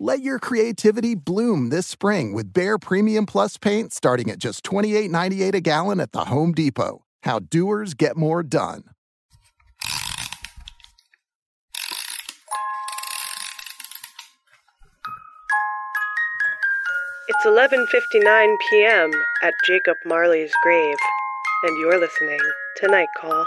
Let 0.00 0.22
your 0.22 0.40
creativity 0.40 1.14
bloom 1.14 1.68
this 1.68 1.86
spring 1.86 2.32
with 2.32 2.52
Behr 2.52 2.80
Premium 2.80 3.26
Plus 3.26 3.56
paint 3.56 3.92
starting 3.92 4.28
at 4.28 4.40
just 4.40 4.64
$28.98 4.64 5.54
a 5.54 5.60
gallon 5.60 6.00
at 6.00 6.10
the 6.10 6.24
Home 6.24 6.52
Depot. 6.52 7.04
How 7.22 7.38
doers 7.38 7.94
get 7.94 8.16
more 8.16 8.42
done. 8.42 8.82
It's 17.26 17.46
11:59 17.46 18.56
p.m. 18.68 19.10
at 19.42 19.54
Jacob 19.64 19.96
Marley's 20.04 20.52
grave, 20.62 20.96
and 21.62 21.78
you're 21.78 21.98
listening 21.98 22.40
to 22.78 22.88
Night 22.88 23.08
Call. 23.16 23.46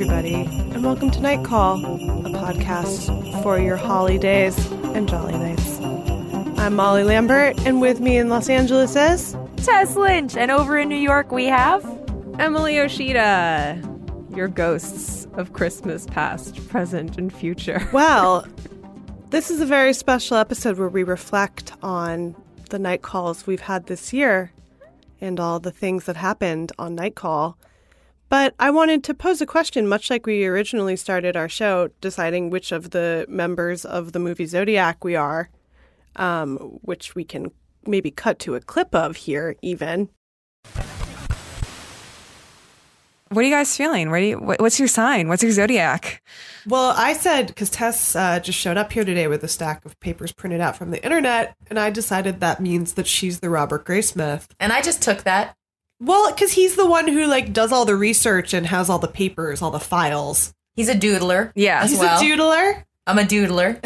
Everybody, 0.00 0.34
and 0.34 0.84
welcome 0.84 1.10
to 1.10 1.20
Night 1.20 1.44
Call, 1.44 1.84
a 1.84 2.28
podcast 2.28 3.42
for 3.42 3.58
your 3.58 3.74
holidays 3.74 4.56
and 4.70 5.08
jolly 5.08 5.36
nights. 5.36 5.80
I'm 6.56 6.76
Molly 6.76 7.02
Lambert, 7.02 7.58
and 7.66 7.80
with 7.80 7.98
me 7.98 8.16
in 8.16 8.28
Los 8.28 8.48
Angeles 8.48 8.94
is 8.94 9.36
Tess 9.56 9.96
Lynch, 9.96 10.36
and 10.36 10.52
over 10.52 10.78
in 10.78 10.88
New 10.88 10.94
York 10.94 11.32
we 11.32 11.46
have 11.46 11.84
Emily 12.38 12.76
Yoshida. 12.76 13.82
your 14.36 14.46
ghosts 14.46 15.26
of 15.32 15.52
Christmas 15.52 16.06
past, 16.06 16.68
present, 16.68 17.18
and 17.18 17.32
future. 17.32 17.84
Well, 17.92 18.46
this 19.30 19.50
is 19.50 19.60
a 19.60 19.66
very 19.66 19.92
special 19.94 20.36
episode 20.36 20.78
where 20.78 20.88
we 20.88 21.02
reflect 21.02 21.72
on 21.82 22.36
the 22.70 22.78
night 22.78 23.02
calls 23.02 23.48
we've 23.48 23.62
had 23.62 23.86
this 23.86 24.12
year 24.12 24.52
and 25.20 25.40
all 25.40 25.58
the 25.58 25.72
things 25.72 26.04
that 26.04 26.16
happened 26.16 26.70
on 26.78 26.94
Night 26.94 27.16
Call. 27.16 27.58
But 28.28 28.54
I 28.58 28.70
wanted 28.70 29.04
to 29.04 29.14
pose 29.14 29.40
a 29.40 29.46
question, 29.46 29.88
much 29.88 30.10
like 30.10 30.26
we 30.26 30.44
originally 30.44 30.96
started 30.96 31.36
our 31.36 31.48
show, 31.48 31.88
deciding 32.00 32.50
which 32.50 32.72
of 32.72 32.90
the 32.90 33.24
members 33.28 33.84
of 33.84 34.12
the 34.12 34.18
movie 34.18 34.46
Zodiac 34.46 35.02
we 35.02 35.16
are, 35.16 35.48
um, 36.16 36.56
which 36.82 37.14
we 37.14 37.24
can 37.24 37.50
maybe 37.86 38.10
cut 38.10 38.38
to 38.40 38.54
a 38.54 38.60
clip 38.60 38.94
of 38.94 39.16
here, 39.16 39.56
even. 39.62 40.10
What 43.30 43.42
are 43.44 43.48
you 43.48 43.54
guys 43.54 43.76
feeling? 43.76 44.10
What 44.10 44.22
you, 44.22 44.38
what, 44.38 44.58
what's 44.60 44.78
your 44.78 44.88
sign? 44.88 45.28
What's 45.28 45.42
your 45.42 45.52
zodiac? 45.52 46.22
Well, 46.66 46.94
I 46.96 47.12
said 47.12 47.48
because 47.48 47.68
Tess 47.68 48.16
uh, 48.16 48.40
just 48.40 48.58
showed 48.58 48.78
up 48.78 48.90
here 48.90 49.04
today 49.04 49.28
with 49.28 49.44
a 49.44 49.48
stack 49.48 49.84
of 49.84 50.00
papers 50.00 50.32
printed 50.32 50.62
out 50.62 50.76
from 50.76 50.92
the 50.92 51.02
internet, 51.04 51.54
and 51.68 51.78
I 51.78 51.90
decided 51.90 52.40
that 52.40 52.60
means 52.60 52.94
that 52.94 53.06
she's 53.06 53.40
the 53.40 53.50
Robert 53.50 53.84
Graysmith. 53.84 54.46
And 54.58 54.72
I 54.72 54.80
just 54.80 55.02
took 55.02 55.24
that. 55.24 55.57
Well, 56.00 56.30
because 56.32 56.52
he's 56.52 56.76
the 56.76 56.86
one 56.86 57.08
who 57.08 57.26
like 57.26 57.52
does 57.52 57.72
all 57.72 57.84
the 57.84 57.96
research 57.96 58.54
and 58.54 58.66
has 58.66 58.88
all 58.88 58.98
the 58.98 59.08
papers, 59.08 59.62
all 59.62 59.70
the 59.70 59.80
files. 59.80 60.52
He's 60.76 60.88
a 60.88 60.94
doodler. 60.94 61.50
Yeah, 61.56 61.84
He's 61.86 61.98
well. 61.98 62.20
a 62.20 62.22
doodler. 62.22 62.84
I'm 63.06 63.18
a 63.18 63.22
doodler. 63.22 63.80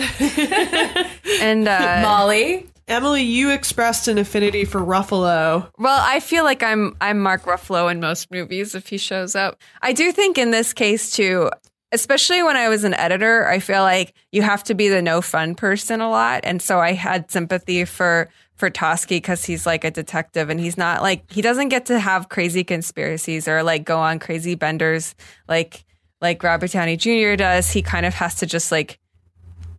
and 1.41 1.67
uh, 1.69 2.01
Molly. 2.03 2.67
Emily, 2.89 3.23
you 3.23 3.51
expressed 3.51 4.09
an 4.09 4.19
affinity 4.19 4.65
for 4.65 4.81
Ruffalo. 4.81 5.71
Well, 5.79 6.01
I 6.03 6.21
feel 6.21 6.45
like 6.45 6.63
I'm 6.63 6.97
I'm 7.01 7.21
Mark 7.21 7.45
Ruffalo 7.45 7.91
in 7.91 8.01
most 8.01 8.31
movies 8.31 8.75
if 8.75 8.89
he 8.89 8.99
shows 8.99 9.35
up. 9.35 9.59
I 9.81 9.93
do 9.93 10.13
think 10.13 10.37
in 10.37 10.51
this 10.51 10.73
case 10.73 11.13
too, 11.13 11.51
especially 11.93 12.43
when 12.43 12.57
I 12.57 12.69
was 12.69 12.85
an 12.85 12.95
editor, 12.95 13.49
I 13.49 13.61
feel 13.61 13.83
like 13.83 14.13
you 14.33 14.43
have 14.43 14.65
to 14.65 14.75
be 14.75 14.89
the 14.89 15.01
no 15.01 15.23
fun 15.23 15.55
person 15.55 16.01
a 16.01 16.11
lot, 16.11 16.41
and 16.45 16.61
so 16.61 16.81
I 16.81 16.93
had 16.93 17.31
sympathy 17.31 17.85
for 17.85 18.29
for 18.63 18.71
Toschi 18.71 19.17
because 19.17 19.45
he's 19.45 19.67
like 19.67 19.83
a 19.83 19.91
detective 19.91 20.49
and 20.49 20.61
he's 20.61 20.77
not 20.79 21.03
like 21.03 21.29
he 21.33 21.43
doesn't 21.43 21.69
get 21.69 21.87
to 21.87 21.99
have 21.99 22.29
crazy 22.29 22.63
conspiracies 22.63 23.49
or 23.49 23.65
like 23.65 23.85
go 23.85 23.99
on 23.99 24.21
crazy 24.21 24.55
benders 24.55 25.17
like 25.49 25.85
like 26.21 26.41
Robert 26.45 26.71
Downey 26.71 26.97
Jr. 26.97 27.35
does. 27.35 27.69
He 27.73 27.83
kind 27.83 28.07
of 28.07 28.15
has 28.15 28.37
to 28.37 28.47
just 28.47 28.71
like 28.71 29.01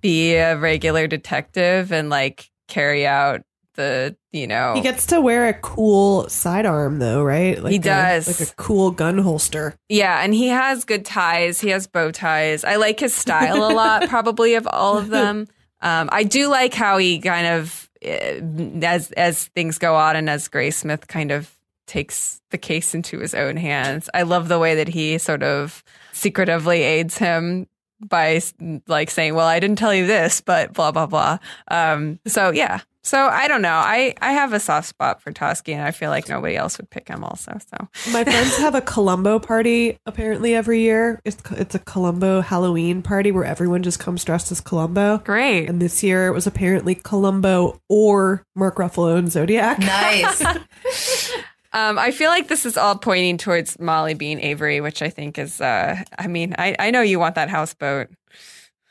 be 0.01 0.33
a 0.35 0.57
regular 0.57 1.07
detective 1.07 1.93
and 1.93 2.09
like 2.09 2.49
carry 2.67 3.07
out 3.07 3.43
the 3.75 4.15
you 4.33 4.47
know 4.47 4.73
He 4.75 4.81
gets 4.81 5.05
to 5.07 5.21
wear 5.21 5.47
a 5.47 5.53
cool 5.53 6.27
sidearm 6.27 6.99
though, 6.99 7.23
right? 7.23 7.63
Like 7.63 7.71
He 7.71 7.77
a- 7.77 7.81
does. 7.81 8.27
like 8.27 8.49
a 8.49 8.53
cool 8.55 8.91
gun 8.91 9.17
holster. 9.17 9.75
Yeah, 9.87 10.21
and 10.21 10.33
he 10.33 10.49
has 10.49 10.83
good 10.83 11.05
ties. 11.05 11.61
He 11.61 11.69
has 11.69 11.87
bow 11.87 12.11
ties. 12.11 12.65
I 12.65 12.75
like 12.75 12.99
his 12.99 13.15
style 13.15 13.63
a 13.63 13.71
lot, 13.73 14.09
probably 14.09 14.55
of 14.55 14.67
all 14.67 14.97
of 14.97 15.07
them. 15.07 15.47
Um, 15.85 16.07
I 16.13 16.23
do 16.23 16.47
like 16.47 16.73
how 16.73 16.97
he 16.97 17.19
kind 17.19 17.45
of, 17.45 17.89
as 18.03 19.11
as 19.11 19.45
things 19.47 19.77
go 19.77 19.95
on, 19.95 20.15
and 20.15 20.29
as 20.29 20.47
Graysmith 20.47 21.07
kind 21.07 21.31
of 21.31 21.51
takes 21.85 22.41
the 22.49 22.57
case 22.57 22.95
into 22.95 23.19
his 23.19 23.33
own 23.33 23.57
hands. 23.57 24.09
I 24.13 24.23
love 24.23 24.47
the 24.47 24.59
way 24.59 24.75
that 24.75 24.87
he 24.87 25.17
sort 25.17 25.43
of 25.43 25.83
secretively 26.11 26.81
aids 26.81 27.17
him 27.17 27.67
by 27.99 28.41
like 28.87 29.09
saying, 29.09 29.35
"Well, 29.35 29.47
I 29.47 29.59
didn't 29.59 29.77
tell 29.77 29.93
you 29.93 30.07
this, 30.07 30.41
but 30.41 30.73
blah 30.73 30.91
blah 30.91 31.07
blah." 31.07 31.37
Um, 31.69 32.19
so 32.25 32.51
yeah, 32.51 32.81
so 33.03 33.27
I 33.27 33.47
don't 33.47 33.61
know. 33.61 33.73
I 33.73 34.15
I 34.21 34.31
have 34.31 34.53
a 34.53 34.59
soft 34.59 34.87
spot 34.87 35.21
for 35.21 35.31
Toschi, 35.31 35.73
and 35.73 35.81
I 35.83 35.91
feel 35.91 36.09
like 36.09 36.29
nobody 36.29 36.55
else 36.55 36.77
would 36.77 36.89
pick 36.89 37.07
him. 37.07 37.23
Also, 37.23 37.57
so 37.59 37.87
My 38.11 38.23
friends 38.23 38.57
have 38.57 38.75
a 38.75 38.81
Columbo 38.81 39.39
party 39.39 39.99
apparently 40.05 40.55
every 40.55 40.81
year. 40.81 41.19
It's 41.25 41.41
it's 41.51 41.75
a 41.75 41.79
Columbo 41.79 42.41
Halloween 42.41 43.01
party 43.01 43.31
where 43.31 43.43
everyone 43.45 43.83
just 43.83 43.99
comes 43.99 44.23
dressed 44.23 44.51
as 44.51 44.61
Columbo. 44.61 45.19
great. 45.19 45.67
And 45.67 45.81
this 45.81 46.01
year 46.03 46.27
it 46.27 46.33
was 46.33 46.47
apparently 46.47 46.95
Columbo 46.95 47.81
or 47.89 48.45
Mark 48.55 48.77
Ruffalo 48.77 49.17
and 49.17 49.31
Zodiac. 49.31 49.79
Nice. 49.79 50.43
Um, 51.75 51.97
I 51.97 52.11
feel 52.11 52.29
like 52.29 52.49
this 52.49 52.67
is 52.67 52.77
all 52.77 52.95
pointing 52.95 53.39
towards 53.39 53.79
Molly 53.79 54.13
being 54.13 54.39
Avery, 54.39 54.79
which 54.79 55.01
I 55.01 55.09
think 55.09 55.39
is. 55.39 55.59
Uh, 55.59 56.03
I 56.19 56.27
mean, 56.27 56.53
I 56.59 56.75
I 56.77 56.91
know 56.91 57.01
you 57.01 57.17
want 57.17 57.33
that 57.33 57.49
houseboat. 57.49 58.09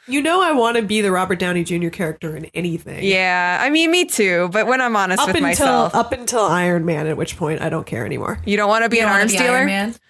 You 0.08 0.20
know 0.20 0.42
I 0.42 0.52
want 0.52 0.76
to 0.76 0.82
be 0.82 1.00
the 1.00 1.12
Robert 1.12 1.38
Downey 1.38 1.62
Jr. 1.64 1.88
character 1.88 2.36
in 2.36 2.46
anything. 2.54 3.04
Yeah, 3.04 3.58
I 3.60 3.70
mean, 3.70 3.90
me 3.90 4.04
too. 4.04 4.48
But 4.52 4.66
when 4.66 4.80
I'm 4.80 4.96
honest 4.96 5.20
Up 5.20 5.28
with 5.28 5.36
until 5.36 5.48
myself, 5.48 5.94
up 5.94 6.12
until 6.12 6.40
Iron 6.40 6.84
Man, 6.84 7.06
at 7.06 7.16
which 7.16 7.36
point 7.36 7.62
I 7.62 7.68
don't 7.68 7.86
care 7.86 8.04
anymore. 8.04 8.40
you 8.44 8.56
don't 8.56 8.68
want 8.68 8.82
to 8.84 8.88
be 8.88 8.96
You 8.98 9.04
an 9.04 9.08
arms 9.10 9.32
be 9.32 9.38
dealer. 9.38 9.56
Iron 9.58 9.66
Man? 9.66 9.94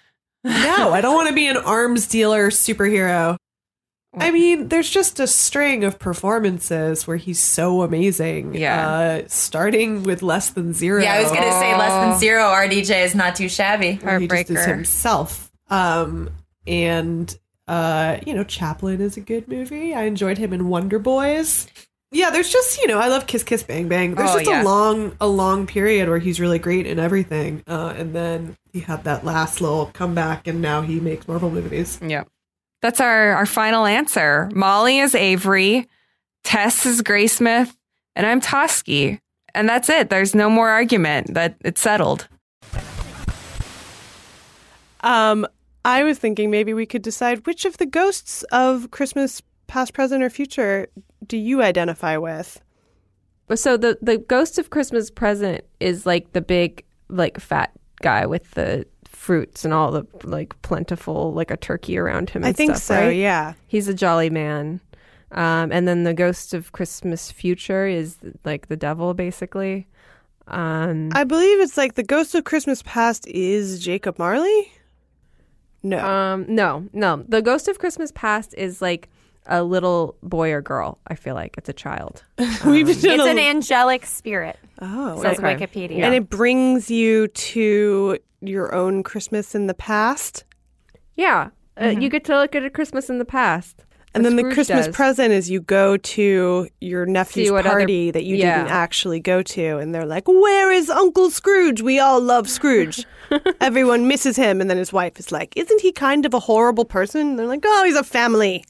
No, 0.45 0.91
I 0.93 0.99
don't 0.99 1.15
want 1.15 1.29
to 1.29 1.35
be 1.35 1.47
an 1.47 1.55
arms 1.57 2.05
dealer 2.07 2.49
superhero. 2.49 3.37
I 4.15 4.29
mean, 4.29 4.67
there's 4.67 4.89
just 4.89 5.19
a 5.21 5.25
string 5.25 5.83
of 5.85 5.97
performances 5.99 7.07
where 7.07 7.17
he's 7.17 7.39
so 7.39 7.81
amazing. 7.81 8.53
Yeah. 8.53 8.89
Uh, 8.89 9.21
starting 9.27 10.03
with 10.03 10.21
less 10.21 10.49
than 10.51 10.73
zero. 10.73 11.01
Yeah, 11.01 11.13
I 11.13 11.21
was 11.23 11.31
gonna 11.31 11.51
say 11.53 11.75
less 11.77 11.91
than 11.91 12.19
zero. 12.19 12.43
RDJ 12.43 13.05
is 13.05 13.15
not 13.15 13.35
too 13.35 13.47
shabby. 13.49 13.95
where 14.03 14.19
he 14.19 14.27
just 14.27 14.49
is 14.49 14.57
Heartbreaker. 14.59 14.67
himself. 14.67 15.51
Um, 15.69 16.29
and 16.67 17.35
uh, 17.67 18.17
you 18.25 18.33
know, 18.33 18.43
Chaplin 18.43 19.01
is 19.01 19.17
a 19.17 19.21
good 19.21 19.47
movie. 19.47 19.93
I 19.93 20.03
enjoyed 20.03 20.37
him 20.37 20.53
in 20.53 20.67
Wonder 20.69 20.99
Boys. 20.99 21.67
Yeah, 22.11 22.29
there's 22.29 22.51
just 22.51 22.77
you 22.79 22.87
know, 22.87 22.99
I 22.99 23.07
love 23.07 23.25
Kiss 23.25 23.43
Kiss 23.43 23.63
Bang 23.63 23.87
Bang. 23.87 24.13
There's 24.15 24.29
Oh, 24.29 24.37
just 24.39 24.49
yeah. 24.49 24.61
a 24.61 24.65
long, 24.65 25.15
a 25.19 25.27
long 25.27 25.65
period 25.65 26.09
where 26.09 26.19
he's 26.19 26.39
really 26.39 26.59
great 26.59 26.85
in 26.85 26.99
everything, 26.99 27.63
uh, 27.67 27.93
and 27.97 28.13
then 28.13 28.55
he 28.71 28.81
had 28.81 29.03
that 29.05 29.25
last 29.25 29.61
little 29.61 29.87
comeback, 29.93 30.45
and 30.47 30.61
now 30.61 30.81
he 30.81 30.99
makes 30.99 31.27
Marvel 31.27 31.49
movies. 31.49 31.99
Yep. 32.05 32.27
That's 32.83 32.99
our, 32.99 33.31
our 33.33 33.45
final 33.45 33.85
answer. 33.85 34.49
Molly 34.53 34.99
is 34.99 35.15
Avery, 35.15 35.87
Tess 36.43 36.85
is 36.85 37.01
Graysmith, 37.01 37.73
and 38.15 38.27
I'm 38.27 38.41
Toschi. 38.41 39.19
And 39.55 39.69
that's 39.69 39.87
it. 39.89 40.09
There's 40.09 40.35
no 40.35 40.49
more 40.49 40.69
argument. 40.69 41.33
That 41.35 41.55
it's 41.63 41.79
settled. 41.79 42.27
Um, 45.01 45.45
I 45.85 46.03
was 46.03 46.17
thinking 46.17 46.49
maybe 46.49 46.73
we 46.73 46.85
could 46.85 47.01
decide 47.01 47.45
which 47.45 47.65
of 47.65 47.77
the 47.77 47.85
ghosts 47.85 48.43
of 48.51 48.91
Christmas, 48.91 49.41
past, 49.67 49.93
present, 49.93 50.23
or 50.23 50.29
future 50.29 50.87
do 51.25 51.37
you 51.37 51.61
identify 51.61 52.17
with? 52.17 52.61
So 53.55 53.77
the 53.77 53.97
the 54.01 54.17
ghost 54.17 54.57
of 54.57 54.69
Christmas 54.69 55.11
present 55.11 55.63
is 55.79 56.05
like 56.05 56.31
the 56.33 56.41
big 56.41 56.85
like 57.09 57.39
fat 57.39 57.71
guy 58.01 58.25
with 58.25 58.49
the 58.51 58.85
fruits 59.05 59.63
and 59.63 59.73
all 59.73 59.91
the 59.91 60.05
like 60.23 60.59
plentiful 60.63 61.33
like 61.33 61.51
a 61.51 61.57
turkey 61.57 61.97
around 61.97 62.29
him. 62.29 62.43
I 62.43 62.53
think 62.53 62.71
stuff, 62.75 62.83
so. 62.83 62.95
right? 62.95 63.15
Yeah. 63.15 63.53
He's 63.67 63.87
a 63.87 63.93
jolly 63.93 64.29
man. 64.29 64.81
Um, 65.31 65.71
and 65.71 65.87
then 65.87 66.03
the 66.03 66.13
ghost 66.13 66.53
of 66.53 66.71
Christmas 66.73 67.31
future 67.31 67.87
is 67.87 68.17
like 68.45 68.67
the 68.67 68.77
devil, 68.77 69.13
basically. 69.13 69.87
Um, 70.47 71.09
I 71.13 71.23
believe 71.23 71.59
it's 71.59 71.77
like 71.77 71.95
the 71.95 72.03
ghost 72.03 72.35
of 72.35 72.43
Christmas 72.43 72.83
past 72.83 73.27
is 73.27 73.79
Jacob 73.79 74.19
Marley. 74.19 74.71
No. 75.83 75.99
um, 76.05 76.45
no, 76.47 76.87
no. 76.93 77.23
The 77.27 77.41
ghost 77.41 77.67
of 77.67 77.77
Christmas 77.79 78.11
past 78.15 78.53
is 78.57 78.81
like 78.81 79.09
a 79.45 79.61
little 79.63 80.15
boy 80.23 80.51
or 80.51 80.61
girl. 80.61 80.97
I 81.07 81.15
feel 81.15 81.35
like 81.35 81.55
it's 81.57 81.67
a 81.69 81.73
child. 81.73 82.23
We've 82.65 82.87
It's 82.87 83.01
done 83.01 83.19
a- 83.19 83.25
an 83.25 83.39
angelic 83.39 84.05
spirit, 84.05 84.57
oh, 84.81 85.21
says 85.21 85.37
okay. 85.39 85.55
Wikipedia. 85.55 85.99
and 86.03 86.15
it 86.15 86.29
brings 86.29 86.89
you 86.89 87.27
to 87.27 88.17
your 88.41 88.73
own 88.73 89.03
Christmas 89.03 89.53
in 89.55 89.67
the 89.67 89.73
past, 89.73 90.43
Yeah, 91.15 91.49
uh, 91.81 91.87
you 91.87 92.09
get 92.09 92.23
to 92.25 92.37
look 92.37 92.55
at 92.55 92.63
a 92.63 92.69
Christmas 92.69 93.09
in 93.09 93.17
the 93.19 93.25
past. 93.25 93.83
And 94.13 94.23
then 94.25 94.35
the 94.35 94.43
Christmas 94.43 94.85
does. 94.87 94.95
present 94.95 95.31
is 95.33 95.49
you 95.49 95.61
go 95.61 95.97
to 95.97 96.67
your 96.81 97.05
nephew's 97.05 97.51
what 97.51 97.65
other- 97.65 97.77
party 97.79 98.11
that 98.11 98.23
you 98.23 98.35
Yeah. 98.35 98.59
didn't 98.59 98.71
actually 98.71 99.19
go 99.19 99.41
to, 99.41 99.77
and 99.77 99.93
they're 99.93 100.05
like, 100.05 100.27
"Where 100.27 100.71
is 100.71 100.89
Uncle 100.89 101.29
Scrooge? 101.31 101.81
We 101.81 101.99
all 101.99 102.21
love 102.21 102.49
Scrooge. 102.49 103.05
Everyone 103.61 104.07
misses 104.07 104.35
him." 104.35 104.61
And 104.61 104.69
then 104.69 104.77
his 104.77 104.93
wife 104.93 105.19
is 105.19 105.31
like, 105.31 105.53
"Isn't 105.55 105.81
he 105.81 105.91
kind 105.91 106.25
of 106.25 106.33
a 106.33 106.39
horrible 106.39 106.85
person?" 106.85 107.21
And 107.21 107.39
they're 107.39 107.47
like, 107.47 107.63
"Oh, 107.65 107.83
he's 107.85 107.95
a 107.95 108.03
family." 108.03 108.63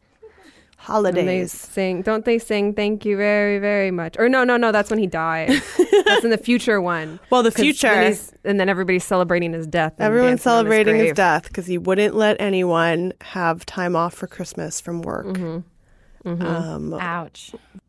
And 0.85 1.15
they 1.15 1.21
Holidays. 1.21 1.51
sing, 1.53 2.01
don't 2.01 2.25
they 2.25 2.37
sing 2.37 2.73
"Thank 2.73 3.05
you 3.05 3.15
very, 3.15 3.57
very 3.59 3.89
much"? 3.89 4.17
Or 4.19 4.27
no, 4.27 4.43
no, 4.43 4.57
no, 4.57 4.71
that's 4.73 4.89
when 4.89 4.99
he 4.99 5.07
dies. 5.07 5.49
that's 6.05 6.23
in 6.25 6.29
the 6.29 6.37
future 6.37 6.81
one. 6.81 7.19
Well, 7.29 7.41
the 7.41 7.51
'Cause 7.51 7.57
when 7.59 7.63
future. 7.65 8.01
he's- 8.01 8.33
and 8.43 8.59
then 8.59 8.67
everybody's 8.67 9.05
celebrating 9.05 9.53
his 9.53 9.65
death. 9.65 9.93
and 9.97 10.05
Everyone's 10.05 10.43
dancing 10.43 10.51
on 10.51 10.55
celebrating 10.65 10.95
his, 10.95 11.03
grave. 11.05 11.15
death 11.15 11.43
because 11.47 11.65
he 11.65 11.77
wouldn't 11.77 12.15
let 12.15 12.35
anyone 12.41 13.13
have 13.21 13.65
time 13.65 13.95
off 13.95 14.13
for 14.13 14.27
Christmas 14.27 14.81
from 14.81 15.01
work. 15.01 15.25
Mm-hmm. 15.27 16.41
Um, 16.45 16.93
Ouch. 16.95 17.51
I 17.75 17.79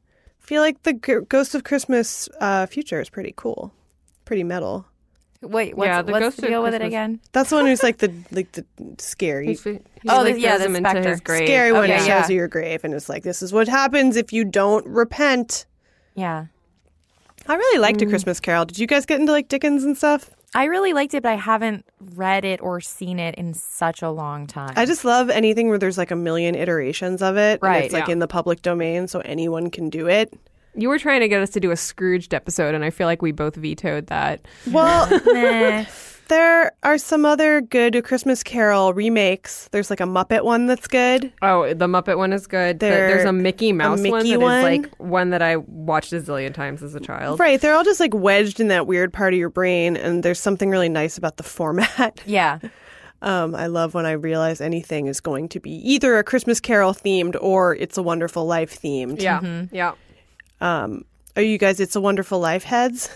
feel 0.47 0.61
like 0.63 0.83
the 0.85 0.93
G- 0.93 1.27
Ghost 1.29 1.55
of 1.55 1.65
Christmas 1.65 2.29
uh, 2.41 2.67
future 2.67 3.01
is 3.01 3.09
pretty 3.11 3.33
cool, 3.37 3.73
pretty 4.25 4.45
metal. 4.45 4.87
Wait, 5.45 5.77
what's, 5.77 5.87
Yeah, 5.87 6.03
the 6.03 6.13
what's 6.13 6.25
Ghost 6.25 6.41
the 6.41 6.47
deal 6.49 6.63
with 6.63 6.75
it 6.75 6.83
again? 6.83 7.21
That's 7.33 7.51
the 7.51 7.57
one 7.57 7.67
who's 7.67 7.83
like 7.83 7.99
the 7.99 8.13
like 8.33 8.53
the 8.53 8.65
scary, 8.99 9.47
He's- 9.49 9.63
he, 9.65 9.81
Oh, 10.09 10.23
like, 10.23 10.37
yeah, 10.39 10.51
throws 10.57 10.61
the 10.61 10.67
him 10.67 10.77
into 10.77 10.91
specter. 10.91 11.17
grave. 11.25 11.47
scary 11.49 11.73
one 11.73 11.85
Okay, 11.85 11.99
who 11.99 12.05
yeah. 12.07 12.21
shows 12.23 12.31
you 12.31 12.37
your 12.37 12.49
grave 12.49 12.85
and 12.85 12.93
it's 12.95 13.09
like 13.09 13.23
this 13.23 13.43
is 13.43 13.53
what 13.53 13.69
happens 13.69 14.17
if 14.17 14.33
you 14.33 14.45
don't 14.45 14.87
repent. 14.87 15.67
Yeah. 16.15 16.47
I 17.47 17.55
really 17.57 17.79
liked 17.79 18.01
Mm. 18.01 18.07
A 18.07 18.11
Christmas 18.11 18.41
Carol. 18.41 18.65
Did 18.65 18.79
you 18.79 18.87
guys 18.87 19.05
get 19.07 19.21
into 19.21 19.33
like 19.33 19.49
Dickens 19.49 19.85
and 19.85 19.97
stuff? 19.97 20.31
I 20.55 20.65
really 20.67 20.93
liked 20.93 21.15
it, 21.15 21.23
but 21.25 21.33
I 21.33 21.37
haven't 21.37 21.85
read 22.15 22.45
it 22.45 22.61
or 22.63 22.81
seen 22.81 23.19
it 23.19 23.35
in 23.35 23.55
such 23.55 24.03
a 24.03 24.11
long 24.11 24.47
time. 24.47 24.73
I 24.77 24.87
just 24.87 25.05
love 25.05 25.29
anything 25.29 25.69
where 25.69 25.79
there's 25.79 25.99
like 25.99 26.11
a 26.13 26.17
million 26.17 26.55
iterations 26.55 27.23
of 27.23 27.37
it. 27.37 27.55
and 27.55 27.63
Right, 27.63 27.85
it's 27.85 27.93
like 27.93 28.07
yeah. 28.07 28.13
in 28.13 28.19
the 28.21 28.29
public 28.29 28.63
domain, 28.63 29.09
so 29.09 29.21
anyone 29.21 29.69
can 29.71 29.91
do 29.91 30.07
it. 30.09 30.33
You 30.77 30.89
were 30.89 30.99
trying 30.99 31.21
to 31.21 31.29
get 31.29 31.41
us 31.41 31.51
to 31.51 31.61
do 31.61 31.71
a 31.71 31.77
Scrooged 31.77 32.35
episode, 32.35 32.75
and 32.75 32.85
I 32.85 32.91
feel 32.91 33.07
like 33.07 33.23
we 33.23 33.33
both 33.33 33.55
vetoed 33.57 34.07
that. 34.09 34.47
Well, 34.71 35.09
Nah. 35.27 35.85
there 36.29 36.73
are 36.83 36.99
some 36.99 37.25
other 37.25 37.61
good 37.61 38.03
Christmas 38.05 38.43
Carol 38.43 38.93
remakes. 38.95 39.69
There's 39.73 39.91
like 39.91 40.01
a 40.01 40.05
Muppet 40.05 40.43
one 40.45 40.67
that's 40.67 40.87
good. 40.89 41.33
Oh, 41.43 41.73
the 41.75 41.87
Muppet 41.87 42.17
one 42.17 42.33
is 42.33 42.47
good. 42.47 42.81
The- 42.81 42.87
There- 42.87 43.09
There's 43.09 43.25
a 43.25 43.33
Mickey 43.33 43.73
Mouse 43.73 44.01
one 44.01 44.03
Mickey 44.03 44.31
that 44.31 44.35
is 44.37 44.39
one? 44.43 44.63
like 44.63 44.95
one 44.97 45.31
that 45.31 45.43
I 45.43 45.57
watched 45.57 46.13
a 46.13 46.21
zillion 46.21 46.53
times 46.55 46.83
as 46.83 46.95
a 46.95 47.01
child. 47.01 47.39
Right, 47.39 47.61
they're 47.61 47.75
all 47.75 47.85
just 47.85 48.01
like 48.01 48.15
wedged 48.15 48.59
in 48.59 48.69
that 48.69 48.87
weird 48.87 49.13
part 49.13 49.33
of 49.35 49.39
your 49.39 49.51
brain, 49.51 49.97
and 49.97 50.23
there's 50.23 50.41
something 50.41 50.71
really 50.71 50.89
nice 50.89 51.17
about 51.19 51.37
the 51.37 51.43
format. 51.45 52.21
yeah. 52.27 52.59
Um, 53.23 53.55
I 53.55 53.69
love 53.69 53.95
when 53.95 54.05
I 54.05 54.13
realize 54.13 54.61
anything 54.61 55.07
is 55.07 55.19
going 55.21 55.49
to 55.51 55.61
be 55.61 55.71
either 55.71 56.19
a 56.19 56.25
Christmas 56.25 56.61
Carol 56.61 56.93
themed 56.93 57.37
or 57.41 57.75
It's 57.77 57.97
a 57.97 58.03
Wonderful 58.03 58.45
Life 58.45 58.79
themed. 58.83 59.23
Yeah, 59.23 59.65
yeah. 59.73 59.93
Um, 60.65 61.05
are 61.37 61.43
you 61.43 61.59
guys 61.59 61.79
It's 61.79 61.95
a 61.95 62.01
Wonderful 62.01 62.39
Life 62.41 62.65
heads? 62.65 63.11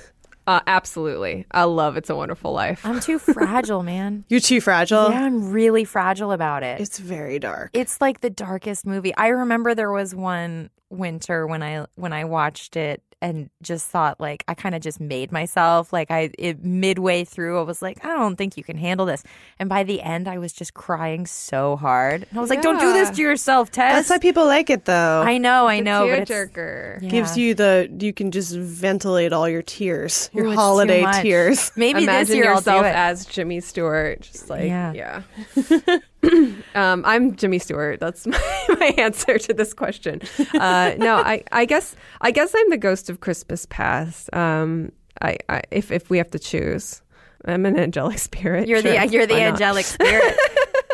Uh, 0.46 0.60
absolutely. 0.66 1.46
I 1.50 1.64
love 1.64 1.96
It's 1.96 2.10
a 2.10 2.14
Wonderful 2.16 2.52
Life. 2.52 2.84
I'm 2.84 3.00
too 3.00 3.18
fragile, 3.34 3.82
man. 3.82 4.24
You're 4.28 4.40
too 4.40 4.60
fragile. 4.60 5.10
Yeah, 5.10 5.22
I'm 5.22 5.50
really 5.50 5.84
fragile 5.84 6.30
about 6.32 6.62
it. 6.62 6.78
It's 6.78 6.98
very 6.98 7.38
dark. 7.38 7.70
It's 7.72 8.02
like 8.02 8.20
the 8.20 8.28
darkest 8.30 8.86
movie. 8.86 9.14
I 9.16 9.28
remember 9.28 9.74
there 9.74 9.90
was 9.92 10.14
one 10.14 10.68
winter 10.90 11.46
when 11.46 11.62
I 11.62 11.86
when 11.96 12.12
I 12.12 12.24
watched 12.24 12.76
it 12.76 13.02
and 13.20 13.50
just 13.62 13.86
thought 13.88 14.20
like 14.20 14.44
I 14.48 14.54
kind 14.54 14.74
of 14.74 14.80
just 14.82 15.00
made 15.00 15.32
myself 15.32 15.92
like 15.92 16.10
I 16.10 16.30
it, 16.38 16.64
midway 16.64 17.24
through 17.24 17.58
I 17.58 17.62
was 17.62 17.82
like 17.82 18.04
I 18.04 18.08
don't 18.08 18.36
think 18.36 18.56
you 18.56 18.62
can 18.64 18.76
handle 18.78 19.06
this 19.06 19.24
and 19.58 19.68
by 19.68 19.82
the 19.82 20.00
end 20.02 20.28
I 20.28 20.38
was 20.38 20.52
just 20.52 20.74
crying 20.74 21.26
so 21.26 21.76
hard 21.76 22.26
and 22.30 22.38
I 22.38 22.40
was 22.40 22.50
like 22.50 22.62
don't 22.62 22.78
do 22.78 22.92
this 22.92 23.10
to 23.10 23.22
yourself 23.22 23.70
Tess 23.70 23.94
That's 23.94 24.10
why 24.10 24.18
people 24.18 24.46
like 24.46 24.70
it, 24.70 24.84
though. 24.84 25.22
I 25.22 25.38
know 25.38 25.66
I 25.66 25.80
know 25.80 26.06
but 26.08 26.20
it's, 26.20 26.30
Tearjerker. 26.30 27.02
yeah. 27.02 27.08
Gives 27.08 27.36
you 27.36 27.54
the 27.54 27.88
you 28.00 28.12
can 28.12 28.30
just 28.30 28.54
ventilate 28.56 29.32
all 29.32 29.48
your 29.48 29.62
tears, 29.62 30.30
your 30.32 30.46
Ooh, 30.46 30.54
holiday 30.54 31.04
tears. 31.22 31.72
maybe 31.76 32.04
Imagine 32.04 32.26
this 32.28 32.36
year 32.36 32.50
I'll 32.52 32.60
do 32.60 32.70
yourself 32.70 32.86
it 32.86 32.94
as 32.94 33.26
Jimmy 33.26 33.60
Stewart. 33.60 34.20
Just 34.20 34.48
like, 34.48 34.64
Yeah. 34.66 34.92
yeah. 34.92 35.22
um, 36.74 37.02
I'm 37.04 37.36
Jimmy 37.36 37.58
Stewart. 37.58 38.00
That's 38.00 38.26
my, 38.26 38.40
my 38.68 38.94
answer 38.98 39.38
to 39.38 39.54
this 39.54 39.72
question. 39.72 40.20
Uh, 40.54 40.94
no, 40.98 41.16
I, 41.16 41.44
I 41.52 41.64
guess 41.64 41.94
I 42.20 42.30
guess 42.30 42.52
I'm 42.56 42.70
the 42.70 42.78
ghost 42.78 43.08
of 43.10 43.20
Christmas 43.20 43.66
past. 43.66 44.32
Um, 44.34 44.92
I, 45.22 45.38
I 45.48 45.62
if 45.70 45.90
if 45.90 46.10
we 46.10 46.18
have 46.18 46.30
to 46.32 46.38
choose, 46.38 47.02
I'm 47.44 47.66
an 47.66 47.78
angelic 47.78 48.18
spirit. 48.18 48.68
you're 48.68 48.82
the 48.82 49.06
you're 49.10 49.26
the 49.26 49.34
why 49.34 49.40
not? 49.40 49.52
angelic 49.52 49.84
spirit 49.84 50.36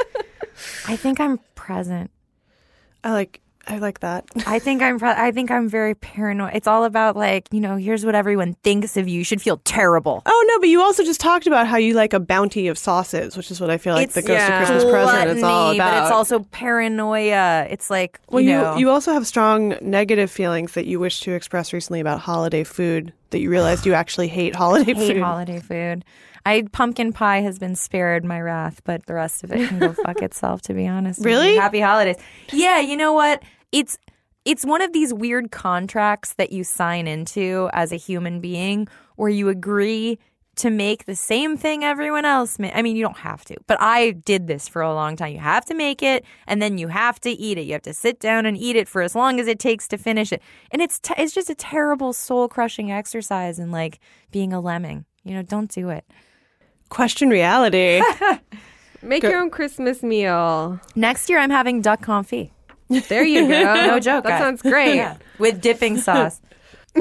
I 0.87 0.97
think 0.97 1.19
I'm 1.21 1.38
present 1.54 2.11
I 3.02 3.12
like 3.12 3.40
I 3.66 3.78
like 3.78 4.00
that. 4.00 4.26
I 4.47 4.59
think 4.59 4.83
I'm. 4.83 4.99
pro- 4.99 5.11
I 5.11 5.30
think 5.30 5.50
I'm 5.50 5.68
very 5.68 5.94
paranoid. 5.94 6.52
It's 6.54 6.66
all 6.66 6.85
about 6.85 7.16
like 7.16 7.49
you 7.50 7.61
know. 7.61 7.76
Here's 7.76 8.04
what 8.04 8.14
everyone 8.14 8.54
thinks 8.62 8.97
of 8.97 9.09
you. 9.09 9.18
You 9.18 9.25
should 9.25 9.40
feel 9.40 9.59
terrible. 9.64 10.23
Oh 10.26 10.47
no, 10.49 10.59
but 10.61 10.68
you 10.68 10.80
also 10.83 11.04
just 11.04 11.21
talked 11.21 11.47
about 11.47 11.66
how 11.66 11.76
you 11.76 11.94
like 11.94 12.12
a 12.12 12.21
bounty 12.21 12.68
of 12.68 12.76
sauces, 12.76 13.37
which 13.37 13.50
is 13.50 13.61
what 13.61 13.71
I 13.71 13.78
feel 13.78 13.94
like 13.94 14.12
the 14.12 14.23
Ghost 14.23 14.50
of 14.50 14.56
Christmas 14.59 14.85
Present 14.85 15.38
is 15.38 15.42
all 15.42 15.73
about. 15.73 15.92
But 15.92 16.02
it's 16.04 16.12
also 16.12 16.40
paranoia. 16.40 17.66
It's 17.71 17.90
like 17.90 18.21
well, 18.30 18.40
you 18.40 18.50
you 18.50 18.56
know. 18.56 18.76
you 18.76 18.90
also 18.90 19.12
have 19.12 19.26
strong 19.26 19.76
negative 19.80 20.30
feelings 20.30 20.73
that 20.73 20.87
you 20.87 21.00
wish 21.00 21.21
to 21.21 21.33
express 21.33 21.73
recently 21.73 22.00
about 22.00 22.21
holiday 22.21 22.64
food. 22.64 23.12
That 23.30 23.40
you 23.40 23.50
realized 23.50 23.85
you 23.85 23.94
actually 23.94 24.28
hate 24.28 24.54
holiday 24.54 24.94
hate 24.94 25.14
food. 25.14 25.23
holiday 25.23 25.61
food. 25.61 26.04
I 26.47 26.65
pumpkin 26.73 27.13
pie 27.13 27.41
has 27.41 27.59
been 27.59 27.75
spared 27.75 28.25
my 28.25 28.41
wrath, 28.41 28.83
but 28.85 29.07
the 29.07 29.15
rest 29.15 29.45
of 29.45 29.53
it 29.53 29.69
can 29.69 29.79
go 29.79 29.93
fuck 29.93 30.21
itself. 30.23 30.63
To 30.63 30.75
be 30.75 30.87
honest. 30.87 31.25
Really? 31.25 31.57
Happy 31.57 31.81
holidays. 31.81 32.17
Yeah, 32.53 32.81
you 32.81 32.97
know 32.97 33.13
what? 33.13 33.43
It's 33.73 33.99
it's 34.45 34.65
one 34.65 34.83
of 34.83 34.93
these 34.93 35.13
weird 35.15 35.51
contracts 35.51 36.35
that 36.35 36.53
you 36.53 36.65
sign 36.65 37.07
into 37.07 37.71
as 37.73 37.93
a 37.93 37.97
human 37.97 38.41
being, 38.41 38.89
where 39.17 39.31
you 39.31 39.49
agree 39.49 40.19
to 40.57 40.71
make 40.71 41.07
the 41.07 41.17
same 41.17 41.57
thing 41.57 41.83
everyone 41.83 42.25
else. 42.25 42.59
Ma- 42.61 42.71
I 42.73 42.83
mean, 42.83 42.95
you 42.95 43.03
don't 43.03 43.17
have 43.17 43.45
to, 43.47 43.57
but 43.67 43.77
I 43.81 44.13
did 44.13 44.47
this 44.47 44.69
for 44.69 44.83
a 44.83 44.95
long 44.95 45.17
time. 45.17 45.33
You 45.33 45.41
have 45.41 45.65
to 45.65 45.75
make 45.75 46.01
it, 46.03 46.25
and 46.47 46.61
then 46.63 46.79
you 46.79 46.89
have 46.89 47.19
to 47.21 47.31
eat 47.31 47.59
it. 47.59 47.63
You 47.63 47.73
have 47.73 47.83
to 47.83 47.95
sit 47.95 48.21
down 48.21 48.47
and 48.47 48.57
eat 48.57 48.77
it 48.77 48.87
for 48.87 49.03
as 49.03 49.15
long 49.17 49.41
as 49.41 49.49
it 49.49 49.59
takes 49.59 49.89
to 49.89 49.99
finish 49.99 50.31
it, 50.31 50.43
and 50.71 50.81
it's 50.83 51.01
t- 51.01 51.15
it's 51.17 51.33
just 51.33 51.49
a 51.51 51.55
terrible 51.55 52.13
soul 52.13 52.47
crushing 52.49 52.93
exercise 52.93 53.59
in 53.59 53.71
like 53.71 53.99
being 54.31 54.53
a 54.53 54.61
lemming. 54.61 55.07
You 55.25 55.35
know, 55.35 55.43
don't 55.43 55.71
do 55.71 55.89
it. 55.89 56.05
Question 56.95 57.29
reality. 57.29 58.01
Make 59.03 59.23
Go- 59.23 59.31
your 59.31 59.41
own 59.41 59.51
Christmas 59.51 60.03
meal. 60.03 60.81
Next 60.95 61.29
year, 61.29 61.41
I'm 61.41 61.51
having 61.51 61.83
duck 61.83 62.03
confit. 62.03 62.51
There 63.09 63.25
you 63.25 63.49
go. 63.49 63.75
no 63.87 63.99
joke. 63.99 64.23
That 64.25 64.31
guys. 64.31 64.41
sounds 64.41 64.63
great. 64.63 64.95
Yeah. 64.95 65.17
With 65.39 65.61
dipping 65.61 65.99
sauce. 65.99 66.41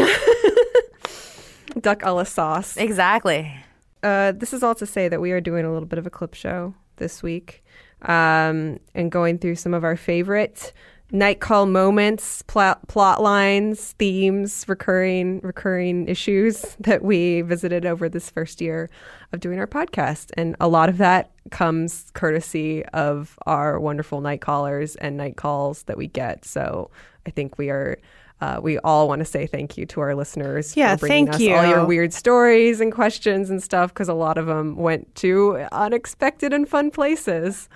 Duck 1.79 2.01
a 2.03 2.11
la 2.11 2.23
sauce. 2.23 2.75
Exactly. 2.75 3.53
Uh, 4.01 4.31
this 4.31 4.51
is 4.53 4.63
all 4.63 4.75
to 4.75 4.85
say 4.85 5.07
that 5.07 5.21
we 5.21 5.31
are 5.31 5.41
doing 5.41 5.63
a 5.63 5.71
little 5.71 5.87
bit 5.87 5.99
of 5.99 6.07
a 6.07 6.09
clip 6.09 6.33
show 6.33 6.73
this 6.97 7.21
week 7.21 7.63
um, 8.01 8.79
and 8.95 9.11
going 9.11 9.37
through 9.37 9.55
some 9.55 9.73
of 9.73 9.83
our 9.83 9.95
favorite 9.95 10.73
night 11.11 11.39
call 11.39 11.65
moments, 11.65 12.41
plot, 12.43 12.87
plot 12.87 13.21
lines, 13.21 13.93
themes, 13.99 14.65
recurring 14.67 15.39
recurring 15.41 16.07
issues 16.07 16.75
that 16.79 17.03
we 17.03 17.41
visited 17.41 17.85
over 17.85 18.09
this 18.09 18.29
first 18.29 18.61
year 18.61 18.89
of 19.31 19.39
doing 19.39 19.59
our 19.59 19.67
podcast. 19.67 20.31
And 20.35 20.55
a 20.59 20.67
lot 20.67 20.89
of 20.89 20.97
that 20.97 21.31
comes 21.51 22.09
courtesy 22.13 22.85
of 22.87 23.37
our 23.45 23.79
wonderful 23.79 24.21
night 24.21 24.41
callers 24.41 24.95
and 24.97 25.17
night 25.17 25.35
calls 25.35 25.83
that 25.83 25.97
we 25.97 26.07
get. 26.07 26.45
So 26.45 26.89
I 27.25 27.29
think 27.29 27.57
we 27.57 27.69
are. 27.69 27.99
Uh, 28.43 28.59
we 28.61 28.77
all 28.79 29.07
want 29.07 29.19
to 29.19 29.25
say 29.25 29.47
thank 29.47 29.77
you 29.77 29.85
to 29.85 30.01
our 30.01 30.13
listeners 30.15 30.75
Yeah, 30.75 30.95
for 30.97 31.07
bringing 31.07 31.27
thank 31.27 31.35
us 31.35 31.63
all 31.63 31.65
your 31.69 31.85
weird 31.85 32.11
stories 32.13 32.81
and 32.81 32.91
questions 32.91 33.49
and 33.49 33.63
stuff 33.63 33.93
because 33.93 34.09
a 34.09 34.13
lot 34.13 34.37
of 34.37 34.47
them 34.47 34.75
went 34.75 35.15
to 35.15 35.65
unexpected 35.71 36.51
and 36.51 36.67
fun 36.67 36.91
places. 36.91 37.69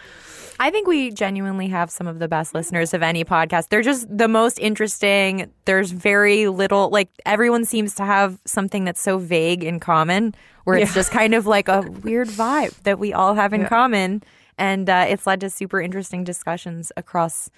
I 0.59 0.69
think 0.69 0.85
we 0.87 1.11
genuinely 1.11 1.67
have 1.69 1.89
some 1.89 2.05
of 2.07 2.19
the 2.19 2.27
best 2.27 2.53
listeners 2.53 2.93
of 2.93 3.01
any 3.01 3.23
podcast. 3.23 3.69
They're 3.69 3.81
just 3.81 4.07
the 4.09 4.27
most 4.27 4.59
interesting. 4.59 5.49
There's 5.63 5.91
very 5.91 6.47
little, 6.49 6.89
like, 6.89 7.09
everyone 7.25 7.63
seems 7.63 7.95
to 7.95 8.03
have 8.03 8.37
something 8.43 8.83
that's 8.83 8.99
so 9.01 9.19
vague 9.19 9.63
in 9.63 9.79
common, 9.79 10.35
where 10.65 10.75
it's 10.75 10.91
Yeah. 10.91 10.95
just 10.95 11.11
kind 11.11 11.33
of 11.33 11.45
like 11.45 11.69
a 11.69 11.79
weird 12.03 12.27
vibe 12.27 12.73
that 12.83 12.99
we 12.99 13.13
all 13.13 13.35
have 13.35 13.53
in 13.53 13.61
Yeah. 13.61 13.69
common. 13.69 14.21
And 14.57 14.89
uh, 14.89 15.05
it's 15.07 15.25
led 15.27 15.39
to 15.41 15.49
super 15.49 15.79
interesting 15.79 16.25
discussions 16.25 16.91
across 16.97 17.49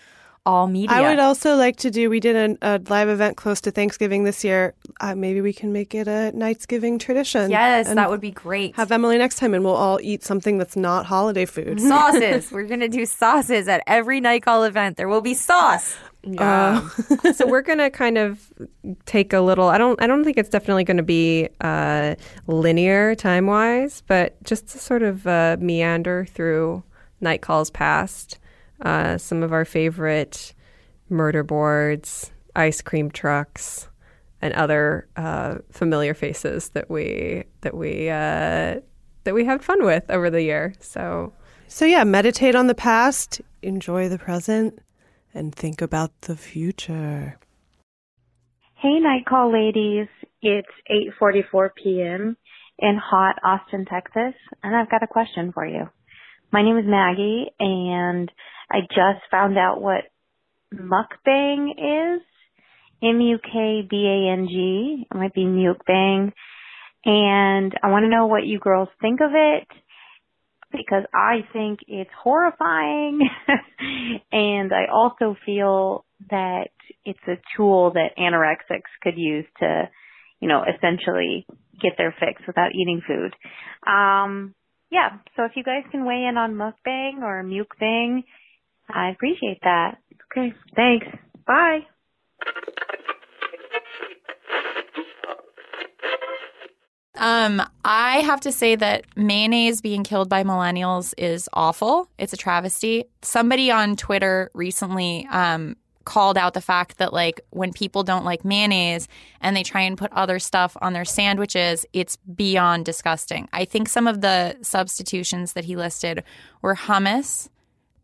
all 0.50 0.68
media. 0.68 0.96
I 0.96 1.02
would 1.08 1.20
also 1.20 1.56
like 1.56 1.76
to 1.78 1.92
do. 1.92 2.10
We 2.10 2.20
did 2.20 2.36
an, 2.36 2.58
a 2.64 2.82
live 2.90 3.08
event 3.08 3.38
close 3.38 3.62
to 3.62 3.72
Thanksgiving 3.72 4.24
this 4.24 4.44
year. 4.44 4.74
Uh, 5.00 5.14
maybe 5.14 5.42
we 5.42 5.54
can 5.54 5.72
make 5.72 5.94
it 5.94 6.08
a 6.08 6.32
Nightsgiving 6.36 7.00
tradition. 7.00 7.52
yes, 7.52 7.94
that 7.94 8.10
would 8.10 8.20
be 8.20 8.32
great. 8.32 8.76
Have 8.76 8.92
Emily 8.92 9.20
next 9.20 9.38
time, 9.38 9.54
and 9.54 9.64
we'll 9.64 9.76
all 9.76 10.00
eat 10.02 10.24
something 10.24 10.58
that's 10.58 10.76
not 10.76 11.06
holiday 11.06 11.46
food. 11.46 11.80
sauces. 11.94 12.52
We're 12.60 12.64
going 12.64 12.80
to 12.80 12.90
do 12.90 13.06
sauces 13.06 13.68
at 13.68 13.84
every 13.86 14.20
night 14.20 14.42
call 14.42 14.64
event. 14.64 14.98
There 14.98 15.08
will 15.08 15.22
be 15.22 15.36
sauce. 15.36 15.96
Yeah. 16.24 16.90
so 17.34 17.48
we're 17.48 17.62
gonna 17.62 17.90
kind 17.90 18.18
of 18.18 18.52
take 19.06 19.32
a 19.32 19.40
little. 19.40 19.70
I 19.70 19.78
don't. 19.78 20.02
I 20.02 20.06
don't 20.06 20.26
think 20.26 20.38
it's 20.38 20.50
definitely 20.50 20.84
going 20.84 20.98
to 20.98 21.04
be 21.04 21.48
uh, 21.62 22.16
linear 22.46 23.16
time 23.16 23.46
wise, 23.48 24.04
but 24.06 24.36
just 24.44 24.68
to 24.70 24.80
sort 24.80 25.02
of 25.02 25.26
uh, 25.26 25.56
meander 25.62 26.26
through 26.26 26.84
night 27.22 27.42
calls 27.42 27.70
past. 27.70 28.38
Uh, 28.82 29.18
some 29.18 29.44
of 29.44 29.52
our 29.52 29.66
favorite 29.66 30.54
murder 31.10 31.44
boards, 31.44 32.32
ice 32.56 32.82
cream 32.82 33.12
trucks, 33.12 33.90
and 34.42 34.54
other 34.54 35.08
uh, 35.16 35.56
familiar 35.72 36.14
faces 36.14 36.70
that 36.70 36.90
we 36.90 37.44
that 37.62 37.76
we 37.76 38.10
uh, 38.10 38.80
that 39.24 39.34
we 39.34 39.46
had 39.46 39.64
fun 39.64 39.84
with 39.84 40.10
over 40.10 40.30
the 40.30 40.42
year. 40.42 40.74
So 40.80 41.34
So 41.68 41.86
yeah, 41.86 42.04
meditate 42.04 42.56
on 42.56 42.68
the 42.68 42.76
past, 42.76 43.42
enjoy 43.62 44.10
the 44.10 44.18
present, 44.18 44.80
and 45.34 45.54
think 45.54 45.82
about 45.82 46.22
the 46.22 46.36
future. 46.36 47.38
Hey, 48.76 49.00
night 49.00 49.26
call 49.28 49.52
ladies. 49.52 50.08
It's 50.42 50.68
8:44 51.22 51.70
p.m. 51.76 52.38
in 52.78 52.98
hot 52.98 53.36
Austin, 53.44 53.86
Texas, 53.86 54.34
and 54.64 54.76
I've 54.76 54.90
got 54.90 55.04
a 55.04 55.08
question 55.08 55.52
for 55.52 55.66
you. 55.66 55.90
My 56.52 56.64
name 56.64 56.78
is 56.78 56.86
Maggie, 56.88 57.52
and 57.60 58.32
I 58.72 58.82
just 58.82 59.26
found 59.32 59.58
out 59.58 59.82
what 59.82 60.06
mukbang 60.74 61.72
is. 61.72 62.22
M 63.02 63.22
U 63.22 63.40
K 63.42 63.88
B 63.90 63.96
A 63.96 64.34
N 64.34 64.48
G. 64.50 65.08
It 65.10 65.16
might 65.16 65.34
be 65.34 65.46
mukbang, 65.46 66.34
and 67.06 67.74
I 67.82 67.90
want 67.90 68.04
to 68.04 68.10
know 68.10 68.28
what 68.28 68.46
you 68.46 68.60
girls 68.60 68.90
think 69.02 69.22
of 69.22 69.32
it 69.34 69.68
because 70.72 71.04
I 71.14 71.40
think 71.54 71.80
it's 71.88 72.10
horrifying, 72.22 73.22
and 74.32 74.72
I 74.74 74.92
also 74.94 75.36
feel 75.46 76.06
that 76.30 76.70
it's 77.06 77.20
a 77.28 77.42
tool 77.56 77.94
that 77.94 78.18
anorexics 78.18 78.92
could 79.02 79.18
use 79.18 79.46
to, 79.60 79.90
you 80.40 80.48
know, 80.48 80.64
essentially 80.64 81.48
get 81.82 81.94
their 81.98 82.14
fix 82.20 82.42
without 82.46 82.76
eating 82.76 83.02
food. 83.08 83.34
Um, 83.90 84.54
yeah, 84.92 85.18
so 85.36 85.46
if 85.46 85.52
you 85.56 85.64
guys 85.64 85.84
can 85.92 86.06
weigh 86.06 86.26
in 86.30 86.38
on 86.38 86.56
mukbang 86.56 87.22
or 87.22 87.44
mukbang, 87.44 88.24
I 88.90 89.10
appreciate 89.10 89.60
that. 89.64 89.98
Okay, 90.32 90.54
thanks. 90.76 91.08
Bye. 91.46 91.80
Um, 97.16 97.62
I 97.84 98.20
have 98.20 98.40
to 98.42 98.52
say 98.52 98.76
that 98.78 99.04
mayonnaise 99.18 99.82
being 99.82 100.04
killed 100.04 100.30
by 100.30 100.44
millennials 100.44 101.14
is 101.18 101.50
awful. 101.52 102.10
It's 102.18 102.32
a 102.32 102.38
travesty. 102.38 103.06
Somebody 103.22 103.72
on 103.72 103.98
Twitter 103.98 104.50
recently 104.54 105.28
um, 105.30 105.76
called 106.06 106.38
out 106.38 106.54
the 106.54 106.62
fact 106.62 106.98
that 106.98 107.12
like 107.12 107.42
when 107.50 107.74
people 107.74 108.04
don't 108.04 108.24
like 108.24 108.46
mayonnaise 108.46 109.10
and 109.42 109.56
they 109.56 109.64
try 109.64 109.82
and 109.82 109.98
put 109.98 110.14
other 110.14 110.40
stuff 110.40 110.78
on 110.82 110.94
their 110.94 111.04
sandwiches, 111.04 111.86
it's 111.92 112.16
beyond 112.16 112.86
disgusting. 112.86 113.50
I 113.52 113.66
think 113.66 113.90
some 113.90 114.08
of 114.08 114.22
the 114.22 114.58
substitutions 114.62 115.54
that 115.54 115.66
he 115.66 115.76
listed 115.76 116.24
were 116.62 116.76
hummus, 116.76 117.50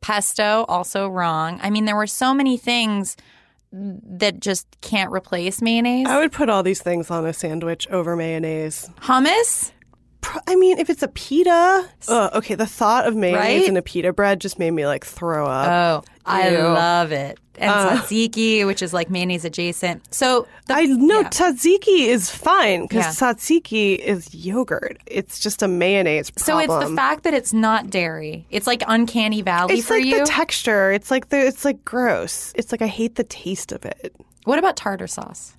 pesto, 0.06 0.66
also 0.68 1.08
wrong. 1.08 1.60
I 1.64 1.72
mean, 1.72 1.86
there 1.86 1.96
were 1.96 2.06
so 2.06 2.32
many 2.32 2.58
things 2.58 3.18
that 3.72 4.40
just 4.40 4.68
can't 4.82 5.12
replace 5.12 5.64
mayonnaise. 5.64 6.06
I 6.08 6.20
would 6.20 6.32
put 6.32 6.48
all 6.48 6.62
these 6.62 6.80
things 6.80 7.10
on 7.10 7.26
a 7.26 7.34
sandwich 7.34 7.88
over 7.90 8.16
mayonnaise. 8.16 8.88
Hummus? 9.02 9.72
Pro- 10.26 10.42
I 10.48 10.56
mean, 10.56 10.80
if 10.80 10.90
it's 10.90 11.04
a 11.04 11.08
pita, 11.10 11.88
ugh, 12.08 12.32
okay. 12.36 12.56
The 12.56 12.66
thought 12.66 13.06
of 13.08 13.16
mayonnaise 13.16 13.62
Right? 13.62 13.68
in 13.70 13.78
a 13.78 13.82
pita 13.82 14.12
bread 14.14 14.42
just 14.42 14.58
made 14.60 14.72
me 14.72 14.86
like 14.88 15.06
throw 15.06 15.46
up. 15.46 16.04
Oh, 16.06 16.12
I 16.26 16.50
Ew. 16.50 16.58
love 16.58 17.12
it. 17.12 17.38
And 17.58 17.72
Uh. 17.72 17.98
tzatziki, 18.02 18.66
which 18.66 18.82
is 18.82 18.92
like 18.94 19.10
mayonnaise 19.10 19.46
adjacent. 19.46 20.02
So 20.14 20.48
the, 20.68 20.74
I 20.74 20.86
know 20.86 21.22
yeah. 21.22 21.30
tzatziki 21.30 22.08
is 22.08 22.30
fine 22.30 22.82
because 22.88 23.06
Yeah. 23.22 23.34
tzatziki 23.34 23.98
is 23.98 24.34
yogurt. 24.34 24.98
It's 25.06 25.40
just 25.40 25.62
a 25.62 25.68
mayonnaise 25.68 26.32
So 26.38 26.58
it's 26.58 26.74
the 26.74 26.94
fact 26.96 27.24
that 27.24 27.34
it's 27.34 27.54
not 27.54 27.90
dairy. 27.90 28.46
It's 28.50 28.68
like 28.68 28.84
uncanny 28.88 29.42
valley 29.42 29.76
It's 29.76 29.88
for 29.88 29.96
like 29.98 30.06
you. 30.06 30.20
the 30.20 30.26
texture. 30.26 30.92
It's 30.92 31.12
like 31.12 31.30
the. 31.30 31.38
It's 31.46 31.64
like 31.64 31.86
gross. 31.86 32.52
It's 32.56 32.72
like 32.72 32.82
I 32.82 32.88
hate 32.88 33.16
the 33.16 33.24
taste 33.24 33.72
of 33.72 33.86
it. 33.86 34.14
what 34.46 34.60
about 34.60 34.76
tartar 34.76 35.08
sauce? 35.08 35.54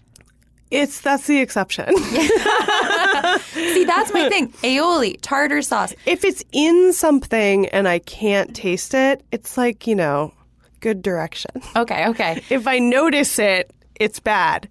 It's 0.71 1.01
that's 1.01 1.27
the 1.27 1.41
exception. 1.41 1.97
See, 1.97 3.85
that's 3.85 4.13
my 4.13 4.29
thing. 4.29 4.49
Aioli, 4.63 5.17
tartar 5.23 5.63
sauce. 5.63 5.95
if 6.07 6.25
it's 6.25 6.43
in 6.53 6.93
something 6.93 7.67
and 7.69 7.87
I 7.87 8.01
can't 8.01 8.55
taste 8.55 8.93
it, 8.95 9.23
it's 9.31 9.57
like 9.57 9.87
you 9.87 9.95
know, 9.95 10.33
good 10.81 11.03
direction. 11.03 11.53
Okay, 11.77 12.07
okay. 12.09 12.43
If 12.51 12.67
I 12.67 12.79
notice 12.81 13.39
it, 13.39 13.73
it's 13.95 14.19
bad. 14.19 14.69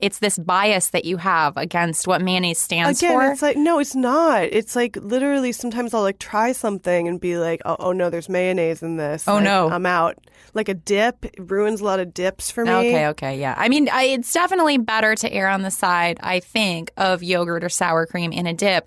It's 0.00 0.20
this 0.20 0.38
bias 0.38 0.90
that 0.90 1.04
you 1.04 1.16
have 1.16 1.56
against 1.56 2.06
what 2.06 2.22
mayonnaise 2.22 2.58
stands 2.60 3.00
Again, 3.02 3.12
for. 3.12 3.32
it's 3.32 3.42
like 3.42 3.56
no, 3.56 3.78
it's 3.80 3.94
not. 3.94 4.44
It's 4.44 4.76
like 4.76 4.96
literally 4.96 5.52
sometimes 5.52 5.92
I'll 5.92 6.02
like 6.02 6.18
try 6.18 6.52
something 6.52 7.08
and 7.08 7.20
be 7.20 7.36
like, 7.36 7.60
oh, 7.64 7.76
oh 7.80 7.92
no, 7.92 8.08
there's 8.08 8.28
mayonnaise 8.28 8.82
in 8.82 8.96
this. 8.96 9.26
Oh, 9.26 9.34
Like, 9.34 9.44
no. 9.44 9.68
I'm 9.68 9.86
out. 9.86 10.16
Like 10.54 10.68
a 10.68 10.74
dip 10.74 11.26
ruins 11.38 11.80
a 11.80 11.84
lot 11.84 12.00
of 12.00 12.14
dips 12.14 12.50
for 12.50 12.64
me. 12.64 12.70
Okay, 12.70 13.06
okay, 13.08 13.40
yeah. 13.40 13.54
I 13.56 13.68
mean, 13.68 13.88
I, 13.88 14.04
it's 14.04 14.32
definitely 14.32 14.78
better 14.78 15.14
to 15.16 15.32
err 15.32 15.48
on 15.48 15.62
the 15.62 15.70
side, 15.70 16.18
I 16.22 16.40
think, 16.40 16.90
of 16.96 17.22
yogurt 17.22 17.64
or 17.64 17.68
sour 17.68 18.06
cream 18.06 18.32
in 18.32 18.46
a 18.46 18.54
dip. 18.54 18.86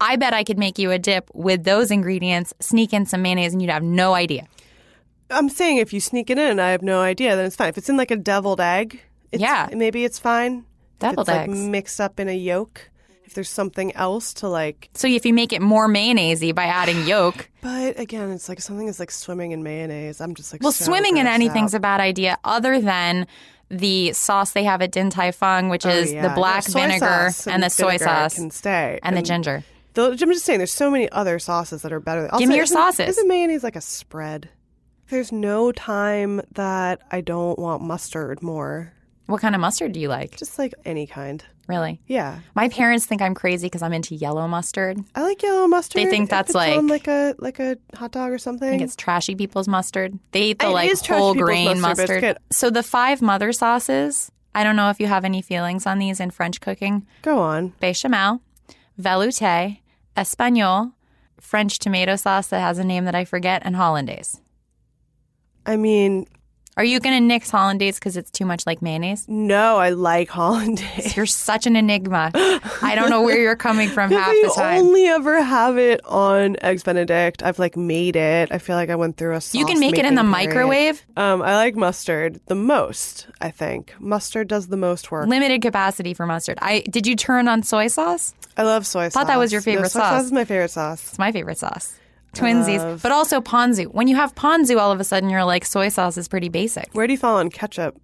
I 0.00 0.16
bet 0.16 0.34
I 0.34 0.44
could 0.44 0.58
make 0.58 0.78
you 0.78 0.90
a 0.90 0.98
dip 0.98 1.30
with 1.32 1.64
those 1.64 1.90
ingredients, 1.90 2.52
sneak 2.60 2.92
in 2.92 3.06
some 3.06 3.22
mayonnaise, 3.22 3.52
and 3.52 3.62
you'd 3.62 3.70
have 3.70 3.82
no 3.82 4.12
idea. 4.12 4.46
I'm 5.30 5.48
saying 5.48 5.78
if 5.78 5.92
you 5.92 6.00
sneak 6.00 6.28
it 6.28 6.38
in 6.38 6.60
I 6.60 6.70
have 6.70 6.82
no 6.82 7.00
idea, 7.00 7.34
then 7.36 7.46
it's 7.46 7.56
fine. 7.56 7.68
If 7.70 7.78
it's 7.78 7.88
in 7.88 7.96
like 7.96 8.10
a 8.10 8.16
deviled 8.16 8.60
egg, 8.60 9.00
it's, 9.34 9.40
Yeah. 9.42 9.68
maybe 9.72 10.04
it's 10.04 10.18
fine. 10.18 10.64
If 11.00 11.18
it's, 11.18 11.28
like 11.28 11.50
mixed 11.50 12.00
up 12.00 12.18
in 12.20 12.28
a 12.28 12.34
yolk. 12.36 12.90
If 13.24 13.34
there's 13.34 13.48
something 13.48 13.94
else 13.96 14.32
to 14.34 14.48
like, 14.48 14.90
So 14.94 15.08
if 15.08 15.24
you 15.26 15.32
make 15.34 15.52
it 15.52 15.60
more 15.62 15.88
mayonnaisey 15.88 16.54
by 16.54 16.64
adding 16.64 17.06
yolk, 17.06 17.48
but 17.62 17.98
again, 17.98 18.30
it's 18.30 18.48
like 18.48 18.60
something 18.60 18.86
is 18.86 19.00
like 19.00 19.10
swimming 19.10 19.52
in 19.52 19.62
mayonnaise. 19.62 20.20
I'm 20.20 20.34
just 20.34 20.52
like, 20.52 20.62
well, 20.62 20.72
so 20.72 20.84
swimming 20.84 21.16
in 21.16 21.26
anything's 21.26 21.74
out. 21.74 21.78
a 21.78 21.80
bad 21.80 22.00
idea, 22.00 22.36
other 22.44 22.80
than 22.80 23.26
the 23.70 24.12
sauce 24.12 24.52
they 24.52 24.64
have 24.64 24.82
at 24.82 24.92
Din 24.92 25.08
Tai 25.10 25.30
Fung, 25.32 25.68
which 25.70 25.86
Oh, 25.86 25.90
is 25.90 26.12
yeah. 26.12 26.28
the 26.28 26.34
black 26.34 26.64
vinegar 26.66 26.98
sauce 27.30 27.46
and 27.46 27.62
the 27.62 27.70
soy 27.70 27.96
sauce 27.96 28.34
can 28.34 28.50
stay 28.50 29.00
and 29.02 29.16
the 29.16 29.22
ginger. 29.22 29.64
The, 29.94 30.10
I'm 30.10 30.16
just 30.18 30.44
saying, 30.44 30.58
there's 30.58 30.72
so 30.72 30.90
many 30.90 31.10
other 31.10 31.38
sauces 31.38 31.82
that 31.82 31.92
are 31.92 32.00
better. 32.00 32.28
Give 32.38 32.48
me 32.48 32.56
your 32.56 32.64
isn't- 32.64 32.76
sauces. 32.76 33.08
Isn't 33.10 33.26
mayonnaise 33.28 33.64
like 33.64 33.76
a 33.76 33.80
spread? 33.80 34.48
There's 35.08 35.32
no 35.32 35.72
time 35.72 36.40
that 36.52 37.00
I 37.10 37.20
don't 37.20 37.58
want 37.58 37.82
mustard 37.82 38.42
more. 38.42 38.92
What 39.26 39.40
kind 39.40 39.54
of 39.54 39.60
mustard 39.60 39.92
do 39.92 40.00
you 40.00 40.08
like? 40.08 40.36
Just 40.36 40.58
like 40.58 40.74
any 40.84 41.06
kind. 41.06 41.42
Really? 41.66 41.98
Yeah. 42.06 42.40
My 42.54 42.68
parents 42.68 43.06
think 43.06 43.22
I'm 43.22 43.34
crazy 43.34 43.66
because 43.68 43.80
I'm 43.80 43.94
into 43.94 44.14
yellow 44.14 44.46
mustard. 44.46 44.98
I 45.14 45.22
like 45.22 45.42
yellow 45.42 45.66
mustard. 45.66 46.02
They 46.02 46.10
think 46.10 46.28
that's 46.28 46.54
like- 46.54 46.82
like 46.82 47.08
a 47.08 47.34
like 47.38 47.58
a 47.58 47.78
hot 47.94 48.12
dog 48.12 48.32
or 48.32 48.38
something. 48.38 48.68
I 48.68 48.70
think 48.72 48.82
it's 48.82 48.96
trashy 48.96 49.34
people's 49.34 49.66
mustard. 49.66 50.18
They 50.32 50.42
eat 50.50 50.58
the 50.58 50.66
It 50.66 50.70
like 50.70 50.90
is 50.90 51.04
whole 51.06 51.34
grain 51.34 51.80
mustard, 51.80 52.10
mustard. 52.22 52.38
So 52.52 52.68
the 52.68 52.82
five 52.82 53.22
mother 53.22 53.52
sauces. 53.52 54.30
I 54.54 54.62
don't 54.62 54.76
know 54.76 54.90
if 54.90 55.00
you 55.00 55.06
have 55.06 55.24
any 55.24 55.40
feelings 55.42 55.86
on 55.86 55.98
these 55.98 56.20
in 56.20 56.30
French 56.30 56.60
cooking. 56.60 57.06
Go 57.22 57.38
on. 57.40 57.72
Bechamel, 57.80 58.40
velouté, 59.00 59.78
espagnole, 60.16 60.92
French 61.40 61.78
tomato 61.78 62.14
sauce 62.16 62.48
that 62.48 62.60
has 62.60 62.78
a 62.78 62.84
name 62.84 63.04
that 63.06 63.14
I 63.16 63.24
forget, 63.24 63.62
and 63.64 63.74
hollandaise. 63.74 64.40
I 65.66 65.76
mean, 65.76 66.26
Are 66.76 66.84
you 66.84 66.98
going 66.98 67.14
to 67.16 67.20
nix 67.20 67.50
hollandaise 67.50 68.00
because 68.00 68.16
it's 68.16 68.30
too 68.32 68.44
much 68.44 68.66
like 68.66 68.82
mayonnaise? 68.82 69.26
no, 69.28 69.76
I 69.76 69.90
like 69.90 70.28
hollandaise. 70.28 71.16
You're 71.16 71.24
such 71.26 71.66
an 71.66 71.76
enigma. 71.76 72.30
I 72.34 72.94
don't 72.96 73.10
know 73.10 73.22
where 73.22 73.40
you're 73.40 73.54
coming 73.54 73.88
from 73.88 74.10
half 74.12 74.32
the 74.32 74.52
time. 74.56 74.64
I 74.64 74.78
only 74.78 75.06
ever 75.06 75.40
have 75.40 75.78
it 75.78 76.04
on 76.04 76.56
eggs 76.62 76.82
Benedict. 76.82 77.42
I've 77.44 77.58
like 77.60 77.76
made 77.76 78.16
it. 78.16 78.50
I 78.50 78.58
feel 78.58 78.74
like 78.76 78.90
I 78.90 78.96
went 78.96 79.16
through 79.16 79.36
a. 79.36 79.40
You 79.52 79.64
can 79.66 79.78
make 79.78 79.98
it 79.98 80.04
in 80.04 80.16
the 80.16 80.22
period. 80.22 80.30
microwave? 80.30 81.04
Um, 81.16 81.42
I 81.42 81.54
like 81.54 81.76
mustard 81.76 82.40
the 82.46 82.54
most. 82.56 83.28
I 83.40 83.50
think 83.50 83.94
mustard 84.00 84.48
does 84.48 84.66
the 84.66 84.76
most 84.76 85.10
work. 85.12 85.28
Limited 85.28 85.62
capacity 85.62 86.12
for 86.12 86.26
mustard. 86.26 86.58
I 86.60 86.80
did 86.80 87.06
you 87.06 87.14
turn 87.14 87.46
on 87.46 87.62
soy 87.62 87.86
sauce? 87.86 88.34
I 88.56 88.62
love 88.64 88.84
soy 88.86 89.04
sauce. 89.08 89.12
Thought 89.14 89.26
that 89.28 89.38
was 89.38 89.52
your 89.52 89.60
No, 89.60 89.64
favorite 89.64 89.90
soy 89.90 90.00
sauce. 90.00 90.10
sauce 90.10 90.24
is 90.26 90.32
my 90.32 90.44
favorite 90.44 90.70
sauce. 90.70 91.08
It's 91.08 91.18
my 91.18 91.30
favorite 91.32 91.58
sauce. 91.58 91.98
Twinsies, 92.34 93.02
but 93.02 93.12
also 93.12 93.40
ponzu. 93.40 93.86
When 93.86 94.08
you 94.08 94.16
have 94.16 94.34
ponzu, 94.34 94.78
all 94.78 94.92
of 94.92 95.00
a 95.00 95.04
sudden 95.04 95.30
you're 95.30 95.44
like 95.44 95.64
soy 95.64 95.88
sauce 95.88 96.16
is 96.16 96.28
pretty 96.28 96.48
basic. 96.48 96.90
Where 96.92 97.06
do 97.06 97.12
you 97.12 97.18
fall 97.18 97.36
on 97.36 97.50
ketchup? 97.50 98.00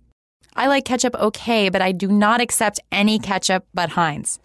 I 0.55 0.67
like 0.67 0.85
ketchup 0.85 1.15
okay, 1.15 1.69
but 1.69 1.83
I 1.83 1.93
do 1.93 2.09
not 2.09 2.41
accept 2.41 2.81
any 2.91 3.19
ketchup 3.19 3.67
but 3.75 3.91
Heinz. 3.91 4.39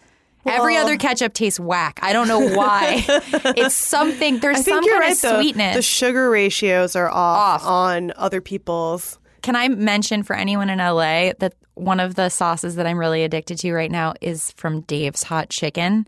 Every 0.46 0.76
other 0.76 0.96
ketchup 0.96 1.34
tastes 1.34 1.58
whack. 1.58 1.98
I 2.02 2.12
don't 2.12 2.28
know 2.28 2.54
why. 2.56 3.04
it's 3.56 3.74
something. 3.74 4.38
There's 4.38 4.64
some 4.64 4.86
kind 4.88 5.00
right, 5.00 5.12
of 5.12 5.18
sweetness. 5.18 5.76
The 5.76 5.82
sugar 5.82 6.30
ratios 6.30 6.94
are 6.94 7.10
off, 7.10 7.64
on 7.64 8.12
other 8.16 8.40
people's. 8.40 9.18
Can 9.42 9.56
I 9.56 9.68
mention 9.68 10.22
for 10.22 10.34
anyone 10.36 10.70
in 10.70 10.78
LA 10.78 11.32
that 11.38 11.54
one 11.74 12.00
of 12.00 12.14
the 12.14 12.28
sauces 12.28 12.76
that 12.76 12.86
I'm 12.86 12.98
really 12.98 13.22
addicted 13.22 13.58
to 13.58 13.72
right 13.72 13.90
now 13.90 14.14
is 14.20 14.52
from 14.52 14.82
Dave's 14.82 15.22
Hot 15.24 15.50
Chicken, 15.50 16.06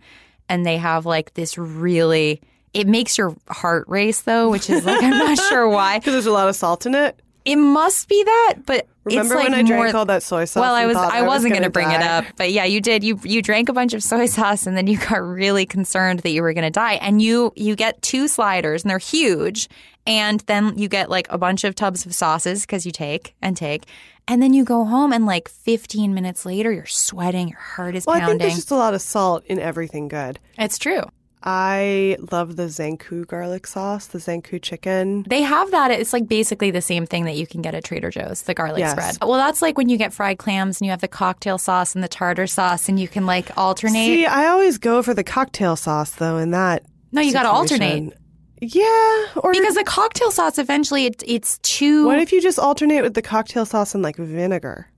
and 0.49 0.65
they 0.65 0.77
have 0.77 1.07
like 1.07 1.35
this 1.35 1.59
really. 1.59 2.41
It 2.75 2.87
makes 2.87 3.17
your 3.19 3.35
heart 3.49 3.87
race 3.89 4.23
though, 4.23 4.51
which 4.51 4.69
is 4.71 4.85
like 4.85 5.03
I'm 5.03 5.11
not 5.11 5.39
sure 5.49 5.69
why. 5.69 5.99
Because 5.99 6.13
there's 6.15 6.27
a 6.27 6.33
lot 6.33 6.49
of 6.49 6.57
salt 6.57 6.87
in 6.87 6.95
it. 6.95 7.21
It 7.45 7.57
must 7.57 8.09
be 8.09 8.23
that, 8.25 8.55
but 8.66 8.87
Remember 9.05 9.35
it's 9.37 9.42
like 9.42 9.49
when 9.51 9.55
I 9.59 9.62
drank 9.62 9.92
more- 9.92 9.97
all 10.01 10.05
that 10.05 10.23
soy 10.23 10.45
sauce 10.45 10.61
Well, 10.61 10.75
I 10.75 10.85
was 10.85 10.97
I 10.99 11.19
I 11.19 11.23
was 11.23 11.29
wasn't 11.29 11.55
gonna 11.55 11.66
to 11.66 11.71
bring 11.71 11.90
it 11.90 12.03
up, 12.03 12.27
but 12.37 12.53
yeah, 12.53 12.64
you 12.64 12.81
did. 12.83 13.03
You 13.03 13.19
you 13.25 13.40
drank 13.40 13.71
a 13.71 13.73
bunch 13.73 13.95
of 13.95 14.03
soy 14.03 14.27
sauce 14.27 14.66
and 14.66 14.77
then 14.77 14.87
you 14.87 14.99
got 14.99 15.23
really 15.23 15.64
concerned 15.64 16.21
that 16.21 16.31
you 16.31 16.42
were 16.42 16.53
going 16.53 16.64
to 16.64 16.71
die. 16.71 16.95
And 16.95 17.23
you 17.23 17.53
you 17.57 17.75
get 17.75 18.03
two 18.03 18.29
sliders 18.29 18.83
and 18.83 18.90
they're 18.90 18.99
huge, 18.99 19.71
and 20.07 20.40
then 20.40 20.77
you 20.77 20.88
get 20.88 21.09
like 21.09 21.27
a 21.31 21.38
bunch 21.38 21.64
of 21.64 21.75
tubs 21.75 22.05
of 22.05 22.14
sauces 22.14 22.62
because 22.66 22.85
you 22.85 22.92
take 22.92 23.35
and 23.40 23.57
take, 23.57 23.87
and 24.27 24.42
then 24.42 24.53
you 24.53 24.62
go 24.62 24.85
home 24.85 25.14
and 25.14 25.25
like 25.25 25.49
15 25.49 26.12
minutes 26.12 26.45
later 26.45 26.71
you're 26.71 26.85
sweating, 26.85 27.49
your 27.49 27.61
heart 27.61 27.95
is 27.97 28.05
Well, 28.05 28.16
I 28.16 28.19
think 28.19 28.29
pounding. 28.33 28.38
there's 28.49 28.57
just 28.57 28.71
a 28.73 28.77
lot 28.77 28.92
of 28.92 29.01
salt 29.01 29.42
in 29.47 29.59
everything 29.59 30.09
good. 30.09 30.38
It's 30.59 30.77
true. 30.77 31.01
I 31.42 32.16
love 32.33 32.57
the 32.57 32.64
Zankou 32.64 33.27
garlic 33.27 33.66
sauce, 33.66 34.07
the 34.09 34.18
Zankou 34.18 34.61
chicken. 34.61 35.24
They 35.29 35.42
have 35.42 35.70
that. 35.70 35.90
It's 35.90 36.12
like 36.12 36.27
basically 36.27 36.70
the 36.70 36.81
same 36.83 37.07
thing 37.07 37.24
that 37.27 37.37
you 37.37 37.46
can 37.46 37.62
get 37.62 37.74
at 37.74 37.85
Trader 37.85 38.11
Joe's, 38.11 38.42
the 38.42 38.55
garlic 38.55 38.81
Yes. 38.81 38.92
spread. 38.92 39.18
Well, 39.29 39.38
that's 39.38 39.62
like 39.62 39.79
when 39.79 39.88
you 39.88 39.96
get 39.96 40.12
fried 40.12 40.38
clams 40.38 40.81
and 40.81 40.87
you 40.87 40.90
have 40.90 41.01
the 41.01 41.09
cocktail 41.09 41.57
sauce 41.59 41.94
and 41.94 42.03
the 42.03 42.09
tartar 42.09 42.46
sauce, 42.46 42.88
and 42.88 42.98
you 42.98 43.07
can 43.09 43.24
like 43.27 43.57
alternate. 43.57 44.07
See, 44.07 44.27
I 44.27 44.46
always 44.48 44.79
go 44.79 45.03
for 45.03 45.14
the 45.14 45.24
cocktail 45.24 45.77
sauce 45.77 46.11
though. 46.11 46.38
In 46.38 46.51
that, 46.51 46.85
No, 47.12 47.20
you 47.20 47.33
gotta 47.33 47.51
alternate. 47.51 48.14
Yeah, 48.61 49.27
or 49.37 49.53
because 49.53 49.77
the 49.77 49.85
cocktail 49.85 50.33
sauce 50.33 50.59
eventually 50.59 51.07
it, 51.07 51.22
it's 51.24 51.59
too. 51.59 52.05
what 52.07 52.18
if 52.18 52.33
you 52.33 52.40
just 52.42 52.59
alternate 52.59 53.03
with 53.03 53.14
the 53.14 53.22
cocktail 53.22 53.64
sauce 53.64 53.94
and 53.94 54.03
like 54.03 54.16
vinegar? 54.16 54.88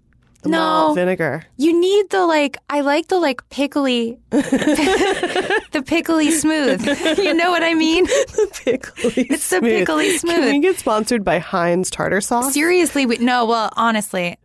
The 0.42 0.48
No. 0.48 0.58
malt 0.58 0.94
vinegar. 0.96 1.44
you 1.58 1.78
need 1.78 2.08
the 2.10 2.24
like? 2.26 2.56
I 2.70 2.80
like 2.80 3.08
the 3.08 3.18
like 3.18 3.46
pickly, 3.50 4.18
the 4.30 5.82
pickly 5.86 6.30
smooth. 6.30 6.80
you 7.18 7.34
know 7.34 7.50
what 7.50 7.62
I 7.62 7.74
mean? 7.74 8.06
Pickly 8.64 9.26
It's 9.28 9.50
the 9.50 9.60
pickly 9.60 9.60
smooth. 9.60 9.86
pickly 9.86 10.08
Can 10.08 10.18
smooth. 10.18 10.52
we 10.52 10.58
get 10.60 10.78
sponsored 10.78 11.24
by 11.24 11.38
Heinz 11.40 11.90
tartar 11.90 12.20
sauce? 12.22 12.54
Seriously, 12.54 13.04
we, 13.04 13.18
no. 13.18 13.44
Well, 13.44 13.70
honestly, 13.76 14.38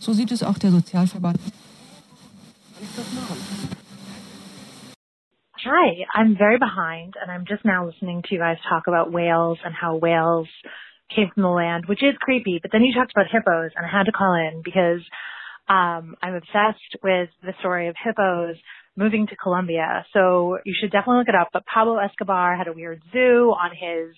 So 0.00 0.12
sieht 0.12 0.32
es 0.32 0.42
auch 0.42 0.58
der 0.58 0.70
Sozialverband. 0.70 1.38
Hi, 5.64 6.04
I'm 6.14 6.36
very 6.36 6.58
behind, 6.58 7.14
and 7.20 7.30
I'm 7.30 7.44
just 7.46 7.64
now 7.64 7.84
listening 7.86 8.22
to 8.22 8.28
you 8.34 8.38
guys 8.40 8.56
talk 8.68 8.86
about 8.86 9.12
whales 9.12 9.58
and 9.64 9.74
how 9.74 9.96
whales 9.96 10.48
came 11.14 11.30
from 11.34 11.42
the 11.42 11.48
land, 11.48 11.86
which 11.86 12.02
is 12.02 12.14
creepy. 12.20 12.58
But 12.62 12.70
then 12.72 12.82
you 12.82 12.94
talked 12.94 13.10
about 13.12 13.26
hippos, 13.30 13.72
and 13.76 13.84
I 13.84 13.88
had 13.90 14.04
to 14.06 14.12
call 14.12 14.34
in 14.34 14.62
because 14.64 15.00
um, 15.68 16.16
I'm 16.22 16.34
obsessed 16.34 16.96
with 17.02 17.28
the 17.42 17.52
story 17.60 17.88
of 17.88 17.96
hippos 18.02 18.56
moving 18.96 19.26
to 19.28 19.36
Colombia. 19.36 20.04
So 20.12 20.58
you 20.64 20.74
should 20.80 20.90
definitely 20.90 21.18
look 21.18 21.28
it 21.28 21.34
up. 21.34 21.48
But 21.52 21.64
Pablo 21.66 21.98
Escobar 21.98 22.56
had 22.56 22.68
a 22.68 22.72
weird 22.72 23.02
zoo 23.12 23.54
on 23.54 23.70
his 23.70 24.16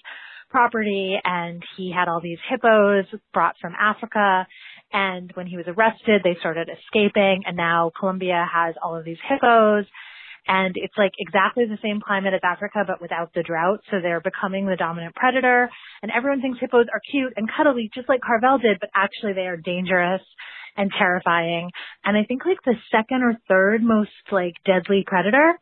property, 0.48 1.16
and 1.22 1.62
he 1.76 1.92
had 1.94 2.08
all 2.08 2.20
these 2.20 2.38
hippos 2.48 3.04
brought 3.32 3.56
from 3.60 3.74
Africa. 3.78 4.46
And 4.92 5.30
when 5.34 5.46
he 5.46 5.56
was 5.56 5.66
arrested, 5.68 6.22
they 6.24 6.36
started 6.40 6.68
escaping, 6.68 7.42
and 7.46 7.56
now 7.56 7.92
Colombia 7.98 8.46
has 8.52 8.74
all 8.82 8.96
of 8.96 9.04
these 9.04 9.20
hippos 9.28 9.86
and 10.46 10.74
it's 10.76 10.94
like 10.96 11.12
exactly 11.18 11.64
the 11.66 11.78
same 11.82 12.00
climate 12.00 12.34
as 12.34 12.40
Africa, 12.42 12.82
but 12.86 13.00
without 13.00 13.32
the 13.34 13.42
drought. 13.42 13.80
So 13.90 13.98
they're 14.02 14.20
becoming 14.20 14.66
the 14.66 14.74
dominant 14.74 15.14
predator. 15.14 15.68
And 16.02 16.10
everyone 16.10 16.40
thinks 16.40 16.58
hippos 16.58 16.86
are 16.92 17.00
cute 17.10 17.34
and 17.36 17.48
cuddly, 17.48 17.90
just 17.94 18.08
like 18.08 18.20
Carvel 18.20 18.58
did, 18.58 18.78
but 18.80 18.90
actually 18.94 19.34
they 19.34 19.46
are 19.46 19.56
dangerous 19.56 20.22
and 20.76 20.90
terrifying. 20.96 21.70
And 22.04 22.16
I 22.16 22.24
think 22.24 22.44
like 22.44 22.62
the 22.64 22.74
second 22.90 23.22
or 23.22 23.34
third 23.48 23.82
most 23.82 24.10
like 24.30 24.54
deadly 24.64 25.04
predator. 25.06 25.58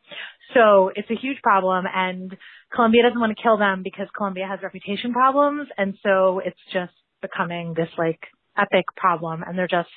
So 0.53 0.91
it's 0.95 1.09
a 1.09 1.15
huge 1.15 1.41
problem. 1.41 1.85
And 1.93 2.35
Colombia 2.73 3.03
doesn't 3.03 3.19
want 3.19 3.35
to 3.35 3.41
kill 3.41 3.57
them 3.57 3.81
because 3.83 4.07
Colombia 4.15 4.47
has 4.47 4.59
reputation 4.61 5.13
problems. 5.13 5.67
And 5.77 5.95
so 6.03 6.41
it's 6.43 6.59
just 6.73 6.93
becoming 7.21 7.73
this 7.75 7.89
like 7.97 8.19
epic 8.57 8.85
problem. 8.95 9.43
And 9.45 9.57
they're 9.57 9.67
just 9.67 9.89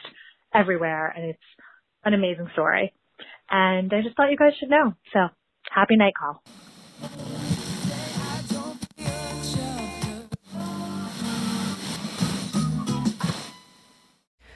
everywhere. 0.54 1.12
And 1.16 1.26
it's 1.26 1.38
an 2.04 2.14
amazing 2.14 2.48
story. 2.52 2.92
And 3.50 3.92
I 3.92 4.02
just 4.02 4.16
thought 4.16 4.30
you 4.30 4.36
guys 4.36 4.52
should 4.58 4.70
know. 4.70 4.94
So 5.12 5.28
happy 5.70 5.96
night 5.96 6.14
call. 6.18 6.42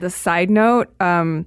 The 0.00 0.10
side 0.10 0.50
note, 0.50 0.88
um, 1.00 1.46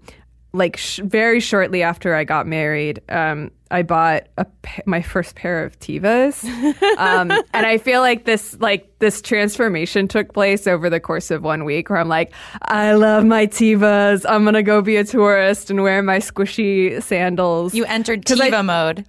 like 0.54 0.78
sh- 0.78 1.00
very 1.04 1.40
shortly 1.40 1.84
after 1.84 2.16
I 2.16 2.24
got 2.24 2.48
married, 2.48 3.02
um, 3.10 3.52
I 3.72 3.84
bought 3.84 4.28
a 4.38 4.46
pa- 4.46 4.82
my 4.88 5.04
first 5.04 5.36
pair 5.36 5.64
of 5.64 5.80
Tevas, 5.80 6.44
um, 6.98 7.30
and 7.54 7.66
I 7.68 7.78
feel 7.78 8.02
like 8.02 8.26
this 8.26 8.60
like 8.60 8.90
this 8.98 9.22
transformation 9.22 10.08
took 10.08 10.34
place 10.34 10.66
over 10.66 10.90
the 10.90 11.00
course 11.00 11.30
of 11.30 11.44
one 11.44 11.66
week, 11.66 11.90
where 11.92 12.00
I'm 12.00 12.10
like, 12.10 12.34
I 12.64 12.94
love 12.94 13.26
my 13.26 13.46
Tevas. 13.46 14.26
I'm 14.28 14.44
gonna 14.44 14.64
go 14.64 14.82
be 14.82 14.96
a 14.98 15.04
tourist 15.04 15.70
and 15.70 15.84
wear 15.84 16.02
my 16.02 16.18
squishy 16.18 17.02
sandals. 17.04 17.76
You 17.76 17.86
entered 17.86 18.26
'Cause 18.26 18.40
I- 18.42 18.50
Teva 18.50 18.66
mode. 18.66 19.06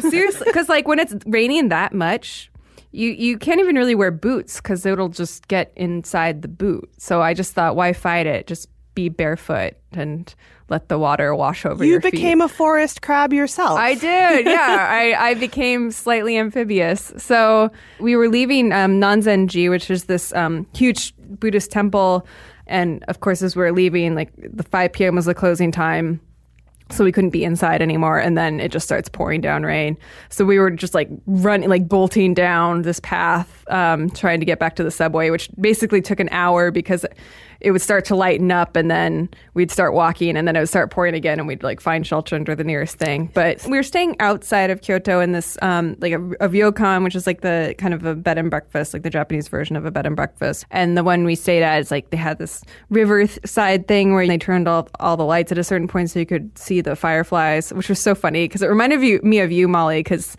Seriously, 0.00 0.46
because 0.46 0.68
like 0.68 0.88
when 0.88 0.98
it's 0.98 1.14
raining 1.26 1.68
that 1.68 1.92
much, 1.92 2.50
you 2.92 3.10
you 3.10 3.38
can't 3.38 3.60
even 3.60 3.76
really 3.76 3.94
wear 3.94 4.10
boots 4.10 4.60
because 4.60 4.86
it'll 4.86 5.08
just 5.08 5.48
get 5.48 5.72
inside 5.76 6.42
the 6.42 6.48
boot. 6.48 6.88
So 6.98 7.20
I 7.22 7.34
just 7.34 7.52
thought, 7.54 7.74
why 7.76 7.92
fight 7.92 8.26
it? 8.26 8.46
Just 8.46 8.68
be 8.94 9.08
barefoot 9.08 9.74
and 9.92 10.34
let 10.68 10.88
the 10.88 10.98
water 10.98 11.34
wash 11.34 11.64
over 11.66 11.84
You 11.84 11.98
feet. 12.00 12.12
became 12.12 12.40
a 12.42 12.48
forest 12.48 13.02
crab 13.02 13.32
yourself. 13.32 13.78
I 13.78 13.94
did, 13.94 14.46
yeah. 14.46 14.86
I, 14.90 15.30
I 15.30 15.34
became 15.34 15.90
slightly 15.90 16.36
amphibious. 16.38 17.12
So 17.18 17.70
we 18.00 18.16
were 18.16 18.28
leaving 18.28 18.72
um, 18.72 19.00
Nanzenji, 19.00 19.68
which 19.70 19.90
is 19.90 20.04
this 20.04 20.32
um, 20.34 20.66
huge 20.74 21.14
Buddhist 21.18 21.70
temple. 21.70 22.26
And 22.66 23.02
of 23.08 23.20
course, 23.20 23.42
as 23.42 23.56
we 23.56 23.62
are 23.64 23.72
leaving, 23.72 24.14
like 24.14 24.30
the 24.36 24.62
5 24.62 24.92
p.m. 24.92 25.14
was 25.14 25.24
the 25.24 25.34
closing 25.34 25.72
time. 25.72 26.20
So 26.92 27.04
we 27.04 27.12
couldn't 27.12 27.30
be 27.30 27.42
inside 27.42 27.80
anymore. 27.80 28.18
And 28.18 28.36
then 28.36 28.60
it 28.60 28.70
just 28.70 28.84
starts 28.84 29.08
pouring 29.08 29.40
down 29.40 29.62
rain. 29.62 29.96
So 30.28 30.44
we 30.44 30.58
were 30.58 30.70
just 30.70 30.94
like 30.94 31.08
running, 31.26 31.68
like 31.68 31.88
bolting 31.88 32.34
down 32.34 32.82
this 32.82 33.00
path, 33.00 33.64
um, 33.68 34.10
trying 34.10 34.40
to 34.40 34.46
get 34.46 34.58
back 34.58 34.76
to 34.76 34.84
the 34.84 34.90
subway, 34.90 35.30
which 35.30 35.48
basically 35.60 36.02
took 36.02 36.20
an 36.20 36.28
hour 36.30 36.70
because 36.70 37.06
it 37.62 37.70
would 37.70 37.80
start 37.80 38.04
to 38.06 38.16
lighten 38.16 38.50
up 38.50 38.76
and 38.76 38.90
then 38.90 39.28
we'd 39.54 39.70
start 39.70 39.94
walking 39.94 40.36
and 40.36 40.46
then 40.46 40.56
it 40.56 40.58
would 40.58 40.68
start 40.68 40.90
pouring 40.90 41.14
again 41.14 41.38
and 41.38 41.46
we'd 41.46 41.62
like 41.62 41.80
find 41.80 42.06
shelter 42.06 42.34
under 42.34 42.54
the 42.54 42.64
nearest 42.64 42.98
thing. 42.98 43.30
But 43.34 43.64
we 43.64 43.76
were 43.76 43.84
staying 43.84 44.16
outside 44.20 44.70
of 44.70 44.80
Kyoto 44.82 45.20
in 45.20 45.32
this, 45.32 45.56
um, 45.62 45.96
like 46.00 46.12
a, 46.12 46.20
a 46.40 46.48
ryokan, 46.48 47.04
which 47.04 47.14
is 47.14 47.26
like 47.26 47.40
the 47.40 47.74
kind 47.78 47.94
of 47.94 48.04
a 48.04 48.14
bed 48.14 48.36
and 48.36 48.50
breakfast, 48.50 48.92
like 48.92 49.02
the 49.02 49.10
Japanese 49.10 49.48
version 49.48 49.76
of 49.76 49.86
a 49.86 49.90
bed 49.90 50.06
and 50.06 50.16
breakfast. 50.16 50.66
And 50.70 50.96
the 50.96 51.04
one 51.04 51.24
we 51.24 51.36
stayed 51.36 51.62
at 51.62 51.80
is 51.80 51.90
like 51.90 52.10
they 52.10 52.16
had 52.16 52.38
this 52.38 52.62
riverside 52.90 53.86
thing 53.86 54.12
where 54.12 54.26
they 54.26 54.38
turned 54.38 54.66
off 54.66 54.88
all 54.98 55.16
the 55.16 55.24
lights 55.24 55.52
at 55.52 55.58
a 55.58 55.64
certain 55.64 55.86
point 55.86 56.10
so 56.10 56.18
you 56.18 56.26
could 56.26 56.56
see 56.58 56.80
the 56.80 56.96
fireflies, 56.96 57.72
which 57.72 57.88
was 57.88 58.00
so 58.00 58.14
funny 58.14 58.44
because 58.44 58.62
it 58.62 58.68
reminded 58.68 59.02
you, 59.02 59.20
me 59.22 59.38
of 59.38 59.52
you, 59.52 59.68
Molly, 59.68 60.00
because 60.00 60.36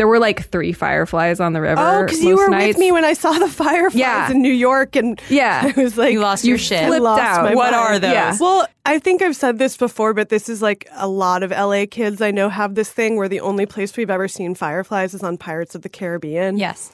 there 0.00 0.08
were 0.08 0.18
like 0.18 0.46
three 0.46 0.72
fireflies 0.72 1.40
on 1.40 1.52
the 1.52 1.60
river. 1.60 1.78
Oh, 1.78 2.04
because 2.04 2.22
you 2.24 2.34
were 2.36 2.48
nights. 2.48 2.68
with 2.68 2.78
me 2.78 2.90
when 2.90 3.04
I 3.04 3.12
saw 3.12 3.32
the 3.32 3.48
fireflies 3.64 4.00
Yeah. 4.00 4.30
in 4.30 4.40
New 4.40 4.50
York, 4.52 4.96
and 4.96 5.20
Yeah. 5.28 5.70
I 5.76 5.78
was 5.78 5.98
like, 5.98 6.12
You 6.14 6.20
lost 6.20 6.42
your 6.46 6.56
shit. 6.56 6.84
I 6.84 6.86
Flipped 6.86 7.02
lost 7.02 7.20
out. 7.22 7.44
my 7.44 7.54
What 7.54 7.72
mind. 7.72 7.74
are 7.74 7.98
those? 7.98 8.12
Yeah. 8.12 8.34
Well, 8.40 8.66
I 8.86 8.98
think 8.98 9.20
I've 9.20 9.36
said 9.36 9.58
this 9.58 9.76
before, 9.76 10.14
but 10.14 10.30
this 10.30 10.48
is 10.48 10.62
like 10.62 10.88
a 10.94 11.06
lot 11.06 11.42
of 11.42 11.50
LA 11.50 11.84
kids 11.84 12.22
I 12.22 12.30
know 12.30 12.48
have 12.48 12.74
this 12.76 12.90
thing 12.90 13.16
where 13.18 13.28
the 13.28 13.40
only 13.40 13.66
place 13.66 13.94
we've 13.94 14.08
ever 14.08 14.26
seen 14.26 14.54
fireflies 14.54 15.12
is 15.12 15.22
on 15.22 15.36
Pirates 15.36 15.74
of 15.74 15.82
the 15.82 15.90
Caribbean. 15.90 16.56
Yes. 16.56 16.90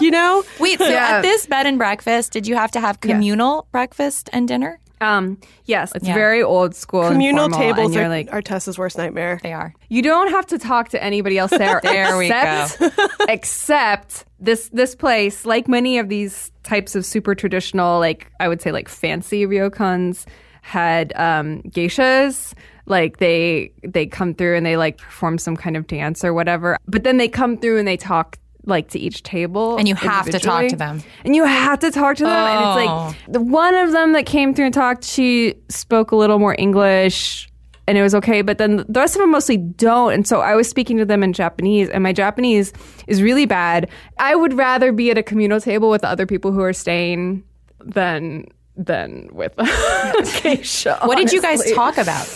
You 0.00 0.10
know? 0.10 0.44
Wait, 0.60 0.78
so 0.78 0.86
Yeah. 0.88 1.16
at 1.16 1.22
this 1.22 1.46
bed 1.46 1.64
and 1.66 1.78
breakfast, 1.78 2.32
did 2.32 2.46
you 2.46 2.56
have 2.56 2.70
to 2.72 2.80
have 2.80 3.00
communal 3.00 3.66
breakfast 3.72 4.28
and 4.34 4.46
dinner? 4.46 4.80
Um, 5.02 5.38
yes, 5.64 5.92
it's 5.94 6.06
Yeah. 6.06 6.14
very 6.14 6.42
old 6.42 6.74
school. 6.74 7.02
and 7.02 7.12
Communal 7.14 7.50
formal, 7.50 7.60
and 7.60 7.76
tables 7.76 7.94
you're 7.94 8.04
are, 8.04 8.08
like, 8.08 8.28
are 8.32 8.40
Tessa's 8.42 8.78
worst 8.78 8.96
nightmare. 8.96 9.40
They 9.42 9.52
are. 9.52 9.74
You 9.88 10.02
don't 10.02 10.30
have 10.30 10.46
to 10.46 10.58
talk 10.58 10.88
to 10.90 11.02
anybody 11.02 11.38
else 11.38 11.50
there. 11.50 11.80
There 11.92 12.16
we 12.16 12.26
except, 12.30 12.82
except 13.28 14.24
this 14.40 14.68
this 14.72 14.94
place, 14.94 15.44
like 15.44 15.68
many 15.68 15.98
of 15.98 16.08
these 16.08 16.50
types 16.62 16.94
of 16.94 17.04
super 17.04 17.34
traditional, 17.34 17.98
like 17.98 18.30
I 18.40 18.48
would 18.48 18.62
say, 18.62 18.72
like 18.72 18.88
fancy 18.88 19.46
ryokans, 19.46 20.24
had 20.62 21.12
um, 21.16 21.62
geishas. 21.64 22.54
Like 22.86 23.18
they 23.18 23.72
they 23.84 24.06
come 24.06 24.34
through 24.34 24.56
and 24.56 24.66
they 24.66 24.76
like 24.76 24.98
perform 24.98 25.38
some 25.38 25.56
kind 25.56 25.76
of 25.76 25.86
dance 25.86 26.24
or 26.24 26.32
whatever. 26.34 26.76
But 26.86 27.04
then 27.04 27.16
they 27.16 27.28
come 27.28 27.56
through 27.56 27.78
and 27.78 27.86
they 27.86 27.96
talk 27.96 28.38
like 28.64 28.88
to 28.90 28.98
each 28.98 29.22
table, 29.22 29.76
And 29.76 29.88
you 29.88 29.94
have 29.96 30.26
to 30.30 30.38
talk 30.38 30.68
to 30.68 30.76
them. 30.76 31.02
and 31.24 31.34
you 31.34 31.44
have 31.44 31.80
to 31.80 31.90
talk 31.90 32.16
to 32.16 32.24
them. 32.24 32.32
And 32.32 32.58
it's 32.60 32.88
Oh. 32.90 33.06
like 33.06 33.16
the 33.32 33.40
one 33.40 33.74
of 33.74 33.92
them 33.92 34.12
that 34.12 34.24
came 34.26 34.54
through 34.54 34.66
and 34.66 34.74
talked, 34.74 35.04
she 35.04 35.54
spoke 35.68 36.12
a 36.12 36.16
little 36.16 36.38
more 36.38 36.54
English 36.58 37.48
and 37.88 37.98
it 37.98 38.02
was 38.02 38.14
okay. 38.14 38.42
But 38.42 38.58
then 38.58 38.84
the 38.88 39.00
rest 39.00 39.16
of 39.16 39.20
them 39.20 39.30
mostly 39.32 39.56
don't. 39.56 40.12
And 40.12 40.26
so 40.26 40.40
I 40.40 40.54
was 40.54 40.68
speaking 40.68 40.96
to 40.98 41.04
them 41.04 41.24
in 41.24 41.32
Japanese, 41.32 41.88
and 41.88 42.02
my 42.04 42.12
Japanese 42.12 42.72
is 43.08 43.20
really 43.20 43.44
bad. 43.46 43.90
I 44.18 44.36
would 44.36 44.54
rather 44.54 44.92
be 44.92 45.10
at 45.10 45.18
a 45.18 45.22
communal 45.24 45.60
table 45.60 45.90
with 45.90 46.04
other 46.04 46.24
people 46.24 46.52
who 46.52 46.60
are 46.60 46.72
staying 46.72 47.42
than 47.84 48.46
than 48.76 49.28
with. 49.32 49.52
What 51.02 51.16
did 51.18 51.32
you 51.32 51.42
guys 51.42 51.72
talk 51.72 51.98
about? 51.98 52.28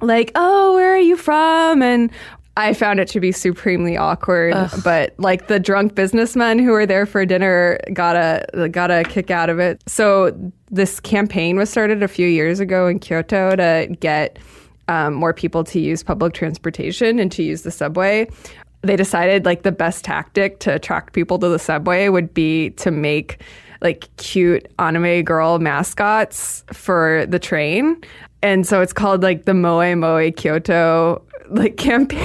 Like, 0.00 0.30
oh, 0.34 0.74
where 0.74 0.94
are 0.94 0.98
you 0.98 1.16
from? 1.16 1.82
And 1.82 2.10
I 2.56 2.72
found 2.72 3.00
it 3.00 3.08
to 3.08 3.20
be 3.20 3.32
supremely 3.32 3.96
awkward. 3.96 4.54
But 4.82 5.14
like 5.18 5.48
the 5.48 5.60
drunk 5.60 5.94
businessmen 5.94 6.58
who 6.58 6.72
were 6.72 6.86
there 6.86 7.04
for 7.04 7.26
dinner 7.26 7.78
got 7.92 8.16
a 8.16 8.68
got 8.68 8.90
a 8.90 9.04
kick 9.04 9.30
out 9.30 9.50
of 9.50 9.58
it. 9.58 9.82
So 9.86 10.34
this 10.70 10.98
campaign 10.98 11.56
was 11.56 11.68
started 11.68 12.02
a 12.02 12.08
few 12.08 12.26
years 12.26 12.58
ago 12.58 12.86
in 12.86 12.98
Kyoto 12.98 13.56
to 13.56 13.94
get 14.00 14.38
um, 14.88 15.14
more 15.14 15.34
people 15.34 15.64
to 15.64 15.80
use 15.80 16.02
public 16.02 16.32
transportation 16.32 17.18
and 17.18 17.30
to 17.32 17.42
use 17.42 17.62
the 17.62 17.70
subway. 17.70 18.28
They 18.82 18.96
decided 18.96 19.44
like 19.44 19.62
the 19.62 19.72
best 19.72 20.04
tactic 20.04 20.60
to 20.60 20.74
attract 20.74 21.12
people 21.12 21.38
to 21.40 21.48
the 21.48 21.58
subway 21.58 22.08
would 22.08 22.32
be 22.32 22.70
to 22.70 22.90
make 22.90 23.42
like 23.82 24.08
cute 24.16 24.66
anime 24.78 25.22
girl 25.22 25.58
mascots 25.58 26.64
for 26.72 27.26
the 27.28 27.38
train. 27.38 28.00
And 28.42 28.66
so 28.66 28.80
it's 28.80 28.92
called 28.92 29.22
like 29.22 29.44
the 29.44 29.54
Moe 29.54 29.94
Moe 29.96 30.30
Kyoto 30.30 31.22
like 31.50 31.76
campaign. 31.76 32.20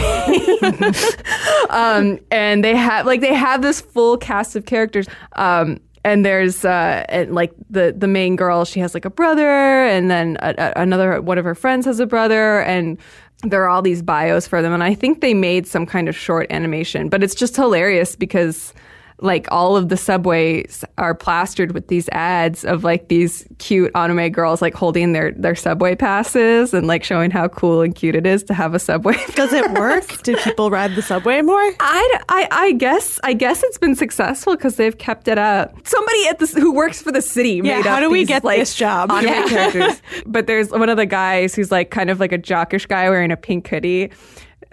um, 1.70 2.20
and 2.32 2.64
they 2.64 2.76
have 2.76 3.06
like 3.06 3.22
they 3.22 3.34
have 3.34 3.62
this 3.62 3.82
full 3.82 4.18
cast 4.18 4.56
of 4.56 4.66
characters. 4.66 5.08
Um, 5.34 5.80
and 6.04 6.26
there's 6.26 6.66
uh, 6.66 7.06
and 7.10 7.34
like 7.34 7.54
the 7.70 7.94
the 7.96 8.08
main 8.08 8.36
girl, 8.36 8.66
she 8.66 8.80
has 8.80 8.94
like 8.94 9.06
a 9.06 9.10
brother, 9.10 9.50
and 9.86 10.10
then 10.10 10.38
a, 10.42 10.56
a, 10.58 10.74
another 10.82 11.22
one 11.22 11.38
of 11.38 11.46
her 11.46 11.56
friends 11.56 11.86
has 11.86 12.00
a 12.00 12.06
brother, 12.06 12.62
and 12.62 12.98
there 13.44 13.64
are 13.64 13.70
all 13.70 13.82
these 13.82 14.02
bios 14.02 14.48
for 14.48 14.62
them. 14.62 14.74
And 14.74 14.84
I 14.84 14.94
think 14.94 15.22
they 15.22 15.34
made 15.34 15.68
some 15.68 15.86
kind 15.86 16.10
of 16.10 16.16
short 16.16 16.52
animation, 16.52 17.10
but 17.10 17.24
it's 17.24 17.36
just 17.36 17.56
hilarious 17.56 18.16
because 18.16 18.74
like 19.22 19.48
all 19.52 19.78
of 19.78 19.90
the 19.90 19.98
subways 19.98 20.84
are 20.98 21.14
plastered 21.14 21.74
with 21.74 21.88
these 21.88 22.10
ads 22.10 22.66
of 22.66 22.84
like 22.84 23.08
these 23.08 23.48
cute 23.60 23.92
anime 23.96 24.30
girls 24.32 24.62
like 24.62 24.74
holding 24.74 25.14
their 25.14 25.32
their 25.32 25.56
subway 25.56 25.96
passes 25.96 26.74
and 26.74 26.88
like 26.88 27.04
showing 27.04 27.30
how 27.32 27.48
cool 27.48 27.82
and 27.82 27.94
cute 27.96 28.16
it 28.16 28.26
is 28.26 28.44
to 28.44 28.54
have 28.54 28.74
a 28.74 28.80
subway. 28.80 29.16
Does 29.36 29.54
it 29.54 29.70
work? 29.74 30.24
Did 30.24 30.40
people 30.40 30.72
ride 30.72 30.96
the 30.96 31.02
subway 31.02 31.42
more? 31.42 31.62
I, 31.80 32.20
I, 32.30 32.48
I 32.52 32.72
guess 32.74 33.20
I 33.24 33.34
guess 33.34 33.62
it's 33.64 33.78
been 33.78 33.96
successful 33.96 34.56
because 34.56 34.76
they've 34.76 34.98
kept 34.98 35.28
it 35.28 35.38
up. 35.38 35.76
Somebody 35.88 36.28
at 36.28 36.40
this 36.40 36.54
who 36.54 36.74
works 36.74 37.02
for 37.02 37.12
the 37.12 37.22
city 37.22 37.62
Yeah, 37.64 37.78
made 37.78 37.86
how 37.86 37.96
up 37.98 38.00
do 38.02 38.10
we 38.10 38.20
these, 38.20 38.28
get 38.28 38.44
like, 38.44 38.60
this 38.60 38.76
job? 38.76 39.12
anime 39.12 39.28
Yeah. 39.28 39.48
characters. 39.48 40.02
But 40.26 40.48
there's 40.48 40.70
one 40.72 40.90
of 40.90 40.98
the 40.98 41.06
guys 41.06 41.54
who's 41.56 41.72
like 41.72 41.92
kind 41.92 42.10
of 42.10 42.20
like 42.20 42.32
a 42.32 42.38
jockish 42.38 42.88
guy 42.88 43.10
wearing 43.10 43.32
a 43.32 43.38
pink 43.38 43.68
hoodie. 43.68 44.10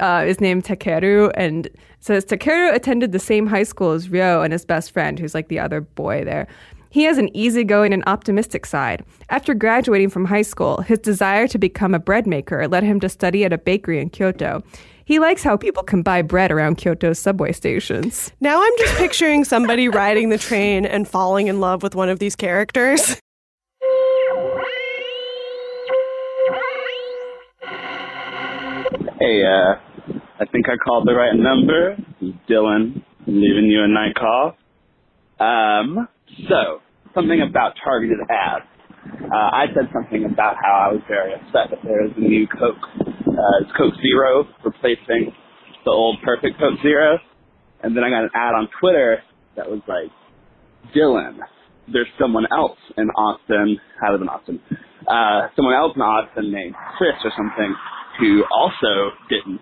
Uh, 0.00 0.24
is 0.26 0.40
named 0.40 0.64
Takeru 0.64 1.32
and 1.34 1.66
it 1.66 1.76
says 1.98 2.24
Takeru 2.24 2.72
attended 2.72 3.10
the 3.10 3.18
same 3.18 3.48
high 3.48 3.64
school 3.64 3.90
as 3.92 4.08
Ryo 4.08 4.42
and 4.42 4.52
his 4.52 4.64
best 4.64 4.92
friend, 4.92 5.18
who's 5.18 5.34
like 5.34 5.48
the 5.48 5.58
other 5.58 5.80
boy 5.80 6.24
there. 6.24 6.46
He 6.90 7.02
has 7.02 7.18
an 7.18 7.34
easygoing 7.36 7.92
and 7.92 8.02
optimistic 8.06 8.64
side. 8.64 9.04
After 9.28 9.54
graduating 9.54 10.10
from 10.10 10.24
high 10.24 10.42
school, 10.42 10.78
his 10.82 10.98
desire 11.00 11.46
to 11.48 11.58
become 11.58 11.94
a 11.94 11.98
bread 11.98 12.26
maker 12.26 12.66
led 12.66 12.82
him 12.82 13.00
to 13.00 13.08
study 13.08 13.44
at 13.44 13.52
a 13.52 13.58
bakery 13.58 14.00
in 14.00 14.10
Kyoto. 14.10 14.62
He 15.04 15.18
likes 15.18 15.42
how 15.42 15.56
people 15.56 15.82
can 15.82 16.02
buy 16.02 16.22
bread 16.22 16.50
around 16.50 16.76
Kyoto's 16.76 17.18
subway 17.18 17.52
stations. 17.52 18.30
Now 18.40 18.62
I'm 18.62 18.72
just 18.78 18.96
picturing 18.96 19.44
somebody 19.44 19.88
riding 19.88 20.28
the 20.28 20.38
train 20.38 20.84
and 20.84 21.08
falling 21.08 21.48
in 21.48 21.60
love 21.60 21.82
with 21.82 21.94
one 21.94 22.08
of 22.08 22.18
these 22.18 22.36
characters. 22.36 23.20
Hey, 29.20 29.44
uh, 29.44 29.74
I 30.40 30.46
think 30.46 30.68
I 30.68 30.76
called 30.76 31.06
the 31.06 31.14
right 31.14 31.34
number. 31.34 31.96
Dylan. 32.48 33.02
I'm 33.26 33.34
leaving 33.34 33.66
you 33.66 33.82
a 33.82 33.88
night 33.88 34.14
call. 34.14 34.56
Um, 35.40 36.08
so, 36.48 36.80
something 37.14 37.40
about 37.42 37.74
targeted 37.82 38.18
ads. 38.30 38.64
Uh, 39.24 39.34
I 39.34 39.66
said 39.74 39.90
something 39.92 40.24
about 40.24 40.56
how 40.62 40.90
I 40.90 40.92
was 40.92 41.02
very 41.08 41.34
upset 41.34 41.70
that 41.70 41.78
there 41.82 42.04
is 42.04 42.12
a 42.16 42.20
new 42.20 42.46
Coke, 42.46 42.76
uh, 43.00 43.62
it's 43.62 43.70
Coke 43.76 43.94
Zero 44.02 44.46
replacing 44.64 45.32
the 45.84 45.90
old 45.90 46.18
Perfect 46.24 46.58
Coke 46.58 46.78
Zero. 46.82 47.18
And 47.82 47.96
then 47.96 48.04
I 48.04 48.10
got 48.10 48.24
an 48.24 48.30
ad 48.34 48.54
on 48.54 48.68
Twitter 48.80 49.22
that 49.56 49.68
was 49.68 49.80
like, 49.88 50.10
Dylan, 50.94 51.38
there's 51.92 52.08
someone 52.20 52.46
else 52.52 52.78
in 52.96 53.08
Austin, 53.10 53.78
I 54.02 54.12
live 54.12 54.22
in 54.22 54.28
Austin, 54.28 54.60
uh, 55.06 55.48
someone 55.56 55.74
else 55.74 55.92
in 55.96 56.02
Austin 56.02 56.52
named 56.52 56.74
Chris 56.96 57.14
or 57.24 57.32
something 57.36 57.74
who 58.20 58.44
also 58.52 59.10
didn't, 59.28 59.60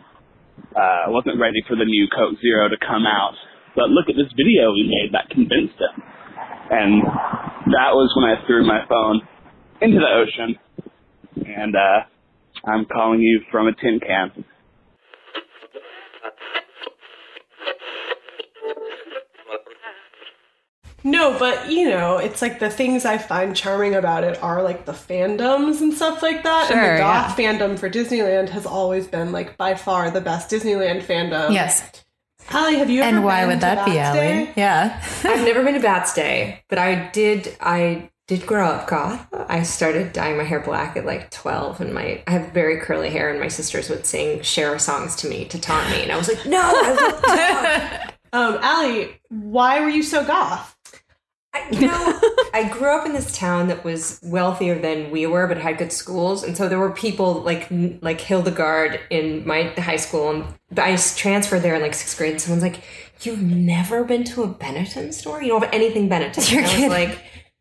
uh, 0.77 1.09
wasn't 1.09 1.40
ready 1.40 1.62
for 1.69 1.77
the 1.77 1.85
new 1.85 2.07
Coke 2.09 2.38
Zero 2.40 2.69
to 2.69 2.77
come 2.81 3.07
out. 3.07 3.35
But 3.75 3.90
look 3.90 4.09
at 4.09 4.16
this 4.16 4.33
video 4.37 4.73
we 4.73 4.88
made 4.88 5.12
that 5.12 5.31
convinced 5.31 5.77
him. 5.77 6.03
And 6.71 7.03
that 7.73 7.92
was 7.95 8.12
when 8.16 8.31
I 8.31 8.45
threw 8.47 8.66
my 8.66 8.85
phone 8.88 9.21
into 9.81 9.99
the 9.99 10.09
ocean 10.09 10.57
and 11.45 11.77
uh, 11.77 12.01
I'm 12.64 12.87
calling 12.87 13.21
you 13.21 13.42
from 13.51 13.69
a 13.69 13.75
tin 13.75 14.01
can. 14.01 14.45
No, 21.07 21.38
but 21.38 21.71
you 21.71 21.88
know, 21.88 22.19
it's 22.19 22.42
like 22.42 22.59
the 22.59 22.69
things 22.69 23.05
I 23.05 23.16
find 23.16 23.55
charming 23.55 23.95
about 23.95 24.25
it 24.25 24.42
are 24.42 24.61
like 24.62 24.87
the 24.87 24.92
fandoms 24.92 25.81
and 25.81 25.95
stuff 25.95 26.21
like 26.21 26.42
that. 26.42 26.69
and 26.71 26.81
Sure, 26.81 26.92
the 26.95 26.99
goth 26.99 27.37
fandom 27.37 27.79
for 27.79 27.88
Disneyland 27.88 28.49
has 28.49 28.66
always 28.66 29.07
been 29.07 29.31
like 29.31 29.57
by 29.57 29.77
far 29.77 30.11
the 30.11 30.21
best 30.21 30.51
Disneyland 30.51 31.03
fandom. 31.03 31.53
Yes. 31.53 32.05
Allie, 32.51 32.77
have 32.79 32.90
you 32.90 33.03
ever 33.03 33.16
And 33.16 33.25
why 33.25 33.42
been 33.42 33.49
would 33.49 33.55
to 33.55 33.61
that 33.61 33.85
be, 33.87 33.92
Bats 33.92 34.19
Allie? 34.19 34.45
Day? 34.47 34.53
Yeah. 34.57 35.05
I've 35.25 35.45
never 35.45 35.62
been 35.62 35.75
to 35.75 35.81
Bats 35.81 36.12
Day, 36.12 36.64
but 36.69 36.79
I 36.79 37.09
did. 37.11 37.57
I 37.61 38.11
did 38.27 38.45
grow 38.45 38.66
up 38.66 38.88
goth. 38.88 39.27
I 39.49 39.62
started 39.62 40.12
dyeing 40.12 40.37
my 40.37 40.42
hair 40.45 40.61
black 40.61 40.97
at 40.97 41.07
like 41.07 41.31
twelve, 41.31 41.81
and 41.81 41.95
my 41.95 42.23
I 42.27 42.31
have 42.33 42.53
very 42.53 42.79
curly 42.81 43.11
hair, 43.11 43.31
and 43.31 43.38
my 43.38 43.49
sisters 43.49 43.88
would 43.90 44.07
sing 44.07 44.42
Cher 44.42 44.77
songs 44.81 45.14
to 45.16 45.29
me 45.29 45.45
to 45.47 45.61
taunt 45.61 45.88
me, 45.90 46.03
and 46.03 46.11
I 46.11 46.16
was 46.16 46.29
like, 46.29 46.45
no. 46.47 46.61
I 46.61 48.12
Um, 48.33 48.59
Allie, 48.61 49.21
why 49.29 49.81
were 49.81 49.88
you 49.88 50.03
so 50.03 50.25
goth? 50.25 50.76
You 51.71 51.87
know, 51.88 52.21
I 52.55 52.69
grew 52.69 52.97
up 52.97 53.07
in 53.07 53.12
this 53.12 53.37
town 53.37 53.69
that 53.69 53.85
was 53.85 54.21
wealthier 54.23 54.79
than 54.79 55.11
we 55.11 55.27
were, 55.27 55.47
but 55.47 55.59
had 55.59 55.79
good 55.79 55.92
schools, 55.92 56.42
and 56.42 56.57
so 56.57 56.69
there 56.69 56.79
were 56.79 56.92
people 56.92 57.42
like 57.42 57.69
like 58.01 58.21
Hildegard 58.21 59.01
in 59.11 59.47
my 59.47 59.64
high 59.79 59.97
school, 59.97 60.31
and 60.31 60.79
I 60.79 60.97
transferred 60.97 61.61
there 61.61 61.75
in 61.75 61.83
like 61.83 61.95
sixth 61.95 62.16
grade. 62.16 62.33
And 62.33 62.40
someone's 62.40 62.62
like, 62.62 62.83
"You've 63.23 63.42
never 63.42 64.05
been 64.05 64.25
to 64.25 64.42
a 64.42 64.49
Benetton 64.49 65.12
store? 65.12 65.42
You 65.42 65.49
don't 65.49 65.62
have 65.64 65.73
anything 65.73 66.09
Benetton?" 66.09 66.51
You're 66.51 66.62
And 66.62 66.71
I 66.71 66.75
was 66.75 66.88
kidding. 66.88 66.90
like. 66.90 67.19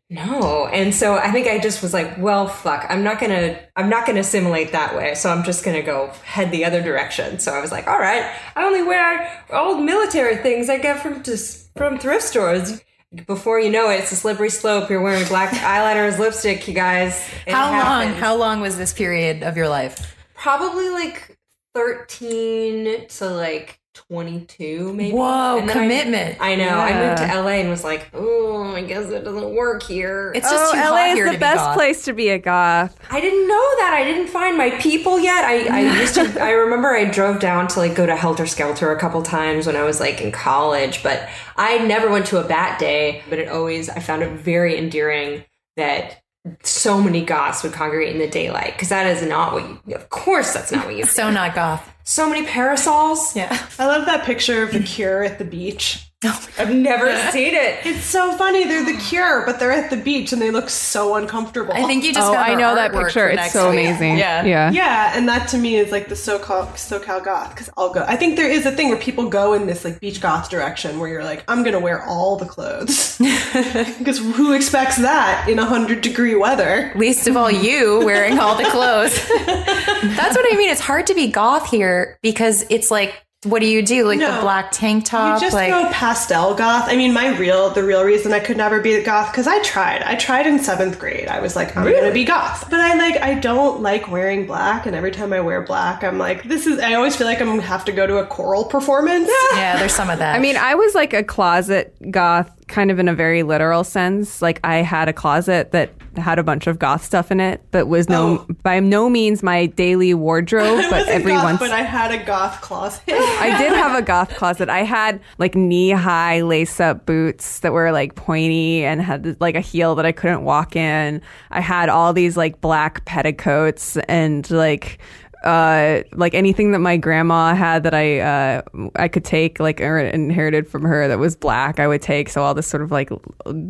No. 0.08 0.68
And 0.68 0.94
so 0.94 1.16
I 1.16 1.32
think 1.32 1.48
I 1.48 1.58
just 1.58 1.82
was 1.82 1.92
like, 1.92 2.16
well, 2.18 2.46
fuck, 2.46 2.86
I'm 2.88 3.02
not 3.02 3.18
gonna, 3.20 3.58
I'm 3.74 3.88
not 3.90 4.06
gonna 4.06 4.20
assimilate 4.20 4.70
that 4.70 4.94
way. 4.94 5.16
So 5.16 5.30
I'm 5.30 5.42
just 5.42 5.64
gonna 5.64 5.82
go 5.82 6.12
head 6.24 6.52
the 6.52 6.64
other 6.64 6.80
direction. 6.80 7.40
So 7.40 7.52
I 7.52 7.60
was 7.60 7.72
like, 7.72 7.88
all 7.88 7.98
right, 7.98 8.32
I 8.54 8.64
only 8.64 8.84
wear 8.84 9.44
old 9.50 9.82
military 9.84 10.36
things 10.36 10.68
I 10.68 10.78
get 10.78 11.02
from 11.02 11.24
just 11.24 11.72
from 11.76 11.98
thrift 11.98 12.22
stores. 12.22 12.80
Before 13.26 13.58
you 13.60 13.70
know 13.70 13.90
it, 13.90 14.00
it's 14.00 14.12
a 14.12 14.16
slippery 14.16 14.50
slope. 14.50 14.90
You're 14.90 15.00
wearing 15.00 15.26
black 15.28 15.50
eyeliner 15.54 16.08
as 16.08 16.18
lipstick, 16.18 16.66
you 16.68 16.74
guys. 16.74 17.18
It 17.46 17.52
How 17.52 17.70
long? 17.70 18.14
How 18.14 18.36
long 18.36 18.60
was 18.60 18.76
this 18.76 18.92
period 18.92 19.42
of 19.42 19.56
your 19.56 19.68
life? 19.68 20.16
Probably 20.34 20.90
like 20.90 21.38
13 21.74 23.06
to 23.08 23.28
like 23.28 23.78
22, 23.96 24.92
maybe. 24.92 25.16
Whoa, 25.16 25.58
And 25.58 25.68
then 25.68 25.76
I- 25.76 25.80
commitment. 25.80 26.36
I, 26.40 26.54
know. 26.54 26.68
I 26.68 27.08
moved 27.08 27.18
to 27.18 27.26
LA 27.26 27.60
and 27.60 27.70
was 27.70 27.82
like, 27.82 28.08
oh, 28.14 28.74
I 28.74 28.82
guess 28.82 29.10
it 29.10 29.24
doesn't 29.24 29.54
work 29.54 29.82
here. 29.82 30.32
It's 30.34 30.46
oh, 30.46 30.50
just 30.50 30.74
oh, 30.74 30.76
too 30.76 30.78
LA 30.78 30.86
hot 30.96 31.08
is 31.08 31.14
here 31.14 31.24
the 31.26 31.30
to 31.32 31.36
be 31.36 31.40
best 31.40 31.56
goth. 31.58 31.74
place 31.76 32.04
to 32.04 32.12
be 32.12 32.28
a 32.28 32.38
goth. 32.38 32.96
I 33.10 33.20
didn't 33.20 33.48
know 33.48 33.54
that. 33.78 33.94
I 33.96 34.04
didn't 34.04 34.28
find 34.28 34.58
my 34.58 34.70
people 34.78 35.18
yet. 35.18 35.44
I, 35.44 35.66
I 35.66 35.80
used 36.00 36.14
to, 36.16 36.42
I 36.42 36.50
remember 36.50 36.94
I 36.94 37.06
drove 37.06 37.40
down 37.40 37.68
to 37.68 37.78
like 37.78 37.94
go 37.94 38.06
to 38.06 38.14
Helter 38.16 38.46
Skelter 38.46 38.92
a 38.92 38.98
couple 39.00 39.22
times 39.22 39.66
when 39.66 39.76
I 39.76 39.82
was 39.82 39.98
like 40.00 40.20
in 40.20 40.30
college, 40.32 41.02
but 41.02 41.28
I 41.56 41.78
never 41.78 42.10
went 42.10 42.26
to 42.26 42.38
a 42.38 42.46
bat 42.46 42.78
day, 42.78 43.22
but 43.30 43.38
it 43.38 43.48
always, 43.48 43.88
I 43.88 44.00
found 44.00 44.22
it 44.22 44.30
very 44.32 44.76
endearing 44.78 45.44
that 45.76 46.22
so 46.62 47.00
many 47.00 47.24
goths 47.24 47.62
would 47.62 47.72
congregate 47.72 48.12
in 48.14 48.20
the 48.20 48.28
daylight 48.28 48.74
because 48.74 48.90
that 48.90 49.06
is 49.06 49.20
not 49.26 49.52
what 49.52 49.64
you, 49.86 49.94
of 49.96 50.08
course, 50.10 50.52
that's 50.54 50.70
not 50.70 50.86
what 50.86 50.96
you 50.96 51.04
So 51.06 51.30
not 51.30 51.54
goth. 51.54 51.92
So 52.08 52.28
many 52.30 52.46
parasols. 52.46 53.34
Yeah. 53.34 53.66
I 53.80 53.86
love 53.86 54.06
that 54.06 54.24
picture 54.24 54.62
of 54.62 54.72
the 54.72 54.78
Cure 54.78 55.24
at 55.24 55.40
the 55.40 55.44
beach. 55.44 56.05
Oh 56.24 56.48
I've 56.58 56.74
never 56.74 57.14
seen 57.30 57.54
it. 57.54 57.84
It's 57.84 58.02
so 58.04 58.32
funny. 58.38 58.64
They're 58.64 58.84
the 58.84 58.98
Cure, 58.98 59.42
but 59.44 59.60
they're 59.60 59.70
at 59.70 59.90
the 59.90 59.98
beach 59.98 60.32
and 60.32 60.40
they 60.40 60.50
look 60.50 60.70
so 60.70 61.14
uncomfortable. 61.16 61.74
I 61.74 61.84
think 61.84 62.04
you 62.04 62.14
just 62.14 62.26
Oh, 62.30 62.32
found 62.32 62.50
I 62.52 62.54
know 62.54 62.74
that 62.74 62.90
picture. 62.92 63.28
It's 63.28 63.52
so 63.52 63.70
week. 63.70 63.80
amazing. 63.80 64.16
Yeah. 64.16 64.42
Yeah. 64.42 64.70
Yeah, 64.72 65.12
and 65.14 65.28
that 65.28 65.46
to 65.50 65.58
me 65.58 65.76
is 65.76 65.92
like 65.92 66.08
the 66.08 66.14
SoCal 66.14 66.68
SoCal 66.72 67.22
goth 67.22 67.50
because 67.50 67.68
I'll 67.76 67.92
go. 67.92 68.02
I 68.08 68.16
think 68.16 68.36
there 68.36 68.50
is 68.50 68.64
a 68.64 68.72
thing 68.72 68.88
where 68.88 68.98
people 68.98 69.28
go 69.28 69.52
in 69.52 69.66
this 69.66 69.84
like 69.84 70.00
beach 70.00 70.22
goth 70.22 70.48
direction 70.48 70.98
where 70.98 71.08
you're 71.10 71.22
like, 71.22 71.44
I'm 71.48 71.62
gonna 71.62 71.78
wear 71.80 72.02
all 72.02 72.36
the 72.36 72.46
clothes 72.46 73.18
because 73.98 74.18
who 74.18 74.54
expects 74.54 74.96
that 74.96 75.46
in 75.50 75.58
hundred 75.58 76.00
degree 76.00 76.34
weather? 76.34 76.92
Least 76.96 77.28
of 77.28 77.36
all 77.36 77.50
you 77.50 78.00
wearing 78.06 78.38
all 78.38 78.56
the 78.56 78.64
clothes. 78.70 79.14
That's 79.28 80.34
what 80.34 80.46
I 80.50 80.56
mean. 80.56 80.70
It's 80.70 80.80
hard 80.80 81.06
to 81.08 81.14
be 81.14 81.28
goth 81.30 81.70
here 81.70 82.18
because 82.22 82.64
it's 82.70 82.90
like, 82.90 83.22
what 83.46 83.60
do 83.60 83.66
you 83.66 83.82
do? 83.82 84.06
Like 84.06 84.18
the 84.18 84.38
black 84.40 84.70
tank 84.72 85.04
top? 85.04 85.40
You 85.40 85.46
just 85.46 85.54
like 85.54 85.70
go 85.70 85.88
pastel 85.92 86.54
goth. 86.54 86.88
I 86.88 86.96
mean, 86.96 87.12
my 87.12 87.36
real 87.38 87.70
the 87.70 87.82
real 87.82 88.04
reason 88.04 88.32
I 88.32 88.40
could 88.40 88.56
never 88.56 88.80
be 88.80 88.94
a 88.94 89.02
goth 89.02 89.30
because 89.30 89.46
I 89.46 89.62
tried. 89.62 90.02
I 90.02 90.16
tried 90.16 90.46
in 90.46 90.58
seventh 90.58 90.98
grade. 90.98 91.28
I 91.28 91.40
was 91.40 91.56
like, 91.56 91.76
I'm 91.76 91.84
gonna 91.90 92.12
be 92.12 92.24
goth, 92.24 92.68
but 92.70 92.80
I 92.80 92.94
like 92.94 93.20
I 93.20 93.34
don't 93.34 93.80
like 93.82 94.10
wearing 94.10 94.46
black. 94.46 94.86
And 94.86 94.94
every 94.96 95.10
time 95.10 95.32
I 95.32 95.40
wear 95.40 95.62
black, 95.62 96.02
I'm 96.04 96.18
like, 96.18 96.44
this 96.44 96.66
is. 96.66 96.78
I 96.80 96.94
always 96.94 97.16
feel 97.16 97.26
like 97.26 97.40
I'm 97.40 97.46
gonna 97.46 97.62
have 97.62 97.84
to 97.86 97.92
go 97.92 98.06
to 98.06 98.18
a 98.18 98.26
choral 98.26 98.64
performance. 98.64 99.30
yeah, 99.54 99.76
there's 99.78 99.94
some 99.94 100.10
of 100.10 100.18
that. 100.18 100.34
I 100.34 100.38
mean, 100.38 100.56
I 100.56 100.74
was 100.74 100.94
like 100.94 101.12
a 101.12 101.22
closet 101.22 101.94
goth, 102.10 102.50
kind 102.68 102.90
of 102.90 102.98
in 102.98 103.08
a 103.08 103.14
very 103.14 103.42
literal 103.42 103.84
sense. 103.84 104.42
Like 104.42 104.60
I 104.64 104.76
had 104.76 105.08
a 105.08 105.12
closet 105.12 105.72
that 105.72 105.90
had 106.18 106.38
a 106.38 106.42
bunch 106.42 106.66
of 106.66 106.78
goth 106.78 107.04
stuff 107.04 107.30
in 107.30 107.40
it, 107.40 107.62
but 107.70 107.86
was 107.86 108.08
no 108.08 108.46
oh. 108.48 108.54
by 108.62 108.80
no 108.80 109.08
means 109.08 109.42
my 109.42 109.66
daily 109.66 110.14
wardrobe. 110.14 110.84
But 110.96 111.08
every 111.08 111.32
goth, 111.32 111.44
once 111.44 111.58
but 111.58 111.70
I 111.70 111.82
had 111.82 112.12
a 112.12 112.24
goth 112.24 112.60
closet. 112.60 113.02
I 113.08 113.58
did 113.58 113.72
have 113.72 113.98
a 113.98 114.02
goth 114.02 114.36
closet. 114.36 114.68
I 114.68 114.80
had 114.80 115.20
like 115.38 115.54
knee 115.54 115.90
high 115.90 116.42
lace 116.42 116.80
up 116.80 117.06
boots 117.06 117.60
that 117.60 117.72
were 117.72 117.92
like 117.92 118.14
pointy 118.14 118.84
and 118.84 119.02
had 119.02 119.38
like 119.40 119.56
a 119.56 119.60
heel 119.60 119.94
that 119.96 120.06
I 120.06 120.12
couldn't 120.12 120.44
walk 120.44 120.76
in. 120.76 121.20
I 121.50 121.60
had 121.60 121.88
all 121.88 122.12
these 122.12 122.36
like 122.36 122.60
black 122.60 123.04
petticoats 123.04 123.96
and 124.08 124.48
like 124.50 124.98
uh 125.46 126.02
like 126.12 126.34
anything 126.34 126.72
that 126.72 126.80
my 126.80 126.96
grandma 126.96 127.54
had 127.54 127.84
that 127.84 127.94
I 127.94 128.18
uh 128.18 128.62
I 128.96 129.08
could 129.08 129.24
take 129.24 129.60
like 129.60 129.80
or 129.80 129.98
inherited 129.98 130.68
from 130.68 130.82
her 130.82 131.06
that 131.08 131.18
was 131.18 131.36
black 131.36 131.78
I 131.78 131.86
would 131.86 132.02
take 132.02 132.28
so 132.28 132.42
all 132.42 132.52
this 132.52 132.66
sort 132.66 132.82
of 132.82 132.90
like 132.90 133.10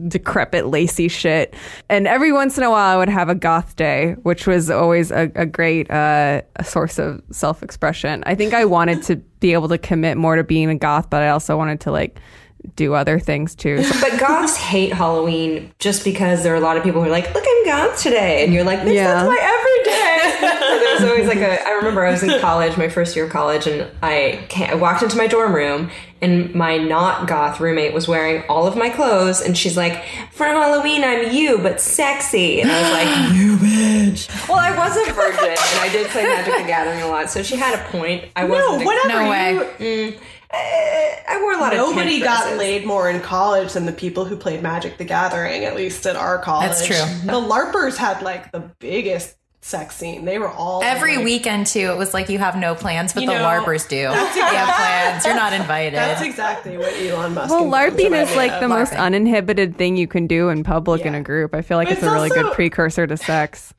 decrepit 0.08 0.66
lacy 0.66 1.08
shit 1.08 1.54
and 1.88 2.06
every 2.06 2.32
once 2.32 2.56
in 2.56 2.64
a 2.64 2.70
while 2.70 2.94
I 2.94 2.96
would 2.96 3.08
have 3.10 3.28
a 3.28 3.34
goth 3.34 3.76
day 3.76 4.14
which 4.22 4.46
was 4.46 4.70
always 4.70 5.10
a, 5.10 5.30
a 5.34 5.46
great 5.46 5.90
uh 5.90 6.42
a 6.56 6.64
source 6.64 6.98
of 6.98 7.22
self-expression 7.30 8.22
I 8.26 8.34
think 8.34 8.54
I 8.54 8.64
wanted 8.64 9.02
to 9.04 9.16
be 9.40 9.52
able 9.52 9.68
to 9.68 9.78
commit 9.78 10.16
more 10.16 10.36
to 10.36 10.44
being 10.44 10.70
a 10.70 10.74
goth 10.76 11.10
but 11.10 11.22
I 11.22 11.28
also 11.28 11.56
wanted 11.56 11.80
to 11.82 11.90
like 11.92 12.18
do 12.74 12.94
other 12.94 13.20
things 13.20 13.54
too 13.54 13.76
But 14.00 14.18
goths 14.18 14.56
hate 14.56 14.92
Halloween 14.92 15.72
just 15.78 16.04
because 16.04 16.42
there 16.42 16.52
are 16.52 16.56
a 16.56 16.60
lot 16.60 16.76
of 16.76 16.82
people 16.82 17.00
who 17.00 17.06
are 17.08 17.12
like, 17.12 17.32
look, 17.32 17.44
I'm 17.46 17.64
goth 17.64 18.02
today. 18.02 18.42
And 18.44 18.52
you're 18.52 18.64
like, 18.64 18.80
Yeah. 18.80 19.12
that's 19.14 19.28
my 19.28 19.38
everyday. 20.96 21.08
so 21.08 21.14
there's 21.14 21.28
always 21.28 21.42
like 21.50 21.60
a, 21.60 21.66
I 21.66 21.70
remember 21.72 22.04
I 22.04 22.10
was 22.10 22.22
in 22.22 22.40
college, 22.40 22.76
my 22.76 22.88
first 22.88 23.14
year 23.16 23.26
of 23.26 23.30
college, 23.32 23.66
and 23.66 23.88
I, 24.02 24.46
ca- 24.50 24.66
I 24.70 24.74
walked 24.74 25.02
into 25.02 25.16
my 25.16 25.26
dorm 25.26 25.54
room 25.54 25.90
and 26.22 26.54
my 26.54 26.78
not 26.78 27.28
goth 27.28 27.60
roommate 27.60 27.92
was 27.92 28.08
wearing 28.08 28.42
all 28.48 28.66
of 28.66 28.74
my 28.76 28.88
clothes. 28.88 29.40
And 29.42 29.56
she's 29.56 29.76
like, 29.76 30.02
for 30.32 30.46
Halloween, 30.46 31.04
I'm 31.04 31.30
you, 31.34 31.58
but 31.58 31.80
sexy. 31.80 32.60
And 32.62 32.70
I 32.70 32.82
was 32.82 32.92
like, 32.92 33.34
you 33.36 33.56
bitch. 33.56 34.48
Well, 34.48 34.58
I 34.58 34.74
was 34.76 34.96
a 35.08 35.12
virgin 35.12 35.44
and 35.50 35.58
I 35.80 35.88
did 35.92 36.06
play 36.08 36.22
Magic 36.24 36.54
the 36.56 36.62
Gathering 36.66 37.02
a 37.02 37.08
lot. 37.08 37.28
So 37.30 37.42
she 37.42 37.56
had 37.56 37.78
a 37.78 37.82
point. 37.90 38.24
I 38.34 38.44
wasn't. 38.44 38.78
no, 38.80 38.84
whatever. 38.86 39.08
No 39.08 39.30
way. 39.30 39.52
you- 39.78 40.12
Mm, 40.16 40.18
I 41.28 41.38
wore 41.42 41.52
a 41.54 41.58
lot 41.58 41.72
of 41.72 41.78
Nobody 41.78 42.20
got 42.20 42.56
laid 42.56 42.86
more 42.86 43.10
in 43.10 43.20
college 43.20 43.72
than 43.72 43.84
the 43.84 43.92
people 43.92 44.24
who 44.24 44.36
played 44.36 44.62
Magic 44.62 44.96
the 44.96 45.04
Gathering, 45.04 45.64
at 45.64 45.76
least 45.76 46.06
at 46.06 46.16
our 46.16 46.38
college. 46.38 46.68
That's 46.68 46.86
true. 46.86 46.96
The 47.26 47.32
LARPers 47.32 47.96
had 47.96 48.22
like 48.22 48.52
the 48.52 48.60
biggest 48.78 49.34
sex 49.66 49.96
scene. 49.96 50.24
They 50.24 50.38
were 50.38 50.48
all 50.48 50.80
Every 50.84 51.16
like, 51.16 51.24
weekend 51.24 51.66
too, 51.66 51.90
it 51.90 51.96
was 51.96 52.14
like 52.14 52.28
you 52.28 52.38
have 52.38 52.56
no 52.56 52.74
plans, 52.76 53.12
but 53.12 53.20
the 53.20 53.26
know, 53.26 53.34
LARPers 53.42 53.88
do. 53.88 53.96
You 53.96 54.06
have 54.12 54.74
plans. 54.76 55.24
You're 55.24 55.34
not 55.34 55.52
invited. 55.52 55.94
That's 55.94 56.22
exactly 56.22 56.78
what 56.78 56.92
Elon 56.94 57.34
Musk. 57.34 57.50
well 57.50 57.64
larping 57.64 58.12
is 58.20 58.34
like 58.36 58.60
the 58.60 58.68
most 58.68 58.92
LARPing. 58.92 58.98
uninhibited 59.00 59.76
thing 59.76 59.96
you 59.96 60.06
can 60.06 60.26
do 60.28 60.50
in 60.50 60.62
public 60.62 61.02
in 61.04 61.14
a 61.16 61.20
group 61.20 61.52
I 61.54 61.62
feel 61.62 61.76
like 61.78 61.88
But 61.88 61.94
it's, 61.94 62.02
it's 62.04 62.10
a 62.10 62.14
really 62.14 62.30
also- 62.30 62.42
good 62.44 62.52
precursor 62.52 63.06
to 63.08 63.16
sex 63.16 63.74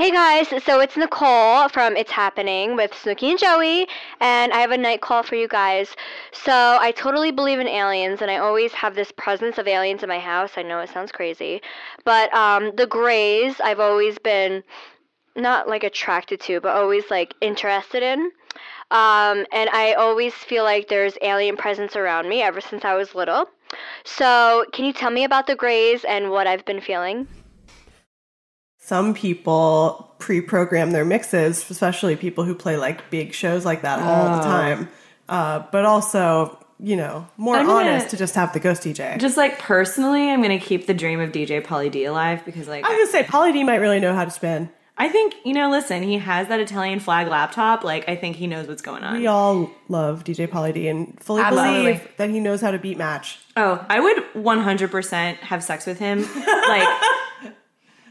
Hey 0.00 0.10
guys, 0.10 0.48
so 0.64 0.80
it's 0.80 0.96
Nicole 0.96 1.68
from 1.68 1.94
It's 1.94 2.10
Happening 2.10 2.74
with 2.74 2.90
Snooki 2.92 3.32
and 3.32 3.38
Joey, 3.38 3.86
and 4.18 4.50
I 4.50 4.60
have 4.60 4.70
a 4.70 4.78
night 4.78 5.02
call 5.02 5.22
for 5.22 5.34
you 5.34 5.46
guys. 5.46 5.94
So 6.32 6.78
I 6.80 6.90
totally 6.92 7.30
believe 7.30 7.58
in 7.58 7.68
aliens, 7.68 8.22
and 8.22 8.30
I 8.30 8.38
always 8.38 8.72
have 8.72 8.94
this 8.94 9.12
presence 9.12 9.58
of 9.58 9.68
aliens 9.68 10.02
in 10.02 10.08
my 10.08 10.18
house. 10.18 10.52
I 10.56 10.62
know 10.62 10.80
it 10.80 10.88
sounds 10.88 11.12
crazy, 11.12 11.60
but 12.06 12.32
um, 12.32 12.72
the 12.76 12.86
Greys 12.86 13.60
I've 13.60 13.78
always 13.78 14.18
been 14.18 14.62
not 15.36 15.68
like 15.68 15.84
attracted 15.84 16.40
to, 16.40 16.62
but 16.62 16.74
always 16.74 17.10
like 17.10 17.34
interested 17.42 18.02
in. 18.02 18.20
Um, 18.90 19.44
and 19.52 19.68
I 19.68 19.92
always 19.98 20.32
feel 20.32 20.64
like 20.64 20.88
there's 20.88 21.18
alien 21.20 21.58
presence 21.58 21.94
around 21.94 22.26
me 22.26 22.40
ever 22.40 22.62
since 22.62 22.86
I 22.86 22.94
was 22.94 23.14
little. 23.14 23.50
So 24.04 24.64
can 24.72 24.86
you 24.86 24.94
tell 24.94 25.10
me 25.10 25.24
about 25.24 25.46
the 25.46 25.56
Greys 25.56 26.04
and 26.04 26.30
what 26.30 26.46
I've 26.46 26.64
been 26.64 26.80
feeling? 26.80 27.28
Some 28.90 29.14
people 29.14 30.12
pre-program 30.18 30.90
their 30.90 31.04
mixes, 31.04 31.70
especially 31.70 32.16
people 32.16 32.42
who 32.42 32.56
play 32.56 32.76
like 32.76 33.08
big 33.08 33.32
shows 33.32 33.64
like 33.64 33.82
that 33.82 34.00
all 34.00 34.24
the 34.36 34.40
Oh. 34.40 34.42
time. 34.50 34.88
Uh, 35.28 35.62
but 35.70 35.84
also, 35.84 36.58
you 36.80 36.96
know, 36.96 37.24
more 37.36 37.54
I'm 37.54 37.66
gonna- 37.66 37.88
honest 37.88 38.10
to 38.10 38.16
just 38.16 38.34
have 38.34 38.52
the 38.52 38.58
ghost 38.58 38.82
DJ. 38.82 39.16
Just 39.20 39.36
like 39.36 39.60
personally, 39.60 40.28
I'm 40.28 40.42
gonna 40.42 40.58
keep 40.58 40.88
the 40.88 40.94
dream 40.94 41.20
of 41.20 41.30
DJ 41.30 41.60
Pauly 41.60 41.88
D 41.88 42.04
alive 42.04 42.44
because 42.44 42.66
like 42.66 42.84
I 42.84 42.88
was 42.88 43.12
gonna 43.12 43.24
say, 43.24 43.30
Pauly 43.30 43.52
D 43.52 43.62
might 43.62 43.76
really 43.76 44.00
know 44.00 44.12
how 44.12 44.24
to 44.24 44.30
spin. 44.32 44.70
I 44.98 45.08
think 45.08 45.34
you 45.44 45.52
know. 45.54 45.70
Listen, 45.70 46.02
he 46.02 46.18
has 46.18 46.48
that 46.48 46.58
Italian 46.58 46.98
flag 46.98 47.28
laptop. 47.28 47.84
Like 47.84 48.08
I 48.08 48.16
think 48.16 48.34
he 48.34 48.48
knows 48.48 48.66
what's 48.66 48.82
going 48.82 49.04
on. 49.04 49.16
We 49.18 49.28
all 49.28 49.70
love 49.88 50.24
DJ 50.24 50.48
Pauly 50.48 50.74
D 50.74 50.88
and 50.88 51.16
fully 51.22 51.42
Absolutely. 51.42 51.92
believe 51.92 52.08
that 52.16 52.28
he 52.30 52.40
knows 52.40 52.60
how 52.60 52.72
to 52.72 52.78
beat 52.80 52.98
match. 52.98 53.38
Oh, 53.56 53.86
I 53.88 54.00
would 54.00 54.16
100% 54.34 55.36
have 55.36 55.62
sex 55.62 55.86
with 55.86 56.00
him. 56.00 56.26
Like 56.68 56.88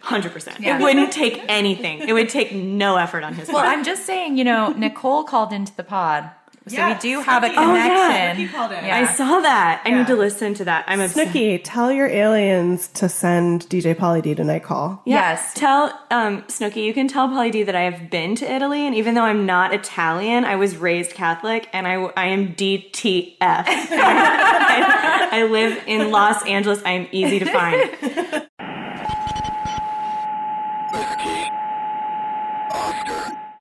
100%. 0.03 0.59
It 0.65 0.81
wouldn't 0.81 1.11
take 1.11 1.43
anything. 1.47 1.99
It 2.07 2.13
would 2.13 2.29
take 2.29 2.53
no 2.53 2.95
effort 2.97 3.23
on 3.23 3.33
his 3.33 3.47
Well, 3.49 3.57
part. 3.57 3.67
I'm 3.67 3.83
just 3.83 4.05
saying, 4.05 4.37
you 4.37 4.43
know, 4.43 4.69
Nicole 4.73 5.23
called 5.23 5.51
into 5.53 5.75
the 5.75 5.83
pod. 5.83 6.29
So 6.67 6.75
Yes, 6.75 7.01
we 7.03 7.09
do 7.09 7.21
have 7.21 7.43
a 7.43 7.47
Snooki. 7.47 7.53
Oh, 7.57 7.73
yeah. 7.73 8.31
connection. 8.33 8.49
Called 8.55 8.71
in. 8.73 8.77
I 8.85 9.05
saw 9.13 9.39
that. 9.39 9.81
I 9.85 9.89
need 9.89 10.05
to 10.05 10.15
listen 10.15 10.53
to 10.55 10.65
that. 10.65 10.85
I'm 10.87 10.99
obsessed. 10.99 11.31
Snooki, 11.33 11.59
tell 11.63 11.91
your 11.91 12.07
aliens 12.07 12.89
to 12.89 13.09
send 13.09 13.61
DJ 13.69 13.95
Pauly 13.95 14.21
D 14.21 14.35
to 14.35 14.43
night 14.43 14.63
call. 14.63 15.01
Yes. 15.05 15.53
Tell 15.55 15.85
um, 16.11 16.43
Snooki, 16.43 16.83
you 16.85 16.93
can 16.93 17.07
tell 17.07 17.27
Pauly 17.27 17.51
D 17.51 17.63
that 17.63 17.75
I 17.75 17.81
have 17.89 18.11
been 18.11 18.35
to 18.35 18.51
Italy, 18.51 18.85
and 18.85 18.93
even 18.93 19.15
though 19.15 19.23
I'm 19.23 19.47
not 19.47 19.73
Italian, 19.73 20.45
I 20.45 20.57
was 20.57 20.77
raised 20.77 21.13
Catholic, 21.13 21.69
and 21.73 21.87
I, 21.87 21.93
I 22.15 22.25
am 22.27 22.53
DTF. 22.53 23.39
I, 23.41 25.29
I 25.31 25.43
live 25.45 25.81
in 25.87 26.11
Los 26.11 26.45
Angeles. 26.45 26.83
I 26.85 26.91
am 26.91 27.07
easy 27.11 27.39
to 27.39 27.45
find. 27.45 28.45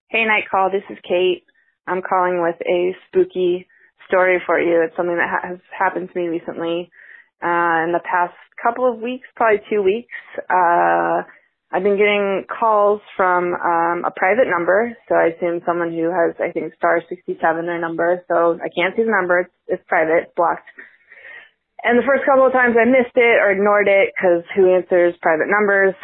Hey, 0.08 0.24
Night 0.24 0.44
Call. 0.50 0.70
This 0.70 0.84
is 0.90 0.98
Kate. 1.02 1.44
I'm 1.86 2.02
calling 2.02 2.40
with 2.40 2.56
a 2.64 2.94
spooky 3.08 3.66
story 4.08 4.40
for 4.46 4.60
you. 4.60 4.82
It's 4.86 4.96
something 4.96 5.16
that 5.16 5.44
has 5.44 5.58
happened 5.76 6.10
to 6.12 6.18
me 6.18 6.28
recently. 6.28 6.90
Uh, 7.42 7.84
in 7.84 7.92
the 7.92 8.00
past 8.04 8.34
couple 8.62 8.86
of 8.90 9.00
weeks, 9.00 9.28
probably 9.36 9.60
two 9.70 9.82
weeks, 9.82 10.14
uh, 10.48 11.22
I've 11.70 11.82
been 11.84 11.98
getting 12.00 12.44
calls 12.48 13.00
from 13.16 13.52
um, 13.52 14.04
a 14.06 14.12
private 14.16 14.48
number. 14.48 14.96
So 15.08 15.14
I 15.14 15.36
assume 15.36 15.60
someone 15.66 15.92
who 15.92 16.08
has, 16.08 16.34
I 16.40 16.52
think, 16.52 16.72
star 16.76 17.02
67 17.08 17.36
their 17.66 17.80
number. 17.80 18.24
So 18.28 18.56
I 18.56 18.72
can't 18.72 18.96
see 18.96 19.02
the 19.04 19.12
number. 19.12 19.40
It's, 19.40 19.54
it's 19.66 19.84
private, 19.88 20.24
it's 20.24 20.32
blocked. 20.36 20.66
And 21.84 21.98
the 21.98 22.06
first 22.08 22.24
couple 22.26 22.46
of 22.46 22.52
times 22.52 22.74
I 22.74 22.88
missed 22.88 23.14
it 23.14 23.38
or 23.38 23.52
ignored 23.52 23.86
it 23.86 24.10
because 24.16 24.42
who 24.56 24.72
answers 24.74 25.14
private 25.22 25.46
numbers? 25.46 25.94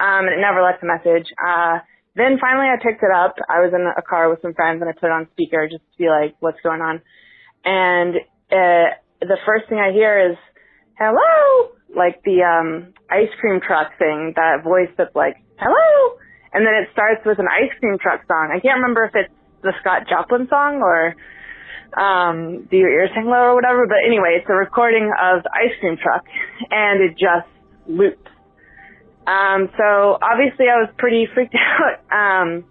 Um, 0.00 0.24
and 0.26 0.32
it 0.32 0.40
never 0.40 0.62
left 0.62 0.82
a 0.82 0.88
message. 0.88 1.28
Uh, 1.36 1.78
then 2.14 2.38
finally 2.40 2.66
I 2.66 2.76
picked 2.82 3.02
it 3.02 3.10
up. 3.14 3.36
I 3.48 3.60
was 3.60 3.72
in 3.74 3.86
a 3.86 4.02
car 4.02 4.28
with 4.28 4.42
some 4.42 4.54
friends 4.54 4.80
and 4.80 4.90
I 4.90 4.92
put 4.92 5.06
it 5.06 5.12
on 5.12 5.28
speaker 5.32 5.68
just 5.68 5.82
to 5.82 5.98
be 5.98 6.08
like, 6.08 6.34
what's 6.40 6.60
going 6.62 6.80
on? 6.80 7.00
And, 7.64 8.16
uh, 8.50 8.98
the 9.20 9.38
first 9.46 9.68
thing 9.68 9.78
I 9.78 9.92
hear 9.92 10.32
is, 10.32 10.36
hello! 10.98 11.70
Like 11.94 12.22
the, 12.24 12.42
um, 12.42 12.94
ice 13.10 13.30
cream 13.40 13.60
truck 13.60 13.98
thing, 13.98 14.32
that 14.36 14.64
voice 14.64 14.90
that's 14.96 15.14
like, 15.14 15.36
hello! 15.58 16.16
And 16.52 16.66
then 16.66 16.74
it 16.74 16.88
starts 16.92 17.22
with 17.24 17.38
an 17.38 17.46
ice 17.46 17.70
cream 17.78 17.98
truck 18.00 18.26
song. 18.26 18.50
I 18.50 18.58
can't 18.58 18.80
remember 18.80 19.04
if 19.04 19.14
it's 19.14 19.34
the 19.62 19.72
Scott 19.80 20.08
Joplin 20.08 20.48
song 20.48 20.82
or, 20.82 21.14
um, 22.00 22.66
Do 22.70 22.76
Your 22.76 22.90
Ears 22.90 23.10
Hang 23.14 23.26
Low 23.26 23.52
or 23.52 23.54
whatever, 23.54 23.86
but 23.86 23.98
anyway, 24.06 24.38
it's 24.40 24.48
a 24.48 24.54
recording 24.54 25.10
of 25.20 25.42
ice 25.52 25.74
cream 25.80 25.96
truck 26.00 26.24
and 26.70 27.02
it 27.02 27.12
just 27.18 27.50
loops. 27.86 28.29
Um, 29.26 29.68
so 29.76 30.18
obviously 30.20 30.66
I 30.66 30.80
was 30.80 30.88
pretty 30.98 31.26
freaked 31.32 31.54
out. 31.58 32.00
Um, 32.10 32.64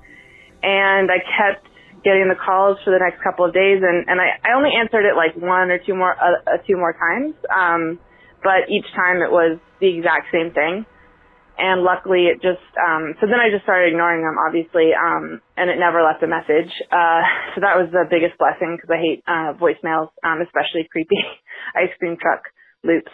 and 0.61 1.09
I 1.11 1.19
kept 1.23 1.67
getting 2.03 2.27
the 2.27 2.35
calls 2.35 2.77
for 2.83 2.91
the 2.91 2.99
next 2.99 3.21
couple 3.23 3.45
of 3.45 3.53
days 3.53 3.83
and, 3.83 4.07
and 4.07 4.19
I, 4.19 4.39
I 4.43 4.55
only 4.55 4.71
answered 4.75 5.03
it 5.03 5.15
like 5.15 5.35
one 5.35 5.71
or 5.71 5.79
two 5.79 5.95
more, 5.95 6.15
uh, 6.15 6.57
two 6.67 6.77
more 6.77 6.95
times. 6.95 7.35
Um, 7.51 7.99
but 8.43 8.71
each 8.71 8.87
time 8.95 9.21
it 9.21 9.31
was 9.31 9.59
the 9.79 9.97
exact 9.97 10.31
same 10.31 10.51
thing. 10.51 10.85
And 11.59 11.83
luckily 11.83 12.31
it 12.31 12.39
just, 12.39 12.63
um, 12.79 13.19
so 13.19 13.27
then 13.27 13.35
I 13.35 13.51
just 13.51 13.67
started 13.67 13.91
ignoring 13.91 14.23
them, 14.23 14.39
obviously, 14.39 14.95
um, 14.95 15.43
and 15.59 15.67
it 15.67 15.75
never 15.75 15.99
left 15.99 16.23
a 16.23 16.27
message. 16.31 16.71
Uh, 16.87 17.19
so 17.51 17.59
that 17.59 17.75
was 17.75 17.91
the 17.91 18.07
biggest 18.07 18.39
blessing 18.39 18.79
because 18.79 18.87
I 18.87 18.99
hate, 19.03 19.19
uh, 19.27 19.59
voicemails, 19.59 20.07
um, 20.23 20.39
especially 20.39 20.87
creepy 20.87 21.19
ice 21.75 21.91
cream 21.99 22.15
truck 22.15 22.47
loops. 22.83 23.11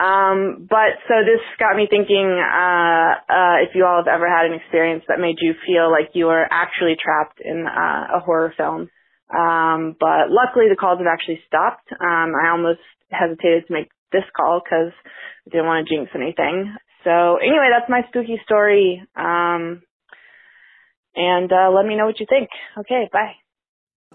Um, 0.00 0.64
but 0.64 0.96
so 1.08 1.20
this 1.28 1.44
got 1.58 1.76
me 1.76 1.86
thinking, 1.90 2.24
uh, 2.24 3.20
uh, 3.28 3.56
if 3.60 3.74
you 3.74 3.84
all 3.84 4.00
have 4.00 4.08
ever 4.08 4.24
had 4.24 4.46
an 4.46 4.56
experience 4.56 5.04
that 5.08 5.20
made 5.20 5.36
you 5.40 5.52
feel 5.66 5.90
like 5.92 6.14
you 6.14 6.26
were 6.26 6.46
actually 6.50 6.96
trapped 6.96 7.40
in, 7.44 7.66
uh, 7.66 8.16
a 8.16 8.20
horror 8.24 8.54
film. 8.56 8.88
Um, 9.28 9.96
but 10.00 10.32
luckily 10.32 10.72
the 10.72 10.80
calls 10.80 10.98
have 10.98 11.06
actually 11.06 11.40
stopped. 11.46 11.92
Um, 11.92 12.32
I 12.32 12.48
almost 12.48 12.80
hesitated 13.10 13.66
to 13.66 13.72
make 13.72 13.90
this 14.10 14.24
call 14.34 14.62
because 14.64 14.92
I 15.46 15.50
didn't 15.50 15.66
want 15.66 15.86
to 15.86 15.94
jinx 15.94 16.10
anything. 16.14 16.74
So 17.04 17.36
anyway, 17.36 17.68
that's 17.70 17.90
my 17.90 18.00
spooky 18.08 18.40
story. 18.44 19.04
Um, 19.14 19.82
and, 21.14 21.52
uh, 21.52 21.70
let 21.76 21.84
me 21.84 21.96
know 21.96 22.06
what 22.06 22.20
you 22.20 22.26
think. 22.26 22.48
Okay, 22.78 23.10
bye. 23.12 23.36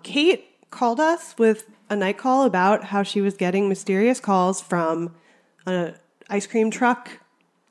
Kate 0.01 0.45
called 0.71 0.99
us 0.99 1.35
with 1.37 1.69
a 1.89 1.95
night 1.95 2.17
call 2.17 2.43
about 2.43 2.85
how 2.85 3.03
she 3.03 3.21
was 3.21 3.35
getting 3.35 3.69
mysterious 3.69 4.19
calls 4.19 4.61
from 4.61 5.13
an 5.65 5.95
ice 6.29 6.47
cream 6.47 6.71
truck 6.71 7.09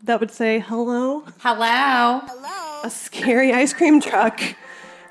that 0.03 0.21
would 0.21 0.31
say 0.31 0.59
hello. 0.59 1.25
Hello. 1.41 2.21
Hello. 2.27 2.81
A 2.83 2.91
scary 2.91 3.53
ice 3.53 3.73
cream 3.73 4.01
truck. 4.01 4.41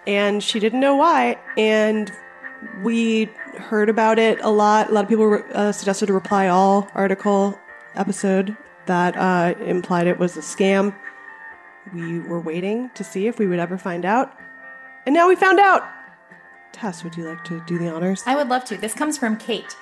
And 0.06 0.44
she 0.44 0.60
didn't 0.60 0.80
know 0.80 0.96
why. 0.96 1.38
And 1.58 2.12
we 2.84 3.26
heard 3.58 3.90
about 3.90 4.20
it 4.20 4.40
a 4.42 4.50
lot. 4.50 4.90
A 4.90 4.94
lot 4.94 5.04
of 5.04 5.10
people 5.10 5.42
uh, 5.54 5.72
suggested 5.72 6.10
a 6.10 6.14
Reply 6.14 6.48
All 6.48 6.88
article 6.94 7.58
episode 7.96 8.56
that 8.86 9.16
uh, 9.18 9.54
implied 9.64 10.08
it 10.08 10.20
was 10.20 10.38
a 10.38 10.42
scam. 10.42 10.96
We 11.94 12.20
were 12.20 12.40
waiting 12.40 12.90
to 12.96 13.04
see 13.04 13.28
if 13.28 13.40
we 13.40 13.48
would 13.48 13.60
ever 13.60 13.78
find 13.78 14.06
out. 14.06 14.34
And 15.06 15.16
now 15.16 15.28
we 15.28 15.36
found 15.36 15.60
out. 15.60 15.84
Tess, 16.72 17.04
would 17.04 17.16
you 17.16 17.24
like 17.24 17.44
to 17.46 17.62
do 17.66 17.78
the 17.78 17.90
honors? 17.90 18.24
I 18.26 18.36
would 18.36 18.50
love 18.50 18.66
to. 18.66 18.78
This 18.78 18.94
comes 18.94 19.18
from 19.18 19.38
Kate. 19.38 19.76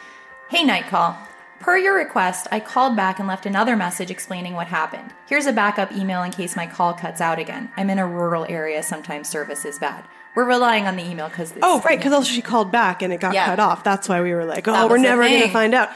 Hey, 0.50 0.64
Night 0.64 0.88
Call. 0.88 1.18
Per 1.62 1.78
your 1.78 1.96
request, 1.96 2.48
I 2.52 2.60
called 2.60 2.96
back 2.96 3.20
and 3.20 3.28
left 3.28 3.46
another 3.46 3.76
message 3.76 4.10
explaining 4.10 4.56
what 4.56 4.66
happened. 4.66 5.14
Here's 5.30 5.46
a 5.46 5.54
backup 5.54 5.92
email 5.92 6.24
in 6.24 6.32
case 6.32 6.56
my 6.56 6.66
call 6.66 6.92
cuts 6.96 7.22
out 7.22 7.38
again. 7.38 7.70
I'm 7.78 7.92
in 7.92 8.00
a 8.00 8.08
rural 8.08 8.48
area, 8.50 8.82
sometimes 8.82 9.30
service 9.30 9.64
is 9.64 9.78
bad. 9.78 10.04
We're 10.36 10.46
relying 10.48 10.88
on 10.88 10.96
the 10.96 11.06
email 11.08 11.30
because 11.30 11.54
Oh, 11.62 11.80
right, 11.82 12.00
because 12.00 12.14
also 12.14 12.32
she 12.32 12.42
called 12.42 12.72
back 12.72 13.04
and 13.04 13.14
it 13.14 13.20
got 13.20 13.36
Yeah. 13.36 13.46
cut 13.46 13.60
off. 13.60 13.84
That's 13.84 14.10
why 14.10 14.22
we 14.24 14.34
were 14.34 14.44
like, 14.44 14.68
oh, 14.68 14.88
we're 14.88 14.98
never 14.98 15.22
going 15.22 15.42
to 15.44 15.50
find 15.50 15.76
out. 15.76 15.90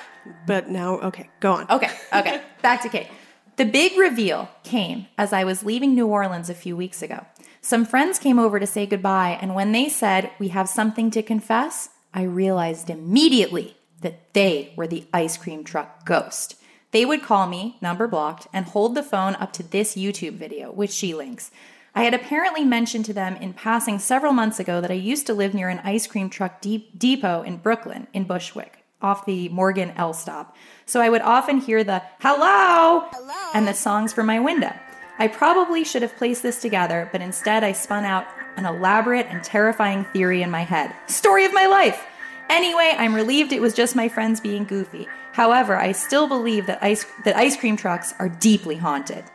But 0.46 0.70
now, 0.70 1.00
okay, 1.00 1.30
go 1.40 1.54
on. 1.54 1.66
Okay, 1.70 1.90
okay. 2.14 2.42
Back 2.62 2.82
to 2.84 2.90
Kate. 2.90 3.08
The 3.56 3.66
big 3.66 3.98
reveal 3.98 4.50
came 4.64 5.08
as 5.18 5.34
I 5.34 5.46
was 5.46 5.64
leaving 5.64 5.96
New 5.96 6.08
Orleans 6.08 6.50
a 6.50 6.56
few 6.56 6.76
weeks 6.76 7.02
ago. 7.02 7.26
Some 7.62 7.86
friends 7.86 8.20
came 8.20 8.38
over 8.38 8.60
to 8.60 8.68
say 8.68 8.86
goodbye, 8.86 9.38
and 9.42 9.56
when 9.56 9.72
they 9.72 9.88
said, 9.90 10.30
We 10.40 10.50
have 10.50 10.68
something 10.70 11.10
to 11.12 11.24
confess, 11.24 11.90
I 12.14 12.24
realized 12.24 12.90
immediately 12.90 13.78
that 14.06 14.34
they 14.34 14.72
were 14.78 14.86
the 14.88 15.08
ice 15.12 15.36
cream 15.36 15.64
truck 15.64 16.06
ghost. 16.06 16.56
They 16.92 17.06
would 17.06 17.24
call 17.24 17.48
me, 17.48 17.78
number 17.82 18.08
blocked, 18.08 18.48
and 18.54 18.66
hold 18.66 18.96
the 18.96 19.04
phone 19.04 19.36
up 19.36 19.52
to 19.54 19.64
this 19.64 19.96
YouTube 19.96 20.34
video, 20.34 20.72
which 20.72 20.92
she 20.92 21.14
links. 21.14 21.52
I 21.94 22.04
had 22.04 22.14
apparently 22.14 22.64
mentioned 22.64 23.06
to 23.06 23.14
them 23.14 23.36
in 23.38 23.54
passing 23.54 24.00
several 24.00 24.32
months 24.32 24.60
ago 24.60 24.80
that 24.80 24.92
I 24.92 24.96
used 24.96 25.26
to 25.28 25.34
live 25.34 25.54
near 25.54 25.70
an 25.70 25.82
ice 25.84 26.06
cream 26.08 26.30
truck 26.30 26.62
de- 26.62 26.88
depot 26.96 27.42
in 27.42 27.58
Brooklyn, 27.58 28.08
in 28.14 28.26
Bushwick, 28.26 28.86
off 29.02 29.26
the 29.26 29.50
Morgan 29.50 29.92
L 29.98 30.14
stop. 30.14 30.56
So 30.86 31.02
I 31.02 31.10
would 31.10 31.22
often 31.22 31.58
hear 31.58 31.84
the 31.84 32.04
hello, 32.20 33.10
and 33.54 33.68
the 33.68 33.74
songs 33.74 34.14
from 34.14 34.28
my 34.28 34.40
window. 34.40 34.74
I 35.18 35.30
probably 35.30 35.84
should 35.84 36.04
have 36.04 36.16
placed 36.16 36.44
this 36.44 36.62
together, 36.62 37.10
but 37.12 37.22
instead 37.22 37.64
I 37.64 37.72
spun 37.72 38.06
out 38.06 38.28
an 38.56 38.66
elaborate 38.66 39.28
and 39.28 39.44
terrifying 39.44 40.06
theory 40.14 40.44
in 40.44 40.52
my 40.52 40.62
head. 40.62 40.94
Story 41.08 41.46
of 41.46 41.54
my 41.54 41.66
life! 41.66 42.06
Anyway, 42.50 42.94
I'm 42.98 43.16
relieved 43.16 43.52
it 43.52 43.62
was 43.62 43.74
just 43.74 43.96
my 43.96 44.08
friends 44.08 44.40
being 44.40 44.66
goofy. 44.66 45.08
However, 45.34 45.76
I 45.76 45.92
still 45.92 46.28
believe 46.28 46.68
that 46.68 46.82
ice 46.82 47.06
that 47.26 47.36
ice 47.36 47.58
cream 47.58 47.76
trucks 47.76 48.14
are 48.20 48.30
deeply 48.30 48.78
haunted. 48.78 49.26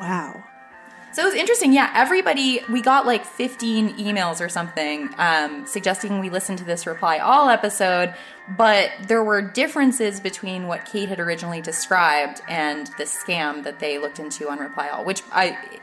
Wow. 0.00 0.44
So 1.12 1.22
it 1.22 1.24
was 1.24 1.34
interesting. 1.34 1.72
Yeah, 1.72 1.90
everybody, 1.94 2.60
we 2.70 2.82
got 2.82 3.06
like 3.06 3.24
15 3.24 3.96
emails 3.96 4.44
or 4.44 4.48
something 4.48 5.08
um, 5.16 5.66
suggesting 5.66 6.20
we 6.20 6.28
listen 6.28 6.54
to 6.56 6.64
this 6.64 6.86
Reply 6.86 7.18
All 7.18 7.48
episode, 7.48 8.14
but 8.56 8.90
there 9.06 9.24
were 9.24 9.40
differences 9.40 10.20
between 10.20 10.68
what 10.68 10.84
Kate 10.84 11.08
had 11.08 11.18
originally 11.18 11.62
described 11.62 12.42
and 12.46 12.88
the 12.98 13.04
scam 13.04 13.64
that 13.64 13.80
they 13.80 13.98
looked 13.98 14.20
into 14.20 14.48
on 14.50 14.58
Reply 14.58 14.90
All, 14.90 15.04
which 15.04 15.22
I 15.32 15.80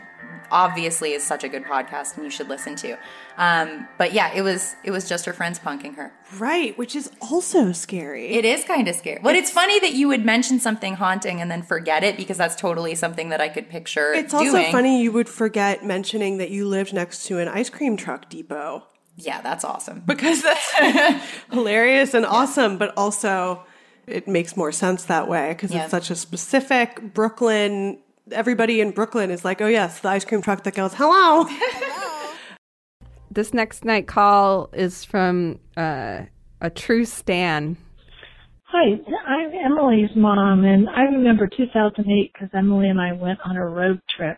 obviously 0.52 1.14
is 1.14 1.24
such 1.24 1.44
a 1.44 1.50
good 1.50 1.64
podcast 1.64 2.16
and 2.16 2.24
you 2.24 2.30
should 2.30 2.50
listen 2.50 2.76
to. 2.78 2.98
Um, 3.38 3.88
but 3.98 4.14
yeah, 4.14 4.32
it 4.34 4.42
was 4.42 4.76
it 4.84 4.92
was 4.92 5.08
just 5.10 5.26
her 5.26 5.34
friends 5.34 5.60
punking 5.60 5.96
her. 5.96 6.12
Right, 6.38 6.78
which 6.78 6.96
is 6.96 7.12
also 7.22 7.72
scary. 7.72 8.30
It 8.30 8.46
is 8.46 8.64
kind 8.64 8.88
of 8.88 8.96
scary. 8.96 9.20
But 9.22 9.36
it's, 9.36 9.52
funny 9.52 9.80
that 9.80 9.94
you 9.94 10.08
would 10.10 10.26
mention 10.26 10.60
something 10.60 10.96
haunting 10.96 11.40
and 11.40 11.50
then 11.50 11.62
forget 11.62 12.04
it 12.04 12.18
because 12.18 12.38
that's 12.38 12.56
totally 12.56 12.94
something 12.96 13.30
that 13.30 13.40
I 13.40 13.48
could 13.48 13.70
picture 13.70 14.14
It's 14.14 14.34
also 14.34 14.64
funny 14.72 15.02
you 15.02 15.12
would 15.12 15.30
forget 15.30 15.86
mentioning 15.86 16.38
that 16.40 16.50
you 16.50 16.68
lived 16.68 16.94
next 16.94 17.26
to 17.28 17.40
an 17.40 17.48
ice 17.48 17.70
cream 17.70 17.96
truck 17.96 18.30
depot. 18.30 18.84
Yeah, 19.16 19.42
that's 19.42 19.64
awesome. 19.64 20.04
Because 20.06 20.42
that's 20.44 21.24
hilarious 21.52 22.14
and 22.14 22.26
awesome, 22.26 22.78
but 22.78 22.94
also 22.98 23.64
it 24.08 24.28
makes 24.28 24.58
more 24.58 24.72
sense 24.72 25.06
that 25.06 25.28
way 25.30 25.50
because 25.50 25.72
Yeah. 25.74 25.84
it's 25.84 25.92
such 25.92 26.10
a 26.10 26.16
specific 26.16 27.14
Brooklyn. 27.14 28.00
Everybody 28.32 28.82
in 28.82 28.92
Brooklyn 28.92 29.30
is 29.30 29.46
like, 29.46 29.62
oh, 29.62 29.68
yes, 29.68 30.00
the 30.00 30.10
ice 30.10 30.26
cream 30.26 30.42
truck 30.42 30.64
that 30.64 30.74
goes, 30.74 30.94
hello. 30.98 31.46
This 33.30 33.54
next 33.54 33.86
night 33.86 34.08
call 34.08 34.70
is 34.74 35.04
from 35.04 35.60
uh, 35.78 36.22
a 36.62 36.70
true 36.70 37.06
Stan. 37.06 37.78
Hi, 38.64 39.00
I'm 39.28 39.52
Emily's 39.54 40.10
mom, 40.16 40.64
and 40.64 40.90
I 40.90 41.02
remember 41.02 41.48
2008 41.48 42.32
because 42.34 42.50
Emily 42.54 42.90
and 42.90 43.00
I 43.00 43.14
went 43.14 43.40
on 43.46 43.58
a 43.58 43.66
road 43.66 44.02
trip 44.16 44.38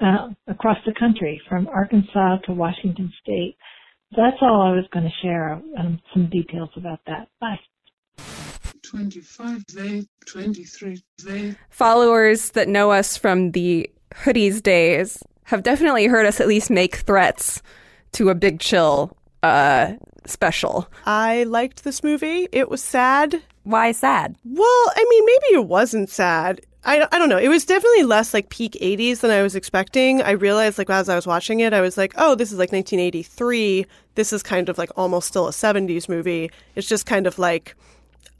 uh, 0.00 0.28
across 0.46 0.78
the 0.86 0.94
country 0.98 1.40
from 1.48 1.66
Arkansas 1.68 2.36
to 2.46 2.52
Washington 2.52 3.12
State. 3.20 3.56
That's 4.16 4.36
all 4.40 4.62
I 4.62 4.76
was 4.76 4.86
going 4.92 5.04
to 5.04 5.26
share, 5.26 5.60
um, 5.78 6.00
some 6.14 6.30
details 6.30 6.70
about 6.76 7.00
that. 7.06 7.28
Bye. 7.40 7.58
25 8.88 9.64
they, 9.74 10.06
23 10.26 11.02
they. 11.24 11.54
Followers 11.68 12.50
that 12.50 12.68
know 12.68 12.90
us 12.90 13.18
from 13.18 13.50
the 13.50 13.90
hoodies 14.14 14.62
days 14.62 15.22
have 15.44 15.62
definitely 15.62 16.06
heard 16.06 16.24
us 16.24 16.40
at 16.40 16.48
least 16.48 16.70
make 16.70 16.96
threats 16.96 17.60
to 18.12 18.30
a 18.30 18.34
Big 18.34 18.60
Chill 18.60 19.14
uh, 19.42 19.92
special. 20.24 20.88
I 21.04 21.44
liked 21.44 21.84
this 21.84 22.02
movie. 22.02 22.48
It 22.50 22.70
was 22.70 22.82
sad. 22.82 23.42
Why 23.64 23.92
sad? 23.92 24.36
Well, 24.44 24.92
I 24.96 25.04
mean, 25.10 25.24
maybe 25.26 25.60
it 25.60 25.68
wasn't 25.68 26.08
sad. 26.08 26.62
I, 26.84 27.06
I 27.12 27.18
don't 27.18 27.28
know. 27.28 27.36
It 27.36 27.48
was 27.48 27.66
definitely 27.66 28.04
less 28.04 28.32
like 28.32 28.48
peak 28.48 28.72
80s 28.80 29.20
than 29.20 29.30
I 29.30 29.42
was 29.42 29.54
expecting. 29.54 30.22
I 30.22 30.30
realized, 30.30 30.78
like, 30.78 30.88
as 30.88 31.10
I 31.10 31.16
was 31.16 31.26
watching 31.26 31.60
it, 31.60 31.74
I 31.74 31.82
was 31.82 31.98
like, 31.98 32.14
oh, 32.16 32.34
this 32.34 32.52
is 32.52 32.58
like 32.58 32.72
1983. 32.72 33.84
This 34.14 34.32
is 34.32 34.42
kind 34.42 34.70
of 34.70 34.78
like 34.78 34.90
almost 34.96 35.28
still 35.28 35.46
a 35.46 35.50
70s 35.50 36.08
movie. 36.08 36.50
It's 36.74 36.88
just 36.88 37.04
kind 37.04 37.26
of 37.26 37.38
like 37.38 37.74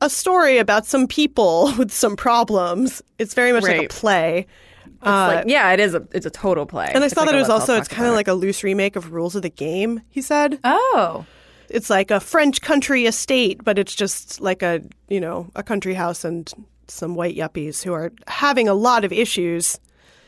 a 0.01 0.11
story 0.11 0.59
about 0.59 0.87
some 0.87 1.07
people 1.07 1.73
with 1.79 1.93
some 1.93 2.17
problems. 2.17 3.03
It's 3.19 3.35
very 3.35 3.53
much 3.53 3.65
like 3.65 3.85
a 3.85 3.89
play. 3.89 4.47
It's 4.87 5.05
like, 5.05 5.39
uh, 5.39 5.45
yeah, 5.47 5.73
it 5.73 5.81
is 5.81 5.95
a 5.95 6.07
it's 6.13 6.27
a 6.27 6.31
total 6.31 6.67
play. 6.67 6.91
And 6.93 7.05
I 7.05 7.09
saw 7.09 7.21
like 7.21 7.31
that 7.31 7.35
a 7.35 7.39
it 7.39 7.41
was 7.41 7.51
also 7.51 7.77
it's 7.77 7.89
kind 7.89 8.09
of 8.09 8.15
like 8.15 8.29
a 8.29 8.35
loose 8.35 8.65
remake 8.65 8.97
of 8.97 9.13
Rules 9.13 9.37
of 9.37 9.43
the 9.43 9.51
Game. 9.51 10.01
He 10.09 10.21
said, 10.21 10.59
"Oh, 10.65 11.25
it's 11.69 11.89
like 11.89 12.11
a 12.11 12.19
French 12.19 12.61
country 12.63 13.07
estate, 13.07 13.63
but 13.63 13.79
it's 13.79 13.95
just 13.95 14.41
like 14.41 14.63
a 14.63 14.83
you 15.09 15.21
know 15.21 15.51
a 15.55 15.63
country 15.63 15.95
house 15.95 16.25
and 16.25 16.53
some 16.91 17.15
white 17.15 17.37
yuppies 17.37 17.83
who 17.83 17.93
are 17.93 18.13
having 18.27 18.69
a 18.69 18.75
lot 18.75 19.05
of 19.05 19.13
issues. 19.13 19.79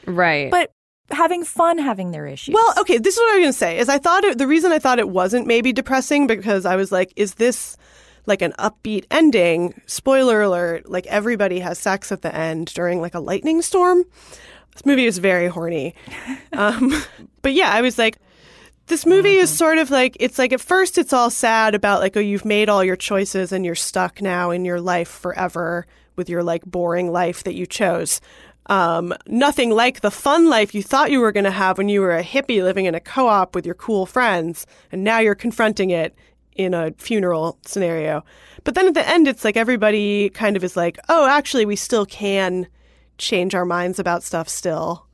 Right. 0.07 0.51
But 0.51 0.72
having 1.11 1.44
fun 1.44 1.78
having 1.78 2.12
their 2.12 2.26
issues. 2.26 2.55
Well, 2.55 2.74
okay, 2.78 2.98
this 2.98 3.14
is 3.14 3.20
what 3.20 3.30
I 3.30 3.34
was 3.36 3.42
going 3.42 3.53
to 3.53 3.59
say. 3.59 3.78
Is 3.78 3.88
I 3.88 3.98
thought 3.98 4.24
it, 4.24 4.38
the 4.38 4.46
reason 4.46 4.72
I 4.72 4.78
thought 4.78 4.98
it 4.98 5.09
wasn't 5.09 5.46
maybe 5.46 5.72
depressing 5.72 6.26
because 6.26 6.64
I 6.64 6.76
was 6.76 6.92
like, 6.92 7.12
is 7.16 7.34
this 7.34 7.76
like 8.26 8.42
an 8.42 8.52
upbeat 8.58 9.06
ending? 9.10 9.80
Spoiler 9.86 10.42
alert! 10.42 10.88
Like 10.90 11.06
everybody 11.06 11.60
has 11.60 11.78
sex 11.78 12.12
at 12.12 12.22
the 12.22 12.34
end 12.34 12.72
during 12.74 13.00
like 13.00 13.14
a 13.14 13.20
lightning 13.20 13.62
storm. 13.62 14.04
This 14.72 14.86
movie 14.86 15.06
is 15.06 15.18
very 15.18 15.48
horny. 15.48 15.94
Um, 16.52 16.92
but 17.42 17.54
yeah, 17.54 17.70
I 17.70 17.80
was 17.80 17.96
like, 17.96 18.18
this 18.88 19.06
movie 19.06 19.36
is 19.36 19.56
sort 19.56 19.78
of 19.78 19.90
like 19.90 20.16
it's 20.18 20.36
like 20.36 20.52
at 20.52 20.60
first 20.60 20.98
it's 20.98 21.12
all 21.12 21.30
sad 21.30 21.76
about 21.76 22.00
like 22.00 22.16
oh 22.16 22.20
you've 22.20 22.44
made 22.44 22.68
all 22.68 22.82
your 22.82 22.96
choices 22.96 23.52
and 23.52 23.64
you're 23.64 23.76
stuck 23.76 24.20
now 24.20 24.50
in 24.50 24.64
your 24.64 24.80
life 24.80 25.08
forever 25.08 25.86
with 26.16 26.28
your 26.28 26.42
like 26.42 26.64
boring 26.64 27.12
life 27.12 27.44
that 27.44 27.54
you 27.54 27.66
chose. 27.66 28.20
Um, 28.66 29.14
nothing 29.26 29.70
like 29.70 30.00
the 30.00 30.10
fun 30.10 30.50
life 30.50 30.74
you 30.74 30.82
thought 30.82 31.10
you 31.10 31.20
were 31.20 31.32
going 31.32 31.44
to 31.44 31.50
have 31.50 31.78
when 31.78 31.88
you 31.88 32.00
were 32.00 32.16
a 32.16 32.22
hippie 32.22 32.62
living 32.62 32.84
in 32.84 32.94
a 32.94 33.00
co-op 33.00 33.54
with 33.54 33.64
your 33.64 33.74
cool 33.74 34.06
friends, 34.06 34.66
and 34.92 35.02
now 35.02 35.18
you're 35.18 35.34
confronting 35.34 35.90
it 35.90 36.14
in 36.64 36.74
a 36.74 36.92
funeral 36.98 37.58
scenario. 37.64 38.24
But 38.64 38.74
then 38.74 38.86
at 38.88 38.94
the 38.94 39.08
end, 39.08 39.26
it's 39.28 39.44
like 39.44 39.56
everybody 39.56 40.28
kind 40.30 40.56
of 40.56 40.64
is 40.64 40.76
like, 40.76 40.98
oh, 41.08 41.26
actually, 41.26 41.64
we 41.66 41.76
still 41.76 42.06
can 42.06 42.66
change 43.18 43.54
our 43.54 43.64
minds 43.64 43.98
about 43.98 44.22
stuff 44.22 44.48
still, 44.48 45.06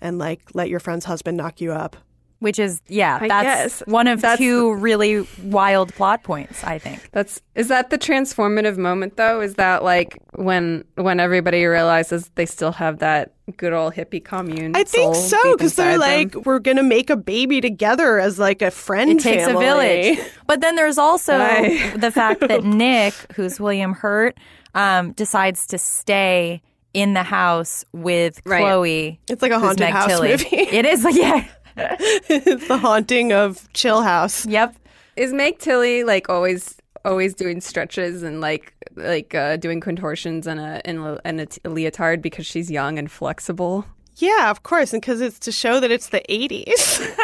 and 0.00 0.18
like 0.18 0.40
let 0.54 0.68
your 0.68 0.80
friend's 0.80 1.04
husband 1.04 1.36
knock 1.36 1.60
you 1.60 1.72
up. 1.72 1.96
Which 2.40 2.60
is 2.60 2.80
yeah, 2.86 3.18
I 3.20 3.26
that's 3.26 3.80
guess. 3.80 3.82
one 3.88 4.06
of 4.06 4.20
That's- 4.20 4.38
two 4.38 4.72
really 4.74 5.26
wild 5.42 5.92
plot 5.94 6.22
points. 6.22 6.62
I 6.62 6.78
think 6.78 7.10
That's 7.10 7.42
is 7.56 7.66
that 7.66 7.90
the 7.90 7.98
transformative 7.98 8.76
moment 8.76 9.16
though? 9.16 9.40
Is 9.40 9.54
that 9.54 9.82
like 9.82 10.16
when 10.36 10.84
when 10.94 11.18
everybody 11.18 11.64
realizes 11.66 12.30
they 12.36 12.46
still 12.46 12.70
have 12.70 13.00
that 13.00 13.34
good 13.56 13.72
old 13.72 13.94
hippie 13.94 14.24
commune? 14.24 14.76
I 14.76 14.84
think 14.84 15.14
soul 15.14 15.38
so 15.40 15.56
because 15.56 15.74
they're 15.74 15.94
inside 15.94 16.16
like, 16.16 16.32
them? 16.32 16.42
we're 16.44 16.58
gonna 16.58 16.82
make 16.82 17.10
a 17.10 17.16
baby 17.16 17.60
together 17.60 18.18
as 18.18 18.38
like 18.38 18.62
a 18.62 18.70
friend. 18.70 19.10
it 19.10 19.20
takes 19.20 19.44
family. 19.44 19.64
a 19.64 20.14
village. 20.14 20.18
But 20.46 20.60
then 20.60 20.76
there's 20.76 20.98
also 20.98 21.34
Aye. 21.38 21.94
the 21.96 22.10
fact 22.10 22.40
that 22.40 22.64
Nick, 22.64 23.14
who's 23.34 23.58
William 23.60 23.92
Hurt, 23.92 24.36
um, 24.74 25.12
decides 25.12 25.66
to 25.68 25.78
stay 25.78 26.62
in 26.94 27.14
the 27.14 27.22
house 27.22 27.84
with 27.92 28.40
Right. 28.44 28.60
Chloe. 28.62 29.20
It's 29.28 29.42
like 29.42 29.52
a 29.52 29.58
haunted 29.58 29.80
Meg 29.80 29.92
house 29.92 30.08
Tilly. 30.08 30.30
movie. 30.30 30.46
It 30.56 30.84
is 30.86 31.04
like 31.04 31.14
yeah. 31.16 31.44
it's 31.76 32.66
the 32.68 32.78
haunting 32.78 33.32
of 33.32 33.70
Chill 33.72 34.02
House. 34.02 34.46
Yep. 34.46 34.76
Is 35.16 35.32
Meg 35.32 35.58
Tilly 35.58 36.04
like 36.04 36.28
always 36.28 36.76
always 37.04 37.34
doing 37.34 37.60
stretches 37.60 38.22
and 38.22 38.40
like 38.40 38.74
like 38.98 39.34
uh, 39.34 39.56
doing 39.56 39.80
contortions 39.80 40.46
in 40.46 40.58
a 40.58 40.80
in 40.84 40.98
a, 40.98 41.18
in 41.24 41.40
a 41.40 41.46
t- 41.46 41.60
leotard 41.64 42.20
because 42.22 42.46
she's 42.46 42.70
young 42.70 42.98
and 42.98 43.10
flexible? 43.10 43.84
Yeah, 44.16 44.50
of 44.50 44.62
course, 44.64 44.92
and 44.92 45.00
because 45.00 45.20
it's 45.20 45.38
to 45.40 45.52
show 45.52 45.78
that 45.80 45.90
it's 45.90 46.08
the 46.08 46.22
'80s. 46.28 47.00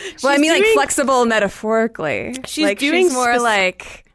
well, 0.22 0.32
I 0.32 0.36
She's 0.36 0.40
mean, 0.40 0.52
like 0.52 0.64
flexible 0.74 1.26
metaphorically. 1.26 2.34
She's 2.46 2.64
like, 2.64 2.78
doing 2.78 3.06
she's 3.06 3.12
more 3.12 3.32
spec- 3.34 3.42
like, 3.42 4.12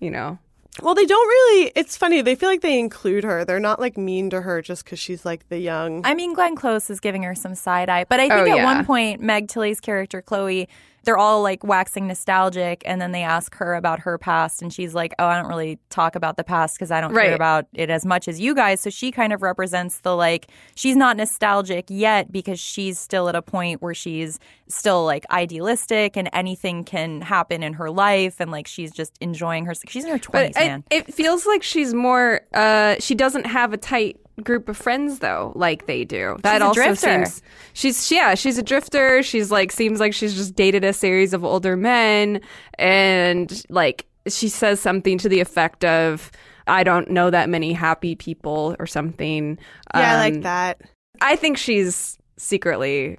you 0.00 0.10
know, 0.10 0.38
Well, 0.82 0.94
they 0.94 1.04
don't 1.04 1.26
really. 1.28 1.72
It's 1.76 1.96
funny. 1.96 2.22
They 2.22 2.34
feel 2.34 2.48
like 2.48 2.62
they 2.62 2.78
include 2.78 3.24
her. 3.24 3.44
They're 3.44 3.60
not 3.60 3.78
like 3.80 3.96
mean 3.98 4.30
to 4.30 4.40
her 4.42 4.62
just 4.62 4.84
because 4.84 4.98
she's 4.98 5.24
like 5.26 5.48
the 5.48 5.58
young. 5.58 6.00
I 6.06 6.14
mean, 6.14 6.32
Glenn 6.34 6.56
Close 6.56 6.88
is 6.90 7.00
giving 7.00 7.22
her 7.24 7.34
some 7.34 7.54
side 7.54 7.88
eye, 7.90 8.04
but 8.08 8.20
I 8.20 8.28
think 8.28 8.48
Oh, 8.48 8.52
at 8.52 8.56
yeah. 8.56 8.64
one 8.64 8.84
point, 8.86 9.20
Meg 9.20 9.48
Tilly's 9.48 9.80
character 9.80 10.22
Chloe, 10.22 10.68
they're 11.06 11.16
all 11.16 11.40
like 11.42 11.64
waxing 11.64 12.06
nostalgic, 12.08 12.82
and 12.84 13.00
then 13.00 13.12
they 13.12 13.22
ask 13.22 13.54
her 13.54 13.74
about 13.74 14.00
her 14.00 14.18
past, 14.18 14.60
and 14.60 14.70
she's 14.72 14.94
like, 14.94 15.14
"Oh, 15.18 15.24
I 15.26 15.40
don't 15.40 15.48
really 15.48 15.78
talk 15.88 16.14
about 16.16 16.36
the 16.36 16.44
past 16.44 16.74
because 16.76 16.90
I 16.90 17.00
don't 17.00 17.14
Right. 17.14 17.26
care 17.28 17.34
about 17.34 17.64
it 17.72 17.88
as 17.88 18.04
much 18.04 18.28
as 18.28 18.38
you 18.40 18.54
guys." 18.54 18.80
So 18.82 18.90
she 18.90 19.10
kind 19.10 19.32
of 19.32 19.40
represents 19.40 20.00
the 20.00 20.14
like 20.14 20.48
she's 20.74 20.96
not 20.96 21.16
nostalgic 21.16 21.86
yet 21.88 22.30
because 22.30 22.60
she's 22.60 22.98
still 22.98 23.28
at 23.30 23.34
a 23.34 23.40
point 23.42 23.80
where 23.80 23.94
she's 23.94 24.38
still 24.68 25.04
like 25.04 25.24
idealistic, 25.30 26.16
and 26.16 26.28
anything 26.32 26.84
can 26.84 27.22
happen 27.22 27.62
in 27.62 27.72
her 27.74 27.90
life, 27.90 28.40
and 28.40 28.50
like 28.50 28.66
she's 28.66 28.90
just 28.92 29.16
enjoying 29.20 29.64
her. 29.66 29.74
She's 29.88 30.04
in 30.04 30.10
her 30.10 30.16
but 30.18 30.22
twenties, 30.22 30.56
it, 30.56 30.66
man. 30.66 30.84
it 30.90 31.14
feels 31.14 31.46
like 31.46 31.62
she's 31.62 31.94
more. 31.94 32.40
uh 32.52 32.96
She 32.98 33.14
doesn't 33.14 33.46
have 33.46 33.72
a 33.72 33.76
tight 33.76 34.18
group 34.42 34.68
of 34.68 34.76
friends 34.76 35.20
though, 35.20 35.52
like 35.54 35.86
they 35.86 36.04
do. 36.04 36.36
That 36.42 36.54
She's 36.54 36.62
also 36.62 36.80
drifter. 36.82 37.24
seems. 37.26 37.42
She's 37.72 38.10
yeah, 38.10 38.34
she's 38.34 38.58
a 38.58 38.62
drifter. 38.62 39.22
She's 39.22 39.50
like 39.50 39.72
seems 39.72 40.00
like 40.00 40.12
she's 40.14 40.34
just 40.34 40.54
dated 40.54 40.84
a 40.84 40.92
series 40.92 41.32
of 41.32 41.44
older 41.44 41.76
men, 41.76 42.40
and 42.78 43.64
like 43.68 44.06
she 44.28 44.48
says 44.48 44.80
something 44.80 45.18
to 45.18 45.28
the 45.28 45.40
effect 45.40 45.84
of. 45.84 46.30
I 46.68 46.82
don't 46.82 47.10
know 47.12 47.30
that 47.30 47.48
many 47.48 47.72
happy 47.72 48.16
people 48.16 48.74
or 48.80 48.86
something. 48.88 49.56
yeah, 49.94 50.00
I 50.20 50.26
Um, 50.26 50.32
like 50.34 50.42
that. 50.42 50.80
I 51.20 51.36
think 51.36 51.58
she's 51.58 52.18
secretly 52.38 53.18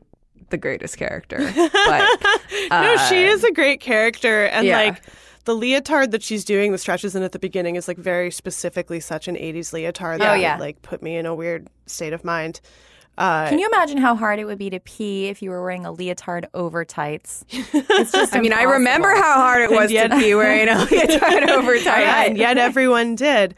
the 0.49 0.57
greatest 0.57 0.97
character. 0.97 1.37
But 1.55 2.03
no, 2.69 2.95
uh, 2.95 2.97
she 3.07 3.23
is 3.23 3.45
a 3.45 3.51
great 3.53 3.79
character, 3.79 4.47
and 4.47 4.67
yeah. 4.67 4.77
like 4.77 5.01
the 5.47 5.55
leotard 5.55 6.11
that 6.11 6.21
she's 6.21 6.45
doing 6.45 6.71
the 6.71 6.77
stretches 6.77 7.15
in 7.15 7.23
at 7.23 7.31
the 7.31 7.39
beginning 7.39 7.75
is 7.77 7.87
like 7.87 7.97
very 7.97 8.29
specifically 8.29 8.99
such 8.99 9.27
an 9.27 9.35
'80s 9.35 9.73
leotard. 9.73 10.21
Oh, 10.21 10.25
That 10.25 10.39
yeah. 10.39 10.57
like 10.57 10.81
put 10.83 11.01
me 11.01 11.15
in 11.15 11.25
a 11.25 11.33
weird 11.33 11.67
state 11.87 12.13
of 12.13 12.23
mind. 12.23 12.61
Uh, 13.17 13.49
Can 13.49 13.57
you 13.57 13.65
imagine 13.65 13.97
how 13.97 14.13
hard 14.15 14.37
it 14.37 14.45
would 14.45 14.59
be 14.59 14.69
to 14.69 14.79
pee 14.79 15.25
if 15.27 15.41
you 15.41 15.49
were 15.49 15.61
wearing 15.63 15.85
a 15.85 15.91
leotard 15.91 16.45
over 16.53 16.85
tights? 16.85 17.43
It's 17.51 18.11
just 18.11 18.35
I 18.35 18.41
mean, 18.41 18.53
I 18.53 18.61
remember 18.63 19.09
how 19.15 19.33
hard 19.35 19.63
it 19.63 19.71
was 19.71 19.89
yet- 19.91 20.09
to 20.11 20.17
pee 20.19 20.35
wearing 20.35 20.69
a 20.69 20.75
leotard 20.85 21.49
over 21.49 21.75
Yeah, 21.75 22.25
and 22.25 22.37
yet 22.37 22.57
everyone 22.59 23.15
did. 23.15 23.55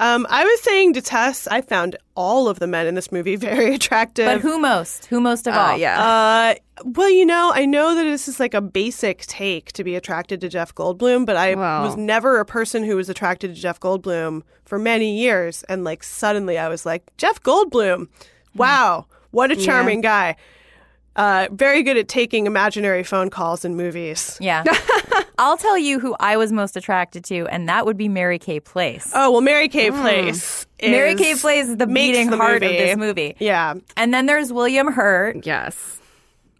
Um, 0.00 0.26
I 0.30 0.44
was 0.44 0.60
saying 0.62 0.92
to 0.94 1.02
Tess, 1.02 1.46
I 1.48 1.60
found 1.60 1.96
all 2.14 2.48
of 2.48 2.60
the 2.60 2.66
men 2.68 2.86
in 2.86 2.94
this 2.94 3.10
movie 3.10 3.34
very 3.50 3.74
attractive. 3.74 4.26
But 4.26 4.40
who 4.40 4.58
most? 4.60 5.06
Who 5.06 5.20
most 5.20 5.46
of 5.46 5.54
all? 5.54 5.76
Uh, 6.00 6.54
well, 6.84 7.10
you 7.10 7.26
know, 7.26 7.50
I 7.54 7.64
know 7.66 7.94
that 7.96 8.04
this 8.04 8.28
is 8.28 8.38
like 8.38 8.54
a 8.54 8.60
basic 8.60 9.22
take 9.26 9.72
to 9.72 9.82
be 9.82 9.96
attracted 9.96 10.40
to 10.42 10.48
Jeff 10.48 10.72
Goldblum, 10.74 11.26
but 11.26 11.36
I 11.36 11.54
Wow. 11.56 11.82
was 11.82 11.96
never 11.96 12.38
a 12.38 12.44
person 12.44 12.84
who 12.84 12.94
was 12.96 13.08
attracted 13.08 13.54
to 13.54 13.60
Jeff 13.60 13.80
Goldblum 13.80 14.42
for 14.64 14.78
many 14.78 15.18
years. 15.18 15.64
And 15.64 15.82
like 15.82 16.04
suddenly 16.04 16.58
I 16.58 16.68
was 16.68 16.86
like, 16.86 17.02
Jeff 17.16 17.42
Goldblum, 17.42 18.06
wow, 18.54 19.06
what 19.32 19.50
a 19.50 19.56
Yeah. 19.56 19.64
charming 19.66 20.00
guy. 20.00 20.36
Uh, 21.18 21.48
very 21.50 21.82
good 21.82 21.96
at 21.96 22.06
taking 22.08 22.46
imaginary 22.46 23.02
phone 23.02 23.28
calls 23.28 23.64
in 23.64 23.74
movies. 23.76 24.38
Yeah. 24.40 24.62
I'll 25.38 25.56
tell 25.56 25.76
you 25.76 25.98
who 26.00 26.16
I 26.20 26.36
was 26.36 26.52
most 26.52 26.76
attracted 26.76 27.24
to, 27.24 27.46
and 27.48 27.68
that 27.68 27.84
would 27.86 27.96
be 27.96 28.08
Mary 28.08 28.38
Kay 28.38 28.60
Place. 28.60 29.10
Oh, 29.14 29.30
well, 29.32 29.40
Mary 29.40 29.68
Kay 29.68 29.90
Place. 29.90 30.66
Mary 30.80 31.12
is- 31.12 31.18
Kay 31.20 31.34
Place 31.34 31.66
is 31.68 31.76
the 31.76 31.86
makes 31.86 32.16
beating 32.16 32.30
the 32.30 32.36
heart 32.36 32.62
of 32.62 32.70
this 32.70 32.96
movie. 32.96 33.36
Yeah. 33.40 33.74
And 33.96 34.14
then 34.14 34.26
there's 34.26 34.52
William 34.52 34.92
Hurt. 34.92 35.44
Yes. 35.44 35.98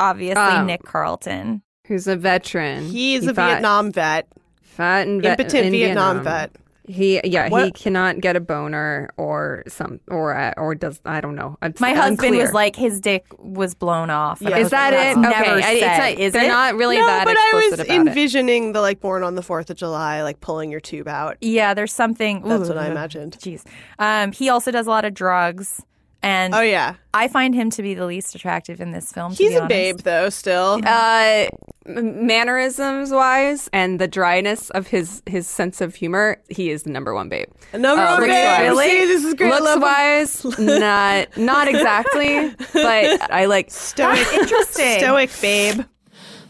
Obviously, 0.01 0.43
Um, 0.43 0.67
Nick 0.67 0.83
Carlton. 0.85 1.63
who's 1.87 2.07
a 2.07 2.17
veteran. 2.17 2.85
He's 2.85 3.23
He 3.25 3.29
a 3.31 3.35
fought- 3.35 3.51
Vietnam 3.51 3.93
vet. 3.93 4.27
fat 4.63 5.07
and 5.07 5.23
vet- 5.23 5.39
Impotent 5.41 5.67
in 5.67 5.73
Vietnam 5.73 6.23
vet. 6.23 6.51
He 6.89 7.21
yeah 7.23 7.49
he 7.51 7.71
cannot 7.71 8.21
get 8.21 8.35
a 8.35 8.41
boner 8.41 9.11
or 9.19 9.63
some 9.69 10.01
or 10.09 10.35
uh, 10.35 10.55
or 10.57 10.75
does 10.75 11.01
I 11.05 11.21
don't 11.21 11.35
know. 11.37 11.57
It's 11.63 11.81
My 11.81 11.93
husband 11.93 12.21
unclear. 12.21 12.43
was 12.45 12.53
like, 12.55 12.75
his 12.77 13.01
dick 13.01 13.27
was 13.39 13.75
blown 13.75 14.09
off. 14.11 14.41
And 14.41 14.55
I 14.55 14.59
Is 14.59 14.65
was 14.65 14.73
like, 14.73 14.81
that 14.81 14.91
"That's 14.93 15.17
it? 15.17 15.21
Never 15.21 15.35
Okay, 15.35 15.51
I- 15.51 15.71
it's 15.73 15.81
said, 15.81 15.99
not- 15.99 16.19
is 16.19 16.33
they're 16.33 16.45
it? 16.45 16.49
not 16.49 16.75
really 16.77 16.97
no, 16.99 17.07
that 17.07 17.25
but 17.27 17.37
I 17.37 17.51
was 17.53 17.65
explicit 17.65 17.87
about 17.87 17.95
it. 17.95 18.09
envisioning 18.09 18.73
the 18.73 18.81
like 18.81 19.01
born 19.01 19.23
on 19.23 19.35
the 19.35 19.43
Fourth 19.43 19.69
of 19.69 19.77
July, 19.77 20.23
like 20.23 20.41
pulling 20.41 20.71
your 20.71 20.81
tube 20.81 21.09
out. 21.09 21.37
Yeah, 21.43 21.75
there's 21.75 21.93
something. 21.93 22.43
That's 22.43 22.69
what 22.69 22.79
I 22.79 22.87
imagined. 22.91 23.37
Jeez. 23.39 23.65
Um, 23.99 24.33
he 24.33 24.49
also 24.49 24.71
does 24.71 24.87
a 24.87 24.91
lot 24.91 25.05
of 25.05 25.13
drugs, 25.15 25.85
and 26.23 26.55
Oh 26.55 26.61
yeah, 26.61 26.95
I 27.15 27.29
find 27.29 27.55
him 27.55 27.71
to 27.71 27.83
be 27.83 27.95
the 27.95 28.07
least 28.07 28.35
attractive 28.35 28.81
in 28.81 28.91
this 28.93 29.13
film. 29.13 29.33
to 29.33 29.37
he's 29.37 29.51
be 29.51 29.55
a 29.55 29.59
honest. 29.61 29.69
babe 29.69 29.99
though. 30.01 30.29
Still, 30.31 30.81
uh 30.85 31.47
mannerisms 31.87 33.11
wise 33.11 33.71
and 33.73 33.99
the 33.99 34.07
dryness 34.09 34.69
of 34.71 34.89
his 34.89 35.23
his 35.27 35.47
sense 35.47 35.81
of 35.81 35.95
humor 35.95 36.37
he 36.51 36.69
is 36.71 36.83
the 36.83 36.91
number 36.91 37.15
one 37.15 37.31
babe 37.31 37.49
Number 37.73 38.03
Uh, 38.03 38.11
one 38.13 38.21
looks 38.21 38.33
babe. 38.33 38.73
wise- 38.75 38.85
See, 38.91 39.07
this 39.07 39.25
is 39.25 39.35
great. 39.35 39.53
I 39.55 39.59
looks 39.61 39.81
wise 39.81 40.59
not 40.59 41.37
not 41.39 41.67
exactly 41.69 42.51
but 42.75 43.33
i 43.33 43.47
like 43.47 43.71
Stoic, 43.71 44.19
interesting. 44.35 44.99
Stoic 44.99 45.31
babe. 45.41 45.81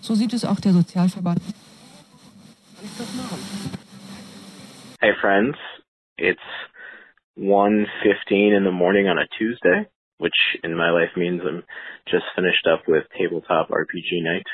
So 0.01 0.15
sieht 0.15 0.33
es 0.33 0.45
auch 0.45 0.59
der 0.61 0.73
Sozialverband. 0.73 1.41
Hey 5.01 5.13
friends, 5.21 5.57
it's 6.17 6.41
1.15 7.39 8.57
in 8.57 8.65
the 8.65 8.71
morning 8.71 9.07
on 9.07 9.19
a 9.19 9.29
Tuesday, 9.39 9.89
which 10.19 10.35
in 10.65 10.77
my 10.77 10.91
life 10.91 11.11
means 11.17 11.41
I'm 11.47 11.63
just 12.09 12.25
finished 12.35 12.67
up 12.73 12.83
with 12.89 13.05
tabletop 13.17 13.71
RPG 13.71 14.23
night 14.23 14.47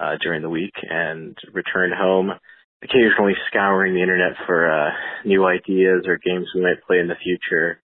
uh, 0.00 0.16
during 0.22 0.42
the 0.42 0.48
week 0.48 0.72
and 0.88 1.36
returned 1.52 1.92
home, 1.94 2.30
occasionally 2.82 3.34
scouring 3.48 3.94
the 3.94 4.00
internet 4.00 4.32
for 4.46 4.70
uh, 4.70 4.90
new 5.24 5.46
ideas 5.46 6.04
or 6.06 6.18
games 6.24 6.48
we 6.54 6.62
might 6.62 6.82
play 6.86 6.98
in 6.98 7.08
the 7.08 7.14
future, 7.22 7.82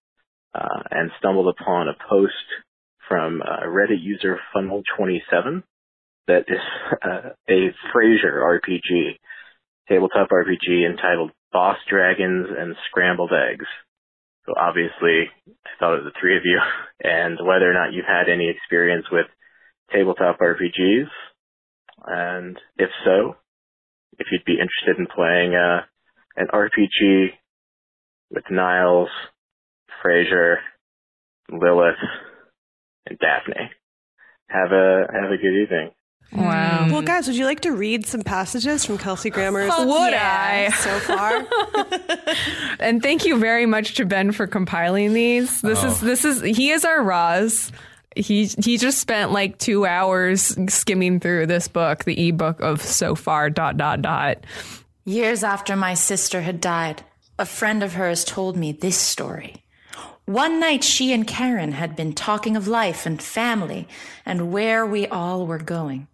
uh, 0.54 0.82
and 0.90 1.10
stumbled 1.18 1.54
upon 1.60 1.88
a 1.88 1.96
post 2.08 2.32
from 3.08 3.42
uh, 3.42 3.66
Reddit 3.66 4.02
user 4.02 4.38
Funnel27 4.54 5.62
that 6.28 6.44
is 6.48 6.60
uh, 7.04 7.30
a 7.48 7.74
Frasier 7.92 8.38
RPG, 8.38 9.18
tabletop 9.88 10.28
RPG 10.30 10.88
entitled 10.88 11.32
Tossed 11.52 11.80
Dragons 11.90 12.46
and 12.56 12.76
Scrambled 12.88 13.32
Eggs. 13.32 13.66
So 14.50 14.60
obviously, 14.60 15.30
I 15.48 15.70
thought 15.78 15.98
of 15.98 16.04
the 16.04 16.10
three 16.20 16.36
of 16.36 16.42
you 16.44 16.58
and 17.04 17.38
whether 17.42 17.70
or 17.70 17.74
not 17.74 17.92
you've 17.92 18.04
had 18.06 18.28
any 18.28 18.48
experience 18.48 19.06
with 19.12 19.26
tabletop 19.92 20.40
RPGs, 20.40 21.08
and 22.06 22.58
if 22.76 22.90
so, 23.04 23.36
if 24.18 24.26
you'd 24.32 24.44
be 24.44 24.58
interested 24.58 24.98
in 24.98 25.06
playing 25.06 25.54
uh, 25.54 25.82
an 26.36 26.48
RPG 26.48 27.30
with 28.30 28.44
Niles, 28.50 29.08
Frasier, 30.04 30.56
Lilith, 31.50 31.94
and 33.06 33.18
Daphne. 33.18 33.70
Have 34.48 34.72
a 34.72 35.06
have 35.12 35.30
a 35.30 35.36
good 35.36 35.62
evening. 35.62 35.90
Wow. 36.32 36.84
Hmm. 36.84 36.92
Well, 36.92 37.02
guys, 37.02 37.26
would 37.26 37.36
you 37.36 37.44
like 37.44 37.60
to 37.60 37.72
read 37.72 38.06
some 38.06 38.22
passages 38.22 38.84
from 38.84 38.98
Kelsey 38.98 39.30
Grammer's? 39.30 39.72
Would 39.76 40.14
I? 40.14 40.70
So 40.70 40.98
far, 41.00 41.44
and 42.80 43.02
thank 43.02 43.24
you 43.24 43.38
very 43.38 43.66
much 43.66 43.94
to 43.94 44.04
Ben 44.04 44.30
for 44.30 44.46
compiling 44.46 45.12
these. 45.12 45.60
This 45.60 45.82
is 45.82 46.02
oh. 46.02 46.06
this 46.06 46.24
is 46.24 46.40
he 46.42 46.70
is 46.70 46.84
our 46.84 47.02
Roz. 47.02 47.72
He 48.14 48.46
he 48.46 48.78
just 48.78 48.98
spent 48.98 49.32
like 49.32 49.58
two 49.58 49.86
hours 49.86 50.56
skimming 50.68 51.18
through 51.18 51.46
this 51.46 51.66
book, 51.66 52.04
the 52.04 52.28
ebook 52.28 52.60
of 52.60 52.80
so 52.80 53.16
far 53.16 53.50
dot 53.50 53.76
dot 53.76 54.00
dot. 54.00 54.44
Years 55.04 55.42
after 55.42 55.74
my 55.74 55.94
sister 55.94 56.42
had 56.42 56.60
died, 56.60 57.02
a 57.38 57.46
friend 57.46 57.82
of 57.82 57.94
hers 57.94 58.24
told 58.24 58.56
me 58.56 58.70
this 58.70 58.96
story. 58.96 59.64
One 60.26 60.60
night, 60.60 60.84
she 60.84 61.12
and 61.12 61.26
Karen 61.26 61.72
had 61.72 61.96
been 61.96 62.12
talking 62.12 62.56
of 62.56 62.68
life 62.68 63.04
and 63.04 63.20
family 63.20 63.88
and 64.24 64.52
where 64.52 64.86
we 64.86 65.08
all 65.08 65.44
were 65.44 65.58
going. 65.58 66.06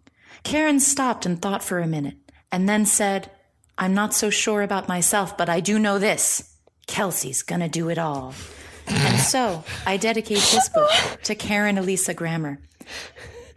Karen 0.47 0.79
stopped 0.79 1.25
and 1.25 1.41
thought 1.41 1.61
for 1.61 1.79
a 1.79 1.87
minute 1.87 2.15
and 2.53 2.69
then 2.69 2.85
said, 2.85 3.29
I'm 3.77 3.93
not 3.93 4.13
so 4.13 4.29
sure 4.29 4.61
about 4.61 4.87
myself, 4.87 5.37
but 5.37 5.49
I 5.49 5.59
do 5.59 5.77
know 5.77 5.99
this. 5.99 6.55
Kelsey's 6.87 7.43
gonna 7.43 7.67
do 7.67 7.89
it 7.89 7.97
all. 7.97 8.33
And 8.87 9.19
so 9.19 9.65
I 9.85 9.97
dedicate 9.97 10.37
this 10.37 10.69
book 10.69 10.89
to 11.23 11.35
Karen 11.35 11.77
Elisa 11.77 12.13
Grammer. 12.13 12.61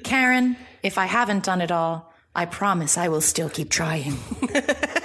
Karen, 0.02 0.56
if 0.82 0.98
I 0.98 1.06
haven't 1.06 1.44
done 1.44 1.60
it 1.60 1.70
all, 1.70 2.12
I 2.34 2.46
promise 2.46 2.98
I 2.98 3.06
will 3.06 3.20
still 3.20 3.48
keep 3.48 3.70
trying. 3.70 4.16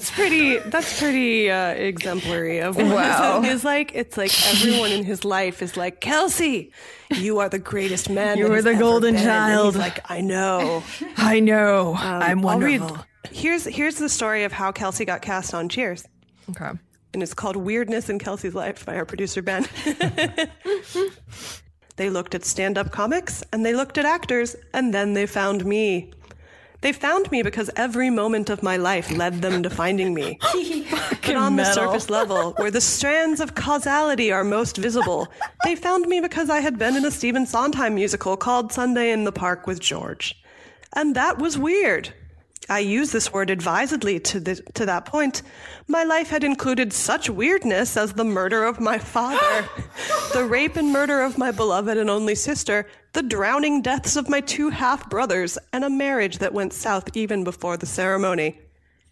that's 0.00 0.10
pretty. 0.12 0.56
That's 0.58 0.98
pretty 0.98 1.50
uh, 1.50 1.70
exemplary 1.72 2.60
of 2.60 2.76
what 2.76 2.86
Wow. 2.86 3.42
is 3.42 3.64
like. 3.64 3.92
It's 3.94 4.16
like 4.16 4.32
everyone 4.48 4.92
in 4.92 5.04
his 5.04 5.24
life 5.26 5.60
is 5.62 5.76
like 5.76 6.00
Kelsey. 6.00 6.72
You 7.10 7.38
are 7.40 7.48
the 7.50 7.58
greatest 7.58 8.08
man. 8.08 8.38
You 8.38 8.50
are 8.52 8.62
the 8.62 8.74
golden 8.74 9.14
been." 9.14 9.24
Child. 9.24 9.74
he's 9.74 9.80
like, 9.80 10.10
I 10.10 10.22
know. 10.22 10.82
I 11.18 11.40
know. 11.40 11.94
Um, 11.96 12.22
I'm 12.22 12.38
read- 12.62 12.80
wonderful. 12.80 13.04
here's 13.30 13.66
here's 13.66 13.96
the 13.96 14.08
story 14.08 14.44
of 14.44 14.52
how 14.52 14.72
Kelsey 14.72 15.04
got 15.04 15.20
cast 15.20 15.52
on 15.52 15.68
Cheers. 15.68 16.06
Okay. 16.48 16.70
And 17.12 17.22
it's 17.22 17.34
called 17.34 17.56
Weirdness 17.56 18.08
in 18.08 18.18
Kelsey's 18.18 18.54
Life 18.54 18.86
by 18.86 18.96
our 18.96 19.04
producer 19.04 19.42
Ben. 19.42 19.66
they 21.96 22.08
looked 22.08 22.34
at 22.34 22.44
stand 22.44 22.78
up 22.78 22.92
comics 22.92 23.42
and 23.52 23.66
they 23.66 23.74
looked 23.74 23.98
at 23.98 24.04
actors 24.06 24.56
and 24.72 24.94
then 24.94 25.12
they 25.14 25.26
found 25.26 25.64
me. 25.66 26.10
They 26.82 26.92
found 26.92 27.30
me 27.30 27.42
because 27.42 27.70
every 27.76 28.08
moment 28.08 28.48
of 28.48 28.62
my 28.62 28.78
life 28.78 29.10
led 29.10 29.42
them 29.42 29.62
to 29.62 29.70
finding 29.70 30.14
me. 30.14 30.38
but 30.90 31.36
on 31.36 31.56
the 31.56 31.62
metal. 31.62 31.74
surface 31.74 32.08
level, 32.08 32.52
where 32.52 32.70
the 32.70 32.80
strands 32.80 33.40
of 33.40 33.54
causality 33.54 34.32
are 34.32 34.44
most 34.44 34.78
visible, 34.78 35.28
they 35.64 35.76
found 35.76 36.06
me 36.06 36.20
because 36.20 36.48
I 36.48 36.60
had 36.60 36.78
been 36.78 36.96
in 36.96 37.04
a 37.04 37.10
Stephen 37.10 37.44
Sondheim 37.44 37.94
musical 37.94 38.36
called 38.36 38.72
Sunday 38.72 39.12
in 39.12 39.24
the 39.24 39.32
Park 39.32 39.66
with 39.66 39.78
George. 39.78 40.42
And 40.94 41.14
that 41.16 41.38
was 41.38 41.58
weird. 41.58 42.14
I 42.70 42.78
use 42.78 43.10
this 43.10 43.32
word 43.32 43.50
advisedly 43.50 44.20
to, 44.20 44.38
the, 44.38 44.54
to 44.74 44.86
that 44.86 45.04
point. 45.04 45.42
My 45.88 46.04
life 46.04 46.30
had 46.30 46.44
included 46.44 46.92
such 46.92 47.28
weirdness 47.28 47.96
as 47.96 48.12
the 48.12 48.24
murder 48.24 48.64
of 48.64 48.78
my 48.78 48.96
father, 48.96 49.68
the 50.32 50.44
rape 50.44 50.76
and 50.76 50.92
murder 50.92 51.20
of 51.20 51.36
my 51.36 51.50
beloved 51.50 51.98
and 51.98 52.08
only 52.08 52.36
sister, 52.36 52.86
the 53.12 53.24
drowning 53.24 53.82
deaths 53.82 54.14
of 54.14 54.28
my 54.28 54.40
two 54.40 54.70
half 54.70 55.10
brothers, 55.10 55.58
and 55.72 55.82
a 55.82 55.90
marriage 55.90 56.38
that 56.38 56.54
went 56.54 56.72
south 56.72 57.16
even 57.16 57.42
before 57.42 57.76
the 57.76 57.86
ceremony. 57.86 58.60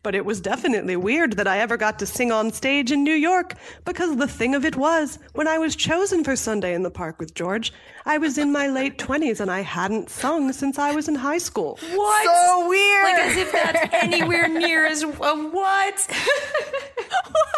But 0.02 0.14
it 0.14 0.24
was 0.24 0.40
definitely 0.40 0.96
weird 0.96 1.34
that 1.34 1.48
I 1.48 1.58
ever 1.58 1.76
got 1.76 1.98
to 1.98 2.06
sing 2.06 2.30
on 2.30 2.52
stage 2.52 2.92
in 2.92 3.02
New 3.02 3.14
York, 3.14 3.54
because 3.84 4.16
the 4.16 4.28
thing 4.28 4.54
of 4.54 4.64
it 4.64 4.76
was, 4.76 5.18
when 5.34 5.48
I 5.48 5.58
was 5.58 5.74
chosen 5.74 6.22
for 6.22 6.36
Sunday 6.36 6.74
in 6.74 6.82
the 6.82 6.90
Park 6.90 7.18
with 7.18 7.34
George, 7.34 7.72
I 8.06 8.18
was 8.18 8.38
in 8.38 8.52
my 8.52 8.68
late 8.68 8.96
20s 8.98 9.40
and 9.40 9.50
I 9.50 9.60
hadn't 9.60 10.08
sung 10.08 10.52
since 10.52 10.78
I 10.78 10.92
was 10.92 11.08
in 11.08 11.16
high 11.16 11.38
school. 11.38 11.78
What? 11.94 12.24
So 12.24 12.68
weird! 12.68 13.04
Like 13.04 13.18
as 13.18 13.36
if 13.36 13.52
that's 13.52 13.94
anywhere 13.94 14.48
near 14.48 14.86
as 14.86 15.02
a 15.02 15.08
what? 15.08 16.08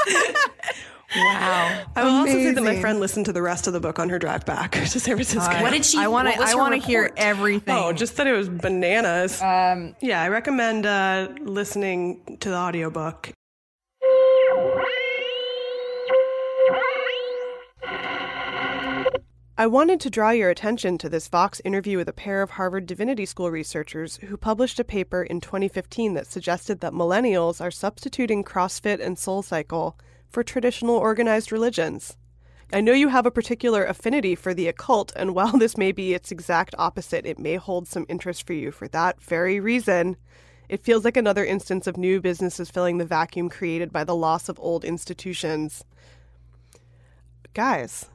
Wow. 1.17 1.85
I 1.97 2.05
will 2.05 2.11
also 2.11 2.33
say 2.33 2.53
that 2.53 2.63
my 2.63 2.81
friend 2.81 3.01
listened 3.01 3.27
to 3.27 3.33
the 3.33 3.43
rest 3.43 3.67
of 3.67 3.73
the 3.73 3.81
book 3.81 3.99
on 3.99 4.09
her 4.11 4.19
drive 4.19 4.45
back 4.47 4.73
to 4.91 5.01
San 5.01 5.17
Francisco. 5.17 5.61
What 5.63 5.73
did 5.73 5.85
she- 5.85 5.99
I 5.99 6.07
want 6.07 6.33
to. 6.33 6.39
was 6.39 6.51
I 6.51 6.55
want 6.55 6.75
to 6.75 6.81
hear 6.81 7.11
everything. 7.17 7.77
Oh, 7.77 7.93
just 7.93 8.17
that 8.17 8.27
it 8.27 8.33
was 8.33 8.49
bananas. 8.49 9.43
Um, 9.43 9.97
yeah, 10.01 10.23
I 10.23 10.29
recommend 10.29 10.87
uh, 10.87 11.29
listening 11.41 12.39
to 12.41 12.49
the 12.51 12.57
audiobook. 12.57 13.33
I 19.59 19.67
wanted 19.67 20.01
to 20.01 20.11
draw 20.11 20.31
your 20.31 20.49
attention 20.49 20.97
to 20.99 21.11
this 21.11 21.29
Vox 21.29 21.61
interview 21.67 21.99
with 21.99 22.09
a 22.09 22.15
pair 22.15 22.41
of 22.41 22.51
Harvard 22.51 22.87
Divinity 22.87 23.27
School 23.27 23.51
researchers 23.51 24.17
who 24.17 24.39
published 24.39 24.81
a 24.81 24.85
paper 24.85 25.23
in 25.23 25.39
2015 25.43 26.15
that 26.15 26.27
suggested 26.27 26.81
that 26.81 26.95
millennials 26.95 27.61
are 27.61 27.71
substituting 27.71 28.43
CrossFit 28.43 29.05
and 29.05 29.17
SoulCycle 29.19 29.95
for 30.31 30.43
traditional 30.43 30.97
organized 30.97 31.53
religions. 31.53 32.17
I 32.73 32.81
know 32.81 32.93
you 32.93 33.09
have 33.09 33.27
a 33.27 33.33
particular 33.33 33.85
affinity 33.85 34.37
for 34.37 34.55
the 34.55 34.69
occult, 34.69 35.13
and 35.17 35.35
while 35.35 35.59
this 35.59 35.77
may 35.77 35.91
be 35.93 36.15
its 36.15 36.31
exact 36.31 36.75
opposite, 36.79 37.27
it 37.27 37.39
may 37.39 37.57
hold 37.57 37.89
some 37.89 38.07
interest 38.09 38.47
for 38.47 38.53
you 38.53 38.71
for 38.71 38.87
that 38.89 39.21
very 39.21 39.59
reason. 39.59 40.17
It 40.69 40.81
feels 40.85 41.05
like 41.05 41.17
another 41.17 41.45
instance 41.45 41.89
of 41.89 41.97
new 41.97 42.21
businesses 42.21 42.71
filling 42.71 42.99
the 42.99 43.05
vacuum 43.05 43.49
created 43.49 43.93
by 43.93 44.05
the 44.05 44.15
loss 44.15 44.49
of 44.49 44.61
old 44.61 44.85
institutions. 44.85 45.85
Guys, 47.55 48.07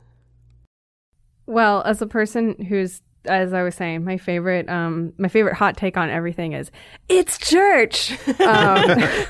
Well, 1.48 1.82
as 1.84 2.02
a 2.02 2.08
person 2.08 2.66
who's, 2.70 3.02
as 3.26 3.54
I 3.54 3.62
was 3.62 3.76
saying, 3.76 4.06
my 4.06 4.18
favorite, 4.18 4.70
um, 4.70 5.12
my 5.18 5.28
favorite 5.28 5.56
hot 5.56 5.76
take 5.76 5.98
on 5.98 6.10
everything 6.10 6.54
is 6.54 6.72
it's 7.10 7.38
church. 7.38 8.14
Um, 8.40 9.26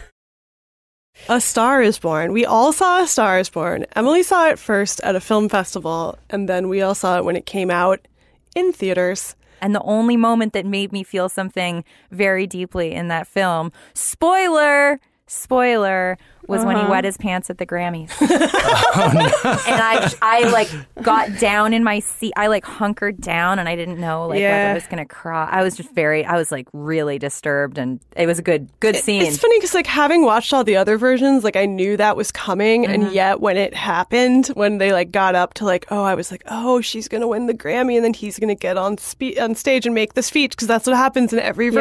A 1.27 1.41
Star 1.41 1.81
is 1.81 1.97
Born. 1.97 2.33
We 2.33 2.45
all 2.45 2.71
saw 2.71 3.01
A 3.01 3.07
Star 3.07 3.39
is 3.39 3.49
Born. 3.49 3.85
Emily 3.95 4.21
saw 4.21 4.47
it 4.47 4.59
first 4.59 5.01
at 5.01 5.15
a 5.15 5.19
film 5.19 5.49
festival, 5.49 6.19
and 6.29 6.47
then 6.47 6.69
we 6.69 6.81
all 6.81 6.93
saw 6.93 7.17
it 7.17 7.25
when 7.25 7.35
it 7.35 7.47
came 7.47 7.71
out 7.71 8.07
in 8.55 8.71
theaters. 8.71 9.35
And 9.59 9.73
the 9.73 9.81
only 9.81 10.17
moment 10.17 10.53
that 10.53 10.65
made 10.67 10.91
me 10.91 11.03
feel 11.03 11.27
something 11.27 11.83
very 12.11 12.45
deeply 12.45 12.91
in 12.93 13.07
that 13.07 13.27
film, 13.27 13.71
spoiler, 13.95 14.99
spoiler, 15.27 16.17
was 16.47 16.63
when 16.63 16.75
he 16.75 16.81
Uh-huh. 16.83 16.91
wet 16.91 17.03
his 17.05 17.17
pants 17.17 17.49
at 17.49 17.57
the 17.57 17.65
Grammys. 17.65 18.11
and 18.21 19.81
I, 19.81 20.13
I 20.21 20.43
like 20.51 20.69
got 21.01 21.39
down 21.39 21.73
in 21.73 21.83
my 21.83 21.99
seat. 21.99 22.33
I 22.35 22.47
like 22.47 22.63
hunkered 22.63 23.19
down, 23.19 23.57
and 23.57 23.67
I 23.67 23.75
didn't 23.75 23.99
know 23.99 24.27
like 24.27 24.41
whether 24.41 24.69
I 24.69 24.73
was 24.75 24.85
gonna 24.85 25.05
cry. 25.07 25.49
I 25.51 25.63
was 25.63 25.75
just 25.75 25.91
very, 25.95 26.23
I 26.23 26.35
was 26.37 26.51
like 26.51 26.67
really 26.73 27.17
disturbed, 27.17 27.79
and 27.79 27.99
it 28.15 28.27
was 28.27 28.37
a 28.37 28.43
good, 28.43 28.69
good 28.79 28.95
scene. 28.95 29.23
It's 29.23 29.37
funny 29.39 29.57
because, 29.57 29.73
like, 29.73 29.87
having 29.87 30.23
watched 30.23 30.53
all 30.53 30.63
the 30.63 30.77
other 30.77 30.97
versions, 30.99 31.43
like, 31.43 31.55
I 31.55 31.65
knew 31.65 31.97
that 31.97 32.15
was 32.15 32.31
coming, 32.31 32.85
and 32.85 33.11
yet 33.11 33.39
when 33.41 33.57
it 33.57 33.73
happened, 33.73 34.47
when 34.53 34.77
they 34.77 34.93
like 34.93 35.11
got 35.11 35.33
up 35.33 35.55
to 35.55 35.65
like, 35.65 35.85
oh, 35.89 36.03
I 36.03 36.13
was 36.13 36.29
like, 36.29 36.43
oh, 36.47 36.81
she's 36.81 37.07
gonna 37.07 37.27
win 37.27 37.47
the 37.47 37.55
Grammy, 37.55 37.95
and 37.95 38.05
then 38.05 38.13
he's 38.13 38.37
gonna 38.37 38.53
get 38.53 38.77
on 38.77 38.99
spe- 38.99 39.39
on 39.41 39.55
stage 39.55 39.87
and 39.87 39.95
make 39.95 40.13
the 40.13 40.21
speech 40.23 40.51
because 40.51 40.67
that's 40.67 40.85
what 40.85 40.95
happens 40.95 41.33
in 41.33 41.39
every 41.39 41.67
Yeah. 41.67 41.71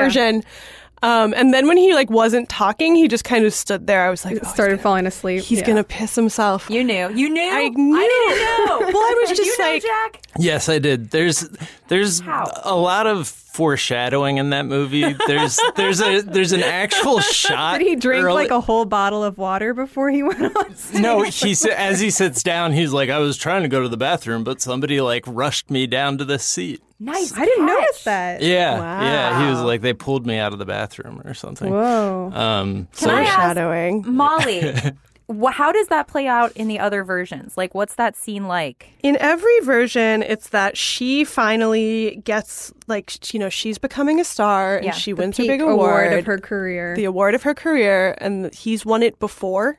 Version. 1.04 1.22
Um, 1.24 1.34
and 1.36 1.52
then 1.54 1.66
when 1.68 1.76
he 1.76 1.94
like 1.94 2.10
wasn't 2.10 2.48
talking, 2.48 2.94
he 2.96 3.08
just 3.08 3.24
kind 3.24 3.44
of 3.44 3.52
stood 3.54 3.86
there. 3.86 4.02
I 4.06 4.10
was 4.10 4.24
like, 4.24 4.38
oh, 4.42 4.46
started 4.48 4.80
falling 4.80 5.06
asleep. 5.06 5.42
He's 5.44 5.60
Yeah. 5.60 5.66
gonna 5.66 5.84
piss 5.84 6.14
himself. 6.14 6.68
You 6.70 6.82
knew. 6.84 7.10
You 7.14 7.28
knew. 7.30 7.42
I 7.52 7.68
knew. 7.68 7.96
I 7.96 8.08
didn't 8.28 8.66
know. 8.66 8.78
well, 8.92 9.02
I 9.02 9.16
was 9.20 9.36
just 9.36 9.44
you 9.44 9.58
know, 9.58 9.64
like, 9.72 9.82
Jack? 9.82 10.22
Yes, 10.38 10.68
I 10.68 10.78
did. 10.78 11.10
There's 11.10 11.48
there's 11.88 12.20
a 12.20 12.74
lot 12.74 13.06
of 13.06 13.28
foreshadowing 13.28 14.38
in 14.38 14.50
that 14.50 14.66
movie. 14.66 15.14
There's 15.26 15.60
there's 15.76 16.00
a 16.00 16.20
there's 16.22 16.52
an 16.52 16.62
actual 16.62 17.20
shot. 17.20 17.78
Did 17.78 17.86
he 17.86 17.96
drink 17.96 18.24
early- 18.24 18.34
like 18.34 18.50
a 18.50 18.60
whole 18.60 18.84
bottle 18.84 19.22
of 19.22 19.38
water 19.38 19.74
before 19.74 20.10
he 20.10 20.22
went 20.22 20.56
on 20.56 20.74
stage? 20.74 21.00
No, 21.04 21.22
he 21.22 21.54
sa- 21.54 21.68
as 21.76 22.00
he 22.00 22.10
sits 22.10 22.42
down, 22.42 22.72
he's 22.72 22.92
like, 22.92 23.10
I 23.10 23.18
was 23.18 23.36
trying 23.36 23.62
to 23.62 23.68
go 23.68 23.82
to 23.82 23.88
the 23.88 23.96
bathroom, 23.96 24.42
but 24.44 24.60
somebody 24.60 25.00
like 25.00 25.22
rushed 25.26 25.70
me 25.70 25.86
down 25.86 26.18
to 26.18 26.24
the 26.24 26.38
seat. 26.38 26.82
Nice. 27.00 27.32
I 27.36 27.44
didn't 27.44 27.66
notice 27.66 28.04
that. 28.04 28.40
Yeah, 28.42 28.76
yeah. 29.02 29.44
He 29.44 29.50
was 29.50 29.60
like, 29.60 29.80
they 29.80 29.92
pulled 29.92 30.26
me 30.26 30.38
out 30.38 30.52
of 30.52 30.58
the 30.58 30.64
bathroom 30.64 31.20
or 31.24 31.34
something. 31.34 31.70
Whoa. 31.70 32.30
Um, 32.32 32.86
Can 32.86 32.88
so 32.92 33.10
I 33.10 33.20
ask, 33.22 33.34
Foreshadowing. 33.34 34.04
Molly? 34.06 34.72
how 35.52 35.72
does 35.72 35.88
that 35.88 36.06
play 36.06 36.26
out 36.26 36.52
in 36.52 36.68
the 36.68 36.78
other 36.78 37.02
versions? 37.02 37.56
Like, 37.56 37.74
what's 37.74 37.94
that 37.96 38.14
scene 38.16 38.46
like? 38.46 38.88
In 39.02 39.16
every 39.20 39.58
version, 39.60 40.22
it's 40.22 40.50
that 40.50 40.76
she 40.76 41.24
finally 41.24 42.16
gets 42.24 42.72
like 42.86 43.32
you 43.32 43.40
know 43.40 43.48
she's 43.48 43.78
becoming 43.78 44.20
a 44.20 44.24
star 44.24 44.76
and 44.76 44.86
Yeah, 44.86 44.92
she 44.92 45.12
the 45.12 45.22
wins 45.22 45.36
her 45.38 45.44
big 45.44 45.60
award 45.62 45.72
award 46.08 46.12
of 46.18 46.26
her 46.26 46.38
career. 46.38 46.94
the 46.94 47.04
award 47.04 47.34
of 47.34 47.42
her 47.42 47.54
career, 47.54 48.14
and 48.18 48.52
he's 48.54 48.84
won 48.84 49.02
it 49.02 49.18
before, 49.18 49.78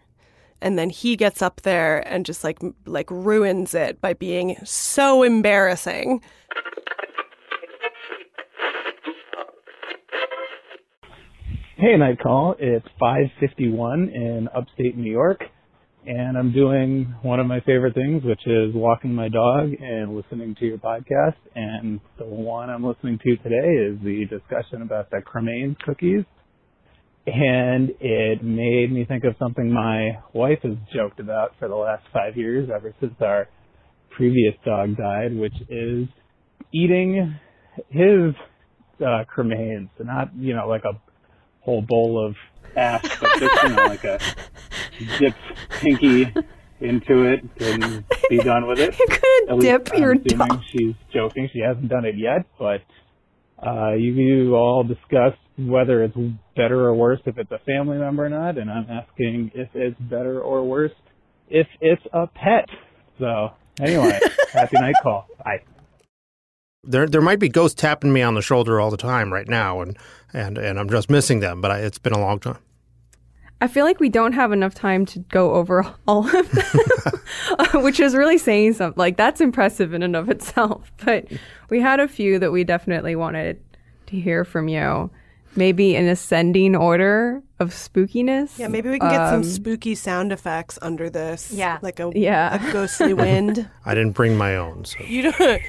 and 0.61 0.79
then 0.79 0.89
he 0.89 1.15
gets 1.15 1.41
up 1.41 1.61
there 1.61 1.99
and 2.11 2.25
just 2.25 2.43
like 2.43 2.59
like 2.85 3.09
ruins 3.11 3.73
it 3.75 4.01
by 4.01 4.13
being 4.13 4.57
so 4.63 5.21
embarrassing. 5.23 6.21
Hey, 11.77 11.97
Night 11.97 12.19
Call. 12.23 12.55
It's 12.57 12.87
5:51 13.01 14.07
in 14.07 14.47
upstate 14.55 14.95
New 14.95 15.11
York, 15.11 15.43
and 16.07 16.37
I'm 16.37 16.53
doing 16.53 17.13
one 17.21 17.41
of 17.41 17.47
my 17.47 17.59
favorite 17.59 17.93
things, 17.93 18.23
which 18.23 18.47
is 18.47 18.73
walking 18.73 19.13
my 19.13 19.27
dog 19.27 19.73
and 19.81 20.15
listening 20.15 20.55
to 20.55 20.65
your 20.65 20.77
podcast. 20.77 21.35
And 21.53 21.99
the 22.17 22.23
one 22.23 22.69
I'm 22.69 22.85
listening 22.85 23.19
to 23.21 23.35
today 23.43 23.75
is 23.75 23.99
the 24.05 24.23
discussion 24.23 24.83
about 24.83 25.09
the 25.09 25.17
cremains 25.17 25.77
cookies, 25.79 26.23
and 27.27 27.89
it 27.99 28.41
made 28.41 28.93
me 28.93 29.03
think 29.03 29.25
of 29.25 29.35
something 29.37 29.69
my 29.69 30.17
wife 30.31 30.59
has 30.63 30.77
joked 30.93 31.19
about 31.19 31.57
for 31.59 31.67
the 31.67 31.75
last 31.75 32.05
five 32.13 32.37
years, 32.37 32.69
ever 32.73 32.95
since 33.01 33.15
our 33.19 33.49
previous 34.11 34.55
dog 34.63 34.95
died, 34.95 35.37
which 35.37 35.59
is 35.67 36.07
eating 36.73 37.37
his 37.89 38.33
uh, 39.01 39.25
cremains, 39.25 39.89
not 39.99 40.33
you 40.37 40.55
know 40.55 40.69
like 40.69 40.85
a 40.85 40.97
whole 41.65 41.81
bowl 41.81 42.23
of 42.25 42.35
ash, 42.77 43.01
but 43.19 43.39
just 43.39 43.63
you 43.63 43.69
know 43.69 43.85
like 43.85 44.03
a 44.03 44.19
dip 45.19 45.35
pinky 45.81 46.33
into 46.79 47.23
it 47.23 47.43
and 47.59 48.03
be 48.29 48.37
done 48.37 48.67
with 48.67 48.79
it. 48.79 48.95
You 48.99 49.07
couldn't 49.07 49.49
At 49.49 49.55
least 49.57 49.85
dip 49.85 49.93
I'm 49.93 50.03
assuming 50.03 50.47
dog. 50.47 50.61
She's 50.71 50.95
joking. 51.13 51.49
She 51.51 51.59
hasn't 51.59 51.89
done 51.89 52.05
it 52.05 52.15
yet, 52.17 52.45
but 52.59 52.81
uh, 53.65 53.93
you, 53.93 54.13
you 54.13 54.55
all 54.55 54.83
discussed 54.83 55.39
whether 55.57 56.03
it's 56.03 56.15
better 56.55 56.85
or 56.85 56.93
worse 56.93 57.21
if 57.25 57.37
it's 57.37 57.51
a 57.51 57.59
family 57.59 57.97
member 57.97 58.25
or 58.25 58.29
not, 58.29 58.57
and 58.57 58.69
I'm 58.69 58.87
asking 58.89 59.51
if 59.55 59.69
it's 59.73 59.99
better 59.99 60.41
or 60.41 60.63
worse 60.67 60.91
if 61.49 61.67
it's 61.81 62.01
a 62.13 62.27
pet. 62.27 62.69
So 63.19 63.51
anyway, 63.79 64.19
happy 64.53 64.77
night 64.79 64.95
call. 65.01 65.27
Bye. 65.43 65.63
There 66.85 67.07
there 67.07 67.21
might 67.21 67.39
be 67.39 67.49
ghosts 67.49 67.79
tapping 67.79 68.13
me 68.13 68.21
on 68.21 68.35
the 68.35 68.41
shoulder 68.41 68.79
all 68.79 68.91
the 68.91 68.97
time 68.97 69.31
right 69.33 69.47
now, 69.47 69.81
and 69.81 69.97
and 70.33 70.57
and 70.57 70.79
I'm 70.79 70.89
just 70.89 71.09
missing 71.09 71.39
them. 71.39 71.61
But 71.61 71.71
I, 71.71 71.79
it's 71.79 71.97
been 71.99 72.13
a 72.13 72.19
long 72.19 72.39
time. 72.39 72.57
I 73.61 73.67
feel 73.69 73.85
like 73.85 73.99
we 74.01 74.09
don't 74.09 74.33
have 74.33 74.51
enough 74.51 74.75
time 74.75 75.05
to 75.07 75.19
go 75.19 75.53
over 75.53 75.85
all 76.07 76.27
of 76.27 76.51
them, 76.51 77.83
which 77.83 77.99
is 77.99 78.13
really 78.15 78.37
saying 78.37 78.73
something. 78.73 78.97
Like 78.99 79.17
that's 79.17 79.39
impressive 79.41 79.93
in 79.93 80.03
and 80.03 80.15
of 80.15 80.29
itself. 80.29 80.91
But 81.05 81.25
we 81.69 81.79
had 81.81 81.99
a 81.99 82.07
few 82.07 82.37
that 82.39 82.51
we 82.51 82.63
definitely 82.63 83.15
wanted 83.15 83.59
to 84.07 84.19
hear 84.19 84.43
from 84.45 84.67
you. 84.67 85.09
Maybe 85.57 85.95
in 85.95 86.05
ascending 86.05 86.75
order 86.75 87.41
of 87.61 87.69
spookiness. 87.69 88.59
Yeah, 88.59 88.67
maybe 88.67 88.89
we 88.89 88.99
can 88.99 89.07
get 89.09 89.29
some 89.29 89.35
Um, 89.35 89.43
spooky 89.45 89.95
sound 89.95 90.33
effects 90.33 90.77
under 90.81 91.09
this. 91.09 91.49
Yeah, 91.49 91.79
like 91.81 92.01
a 92.01 92.11
Yeah. 92.13 92.55
a 92.69 92.73
ghostly 92.73 93.13
wind. 93.13 93.65
I 93.85 93.93
didn't 93.95 94.11
bring 94.15 94.35
my 94.37 94.57
own. 94.57 94.83
So, 94.83 94.97
you 95.07 95.31
don't. 95.31 95.61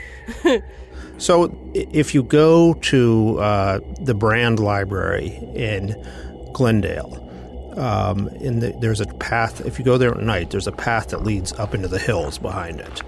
So 1.18 1.56
if 1.74 2.14
you 2.14 2.22
go 2.22 2.74
to 2.74 3.38
uh, 3.38 3.80
the 4.00 4.14
Brand 4.14 4.58
Library 4.58 5.28
in 5.54 5.94
Glendale, 6.52 7.22
um, 7.76 8.28
in 8.28 8.60
the, 8.60 8.76
there's 8.80 9.00
a 9.00 9.06
path. 9.06 9.64
If 9.64 9.78
you 9.78 9.84
go 9.84 9.98
there 9.98 10.12
at 10.12 10.22
night, 10.22 10.50
there's 10.50 10.66
a 10.66 10.72
path 10.72 11.08
that 11.08 11.24
leads 11.24 11.52
up 11.54 11.74
into 11.74 11.88
the 11.88 11.98
hills 11.98 12.38
behind 12.38 12.80
it. 12.80 13.02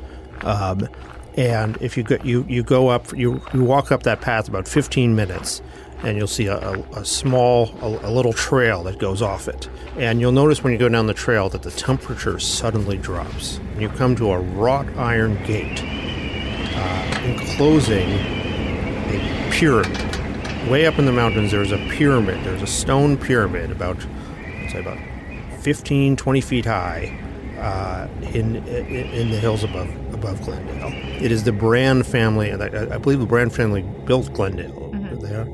Um, 0.45 0.89
and 1.37 1.77
if 1.81 1.97
you 1.97 2.03
go, 2.03 2.19
you 2.23 2.45
you 2.49 2.63
go 2.63 2.89
up, 2.89 3.17
you 3.17 3.41
you 3.55 3.65
walk 3.65 3.93
up 3.93 4.03
that 4.03 4.21
path 4.21 4.49
about 4.49 4.67
15 4.67 5.15
minutes, 5.15 5.63
and 6.03 6.17
you'll 6.17 6.27
see 6.27 6.47
a, 6.47 6.59
a, 6.59 6.81
a 6.93 7.05
small, 7.05 7.71
a, 7.81 8.09
a 8.09 8.11
little 8.11 8.33
trail 8.33 8.83
that 8.85 8.99
goes 8.99 9.23
off 9.23 9.49
it. 9.49 9.69
And 9.97 10.21
you'll 10.21 10.33
notice 10.33 10.63
when 10.63 10.73
you 10.73 10.79
go 10.79 10.89
down 10.89 11.07
the 11.07 11.15
trail 11.15 11.49
that 11.51 11.63
the 11.63 11.71
temperature 11.71 12.39
suddenly 12.39 12.99
drops. 12.99 13.59
And 13.73 13.83
you 13.83 13.89
come 13.89 14.17
to 14.17 14.33
a 14.33 14.39
wrought 14.39 14.89
iron 14.97 15.43
gate 15.45 15.83
uh, 16.79 17.21
enclosing 17.25 18.09
a 18.11 19.49
pyramid. 19.53 20.71
Way 20.71 20.87
up 20.87 20.99
in 20.99 21.07
the 21.07 21.13
mountains, 21.13 21.51
there's 21.51 21.73
a 21.73 21.79
pyramid. 21.89 22.45
There's 22.45 22.63
a 22.63 22.67
stone 22.67 23.17
pyramid 23.17 23.71
about, 23.71 23.97
let's 24.61 24.73
say, 24.73 24.81
about 24.81 24.99
15, 25.61 26.17
20 26.17 26.41
feet 26.41 26.65
high 26.65 27.19
uh, 27.59 28.09
in, 28.33 28.57
in 28.57 28.87
in 28.87 29.31
the 29.31 29.39
hills 29.39 29.65
above 29.65 29.89
above 30.15 30.41
Glendale. 30.43 30.93
It 31.23 31.33
is 31.33 31.45
the 31.45 31.53
Brand 31.53 32.07
family, 32.07 32.51
and 32.51 32.63
I, 32.63 32.95
I 32.95 32.99
believe 32.99 33.19
the 33.19 33.27
Brand 33.27 33.53
family 33.53 33.83
built 33.83 34.33
Glendale. 34.33 34.87
There. 35.21 35.49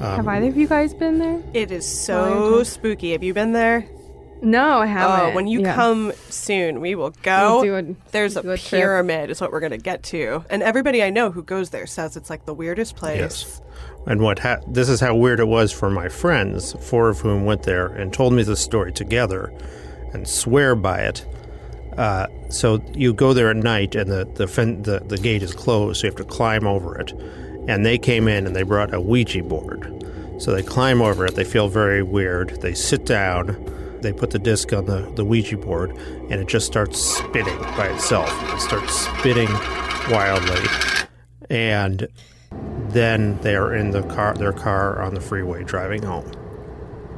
Um, 0.00 0.16
have 0.16 0.28
either 0.28 0.48
of 0.48 0.56
you 0.56 0.66
guys 0.66 0.94
been 0.94 1.18
there? 1.18 1.42
It 1.52 1.70
is 1.70 1.86
so 1.86 2.62
spooky. 2.62 3.12
Have 3.12 3.22
you 3.22 3.34
been 3.34 3.52
there? 3.52 3.86
No, 4.42 4.78
I 4.80 4.86
haven't. 4.86 5.32
Oh, 5.32 5.34
when 5.34 5.46
you 5.46 5.60
Yeah. 5.60 5.74
come 5.74 6.12
soon, 6.30 6.80
we 6.80 6.94
will 6.94 7.12
go. 7.22 7.56
We'll 7.62 7.82
do 7.82 7.90
a- 7.90 7.94
There's 8.12 8.36
a 8.36 8.42
do 8.42 8.50
a 8.52 8.56
trip. 8.58 8.80
pyramid, 8.80 9.30
is 9.30 9.40
what 9.40 9.52
we're 9.52 9.60
going 9.60 9.72
to 9.72 9.78
get 9.78 10.02
to. 10.04 10.44
And 10.48 10.62
everybody 10.62 11.02
I 11.02 11.10
know 11.10 11.30
who 11.30 11.42
goes 11.42 11.70
there 11.70 11.86
says 11.86 12.16
it's 12.16 12.30
like 12.30 12.46
the 12.46 12.54
weirdest 12.54 12.96
place. 12.96 13.18
Yes. 13.18 13.60
And 14.06 14.20
what 14.22 14.38
ha- 14.38 14.60
this 14.66 14.88
is 14.88 15.00
how 15.00 15.14
weird 15.14 15.40
it 15.40 15.48
was 15.48 15.72
for 15.72 15.90
my 15.90 16.08
friends, 16.08 16.74
four 16.80 17.10
of 17.10 17.20
whom 17.20 17.44
went 17.44 17.64
there 17.64 17.86
and 17.86 18.12
told 18.12 18.32
me 18.32 18.42
this 18.42 18.60
story 18.60 18.92
together, 18.92 19.52
and 20.14 20.26
swear 20.26 20.74
by 20.74 21.00
it. 21.00 21.26
Uh, 21.98 22.26
so 22.48 22.80
you 22.94 23.12
go 23.12 23.34
there 23.34 23.50
at 23.50 23.56
night, 23.56 23.94
and 23.94 24.10
the 24.10 24.26
the, 24.36 24.46
fen- 24.46 24.82
the 24.84 25.00
the 25.00 25.18
gate 25.18 25.42
is 25.42 25.52
closed, 25.52 26.00
so 26.00 26.06
you 26.06 26.10
have 26.12 26.16
to 26.16 26.24
climb 26.24 26.66
over 26.66 26.98
it. 26.98 27.12
And 27.68 27.84
they 27.84 27.98
came 27.98 28.26
in 28.26 28.46
and 28.46 28.56
they 28.56 28.62
brought 28.62 28.94
a 28.94 29.00
Ouija 29.00 29.42
board. 29.42 30.02
So 30.38 30.52
they 30.52 30.62
climb 30.62 31.02
over 31.02 31.26
it. 31.26 31.34
They 31.34 31.44
feel 31.44 31.68
very 31.68 32.02
weird. 32.02 32.58
They 32.62 32.72
sit 32.72 33.04
down. 33.04 33.54
They 34.02 34.12
put 34.12 34.30
the 34.30 34.38
disc 34.38 34.72
on 34.72 34.86
the, 34.86 35.10
the 35.14 35.24
Ouija 35.24 35.56
board, 35.56 35.90
and 35.90 36.32
it 36.32 36.48
just 36.48 36.66
starts 36.66 36.98
spinning 37.00 37.58
by 37.76 37.88
itself. 37.88 38.30
It 38.54 38.60
starts 38.60 38.92
spinning 38.94 39.48
wildly, 40.10 40.66
and 41.50 42.08
then 42.88 43.38
they 43.42 43.54
are 43.56 43.74
in 43.74 43.90
the 43.90 44.02
car, 44.04 44.34
their 44.34 44.52
car 44.52 45.00
on 45.02 45.14
the 45.14 45.20
freeway 45.20 45.62
driving 45.64 46.02
home. 46.02 46.30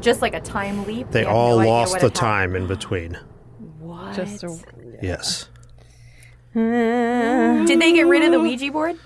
Just 0.01 0.21
like 0.21 0.35
a 0.35 0.41
time 0.41 0.85
leap. 0.85 1.11
They 1.13 1.21
We 1.21 1.27
have 1.27 1.35
all 1.37 1.59
no 1.61 1.69
lost 1.69 1.93
the 1.93 1.99
happened. 2.01 2.15
time 2.17 2.57
in 2.57 2.67
between. 2.67 3.19
What? 3.79 4.15
Just 4.17 4.43
a, 4.43 4.59
Yes. 5.01 5.49
Did 6.55 7.81
they 7.81 7.93
get 7.93 8.07
rid 8.07 8.23
of 8.25 8.33
the 8.33 8.41
Ouija 8.41 8.71
board? 8.71 8.97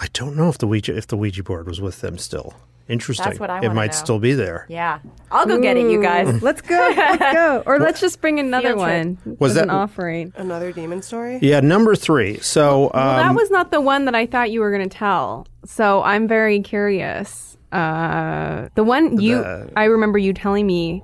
I 0.00 0.06
don't 0.12 0.36
know 0.36 0.48
if 0.48 0.58
the 0.58 0.66
Ouija 0.66 0.96
if 0.96 1.06
the 1.08 1.16
Ouija 1.16 1.42
board 1.42 1.66
was 1.66 1.80
with 1.80 2.00
them 2.00 2.16
still. 2.18 2.54
Interesting. 2.88 3.24
That's 3.24 3.38
what 3.40 3.50
I 3.50 3.60
it 3.64 3.72
might 3.72 3.92
know. 3.92 3.96
still 3.96 4.18
be 4.18 4.32
there. 4.34 4.66
Yeah. 4.68 4.98
I'll 5.30 5.46
go 5.46 5.60
get 5.60 5.76
it, 5.76 5.90
you 5.90 6.00
guys. 6.02 6.42
Let's 6.42 6.60
go. 6.62 6.74
Let's 6.96 7.32
go. 7.34 7.62
Or 7.66 7.78
let's 7.78 8.00
just 8.00 8.20
bring 8.20 8.40
another 8.40 8.68
Field 8.74 8.80
trip. 8.80 9.06
one. 9.26 9.36
Was 9.38 9.50
as 9.52 9.54
that- 9.56 9.64
an 9.64 9.70
offering? 9.70 10.32
Another 10.36 10.72
demon 10.72 11.02
story? 11.02 11.38
Yeah, 11.42 11.60
number 11.60 11.94
three. 11.94 12.38
So 12.40 12.84
um, 12.86 12.90
well, 12.94 13.16
that 13.16 13.34
was 13.34 13.50
not 13.50 13.70
the 13.70 13.80
one 13.80 14.04
that 14.06 14.14
I 14.14 14.26
thought 14.26 14.50
you 14.50 14.60
were 14.60 14.70
going 14.74 14.88
to 14.88 14.96
tell. 14.96 15.46
So 15.66 16.02
I'm 16.02 16.26
very 16.26 16.60
curious. 16.60 17.56
Uh, 17.72 18.68
the 18.74 18.82
one 18.84 19.20
you, 19.20 19.36
The- 19.38 19.70
I 19.76 19.84
remember 19.84 20.18
you 20.18 20.32
telling 20.32 20.66
me 20.66 21.02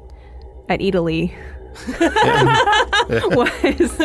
at 0.70 0.80
Italy 0.80 1.34
was 3.08 3.98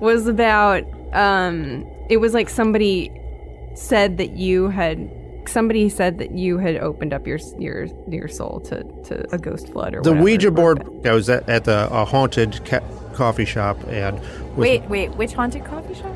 was 0.00 0.26
about. 0.26 0.84
Um, 1.12 1.84
it 2.08 2.18
was 2.18 2.34
like 2.34 2.48
somebody 2.48 3.10
said 3.74 4.18
that 4.18 4.30
you 4.36 4.68
had. 4.68 5.10
Somebody 5.48 5.88
said 5.88 6.18
that 6.18 6.32
you 6.32 6.58
had 6.58 6.76
opened 6.76 7.12
up 7.12 7.26
your 7.26 7.38
your 7.58 7.86
your 8.08 8.28
soul 8.28 8.60
to, 8.60 8.82
to 9.04 9.34
a 9.34 9.38
ghost 9.38 9.68
flood 9.68 9.94
or 9.94 10.02
the 10.02 10.10
whatever. 10.10 10.24
Ouija 10.24 10.50
board. 10.50 11.06
I 11.06 11.12
was 11.12 11.28
at, 11.28 11.48
at 11.48 11.64
the 11.64 11.88
a 11.90 12.04
haunted 12.04 12.64
ca- 12.64 12.82
coffee 13.14 13.44
shop 13.44 13.78
and 13.88 14.18
was 14.20 14.68
Wait, 14.68 14.82
wait, 14.84 15.10
which 15.16 15.32
haunted 15.32 15.64
coffee 15.64 15.94
shop? 15.94 16.14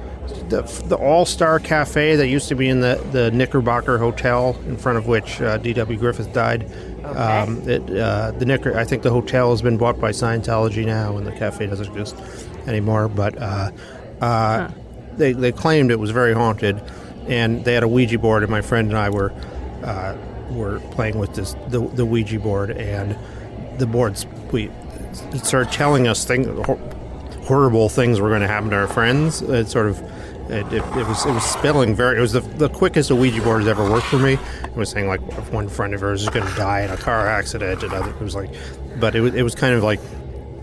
the, 0.48 0.62
the 0.86 0.96
All 0.96 1.24
Star 1.24 1.58
Cafe 1.58 2.16
that 2.16 2.28
used 2.28 2.48
to 2.48 2.54
be 2.54 2.68
in 2.68 2.80
the, 2.80 3.02
the 3.12 3.30
Knickerbocker 3.30 3.98
Hotel, 3.98 4.56
in 4.66 4.76
front 4.76 4.98
of 4.98 5.06
which 5.06 5.40
uh, 5.40 5.58
D.W. 5.58 5.98
Griffith 5.98 6.32
died. 6.32 6.70
Um, 7.04 7.68
it, 7.68 7.82
uh, 7.90 8.32
the 8.32 8.44
Knicker, 8.44 8.76
I 8.76 8.84
think 8.84 9.02
the 9.02 9.10
hotel 9.10 9.50
has 9.50 9.62
been 9.62 9.76
bought 9.76 9.98
by 10.00 10.10
Scientology 10.10 10.84
now, 10.84 11.16
and 11.16 11.26
the 11.26 11.32
cafe 11.32 11.66
doesn't 11.66 11.86
exist 11.86 12.16
anymore. 12.66 13.08
But 13.08 13.36
uh, 13.38 13.70
uh, 14.20 14.70
they 15.16 15.32
they 15.32 15.52
claimed 15.52 15.90
it 15.90 15.98
was 15.98 16.10
very 16.10 16.34
haunted, 16.34 16.82
and 17.30 17.64
they 17.64 17.74
had 17.74 17.82
a 17.82 17.88
Ouija 17.88 18.18
board, 18.18 18.42
and 18.42 18.50
my 18.50 18.60
friend 18.60 18.88
and 18.88 18.98
I 18.98 19.08
were 19.08 19.32
uh, 19.82 20.16
were 20.50 20.80
playing 20.90 21.18
with 21.18 21.34
this 21.34 21.54
the, 21.68 21.80
the 21.80 22.04
Ouija 22.04 22.38
board, 22.38 22.70
and 22.72 23.16
the 23.78 23.86
boards 23.86 24.26
we 24.52 24.70
it 25.32 25.46
started 25.46 25.72
telling 25.72 26.06
us 26.06 26.24
things 26.24 26.46
horrible 27.46 27.88
things 27.88 28.20
were 28.20 28.28
going 28.28 28.42
to 28.42 28.48
happen 28.48 28.70
to 28.70 28.76
our 28.76 28.86
friends. 28.86 29.42
It 29.42 29.68
sort 29.68 29.86
of 29.86 30.00
it, 30.50 30.66
it, 30.72 30.82
it 30.82 31.06
was 31.06 31.24
it 31.24 31.32
was 31.32 31.44
spelling 31.44 31.94
very. 31.94 32.18
It 32.18 32.20
was 32.20 32.32
the, 32.32 32.40
the 32.40 32.68
quickest 32.68 33.10
a 33.10 33.16
Ouija 33.16 33.40
board 33.42 33.60
has 33.60 33.68
ever 33.68 33.88
worked 33.88 34.06
for 34.06 34.18
me. 34.18 34.34
It 34.64 34.76
was 34.76 34.90
saying 34.90 35.06
like 35.06 35.20
one 35.52 35.68
friend 35.68 35.94
of 35.94 36.00
hers 36.00 36.22
is 36.22 36.28
going 36.28 36.46
to 36.46 36.54
die 36.54 36.80
in 36.80 36.90
a 36.90 36.96
car 36.96 37.26
accident, 37.26 37.82
and 37.82 37.92
other, 37.92 38.10
it 38.10 38.20
was 38.20 38.34
like, 38.34 38.50
but 38.98 39.14
it 39.14 39.20
was 39.20 39.34
it 39.34 39.42
was 39.42 39.54
kind 39.54 39.74
of 39.74 39.84
like 39.84 40.00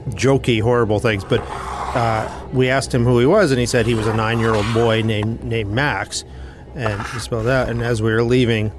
jokey, 0.09 0.61
horrible 0.61 0.99
things. 0.99 1.23
But 1.23 1.39
uh, 1.95 2.29
we 2.51 2.69
asked 2.69 2.93
him 2.93 3.05
who 3.05 3.19
he 3.19 3.25
was, 3.25 3.51
and 3.51 3.59
he 3.59 3.65
said 3.65 3.85
he 3.85 3.95
was 3.95 4.07
a 4.07 4.13
nine 4.13 4.39
year 4.39 4.53
old 4.53 4.71
boy 4.73 5.01
named 5.03 5.43
named 5.43 5.71
Max, 5.71 6.25
and 6.77 7.01
he 7.07 7.19
spelled 7.19 7.47
out. 7.47 7.69
And 7.69 7.81
as 7.81 8.01
we 8.01 8.11
were 8.11 8.23
leaving. 8.23 8.71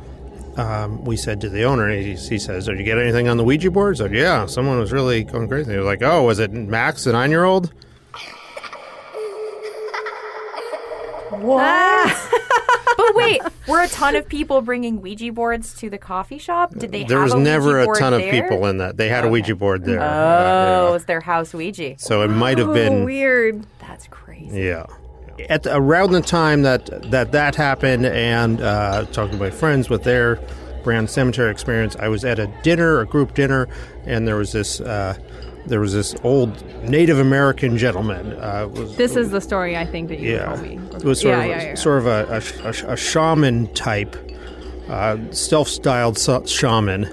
Um, 0.56 1.04
we 1.04 1.16
said 1.16 1.40
to 1.42 1.48
the 1.48 1.62
owner, 1.62 1.86
and 1.88 2.02
he, 2.04 2.14
he 2.16 2.36
says, 2.36 2.66
"Did 2.66 2.78
you 2.78 2.84
get 2.84 2.98
anything 2.98 3.28
on 3.28 3.36
the 3.36 3.44
Ouija 3.44 3.70
board?" 3.70 3.94
I 3.94 3.98
said, 3.98 4.12
"Yeah, 4.12 4.46
someone 4.46 4.80
was 4.80 4.90
really 4.90 5.22
going 5.22 5.46
crazy." 5.46 5.70
He 5.70 5.76
was 5.76 5.86
like, 5.86 6.02
"Oh, 6.02 6.24
was 6.24 6.40
it 6.40 6.50
Max, 6.50 7.04
the 7.04 7.12
nine-year-old?" 7.12 7.72
What? 11.30 12.30
but 12.96 13.14
wait, 13.14 13.40
were 13.68 13.80
a 13.82 13.88
ton 13.88 14.16
of 14.16 14.26
people 14.28 14.60
bringing 14.62 15.00
Ouija 15.00 15.32
boards 15.32 15.74
to 15.74 15.90
the 15.90 15.98
coffee 15.98 16.38
shop? 16.38 16.74
Did 16.74 16.90
they? 16.90 17.04
there 17.04 17.18
have 17.18 17.26
was 17.26 17.34
a 17.34 17.38
never 17.38 17.66
Ouija 17.74 17.82
a 17.82 17.84
board 17.84 17.98
ton 17.98 18.14
of 18.14 18.20
there? 18.20 18.42
people 18.42 18.66
in 18.66 18.78
that. 18.78 18.96
They 18.96 19.08
had 19.08 19.24
a 19.24 19.28
Ouija 19.28 19.54
board 19.54 19.84
there. 19.84 20.00
Oh, 20.00 20.04
Uh, 20.04 20.88
it 20.88 20.92
was 20.92 21.04
their 21.04 21.20
house 21.20 21.52
Ouija. 21.54 21.94
So 21.98 22.22
it 22.22 22.28
might 22.28 22.58
have 22.58 22.72
been- 22.72 23.04
weird. 23.04 23.64
That's 23.80 24.08
crazy. 24.08 24.60
yeah. 24.62 24.86
At 25.48 25.62
the, 25.62 25.76
around 25.76 26.12
the 26.12 26.20
time 26.20 26.62
that 26.62 27.10
that 27.10 27.32
that 27.32 27.54
happened, 27.54 28.06
and 28.06 28.60
uh, 28.60 29.04
talking 29.12 29.38
to 29.38 29.38
my 29.38 29.50
friends 29.50 29.88
with 29.88 30.02
their 30.04 30.40
Brand 30.84 31.10
Cemetery 31.10 31.50
experience, 31.50 31.96
I 31.96 32.08
was 32.08 32.24
at 32.24 32.38
a 32.38 32.46
dinner, 32.62 33.00
a 33.00 33.06
group 33.06 33.34
dinner, 33.34 33.68
and 34.04 34.26
there 34.26 34.36
was 34.36 34.52
this 34.52 34.80
uh, 34.80 35.16
there 35.66 35.80
was 35.80 35.92
this 35.92 36.14
old 36.24 36.50
Native 36.88 37.18
American 37.18 37.76
gentleman. 37.78 38.32
Uh, 38.32 38.68
was, 38.68 38.96
This 38.96 39.16
is 39.16 39.30
the 39.30 39.40
story 39.40 39.76
I 39.76 39.84
think 39.84 40.08
that 40.08 40.18
you 40.18 40.32
yeah, 40.32 40.46
told 40.46 40.62
me. 40.62 40.78
it 40.96 41.04
was 41.04 41.20
sort 41.20 41.36
yeah, 41.38 41.44
of 41.44 41.50
yeah, 41.50 41.62
yeah. 41.62 41.74
sort 41.74 41.98
of 41.98 42.06
a, 42.06 42.42
a, 42.64 42.68
a, 42.68 42.92
a 42.92 42.96
shaman 42.96 43.72
type, 43.74 44.16
uh, 44.88 45.18
self-styled 45.30 46.18
shaman, 46.48 47.04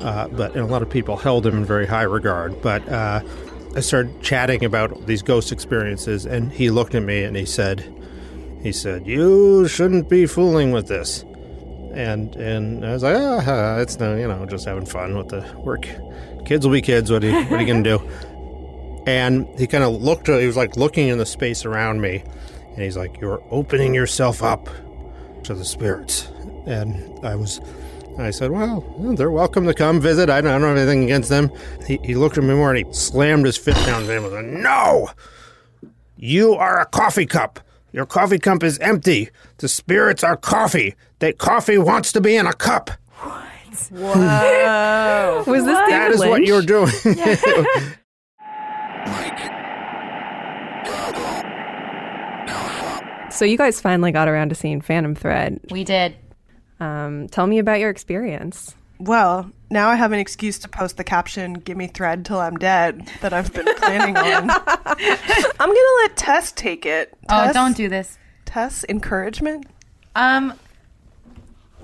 uh, 0.00 0.28
but 0.32 0.54
and 0.54 0.62
a 0.62 0.66
lot 0.66 0.82
of 0.82 0.90
people 0.90 1.16
held 1.16 1.46
him 1.46 1.56
in 1.56 1.64
very 1.64 1.86
high 1.86 2.02
regard. 2.02 2.60
But 2.62 2.86
uh, 2.88 3.20
I 3.76 3.80
started 3.80 4.20
chatting 4.20 4.64
about 4.64 5.06
these 5.06 5.22
ghost 5.22 5.52
experiences, 5.52 6.26
and 6.26 6.50
he 6.50 6.70
looked 6.70 6.94
at 6.94 7.02
me 7.02 7.22
and 7.22 7.36
he 7.36 7.46
said, 7.46 7.84
"He 8.62 8.72
said 8.72 9.06
you 9.06 9.68
shouldn't 9.68 10.08
be 10.08 10.26
fooling 10.26 10.72
with 10.72 10.88
this." 10.88 11.24
And 11.92 12.34
and 12.36 12.84
I 12.84 12.92
was 12.92 13.02
like, 13.02 13.16
ah, 13.16 13.78
it's 13.78 13.98
no, 13.98 14.16
you 14.16 14.28
know, 14.28 14.46
just 14.46 14.64
having 14.64 14.86
fun 14.86 15.16
with 15.16 15.28
the 15.28 15.44
work. 15.58 15.88
Kids 16.44 16.66
will 16.66 16.72
be 16.72 16.82
kids. 16.82 17.10
What 17.10 17.24
are 17.24 17.28
you, 17.28 17.34
what 17.44 17.52
are 17.52 17.60
you 17.60 17.66
gonna 17.66 17.82
do? 17.82 18.00
And 19.06 19.48
he 19.58 19.66
kind 19.66 19.82
of 19.82 20.02
looked. 20.02 20.26
He 20.28 20.46
was 20.46 20.58
like 20.58 20.76
looking 20.76 21.08
in 21.08 21.16
the 21.16 21.24
space 21.24 21.64
around 21.64 22.02
me, 22.02 22.22
and 22.74 22.82
he's 22.82 22.98
like, 22.98 23.18
"You're 23.18 23.42
opening 23.50 23.94
yourself 23.94 24.42
up 24.42 24.68
to 25.44 25.54
the 25.54 25.64
spirits." 25.64 26.28
And 26.66 27.18
I 27.24 27.34
was, 27.34 27.60
I 28.22 28.30
said, 28.30 28.50
"Well, 28.50 28.80
they're 29.16 29.30
welcome 29.30 29.66
to 29.66 29.74
come 29.74 30.00
visit. 30.00 30.30
I 30.30 30.40
don't, 30.40 30.50
I 30.50 30.58
don't 30.58 30.68
have 30.68 30.76
anything 30.76 31.04
against 31.04 31.28
them." 31.28 31.50
He, 31.86 31.98
he 32.04 32.14
looked 32.14 32.38
at 32.38 32.44
me 32.44 32.54
more 32.54 32.74
and 32.74 32.86
he 32.86 32.92
slammed 32.92 33.46
his 33.46 33.56
fist 33.56 33.84
down 33.86 34.04
to 34.04 34.12
him 34.12 34.24
and 34.24 34.32
said, 34.32 34.44
"No, 34.62 35.10
you 36.16 36.54
are 36.54 36.80
a 36.80 36.86
coffee 36.86 37.26
cup. 37.26 37.60
Your 37.92 38.06
coffee 38.06 38.38
cup 38.38 38.62
is 38.62 38.78
empty. 38.78 39.30
The 39.58 39.68
spirits 39.68 40.22
are 40.22 40.36
coffee. 40.36 40.94
That 41.18 41.38
coffee 41.38 41.78
wants 41.78 42.12
to 42.12 42.20
be 42.20 42.36
in 42.36 42.46
a 42.46 42.52
cup." 42.54 42.90
What? 43.20 43.44
Whoa. 43.90 45.44
Was 45.46 45.64
this 45.64 45.78
David 45.78 45.90
That 45.90 46.10
is 46.10 46.20
what 46.20 46.44
you're 46.44 46.62
doing. 46.62 46.90
So 53.30 53.44
you 53.46 53.56
guys 53.56 53.80
finally 53.80 54.12
got 54.12 54.28
around 54.28 54.50
to 54.50 54.54
seeing 54.54 54.80
Phantom 54.80 55.14
Thread. 55.14 55.60
We 55.70 55.82
did. 55.84 56.14
Um, 56.80 57.28
tell 57.28 57.46
me 57.46 57.58
about 57.58 57.78
your 57.78 57.90
experience. 57.90 58.74
Well, 58.98 59.50
now 59.70 59.88
I 59.88 59.96
have 59.96 60.12
an 60.12 60.18
excuse 60.18 60.58
to 60.60 60.68
post 60.68 60.96
the 60.96 61.04
caption, 61.04 61.54
Give 61.54 61.76
me 61.76 61.86
thread 61.86 62.24
till 62.24 62.38
I'm 62.38 62.56
dead, 62.56 63.10
that 63.20 63.32
I've 63.32 63.52
been 63.52 63.72
planning 63.76 64.16
on. 64.16 64.50
I'm 64.50 65.68
going 65.68 65.74
to 65.74 65.98
let 66.02 66.16
Tess 66.16 66.52
take 66.52 66.84
it. 66.84 67.14
Oh, 67.28 67.44
Tess- 67.44 67.54
don't 67.54 67.76
do 67.76 67.88
this. 67.88 68.18
Tess, 68.44 68.84
encouragement? 68.88 69.66
Um, 70.14 70.54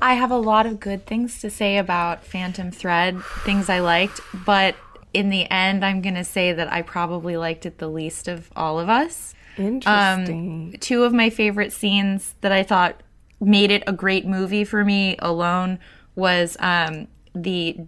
I 0.03 0.14
have 0.14 0.30
a 0.30 0.36
lot 0.36 0.66
of 0.66 0.80
good 0.80 1.07
things 1.07 1.40
to 1.40 1.51
say 1.51 1.78
about 1.78 2.24
Phantom 2.24 2.70
Thread, 2.70 3.22
things 3.44 3.70
I 3.70 3.78
liked, 3.78 4.20
but 4.44 4.74
in 5.14 5.30
the 5.30 5.51
end, 5.51 5.84
I'm 5.84 6.03
going 6.03 6.16
to 6.16 6.24
say 6.24 6.53
that 6.53 6.70
I 6.70 6.82
probably 6.82 7.36
liked 7.36 7.64
it 7.64 7.78
the 7.78 7.88
least 7.88 8.28
of 8.28 8.51
all 8.55 8.78
of 8.78 8.90
us. 8.90 9.34
Interesting. 9.57 10.72
Um, 10.74 10.80
two 10.80 11.05
of 11.05 11.14
my 11.14 11.30
favorite 11.30 11.72
scenes 11.72 12.34
that 12.42 12.53
I 12.53 12.62
thought 12.62 13.01
made 13.47 13.70
it 13.70 13.82
a 13.86 13.92
great 13.92 14.26
movie 14.26 14.64
for 14.64 14.84
me 14.84 15.16
alone 15.20 15.78
was 16.14 16.57
um, 16.61 17.07
the 17.34 17.78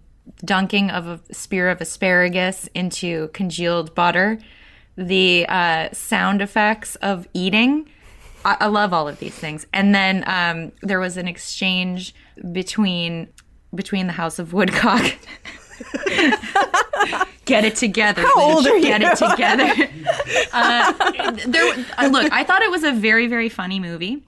dunking 0.45 0.89
of 0.89 1.07
a 1.07 1.33
spear 1.33 1.69
of 1.69 1.81
asparagus 1.81 2.67
into 2.73 3.27
congealed 3.29 3.93
butter, 3.93 4.39
the 4.95 5.45
uh, 5.47 5.89
sound 5.91 6.41
effects 6.41 6.95
of 6.97 7.27
eating. 7.33 7.89
I, 8.45 8.57
I 8.61 8.67
love 8.67 8.93
all 8.93 9.07
of 9.07 9.19
these 9.19 9.35
things. 9.35 9.67
And 9.73 9.93
then 9.93 10.23
um, 10.27 10.71
there 10.81 10.99
was 10.99 11.17
an 11.17 11.27
exchange 11.27 12.15
between 12.51 13.27
between 13.75 14.07
the 14.07 14.13
House 14.13 14.39
of 14.39 14.51
Woodcock. 14.51 15.03
Get 17.45 17.65
it 17.65 17.75
together. 17.75 18.23
How 18.23 18.41
old 18.41 18.65
are 18.65 18.79
Get 18.79 19.01
you? 19.01 19.09
it 19.09 19.17
together. 19.17 19.89
uh, 20.53 20.93
there, 21.45 21.85
uh, 21.97 22.07
look, 22.07 22.31
I 22.31 22.43
thought 22.43 22.63
it 22.63 22.71
was 22.71 22.83
a 22.83 22.91
very, 22.91 23.27
very 23.27 23.49
funny 23.49 23.79
movie. 23.79 24.23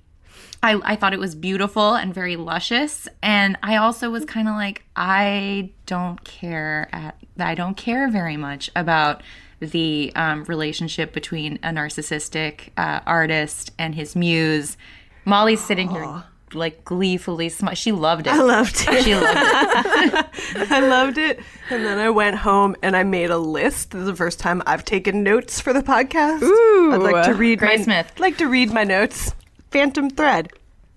I, 0.64 0.80
I 0.84 0.96
thought 0.96 1.14
it 1.14 1.20
was 1.20 1.34
beautiful 1.34 1.96
and 1.96 2.14
very 2.14 2.36
luscious, 2.36 3.08
and 3.24 3.58
I 3.64 3.78
also 3.78 4.10
was 4.12 4.26
kind 4.26 4.48
of 4.48 4.56
like, 4.56 4.84
I 4.96 5.72
don't 5.86 6.24
care 6.24 6.88
at 6.92 7.18
I 7.40 7.56
don't 7.56 7.76
care 7.76 8.10
very 8.10 8.38
much 8.38 8.70
about 8.76 9.24
the 9.60 10.12
um, 10.16 10.44
relationship 10.46 11.14
between 11.14 11.58
a 11.64 11.70
narcissistic 11.70 12.70
uh, 12.78 13.00
artist 13.06 13.72
and 13.80 13.96
his 13.96 14.16
muse. 14.16 14.78
Molly's 15.26 15.64
sitting 15.64 15.90
here 15.90 16.24
like 16.54 16.84
gleefully 16.84 17.50
smi- 17.50 17.76
She 17.76 17.92
loved 17.92 18.28
it. 18.28 18.34
I 18.34 18.42
loved 18.42 18.76
it. 18.88 19.04
She 19.04 19.16
loved 19.16 19.38
it. 19.38 20.26
I 20.72 20.80
loved 20.82 21.18
it. 21.18 21.40
And 21.70 21.86
then 21.86 21.98
I 21.98 22.10
went 22.10 22.38
home 22.38 22.76
and 22.82 22.96
I 22.96 23.04
made 23.04 23.30
a 23.30 23.38
list. 23.38 23.92
This 23.92 24.02
is 24.02 24.08
the 24.08 24.16
first 24.16 24.40
time 24.40 24.62
I've 24.66 24.84
taken 24.84 25.24
notes 25.24 25.62
for 25.62 25.74
the 25.74 25.82
podcast. 25.82 26.42
Ooh. 26.44 26.92
I'd 26.94 27.02
like 27.02 27.26
to 27.26 27.34
read 27.34 27.60
Gray 27.60 27.78
my 27.78 27.84
Smith. 27.84 28.20
like 28.20 28.38
to 28.38 28.48
read 28.48 28.72
my 28.72 28.84
notes. 28.84 29.34
Phantom 29.72 30.10
thread. 30.10 30.50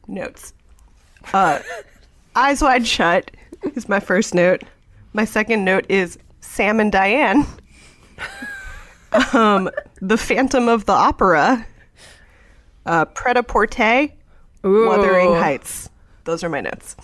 Notes. 0.07 0.53
Uh 1.33 1.61
Eyes 2.37 2.61
Wide 2.61 2.87
Shut 2.87 3.31
is 3.75 3.89
my 3.89 4.01
first 4.01 4.35
note. 4.35 4.63
My 5.13 5.25
second 5.25 5.65
note 5.65 5.87
is 5.89 6.19
Sam 6.41 6.81
and 6.81 6.93
Diane. 6.93 7.47
um 9.33 9.71
The 10.01 10.19
Phantom 10.19 10.69
of 10.69 10.85
the 10.87 10.93
Opera. 10.93 11.67
Uh 12.85 13.05
Pret-a-Porter. 13.07 14.09
Ooh. 14.67 14.89
Wuthering 14.89 15.35
Heights. 15.35 15.89
Those 16.25 16.43
are 16.43 16.49
my 16.49 16.61
notes. 16.61 16.97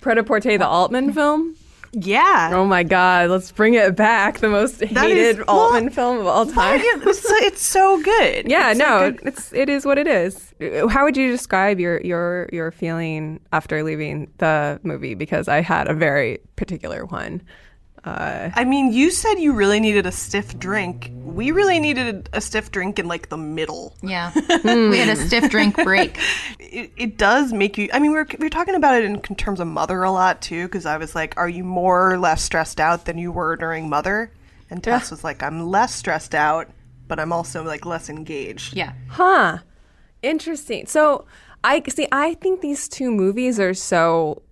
Pret-a-Porter, 0.00 0.58
the 0.58 0.66
Altman 0.66 1.12
film. 1.12 1.56
Yeah. 1.94 2.50
Oh 2.52 2.64
my 2.66 2.82
God! 2.82 3.30
Let's 3.30 3.50
bring 3.52 3.74
it 3.74 3.94
back. 3.96 4.38
The 4.38 4.48
most 4.48 4.78
That 4.78 4.88
hated 4.88 5.38
is- 5.38 5.44
Altman 5.48 5.84
well, 5.84 5.92
film 5.92 6.18
of 6.18 6.26
all 6.26 6.46
time. 6.46 6.80
it's, 6.82 7.20
so, 7.20 7.34
it's 7.36 7.62
so 7.62 8.02
good. 8.02 8.46
Yeah, 8.50 8.70
It's 8.70 8.80
so 8.80 8.84
no, 8.86 9.10
good. 9.12 9.20
it's 9.28 9.52
it 9.52 9.68
is 9.68 9.84
what 9.86 9.98
it 9.98 10.06
is. 10.06 10.52
How 10.90 11.04
would 11.04 11.16
you 11.16 11.30
describe 11.30 11.78
your 11.80 12.00
your 12.02 12.48
your 12.52 12.70
feeling 12.70 13.40
after 13.52 13.82
leaving 13.82 14.30
the 14.38 14.80
movie? 14.82 15.14
Because 15.14 15.48
I 15.48 15.60
had 15.60 15.88
a 15.88 15.94
very 15.94 16.38
particular 16.56 17.04
one. 17.06 17.42
Uh, 18.04 18.50
I 18.54 18.64
mean, 18.64 18.92
you 18.92 19.10
said 19.10 19.34
you 19.34 19.54
really 19.54 19.80
needed 19.80 20.04
a 20.04 20.12
stiff 20.12 20.58
drink. 20.58 21.10
We 21.14 21.52
really 21.52 21.80
needed 21.80 22.28
a 22.34 22.40
stiff 22.40 22.70
drink 22.70 22.98
in 22.98 23.08
like 23.08 23.30
the 23.30 23.38
middle. 23.38 23.96
Yeah. 24.02 24.30
we 24.64 24.98
had 24.98 25.08
a 25.08 25.16
stiff 25.16 25.50
drink 25.50 25.74
break. 25.82 26.18
It, 26.58 26.92
it 26.96 27.16
does 27.16 27.52
make 27.52 27.78
you. 27.78 27.88
I 27.92 27.98
mean, 27.98 28.10
we 28.10 28.18
were, 28.18 28.26
we 28.38 28.44
were 28.44 28.50
talking 28.50 28.74
about 28.74 28.94
it 28.94 29.04
in 29.04 29.20
terms 29.36 29.58
of 29.58 29.68
Mother 29.68 30.02
a 30.02 30.10
lot 30.10 30.42
too, 30.42 30.66
because 30.66 30.84
I 30.84 30.98
was 30.98 31.14
like, 31.14 31.34
"Are 31.38 31.48
you 31.48 31.64
more 31.64 32.12
or 32.12 32.18
less 32.18 32.42
stressed 32.42 32.78
out 32.78 33.06
than 33.06 33.16
you 33.16 33.32
were 33.32 33.56
during 33.56 33.88
Mother?" 33.88 34.30
And 34.70 34.82
Tess 34.82 35.10
was 35.10 35.24
like, 35.24 35.42
"I'm 35.42 35.68
less 35.68 35.94
stressed 35.94 36.34
out, 36.34 36.68
but 37.08 37.18
I'm 37.18 37.32
also 37.32 37.64
like 37.64 37.86
less 37.86 38.10
engaged." 38.10 38.76
Yeah. 38.76 38.92
Huh. 39.08 39.58
Interesting. 40.22 40.86
So 40.86 41.26
I 41.62 41.82
see. 41.88 42.06
I 42.12 42.34
think 42.34 42.60
these 42.60 42.86
two 42.88 43.10
movies 43.10 43.58
are 43.58 43.74
so 43.74 44.42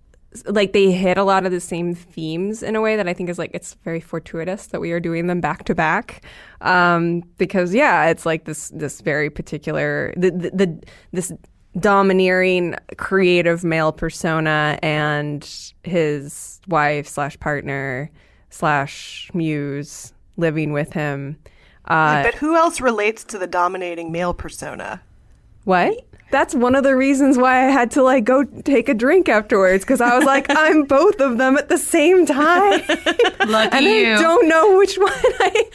like 0.45 0.73
they 0.73 0.91
hit 0.91 1.17
a 1.17 1.23
lot 1.23 1.45
of 1.45 1.51
the 1.51 1.59
same 1.59 1.95
themes 1.95 2.63
in 2.63 2.75
a 2.75 2.81
way 2.81 2.95
that 2.95 3.07
I 3.07 3.13
think 3.13 3.29
is 3.29 3.37
like 3.37 3.51
it's 3.53 3.75
very 3.83 3.99
fortuitous 3.99 4.67
that 4.67 4.79
we 4.79 4.91
are 4.91 4.99
doing 4.99 5.27
them 5.27 5.41
back 5.41 5.65
to 5.65 5.75
back. 5.75 6.23
Um, 6.61 7.21
because 7.37 7.73
yeah, 7.73 8.05
it's 8.09 8.25
like 8.25 8.45
this 8.45 8.69
this 8.69 9.01
very 9.01 9.29
particular 9.29 10.13
the 10.17 10.31
the, 10.31 10.49
the 10.51 10.83
this 11.11 11.31
domineering 11.79 12.75
creative 12.97 13.63
male 13.63 13.91
persona 13.91 14.77
and 14.83 15.49
his 15.83 16.61
wife 16.67 17.07
slash 17.07 17.39
partner 17.39 18.11
slash 18.49 19.31
muse 19.33 20.13
living 20.37 20.71
with 20.71 20.93
him. 20.93 21.37
Uh, 21.85 22.23
but 22.23 22.35
who 22.35 22.55
else 22.55 22.79
relates 22.79 23.23
to 23.25 23.37
the 23.37 23.47
dominating 23.47 24.11
male 24.11 24.33
persona? 24.33 25.01
what? 25.63 26.05
That's 26.33 26.55
one 26.55 26.73
of 26.75 26.83
the 26.83 26.95
reasons 26.95 27.37
why 27.37 27.67
I 27.67 27.69
had 27.69 27.91
to 27.91 28.01
like 28.03 28.23
go 28.23 28.43
take 28.43 28.89
a 28.89 28.93
drink 28.95 29.29
afterwards 29.29 29.83
because 29.85 30.01
I 30.01 30.17
was 30.17 30.25
like, 30.25 30.47
I'm 30.49 30.83
both 30.83 31.21
of 31.21 31.37
them 31.37 31.57
at 31.57 31.69
the 31.69 31.77
same 31.77 32.25
time. 32.25 32.81
Lucky 33.47 33.77
and 33.77 33.85
you. 33.85 34.13
I 34.15 34.21
don't 34.21 34.47
know 34.49 34.75
which 34.77 34.97
one 34.97 35.11
I 35.13 35.65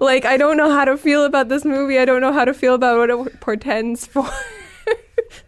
like. 0.00 0.24
I 0.24 0.36
don't 0.36 0.56
know 0.56 0.70
how 0.70 0.84
to 0.84 0.96
feel 0.98 1.24
about 1.24 1.48
this 1.48 1.64
movie. 1.64 1.98
I 1.98 2.04
don't 2.04 2.20
know 2.20 2.32
how 2.32 2.44
to 2.44 2.52
feel 2.52 2.74
about 2.74 2.98
what 2.98 3.10
it 3.28 3.40
portends 3.40 4.06
for. 4.06 4.28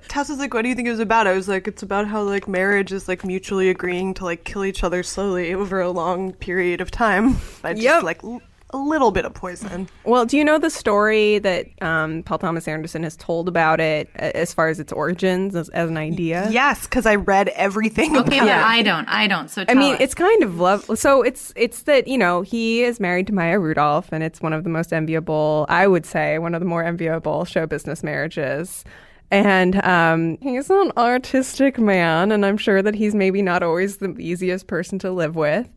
Tess 0.08 0.28
was 0.28 0.38
like, 0.38 0.52
"What 0.54 0.62
do 0.62 0.68
you 0.68 0.74
think 0.74 0.88
it 0.88 0.90
was 0.92 1.00
about?" 1.00 1.26
I 1.28 1.32
was 1.34 1.48
like, 1.48 1.68
"It's 1.68 1.82
about 1.82 2.06
how 2.08 2.22
like 2.22 2.48
marriage 2.48 2.92
is 2.92 3.06
like 3.08 3.24
mutually 3.24 3.70
agreeing 3.70 4.14
to 4.14 4.24
like 4.24 4.44
kill 4.44 4.64
each 4.64 4.82
other 4.82 5.02
slowly 5.02 5.54
over 5.54 5.80
a 5.80 5.90
long 5.90 6.32
period 6.32 6.80
of 6.80 6.90
time 6.90 7.36
by 7.62 7.72
just 7.74 7.82
Yep. 7.84 8.02
like 8.02 8.24
l- 8.24 8.42
a 8.72 8.78
little 8.78 9.10
bit 9.10 9.24
of 9.24 9.34
poison." 9.34 9.88
Well, 10.04 10.26
do 10.26 10.36
you 10.36 10.44
know 10.44 10.58
the 10.58 10.70
story 10.70 11.38
that 11.40 11.66
um, 11.82 12.22
Paul 12.22 12.38
Thomas 12.38 12.66
Anderson 12.68 13.02
has 13.02 13.16
told 13.16 13.48
about 13.48 13.80
it 13.80 14.08
as 14.14 14.52
far 14.54 14.68
as 14.68 14.80
its 14.80 14.92
origins 14.92 15.54
as, 15.54 15.68
as 15.70 15.88
an 15.90 15.96
idea? 15.96 16.48
Yes, 16.50 16.84
because 16.84 17.06
I 17.06 17.16
read 17.16 17.48
everything. 17.48 18.16
Okay, 18.16 18.38
about 18.38 18.46
but 18.46 18.48
it. 18.48 18.64
I 18.64 18.82
don't. 18.82 19.08
I 19.08 19.26
don't. 19.26 19.50
So 19.50 19.64
I 19.68 19.74
mean, 19.74 19.94
us. 19.94 20.00
it's 20.00 20.14
kind 20.14 20.42
of 20.42 20.58
love. 20.58 20.98
So 20.98 21.22
it's 21.22 21.52
it's 21.56 21.82
that 21.82 22.08
you 22.08 22.18
know 22.18 22.42
he 22.42 22.82
is 22.82 23.00
married 23.00 23.26
to 23.28 23.34
Maya 23.34 23.58
Rudolph, 23.58 24.08
and 24.12 24.22
it's 24.22 24.40
one 24.40 24.52
of 24.52 24.64
the 24.64 24.70
most 24.70 24.92
enviable, 24.92 25.66
I 25.68 25.86
would 25.86 26.06
say, 26.06 26.38
one 26.38 26.54
of 26.54 26.60
the 26.60 26.66
more 26.66 26.84
enviable 26.84 27.44
show 27.44 27.66
business 27.66 28.02
marriages. 28.02 28.84
And 29.30 29.82
um, 29.84 30.38
he's 30.40 30.70
an 30.70 30.90
artistic 30.96 31.78
man, 31.78 32.32
and 32.32 32.44
I'm 32.44 32.56
sure 32.56 32.82
that 32.82 32.96
he's 32.96 33.14
maybe 33.14 33.42
not 33.42 33.62
always 33.62 33.98
the 33.98 34.14
easiest 34.18 34.66
person 34.66 34.98
to 35.00 35.12
live 35.12 35.36
with. 35.36 35.68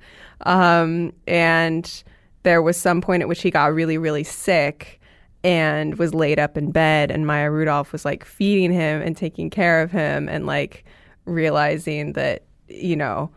Um, 0.41 1.13
and 1.27 2.03
there 2.43 2.61
was 2.61 2.77
some 2.77 3.01
point 3.01 3.21
at 3.21 3.27
which 3.27 3.41
he 3.41 3.51
got 3.51 3.73
really, 3.73 3.97
really 3.97 4.23
sick 4.23 4.99
and 5.43 5.97
was 5.97 6.13
laid 6.13 6.39
up 6.39 6.57
in 6.57 6.71
bed, 6.71 7.11
and 7.11 7.27
Maya 7.27 7.51
Rudolph 7.51 7.91
was 7.91 8.05
like 8.05 8.23
feeding 8.23 8.71
him 8.71 9.01
and 9.01 9.17
taking 9.17 9.49
care 9.49 9.81
of 9.81 9.91
him, 9.91 10.29
and 10.29 10.45
like 10.45 10.85
realizing 11.25 12.13
that 12.13 12.43
you 12.67 12.95
know 12.95 13.29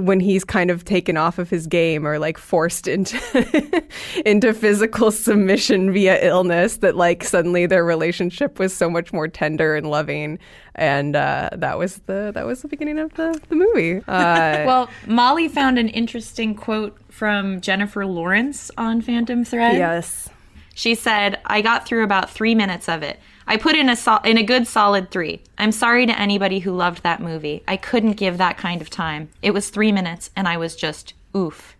when 0.00 0.18
he's 0.18 0.42
kind 0.42 0.68
of 0.68 0.84
taken 0.84 1.16
off 1.16 1.38
of 1.38 1.48
his 1.48 1.68
game 1.68 2.04
or 2.04 2.18
like 2.18 2.36
forced 2.38 2.88
into 2.88 3.84
into 4.26 4.52
physical 4.52 5.12
submission 5.12 5.92
via 5.92 6.18
illness 6.26 6.78
that 6.78 6.96
like 6.96 7.22
suddenly 7.22 7.64
their 7.64 7.84
relationship 7.84 8.58
was 8.58 8.74
so 8.74 8.90
much 8.90 9.12
more 9.12 9.28
tender 9.28 9.76
and 9.76 9.88
loving. 9.88 10.40
And 10.74 11.14
uh, 11.14 11.50
that 11.52 11.78
was 11.78 11.98
the 12.06 12.32
that 12.34 12.44
was 12.44 12.62
the 12.62 12.68
beginning 12.68 12.98
of 12.98 13.14
the, 13.14 13.40
the 13.48 13.54
movie. 13.54 13.98
Uh, 13.98 14.02
well, 14.66 14.90
Molly 15.06 15.46
found 15.46 15.78
an 15.78 15.88
interesting 15.90 16.56
quote 16.56 16.98
from 17.14 17.60
Jennifer 17.60 18.04
Lawrence 18.04 18.72
on 18.76 19.00
Phantom 19.00 19.44
Thread. 19.44 19.76
yes 19.76 20.28
She 20.74 20.96
said, 20.96 21.38
"I 21.46 21.60
got 21.62 21.86
through 21.86 22.02
about 22.02 22.28
three 22.30 22.56
minutes 22.56 22.88
of 22.88 23.04
it. 23.04 23.20
I 23.46 23.56
put 23.56 23.76
in 23.76 23.88
a 23.88 23.94
sol- 23.94 24.22
in 24.24 24.36
a 24.38 24.42
good 24.42 24.66
solid 24.66 25.12
three. 25.12 25.40
I'm 25.56 25.70
sorry 25.70 26.06
to 26.06 26.20
anybody 26.20 26.58
who 26.58 26.72
loved 26.72 27.04
that 27.04 27.20
movie. 27.22 27.62
I 27.68 27.76
couldn't 27.76 28.14
give 28.16 28.38
that 28.38 28.58
kind 28.58 28.80
of 28.82 28.90
time. 28.90 29.28
It 29.42 29.52
was 29.54 29.68
three 29.68 29.92
minutes, 29.92 30.30
and 30.34 30.48
I 30.48 30.56
was 30.56 30.74
just 30.74 31.14
oof. 31.36 31.76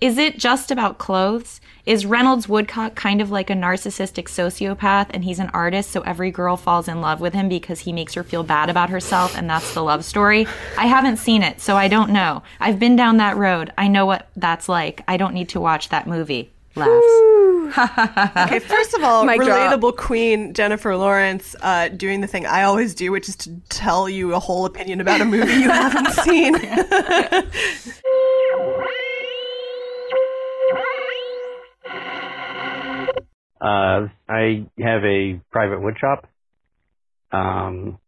Is 0.00 0.16
it 0.16 0.38
just 0.38 0.70
about 0.70 0.96
clothes? 0.98 1.60
Is 1.86 2.06
Reynolds 2.06 2.48
Woodcock 2.48 2.94
kind 2.94 3.20
of 3.20 3.30
like 3.30 3.50
a 3.50 3.52
narcissistic 3.52 4.24
sociopath, 4.24 5.08
and 5.10 5.22
he's 5.22 5.38
an 5.38 5.50
artist, 5.52 5.90
so 5.90 6.00
every 6.00 6.30
girl 6.30 6.56
falls 6.56 6.88
in 6.88 7.02
love 7.02 7.20
with 7.20 7.34
him 7.34 7.46
because 7.46 7.80
he 7.80 7.92
makes 7.92 8.14
her 8.14 8.22
feel 8.22 8.42
bad 8.42 8.70
about 8.70 8.88
herself, 8.88 9.36
and 9.36 9.50
that's 9.50 9.74
the 9.74 9.82
love 9.82 10.02
story? 10.02 10.46
I 10.78 10.86
haven't 10.86 11.18
seen 11.18 11.42
it, 11.42 11.60
so 11.60 11.76
I 11.76 11.88
don't 11.88 12.10
know. 12.10 12.42
I've 12.58 12.78
been 12.78 12.96
down 12.96 13.18
that 13.18 13.36
road. 13.36 13.70
I 13.76 13.88
know 13.88 14.06
what 14.06 14.28
that's 14.34 14.66
like. 14.66 15.04
I 15.06 15.18
don't 15.18 15.34
need 15.34 15.50
to 15.50 15.60
watch 15.60 15.90
that 15.90 16.06
movie." 16.06 16.50
Laughs. 16.74 17.78
okay, 18.36 18.58
first 18.60 18.94
of 18.94 19.04
all, 19.04 19.24
Mic 19.26 19.42
drop. 19.42 19.50
relatable 19.50 19.96
queen 19.96 20.54
Jennifer 20.54 20.96
Lawrence 20.96 21.54
uh, 21.60 21.88
doing 21.88 22.22
the 22.22 22.26
thing 22.26 22.46
I 22.46 22.62
always 22.62 22.94
do, 22.94 23.12
which 23.12 23.28
is 23.28 23.36
to 23.36 23.54
tell 23.68 24.08
you 24.08 24.34
a 24.34 24.40
whole 24.40 24.64
opinion 24.64 25.02
about 25.02 25.20
a 25.20 25.24
movie 25.24 25.52
you 25.52 25.70
haven't 25.70 26.12
seen. 26.12 26.54
Uh, 33.60 34.08
I 34.28 34.66
have 34.78 35.04
a 35.04 35.40
private 35.50 35.80
wood 35.82 35.94
shop. 36.00 36.26
Um, 37.32 37.98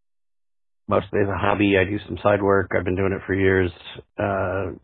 mostly 0.88 1.20
as 1.20 1.28
a 1.28 1.36
hobby. 1.38 1.76
I 1.78 1.84
do 1.84 1.98
some 2.06 2.18
side 2.22 2.42
work. 2.42 2.72
I've 2.76 2.84
been 2.84 2.96
doing 2.96 3.12
it 3.12 3.22
for 3.26 3.34
years. 3.34 3.70
Uh, 4.18 4.76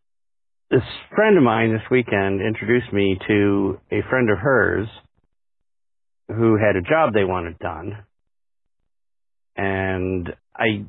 this 0.71 0.83
friend 1.15 1.37
of 1.37 1.43
mine 1.43 1.73
this 1.73 1.89
weekend 1.91 2.41
introduced 2.41 2.93
me 2.93 3.19
to 3.29 3.79
a 3.91 4.01
friend 4.09 4.31
of 4.31 4.39
hers 4.39 4.89
who 6.29 6.57
had 6.57 6.77
a 6.77 6.83
job 6.83 7.13
they 7.13 7.25
wanted 7.25 7.59
done. 7.59 7.99
And 9.57 10.29
I 10.57 10.87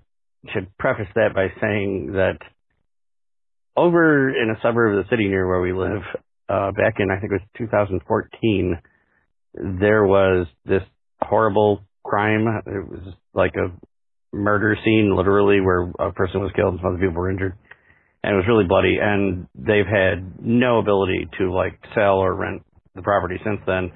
should 0.53 0.75
preface 0.77 1.09
that 1.15 1.35
by 1.35 1.47
saying 1.61 2.13
that 2.13 2.37
over 3.75 4.29
in 4.29 4.49
a 4.49 4.61
suburb 4.61 4.97
of 4.97 5.05
the 5.05 5.09
city 5.09 5.27
near 5.27 5.47
where 5.47 5.61
we 5.61 5.73
live, 5.73 6.01
uh, 6.47 6.71
back 6.71 6.95
in, 6.99 7.09
I 7.11 7.19
think 7.19 7.31
it 7.33 7.41
was 7.41 7.47
2014, 7.57 8.79
there 9.53 10.05
was 10.05 10.47
this 10.65 10.81
horrible 11.21 11.81
crime. 12.03 12.47
It 12.65 12.89
was 12.89 13.13
like 13.33 13.53
a 13.55 13.71
murder 14.35 14.75
scene, 14.83 15.15
literally, 15.15 15.61
where 15.61 15.91
a 15.99 16.11
person 16.11 16.41
was 16.41 16.51
killed 16.55 16.73
and 16.73 16.79
some 16.81 16.93
other 16.93 16.99
people 16.99 17.21
were 17.21 17.31
injured. 17.31 17.57
And 18.23 18.33
it 18.33 18.37
was 18.37 18.45
really 18.47 18.65
bloody. 18.67 18.97
And 19.01 19.47
they've 19.55 19.85
had 19.85 20.39
no 20.41 20.79
ability 20.79 21.27
to 21.39 21.53
like 21.53 21.79
sell 21.93 22.17
or 22.17 22.33
rent 22.33 22.63
the 22.95 23.01
property 23.01 23.35
since 23.43 23.59
then. 23.65 23.91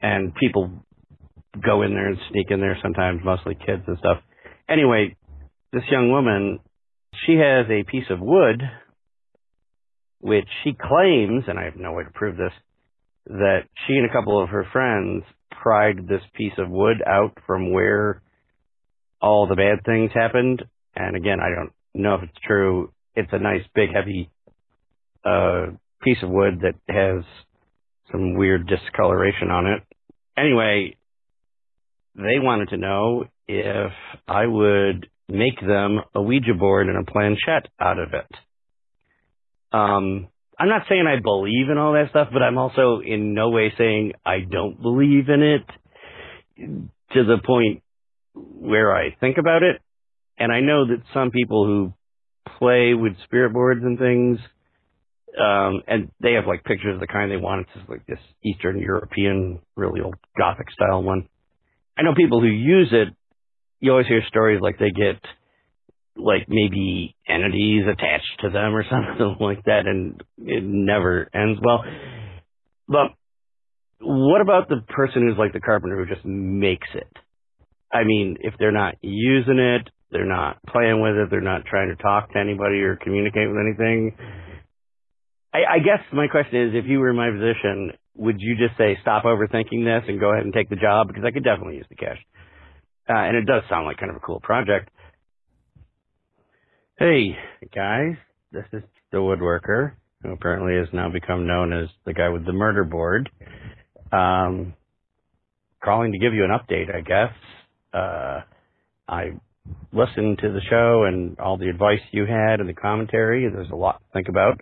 And 0.00 0.34
people 0.34 0.70
go 1.64 1.82
in 1.82 1.90
there 1.90 2.08
and 2.08 2.18
sneak 2.30 2.50
in 2.50 2.60
there 2.60 2.78
sometimes, 2.82 3.20
mostly 3.24 3.54
kids 3.54 3.82
and 3.86 3.98
stuff. 3.98 4.18
Anyway, 4.68 5.16
this 5.72 5.82
young 5.90 6.10
woman, 6.10 6.60
she 7.26 7.34
has 7.34 7.66
a 7.70 7.84
piece 7.90 8.06
of 8.10 8.18
wood 8.20 8.62
which 10.20 10.48
she 10.62 10.72
claims, 10.72 11.44
and 11.48 11.58
I 11.58 11.64
have 11.64 11.76
no 11.76 11.92
way 11.92 12.04
to 12.04 12.10
prove 12.10 12.36
this, 12.36 12.52
that 13.30 13.60
she 13.86 13.94
and 13.94 14.08
a 14.08 14.12
couple 14.12 14.42
of 14.42 14.48
her 14.48 14.66
friends 14.72 15.22
pried 15.62 16.08
this 16.08 16.22
piece 16.34 16.52
of 16.58 16.68
wood 16.68 17.02
out 17.06 17.36
from 17.46 17.72
where 17.72 18.22
all 19.22 19.46
the 19.46 19.54
bad 19.54 19.84
things 19.84 20.10
happened. 20.12 20.64
And 20.96 21.16
again, 21.16 21.38
I 21.40 21.54
don't 21.54 21.72
know 21.94 22.16
if 22.16 22.24
it's 22.24 22.38
true. 22.44 22.92
It's 23.14 23.32
a 23.32 23.38
nice, 23.38 23.62
big, 23.74 23.90
heavy 23.94 24.30
uh, 25.24 25.66
piece 26.02 26.18
of 26.22 26.30
wood 26.30 26.62
that 26.62 26.74
has 26.92 27.24
some 28.10 28.34
weird 28.34 28.66
discoloration 28.66 29.50
on 29.50 29.66
it. 29.66 29.82
Anyway, 30.36 30.96
they 32.16 32.38
wanted 32.38 32.70
to 32.70 32.76
know 32.78 33.26
if 33.46 33.92
I 34.26 34.46
would 34.46 35.08
make 35.28 35.60
them 35.60 36.00
a 36.14 36.20
Ouija 36.20 36.54
board 36.54 36.88
and 36.88 36.98
a 36.98 37.10
planchette 37.10 37.68
out 37.78 37.98
of 37.98 38.08
it. 38.12 38.36
Um, 39.72 40.28
I'm 40.60 40.68
not 40.68 40.82
saying 40.90 41.06
I 41.06 41.18
believe 41.18 41.70
in 41.70 41.78
all 41.78 41.94
that 41.94 42.10
stuff, 42.10 42.28
but 42.30 42.42
I'm 42.42 42.58
also 42.58 43.00
in 43.00 43.32
no 43.32 43.48
way 43.48 43.72
saying 43.78 44.12
I 44.26 44.40
don't 44.40 44.80
believe 44.80 45.30
in 45.30 45.42
it 45.42 45.62
to 47.14 47.24
the 47.24 47.38
point 47.42 47.82
where 48.34 48.94
I 48.94 49.16
think 49.20 49.38
about 49.38 49.62
it. 49.62 49.80
And 50.38 50.52
I 50.52 50.60
know 50.60 50.86
that 50.86 51.02
some 51.14 51.30
people 51.30 51.64
who 51.64 51.94
play 52.58 52.92
with 52.92 53.14
spirit 53.24 53.54
boards 53.54 53.80
and 53.82 53.98
things. 53.98 54.38
Um, 55.38 55.80
and 55.86 56.10
they 56.20 56.34
have 56.34 56.46
like 56.46 56.62
pictures 56.64 56.92
of 56.92 57.00
the 57.00 57.06
kind 57.06 57.30
they 57.30 57.38
want. 57.38 57.62
It's 57.62 57.78
just 57.78 57.88
like 57.88 58.04
this 58.04 58.18
Eastern 58.44 58.78
European, 58.80 59.60
really 59.76 60.02
old 60.02 60.16
Gothic 60.36 60.70
style 60.72 61.02
one. 61.02 61.26
I 61.96 62.02
know 62.02 62.14
people 62.14 62.42
who 62.42 62.48
use 62.48 62.88
it. 62.92 63.08
You 63.78 63.92
always 63.92 64.08
hear 64.08 64.22
stories 64.28 64.60
like 64.60 64.78
they 64.78 64.90
get 64.90 65.22
like 66.22 66.46
maybe 66.48 67.16
entities 67.28 67.84
attached 67.90 68.40
to 68.40 68.50
them 68.50 68.74
or 68.74 68.84
something 68.90 69.36
like 69.40 69.64
that, 69.64 69.86
and 69.86 70.22
it 70.38 70.62
never 70.64 71.28
ends 71.34 71.60
well. 71.62 71.84
But 72.88 73.14
what 74.00 74.40
about 74.40 74.68
the 74.68 74.80
person 74.88 75.26
who's 75.26 75.38
like 75.38 75.52
the 75.52 75.60
carpenter 75.60 75.96
who 75.96 76.12
just 76.12 76.24
makes 76.24 76.88
it? 76.94 77.10
I 77.92 78.04
mean, 78.04 78.36
if 78.40 78.54
they're 78.58 78.72
not 78.72 78.96
using 79.02 79.58
it, 79.58 79.88
they're 80.10 80.26
not 80.26 80.58
playing 80.66 81.00
with 81.00 81.16
it, 81.16 81.28
they're 81.30 81.40
not 81.40 81.64
trying 81.66 81.88
to 81.88 82.02
talk 82.02 82.32
to 82.32 82.38
anybody 82.38 82.80
or 82.80 82.96
communicate 82.96 83.48
with 83.48 83.58
anything. 83.58 84.16
I, 85.52 85.76
I 85.76 85.78
guess 85.78 86.00
my 86.12 86.28
question 86.28 86.68
is, 86.68 86.74
if 86.74 86.88
you 86.88 87.00
were 87.00 87.10
in 87.10 87.16
my 87.16 87.30
position, 87.30 87.92
would 88.14 88.36
you 88.40 88.56
just 88.56 88.78
say 88.78 88.98
stop 89.02 89.24
overthinking 89.24 89.84
this 89.84 90.08
and 90.08 90.20
go 90.20 90.32
ahead 90.32 90.44
and 90.44 90.54
take 90.54 90.68
the 90.68 90.76
job? 90.76 91.08
Because 91.08 91.24
I 91.24 91.30
could 91.30 91.44
definitely 91.44 91.76
use 91.76 91.86
the 91.88 91.96
cash, 91.96 92.18
uh, 93.08 93.14
and 93.14 93.36
it 93.36 93.46
does 93.46 93.62
sound 93.68 93.86
like 93.86 93.98
kind 93.98 94.10
of 94.10 94.16
a 94.16 94.20
cool 94.20 94.40
project. 94.40 94.90
Hey 97.00 97.34
guys, 97.74 98.16
this 98.52 98.66
is 98.74 98.82
the 99.10 99.16
woodworker 99.16 99.92
who 100.22 100.32
apparently 100.32 100.74
has 100.74 100.88
now 100.92 101.08
become 101.08 101.46
known 101.46 101.72
as 101.72 101.88
the 102.04 102.12
guy 102.12 102.28
with 102.28 102.44
the 102.44 102.52
murder 102.52 102.84
board. 102.84 103.30
Um, 104.12 104.74
calling 105.82 106.12
to 106.12 106.18
give 106.18 106.34
you 106.34 106.44
an 106.44 106.50
update, 106.50 106.94
I 106.94 107.00
guess. 107.00 107.32
Uh, 107.94 108.40
I 109.08 109.30
listened 109.94 110.40
to 110.42 110.52
the 110.52 110.60
show 110.68 111.04
and 111.04 111.40
all 111.40 111.56
the 111.56 111.70
advice 111.70 112.00
you 112.10 112.26
had 112.26 112.60
and 112.60 112.68
the 112.68 112.74
commentary. 112.74 113.48
There's 113.50 113.70
a 113.70 113.76
lot 113.76 114.00
to 114.00 114.12
think 114.12 114.28
about. 114.28 114.60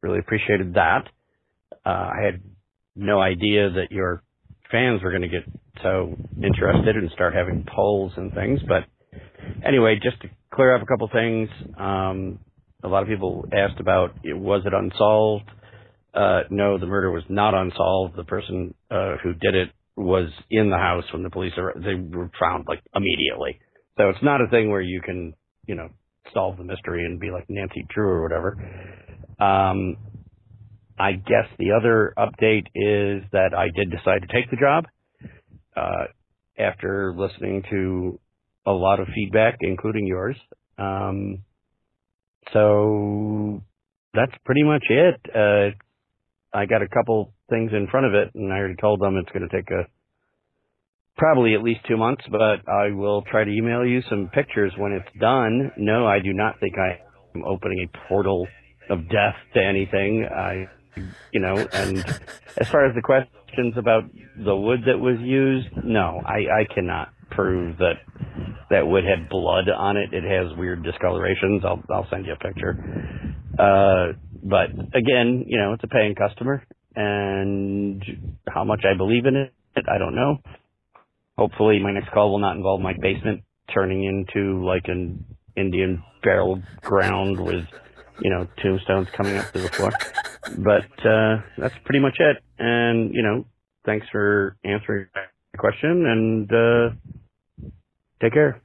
Really 0.00 0.20
appreciated 0.20 0.72
that. 0.72 1.02
Uh, 1.84 1.90
I 1.90 2.22
had 2.24 2.40
no 2.96 3.20
idea 3.20 3.68
that 3.72 3.88
your 3.90 4.22
fans 4.72 5.02
were 5.02 5.10
going 5.10 5.20
to 5.20 5.28
get 5.28 5.44
so 5.82 6.16
interested 6.42 6.96
and 6.96 7.10
start 7.10 7.34
having 7.34 7.66
polls 7.76 8.12
and 8.16 8.32
things. 8.32 8.60
But 8.66 8.84
anyway, 9.66 10.00
just 10.02 10.22
to 10.22 10.30
clear 10.52 10.74
up 10.74 10.82
a 10.82 10.86
couple 10.86 11.08
things, 11.12 11.48
um, 11.78 12.38
a 12.82 12.88
lot 12.88 13.02
of 13.02 13.08
people 13.08 13.44
asked 13.52 13.80
about 13.80 14.14
was 14.24 14.62
it 14.64 14.72
unsolved? 14.72 15.50
Uh, 16.14 16.42
no, 16.50 16.78
the 16.78 16.86
murder 16.86 17.10
was 17.10 17.24
not 17.28 17.54
unsolved. 17.54 18.16
The 18.16 18.24
person 18.24 18.74
uh, 18.90 19.16
who 19.22 19.34
did 19.34 19.54
it 19.54 19.68
was 19.96 20.30
in 20.50 20.70
the 20.70 20.76
house 20.76 21.04
when 21.12 21.22
the 21.22 21.30
police 21.30 21.52
they 21.56 21.94
were 21.94 22.30
found 22.40 22.66
like 22.68 22.80
immediately. 22.94 23.60
So 23.98 24.08
it's 24.10 24.22
not 24.22 24.40
a 24.40 24.46
thing 24.48 24.70
where 24.70 24.80
you 24.80 25.00
can 25.00 25.34
you 25.66 25.74
know 25.74 25.88
solve 26.32 26.56
the 26.56 26.64
mystery 26.64 27.04
and 27.04 27.18
be 27.18 27.30
like 27.30 27.46
Nancy 27.48 27.84
Drew 27.92 28.08
or 28.08 28.22
whatever. 28.22 28.56
Um, 29.40 29.96
I 30.98 31.12
guess 31.12 31.46
the 31.58 31.72
other 31.78 32.12
update 32.18 32.66
is 32.74 33.24
that 33.32 33.54
I 33.56 33.68
did 33.74 33.90
decide 33.90 34.22
to 34.22 34.32
take 34.32 34.50
the 34.50 34.56
job 34.56 34.84
uh, 35.76 36.06
after 36.58 37.14
listening 37.16 37.62
to 37.70 38.18
a 38.68 38.72
lot 38.72 39.00
of 39.00 39.08
feedback, 39.14 39.56
including 39.60 40.06
yours. 40.06 40.36
Um, 40.76 41.38
so 42.52 43.62
that's 44.14 44.32
pretty 44.44 44.62
much 44.62 44.84
it. 44.88 45.20
Uh, 45.34 45.70
I 46.56 46.66
got 46.66 46.82
a 46.82 46.88
couple 46.88 47.32
things 47.48 47.72
in 47.72 47.88
front 47.90 48.06
of 48.06 48.14
it, 48.14 48.34
and 48.34 48.52
I 48.52 48.56
already 48.56 48.76
told 48.80 49.00
them 49.00 49.16
it's 49.16 49.30
going 49.30 49.48
to 49.48 49.56
take 49.56 49.70
a 49.70 49.86
probably 51.16 51.54
at 51.54 51.62
least 51.62 51.80
two 51.88 51.96
months, 51.96 52.24
but 52.30 52.60
I 52.68 52.92
will 52.92 53.22
try 53.22 53.44
to 53.44 53.50
email 53.50 53.84
you 53.84 54.02
some 54.08 54.30
pictures 54.32 54.72
when 54.76 54.92
it's 54.92 55.18
done. 55.18 55.72
No, 55.76 56.06
I 56.06 56.20
do 56.20 56.32
not 56.32 56.60
think 56.60 56.74
I 56.78 57.00
am 57.34 57.44
opening 57.44 57.88
a 57.88 58.08
portal 58.08 58.46
of 58.88 59.08
death 59.08 59.34
to 59.54 59.62
anything. 59.62 60.24
I, 60.24 60.68
you 61.32 61.40
know, 61.40 61.56
and 61.72 61.98
as 62.56 62.68
far 62.68 62.86
as 62.86 62.94
the 62.94 63.02
questions 63.02 63.74
about 63.76 64.04
the 64.36 64.54
wood 64.54 64.80
that 64.86 64.98
was 64.98 65.18
used, 65.20 65.68
no, 65.84 66.22
I, 66.24 66.60
I 66.60 66.74
cannot 66.74 67.08
prove 67.30 67.78
that 67.78 67.96
that 68.70 68.86
would 68.86 69.04
have 69.04 69.28
blood 69.28 69.68
on 69.68 69.96
it. 69.96 70.12
It 70.12 70.24
has 70.24 70.56
weird 70.56 70.82
discolorations. 70.82 71.64
I'll 71.64 71.82
I'll 71.90 72.06
send 72.10 72.26
you 72.26 72.32
a 72.32 72.36
picture. 72.36 72.76
Uh, 73.58 74.12
but 74.42 74.70
again, 74.94 75.44
you 75.46 75.58
know, 75.58 75.72
it's 75.72 75.84
a 75.84 75.88
paying 75.88 76.14
customer, 76.14 76.62
and 76.94 78.02
how 78.48 78.64
much 78.64 78.84
I 78.84 78.96
believe 78.96 79.26
in 79.26 79.36
it, 79.36 79.52
I 79.76 79.98
don't 79.98 80.14
know. 80.14 80.38
Hopefully, 81.36 81.78
my 81.82 81.92
next 81.92 82.10
call 82.12 82.30
will 82.30 82.40
not 82.40 82.56
involve 82.56 82.80
my 82.80 82.94
basement 83.00 83.42
turning 83.72 84.04
into 84.04 84.64
like 84.64 84.84
an 84.86 85.24
Indian 85.56 86.02
burial 86.22 86.62
ground 86.82 87.38
with, 87.38 87.64
you 88.20 88.30
know, 88.30 88.46
tombstones 88.62 89.08
coming 89.16 89.36
up 89.36 89.52
to 89.52 89.60
the 89.60 89.68
floor. 89.68 89.92
But 90.58 91.06
uh, 91.06 91.42
that's 91.56 91.74
pretty 91.84 92.00
much 92.00 92.16
it. 92.18 92.42
And 92.58 93.14
you 93.14 93.22
know, 93.22 93.44
thanks 93.84 94.06
for 94.10 94.56
answering 94.64 95.06
my 95.14 95.22
question, 95.58 96.06
and 96.06 96.52
uh, 96.52 97.17
take 98.20 98.32
care. 98.32 98.60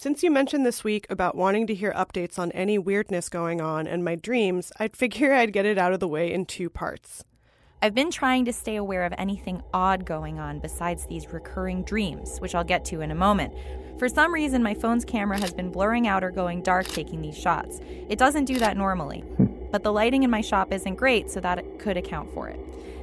Since 0.00 0.22
you 0.22 0.30
mentioned 0.30 0.64
this 0.64 0.84
week 0.84 1.06
about 1.10 1.34
wanting 1.34 1.66
to 1.66 1.74
hear 1.74 1.92
updates 1.92 2.38
on 2.38 2.52
any 2.52 2.78
weirdness 2.78 3.28
going 3.28 3.60
on 3.60 3.88
and 3.88 4.04
my 4.04 4.14
dreams, 4.14 4.70
I'd 4.78 4.96
figure 4.96 5.32
I'd 5.34 5.52
get 5.52 5.66
it 5.66 5.76
out 5.76 5.92
of 5.92 5.98
the 5.98 6.06
way 6.06 6.32
in 6.32 6.46
two 6.46 6.70
parts. 6.70 7.24
I've 7.80 7.94
been 7.94 8.10
trying 8.10 8.44
to 8.44 8.52
stay 8.52 8.76
aware 8.76 9.04
of 9.04 9.14
anything 9.18 9.62
odd 9.72 10.04
going 10.04 10.38
on 10.38 10.58
besides 10.58 11.06
these 11.06 11.28
recurring 11.32 11.84
dreams, 11.84 12.38
which 12.38 12.54
I'll 12.54 12.64
get 12.64 12.84
to 12.86 13.00
in 13.00 13.12
a 13.12 13.14
moment. 13.14 13.54
For 13.98 14.08
some 14.08 14.32
reason, 14.32 14.62
my 14.62 14.74
phone's 14.74 15.04
camera 15.04 15.38
has 15.40 15.52
been 15.52 15.70
blurring 15.70 16.06
out 16.06 16.22
or 16.24 16.30
going 16.30 16.62
dark 16.62 16.86
taking 16.86 17.20
these 17.20 17.38
shots. 17.38 17.80
It 18.08 18.18
doesn't 18.18 18.46
do 18.46 18.58
that 18.58 18.76
normally, 18.76 19.20
hmm. 19.20 19.46
but 19.72 19.82
the 19.82 19.92
lighting 19.92 20.22
in 20.22 20.30
my 20.30 20.40
shop 20.40 20.72
isn't 20.72 20.94
great, 20.94 21.30
so 21.30 21.40
that 21.40 21.64
could 21.78 21.96
account 21.96 22.32
for 22.34 22.48
it. 22.48 22.58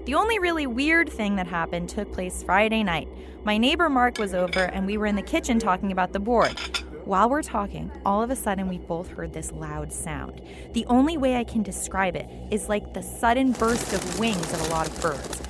The 0.06 0.14
only 0.14 0.38
really 0.38 0.68
weird 0.68 1.10
thing 1.10 1.36
that 1.38 1.47
happened 1.47 1.89
took 1.89 2.14
place 2.14 2.43
Friday 2.43 2.84
night. 2.84 3.08
My 3.43 3.58
neighbor 3.58 3.89
Mark 3.89 4.20
was 4.20 4.36
over, 4.36 4.60
and 4.60 4.86
we 4.86 4.99
were 4.99 5.08
in 5.08 5.16
the 5.16 5.24
kitchen 5.24 5.58
talking 5.58 5.91
about 5.91 6.14
the 6.14 6.20
board. 6.20 6.60
While 7.06 7.28
we're 7.28 7.41
talking, 7.41 7.91
all 8.06 8.22
of 8.22 8.30
a 8.30 8.36
sudden 8.36 8.68
we 8.68 8.78
both 8.78 9.08
heard 9.08 9.34
this 9.34 9.51
loud 9.51 9.91
sound. 9.91 10.43
The 10.74 10.86
only 10.86 11.18
way 11.18 11.38
I 11.38 11.43
can 11.43 11.64
describe 11.64 12.16
it 12.16 12.30
is 12.51 12.70
like 12.70 12.93
the 12.93 13.01
sudden 13.01 13.51
burst 13.53 13.93
of 13.93 14.20
wings 14.20 14.53
of 14.53 14.62
a 14.68 14.70
lot 14.70 14.88
of 14.88 15.01
birds. 15.01 15.41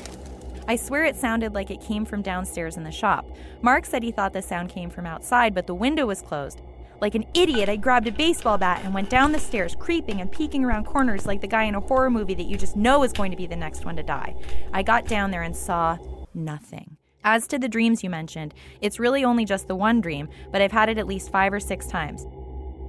I 0.70 0.78
swear 0.78 1.04
it 1.04 1.18
sounded 1.18 1.54
like 1.54 1.70
it 1.70 1.82
came 1.82 2.06
from 2.06 2.22
downstairs 2.22 2.78
in 2.78 2.84
the 2.84 2.92
shop. 2.92 3.28
Mark 3.62 3.86
said 3.86 4.04
he 4.04 4.12
thought 4.14 4.32
the 4.32 4.42
sound 4.42 4.70
came 4.70 4.90
from 4.90 5.06
outside, 5.06 5.54
but 5.54 5.68
the 5.68 5.76
window 5.76 6.06
was 6.06 6.22
closed. 6.22 6.62
Like 7.02 7.16
an 7.16 7.26
idiot, 7.34 7.70
I 7.70 7.76
grabbed 7.76 8.08
a 8.08 8.12
baseball 8.12 8.58
bat 8.58 8.82
and 8.84 8.94
went 8.94 9.10
down 9.10 9.32
the 9.32 9.40
stairs, 9.40 9.76
creeping 9.78 10.22
and 10.22 10.32
peeking 10.32 10.64
around 10.64 10.86
corners 10.86 11.26
like 11.26 11.42
the 11.42 11.48
guy 11.48 11.64
in 11.64 11.76
a 11.76 11.80
horror 11.80 12.10
movie 12.10 12.36
that 12.36 12.48
you 12.48 12.58
just 12.58 12.76
know 12.76 13.04
is 13.04 13.14
going 13.14 13.32
to 13.32 13.38
be 13.38 13.48
the 13.48 13.56
next 13.56 13.86
one 13.86 13.96
to 13.96 14.04
die. 14.04 14.36
I 14.74 14.84
got 14.84 15.08
down 15.08 15.32
there 15.32 15.44
and 15.44 15.56
saw 15.56 15.98
nothing. 16.34 16.98
As 17.24 17.48
to 17.48 17.58
the 17.58 17.68
dreams 17.68 18.04
you 18.04 18.10
mentioned, 18.10 18.54
it's 18.82 19.00
really 19.00 19.24
only 19.24 19.46
just 19.46 19.68
the 19.68 19.76
one 19.76 20.00
dream, 20.00 20.30
but 20.52 20.62
I've 20.62 20.72
had 20.72 20.90
it 20.90 21.00
at 21.00 21.08
least 21.08 21.32
five 21.32 21.54
or 21.54 21.60
six 21.60 21.88
times. 21.88 22.28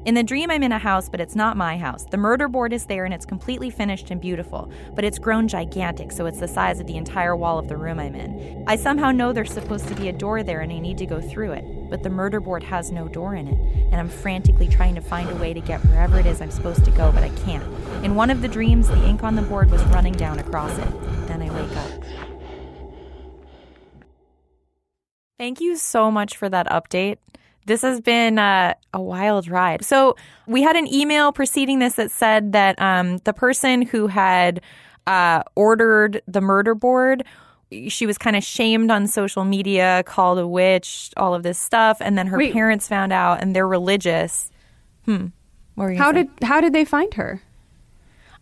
In 0.06 0.14
the 0.14 0.22
dream, 0.22 0.52
I'm 0.52 0.62
in 0.62 0.70
a 0.70 0.78
house, 0.78 1.08
but 1.08 1.20
it's 1.20 1.34
not 1.34 1.56
my 1.56 1.76
house. 1.76 2.04
The 2.04 2.16
murder 2.16 2.46
board 2.46 2.72
is 2.72 2.86
there 2.86 3.04
and 3.06 3.12
it's 3.12 3.26
completely 3.26 3.70
finished 3.70 4.12
and 4.12 4.20
beautiful, 4.20 4.70
but 4.94 5.04
it's 5.04 5.18
grown 5.18 5.48
gigantic, 5.48 6.12
so 6.12 6.26
it's 6.26 6.38
the 6.38 6.46
size 6.46 6.78
of 6.78 6.86
the 6.86 6.96
entire 6.96 7.34
wall 7.34 7.58
of 7.58 7.66
the 7.66 7.76
room 7.76 7.98
I'm 7.98 8.14
in. 8.14 8.62
I 8.68 8.76
somehow 8.76 9.10
know 9.10 9.32
there's 9.32 9.52
supposed 9.52 9.88
to 9.88 9.96
be 9.96 10.08
a 10.08 10.12
door 10.12 10.44
there 10.44 10.60
and 10.60 10.72
I 10.72 10.78
need 10.78 10.96
to 10.98 11.06
go 11.06 11.20
through 11.20 11.54
it, 11.54 11.90
but 11.90 12.04
the 12.04 12.08
murder 12.08 12.38
board 12.38 12.62
has 12.62 12.92
no 12.92 13.08
door 13.08 13.34
in 13.34 13.48
it, 13.48 13.58
and 13.90 13.96
I'm 13.96 14.08
frantically 14.08 14.68
trying 14.68 14.94
to 14.94 15.00
find 15.00 15.28
a 15.28 15.34
way 15.34 15.52
to 15.52 15.60
get 15.60 15.84
wherever 15.86 16.20
it 16.20 16.26
is 16.26 16.40
I'm 16.40 16.52
supposed 16.52 16.84
to 16.84 16.92
go, 16.92 17.10
but 17.10 17.24
I 17.24 17.30
can't. 17.30 17.64
In 18.04 18.14
one 18.14 18.30
of 18.30 18.42
the 18.42 18.48
dreams, 18.48 18.86
the 18.86 19.04
ink 19.04 19.24
on 19.24 19.34
the 19.34 19.42
board 19.42 19.72
was 19.72 19.82
running 19.86 20.12
down 20.12 20.38
across 20.38 20.78
it. 20.78 21.26
Then 21.26 21.42
I 21.42 21.50
wake 21.50 21.76
up. 21.76 22.04
Thank 25.36 25.60
you 25.60 25.74
so 25.74 26.12
much 26.12 26.36
for 26.36 26.48
that 26.48 26.68
update. 26.68 27.16
This 27.66 27.82
has 27.82 28.00
been 28.00 28.38
uh, 28.38 28.74
a 28.94 29.00
wild 29.00 29.48
ride. 29.48 29.84
So, 29.84 30.16
we 30.46 30.62
had 30.62 30.76
an 30.76 30.92
email 30.92 31.32
preceding 31.32 31.80
this 31.80 31.94
that 31.94 32.10
said 32.10 32.52
that 32.52 32.80
um, 32.80 33.18
the 33.18 33.32
person 33.32 33.82
who 33.82 34.06
had 34.06 34.60
uh, 35.06 35.42
ordered 35.54 36.22
the 36.26 36.40
murder 36.40 36.74
board, 36.74 37.24
she 37.88 38.06
was 38.06 38.18
kind 38.18 38.36
of 38.36 38.44
shamed 38.44 38.90
on 38.90 39.06
social 39.06 39.44
media, 39.44 40.02
called 40.06 40.38
a 40.38 40.46
witch, 40.46 41.10
all 41.16 41.34
of 41.34 41.42
this 41.42 41.58
stuff, 41.58 41.98
and 42.00 42.16
then 42.16 42.28
her 42.28 42.38
Wait. 42.38 42.52
parents 42.52 42.88
found 42.88 43.12
out, 43.12 43.42
and 43.42 43.54
they're 43.54 43.68
religious. 43.68 44.50
Hmm. 45.04 45.26
What 45.74 45.84
were 45.84 45.92
you 45.92 45.98
How 45.98 46.12
did 46.12 46.28
how 46.42 46.60
did 46.60 46.72
they 46.72 46.84
find 46.84 47.12
her? 47.14 47.42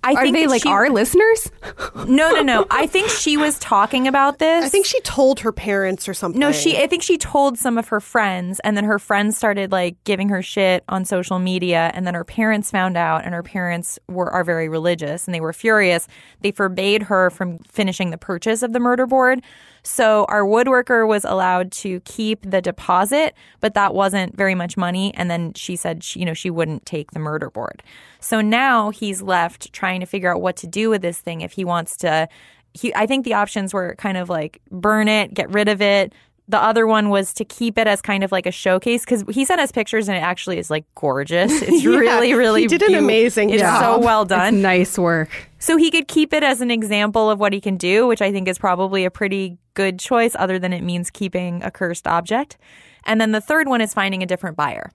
I 0.05 0.13
Are 0.15 0.23
think 0.23 0.37
they 0.37 0.47
like 0.47 0.63
she- 0.63 0.69
our 0.69 0.91
listeners? 0.91 1.51
No, 2.07 2.31
no, 2.33 2.43
no. 2.43 2.67
I 2.71 2.87
think 2.87 3.09
she 3.09 3.37
was 3.37 3.59
talking 3.59 4.07
about 4.07 4.39
this. 4.39 4.65
I 4.65 4.69
think 4.69 4.85
she 4.85 5.01
told 5.01 5.41
her 5.41 5.53
parents 5.53 6.09
or 6.09 6.13
something. 6.15 6.39
No, 6.39 6.53
she. 6.53 6.77
I 6.77 6.87
think 6.87 7.03
she 7.03 7.17
told 7.17 7.59
some 7.59 7.79
of 7.79 7.89
her 7.89 8.01
friends, 8.01 8.61
and 8.61 8.77
then 8.77 8.85
her 8.85 8.99
friends 8.99 9.37
started 9.37 9.73
like 9.73 9.97
giving 10.05 10.29
her 10.29 10.43
shit 10.43 10.85
on 10.89 11.05
social 11.05 11.39
media, 11.39 11.91
and 11.95 12.07
then 12.07 12.15
her 12.15 12.25
parents 12.25 12.71
found 12.71 12.97
out, 12.97 13.25
and 13.25 13.33
her 13.35 13.43
parents 13.43 13.99
were 14.09 14.31
are 14.31 14.45
very 14.45 14.69
religious, 14.69 15.27
and 15.27 15.35
they 15.35 15.41
were 15.41 15.53
furious. 15.55 16.07
They 16.41 16.51
forbade 16.53 17.05
her 17.05 17.31
from 17.31 17.59
finishing 17.61 18.11
the 18.11 18.19
purchase 18.19 18.63
of 18.63 18.73
the 18.73 18.81
murder 18.81 19.07
board. 19.07 19.41
So 19.85 20.25
our 20.29 20.43
woodworker 20.43 21.07
was 21.07 21.25
allowed 21.25 21.71
to 21.73 22.01
keep 22.01 22.51
the 22.51 22.63
deposit, 22.63 23.35
but 23.61 23.75
that 23.75 23.95
wasn't 23.95 24.35
very 24.35 24.55
much 24.55 24.77
money. 24.77 25.13
And 25.15 25.31
then 25.31 25.53
she 25.55 25.77
said, 25.77 26.03
she, 26.03 26.21
you 26.21 26.27
know, 26.27 26.35
she 26.35 26.51
wouldn't 26.51 26.87
take 26.87 27.11
the 27.11 27.19
murder 27.19 27.51
board. 27.51 27.83
So 28.19 28.41
now 28.41 28.91
he's 28.91 29.21
left 29.21 29.73
trying 29.75 30.01
to 30.01 30.07
figure 30.07 30.35
out 30.35 30.41
what 30.41 30.57
to 30.57 30.67
do 30.67 30.89
with 30.89 31.03
this 31.03 31.19
thing 31.19 31.43
if 31.43 31.53
he 31.53 31.65
wants 31.65 31.97
to 31.99 32.29
he 32.73 32.95
I 32.95 33.07
think 33.07 33.25
the 33.25 33.35
options 33.35 33.73
were 33.73 33.95
kind 33.97 34.17
of 34.17 34.29
like 34.29 34.61
burn 34.71 35.09
it, 35.09 35.33
get 35.33 35.51
rid 35.51 35.69
of 35.69 35.81
it. 35.81 36.13
The 36.47 36.59
other 36.63 36.87
one 36.87 37.09
was 37.09 37.33
to 37.35 37.45
keep 37.47 37.79
it 37.79 37.87
as 37.87 38.03
kind 38.03 38.23
of 38.23 38.31
like 38.31 38.45
a 38.45 38.51
showcase 38.51 39.03
because 39.05 39.25
he 39.31 39.47
sent 39.47 39.63
us 39.63 39.73
pictures 39.73 40.09
and 40.09 40.17
it 40.19 40.21
actually 40.21 40.59
is 40.59 40.69
like 40.71 40.85
gorgeous. 40.95 41.51
It's 41.63 41.83
Yeah, 41.83 41.97
really, 41.97 42.35
really 42.35 42.61
he 42.63 42.67
did 42.67 42.83
an 42.83 42.93
beau- 42.93 42.99
amazing 42.99 43.49
It's 43.51 43.63
job. 43.63 43.81
so 43.83 43.99
well 44.05 44.27
done. 44.27 44.57
It's 44.57 44.63
nice 44.63 44.99
work. 44.99 45.31
So 45.59 45.79
he 45.79 45.91
could 45.91 46.07
keep 46.07 46.35
it 46.35 46.43
as 46.43 46.61
an 46.61 46.71
example 46.71 47.31
of 47.31 47.41
what 47.41 47.55
he 47.55 47.61
can 47.63 47.79
do, 47.79 48.07
which 48.07 48.21
I 48.21 48.31
think 48.31 48.47
is 48.49 48.59
probably 48.59 49.07
a 49.07 49.11
pretty 49.11 49.57
good 49.73 49.99
choice, 49.99 50.37
other 50.39 50.59
than 50.59 50.75
it 50.75 50.83
means 50.83 51.09
keeping 51.11 51.63
a 51.63 51.71
cursed 51.71 52.07
object. 52.07 52.59
And 53.05 53.19
then 53.21 53.33
the 53.33 53.41
third 53.41 53.67
one 53.67 53.81
is 53.81 53.95
finding 53.95 54.23
a 54.23 54.27
different 54.27 54.57
buyer. 54.57 54.91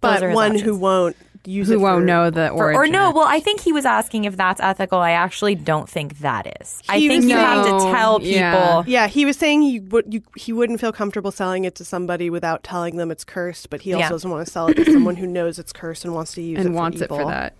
But 0.00 0.22
one 0.32 0.52
options. 0.52 0.62
who 0.62 0.76
won't 0.78 1.16
use 1.48 1.68
Who 1.68 1.74
it 1.74 1.80
won't 1.80 2.02
for- 2.02 2.06
know 2.06 2.30
the 2.30 2.48
For- 2.48 2.72
origin. 2.74 2.80
or 2.80 2.86
no, 2.86 3.10
well, 3.10 3.26
I 3.26 3.40
think 3.40 3.60
he 3.60 3.72
was 3.72 3.84
asking 3.86 4.24
if 4.24 4.36
that's 4.36 4.60
ethical. 4.60 4.98
I 4.98 5.12
actually 5.12 5.54
don't 5.54 5.88
think 5.88 6.18
that 6.18 6.58
is. 6.60 6.82
I 6.88 6.98
think 7.00 7.22
was 7.22 7.30
you 7.30 7.36
have 7.36 7.64
to 7.64 7.70
tell 7.90 8.18
people. 8.20 8.30
Yeah. 8.30 8.82
Yeah, 8.86 9.06
he 9.08 9.24
was 9.24 9.36
saying 9.38 9.62
he 9.62 9.80
would 9.80 10.12
you, 10.12 10.22
he 10.36 10.52
wouldn't 10.52 10.80
feel 10.80 10.92
comfortable 10.92 11.30
selling 11.30 11.64
it 11.64 11.74
to 11.76 11.84
somebody 11.84 12.28
without 12.30 12.62
telling 12.62 12.96
them 12.96 13.10
it's 13.10 13.24
cursed, 13.24 13.70
but 13.70 13.80
he 13.82 13.94
also 13.94 14.04
Yeah. 14.04 14.08
doesn't 14.10 14.30
want 14.30 14.46
to 14.46 14.52
sell 14.52 14.66
it 14.68 14.74
to 14.74 14.84
someone 14.92 15.16
who 15.16 15.26
knows 15.26 15.58
it's 15.58 15.72
cursed 15.72 16.04
and 16.04 16.14
wants 16.14 16.34
to 16.34 16.42
use 16.42 16.58
it 16.58 16.66
and 16.66 16.74
for 16.74 16.78
wants 16.80 17.00
it 17.00 17.08
for 17.08 17.14
evil. 17.20 17.28
that. 17.28 17.54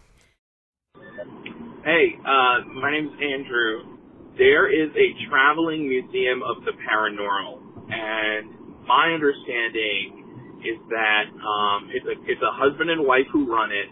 Hey, 1.85 2.19
uh, 2.21 2.69
my 2.75 2.91
name's 2.91 3.13
Andrew. 3.23 3.97
There 4.37 4.69
is 4.71 4.91
a 4.95 5.29
traveling 5.29 5.89
museum 5.89 6.43
of 6.43 6.63
the 6.65 6.73
paranormal, 6.73 7.61
and 7.91 8.51
my 8.87 9.11
understanding 9.15 10.28
is 10.65 10.79
that 10.91 11.27
um, 11.39 11.91
it's 11.95 12.07
a 12.07 12.17
it's 12.27 12.43
a 12.43 12.53
husband 12.55 12.91
and 12.91 13.07
wife 13.07 13.27
who 13.33 13.47
run 13.47 13.71
it. 13.71 13.89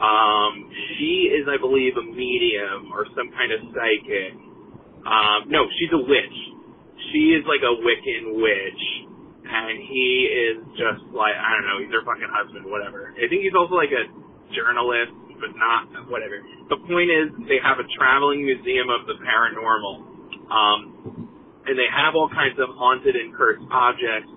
Um, 0.00 0.52
she 0.96 1.28
is, 1.28 1.44
I 1.44 1.60
believe, 1.60 1.92
a 2.00 2.06
medium 2.08 2.88
or 2.88 3.04
some 3.12 3.28
kind 3.36 3.52
of 3.52 3.60
psychic. 3.76 4.32
Um, 5.04 5.52
no, 5.52 5.68
she's 5.76 5.92
a 5.92 6.00
witch. 6.00 6.38
She 7.12 7.36
is 7.36 7.44
like 7.44 7.60
a 7.60 7.74
Wiccan 7.84 8.40
witch, 8.40 8.82
and 9.44 9.76
he 9.76 10.08
is 10.28 10.56
just 10.76 11.04
like 11.12 11.36
I 11.36 11.48
don't 11.56 11.66
know. 11.68 11.78
He's 11.84 11.92
her 11.92 12.04
fucking 12.04 12.32
husband, 12.32 12.64
whatever. 12.68 13.12
I 13.16 13.28
think 13.28 13.44
he's 13.44 13.56
also 13.56 13.76
like 13.76 13.92
a 13.92 14.08
journalist, 14.56 15.12
but 15.36 15.52
not 15.56 16.08
whatever. 16.08 16.40
The 16.68 16.80
point 16.88 17.12
is, 17.12 17.32
they 17.48 17.60
have 17.60 17.80
a 17.80 17.86
traveling 17.96 18.44
museum 18.44 18.88
of 18.88 19.04
the 19.04 19.16
paranormal, 19.20 19.94
um, 20.48 20.78
and 21.68 21.74
they 21.76 21.88
have 21.92 22.16
all 22.16 22.28
kinds 22.28 22.56
of 22.56 22.72
haunted 22.76 23.16
and 23.16 23.36
cursed 23.36 23.64
objects. 23.68 24.32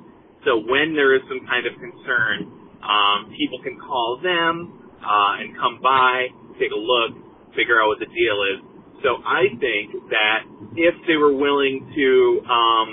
So 0.46 0.60
when 0.60 0.94
there 0.94 1.16
is 1.16 1.22
some 1.28 1.46
kind 1.48 1.66
of 1.68 1.74
concern, 1.80 2.52
um, 2.84 3.32
people 3.38 3.64
can 3.64 3.80
call 3.80 4.20
them 4.20 4.92
uh, 5.00 5.40
and 5.40 5.56
come 5.56 5.80
by, 5.82 6.28
take 6.60 6.72
a 6.72 6.80
look, 6.80 7.16
figure 7.56 7.80
out 7.80 7.88
what 7.88 8.00
the 8.00 8.12
deal 8.12 8.38
is. 8.52 8.60
So 9.04 9.20
I 9.24 9.52
think 9.60 10.10
that 10.12 10.40
if 10.76 10.96
they 11.08 11.16
were 11.16 11.36
willing 11.36 11.84
to, 11.96 12.08
um, 12.48 12.90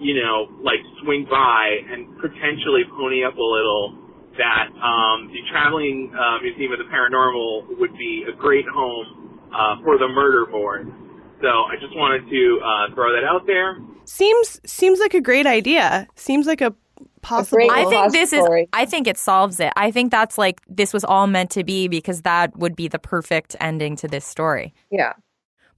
you 0.00 0.14
know, 0.20 0.48
like 0.62 0.80
swing 1.02 1.26
by 1.28 1.64
and 1.90 2.16
potentially 2.20 2.84
pony 2.96 3.24
up 3.24 3.36
a 3.36 3.42
little, 3.42 3.96
that 4.36 4.68
um, 4.78 5.28
the 5.32 5.42
traveling 5.50 6.12
uh, 6.14 6.40
museum 6.42 6.72
of 6.72 6.78
the 6.78 6.88
paranormal 6.92 7.78
would 7.80 7.92
be 7.98 8.24
a 8.28 8.36
great 8.36 8.64
home 8.72 9.48
uh, 9.52 9.82
for 9.82 9.98
the 9.98 10.06
murder 10.08 10.46
board. 10.46 10.86
So 11.40 11.48
I 11.48 11.74
just 11.80 11.94
wanted 11.94 12.28
to 12.28 12.60
uh, 12.64 12.94
throw 12.94 13.12
that 13.12 13.24
out 13.24 13.46
there. 13.46 13.78
Seems 14.04 14.60
seems 14.66 14.98
like 14.98 15.14
a 15.14 15.20
great 15.20 15.46
idea. 15.46 16.06
Seems 16.16 16.46
like 16.46 16.60
a 16.60 16.74
possible. 17.22 17.70
I 17.70 17.84
think 17.84 18.12
this 18.12 18.32
is. 18.32 18.44
I 18.72 18.84
think 18.84 19.06
it 19.06 19.18
solves 19.18 19.60
it. 19.60 19.72
I 19.76 19.90
think 19.90 20.10
that's 20.10 20.38
like 20.38 20.60
this 20.68 20.92
was 20.92 21.04
all 21.04 21.26
meant 21.26 21.50
to 21.50 21.64
be 21.64 21.88
because 21.88 22.22
that 22.22 22.56
would 22.56 22.74
be 22.74 22.88
the 22.88 22.98
perfect 22.98 23.54
ending 23.60 23.96
to 23.96 24.08
this 24.08 24.24
story. 24.24 24.74
Yeah. 24.90 25.12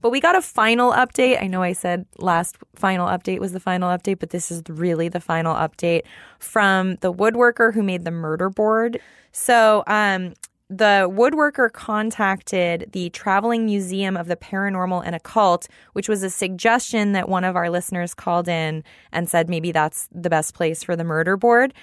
But 0.01 0.09
we 0.09 0.19
got 0.19 0.35
a 0.35 0.41
final 0.41 0.91
update. 0.93 1.41
I 1.41 1.47
know 1.47 1.61
I 1.61 1.73
said 1.73 2.05
last 2.17 2.57
final 2.75 3.07
update 3.07 3.39
was 3.39 3.51
the 3.51 3.59
final 3.59 3.89
update, 3.89 4.17
but 4.17 4.31
this 4.31 4.49
is 4.49 4.63
really 4.67 5.09
the 5.09 5.19
final 5.19 5.53
update 5.53 6.01
from 6.39 6.95
the 7.01 7.13
woodworker 7.13 7.71
who 7.71 7.83
made 7.83 8.03
the 8.03 8.11
murder 8.11 8.49
board. 8.49 8.99
So, 9.31 9.83
um, 9.85 10.33
the 10.71 11.09
woodworker 11.11 11.69
contacted 11.69 12.89
the 12.93 13.09
Traveling 13.09 13.65
Museum 13.65 14.15
of 14.15 14.27
the 14.27 14.37
Paranormal 14.37 15.03
and 15.05 15.13
Occult, 15.13 15.67
which 15.91 16.07
was 16.07 16.23
a 16.23 16.29
suggestion 16.29 17.11
that 17.11 17.27
one 17.27 17.43
of 17.43 17.57
our 17.57 17.69
listeners 17.69 18.13
called 18.13 18.47
in 18.47 18.81
and 19.11 19.27
said 19.27 19.49
maybe 19.49 19.73
that's 19.73 20.07
the 20.13 20.29
best 20.29 20.53
place 20.53 20.81
for 20.81 20.95
the 20.95 21.03
murder 21.03 21.35
board. 21.35 21.73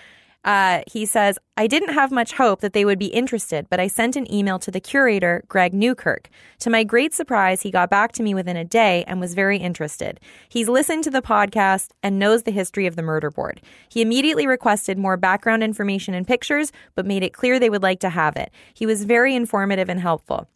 Uh, 0.44 0.82
he 0.90 1.04
says, 1.04 1.38
I 1.56 1.66
didn't 1.66 1.94
have 1.94 2.12
much 2.12 2.32
hope 2.32 2.60
that 2.60 2.72
they 2.72 2.84
would 2.84 2.98
be 2.98 3.06
interested, 3.06 3.66
but 3.68 3.80
I 3.80 3.88
sent 3.88 4.16
an 4.16 4.32
email 4.32 4.58
to 4.60 4.70
the 4.70 4.80
curator, 4.80 5.42
Greg 5.48 5.74
Newkirk. 5.74 6.30
To 6.60 6.70
my 6.70 6.84
great 6.84 7.12
surprise, 7.12 7.62
he 7.62 7.70
got 7.70 7.90
back 7.90 8.12
to 8.12 8.22
me 8.22 8.34
within 8.34 8.56
a 8.56 8.64
day 8.64 9.04
and 9.08 9.20
was 9.20 9.34
very 9.34 9.58
interested. 9.58 10.20
He's 10.48 10.68
listened 10.68 11.04
to 11.04 11.10
the 11.10 11.20
podcast 11.20 11.90
and 12.02 12.18
knows 12.18 12.44
the 12.44 12.52
history 12.52 12.86
of 12.86 12.96
the 12.96 13.02
murder 13.02 13.30
board. 13.30 13.60
He 13.88 14.00
immediately 14.00 14.46
requested 14.46 14.96
more 14.96 15.16
background 15.16 15.64
information 15.64 16.14
and 16.14 16.26
pictures, 16.26 16.72
but 16.94 17.04
made 17.04 17.24
it 17.24 17.32
clear 17.32 17.58
they 17.58 17.70
would 17.70 17.82
like 17.82 18.00
to 18.00 18.10
have 18.10 18.36
it. 18.36 18.52
He 18.72 18.86
was 18.86 19.04
very 19.04 19.34
informative 19.34 19.88
and 19.88 20.00
helpful. 20.00 20.48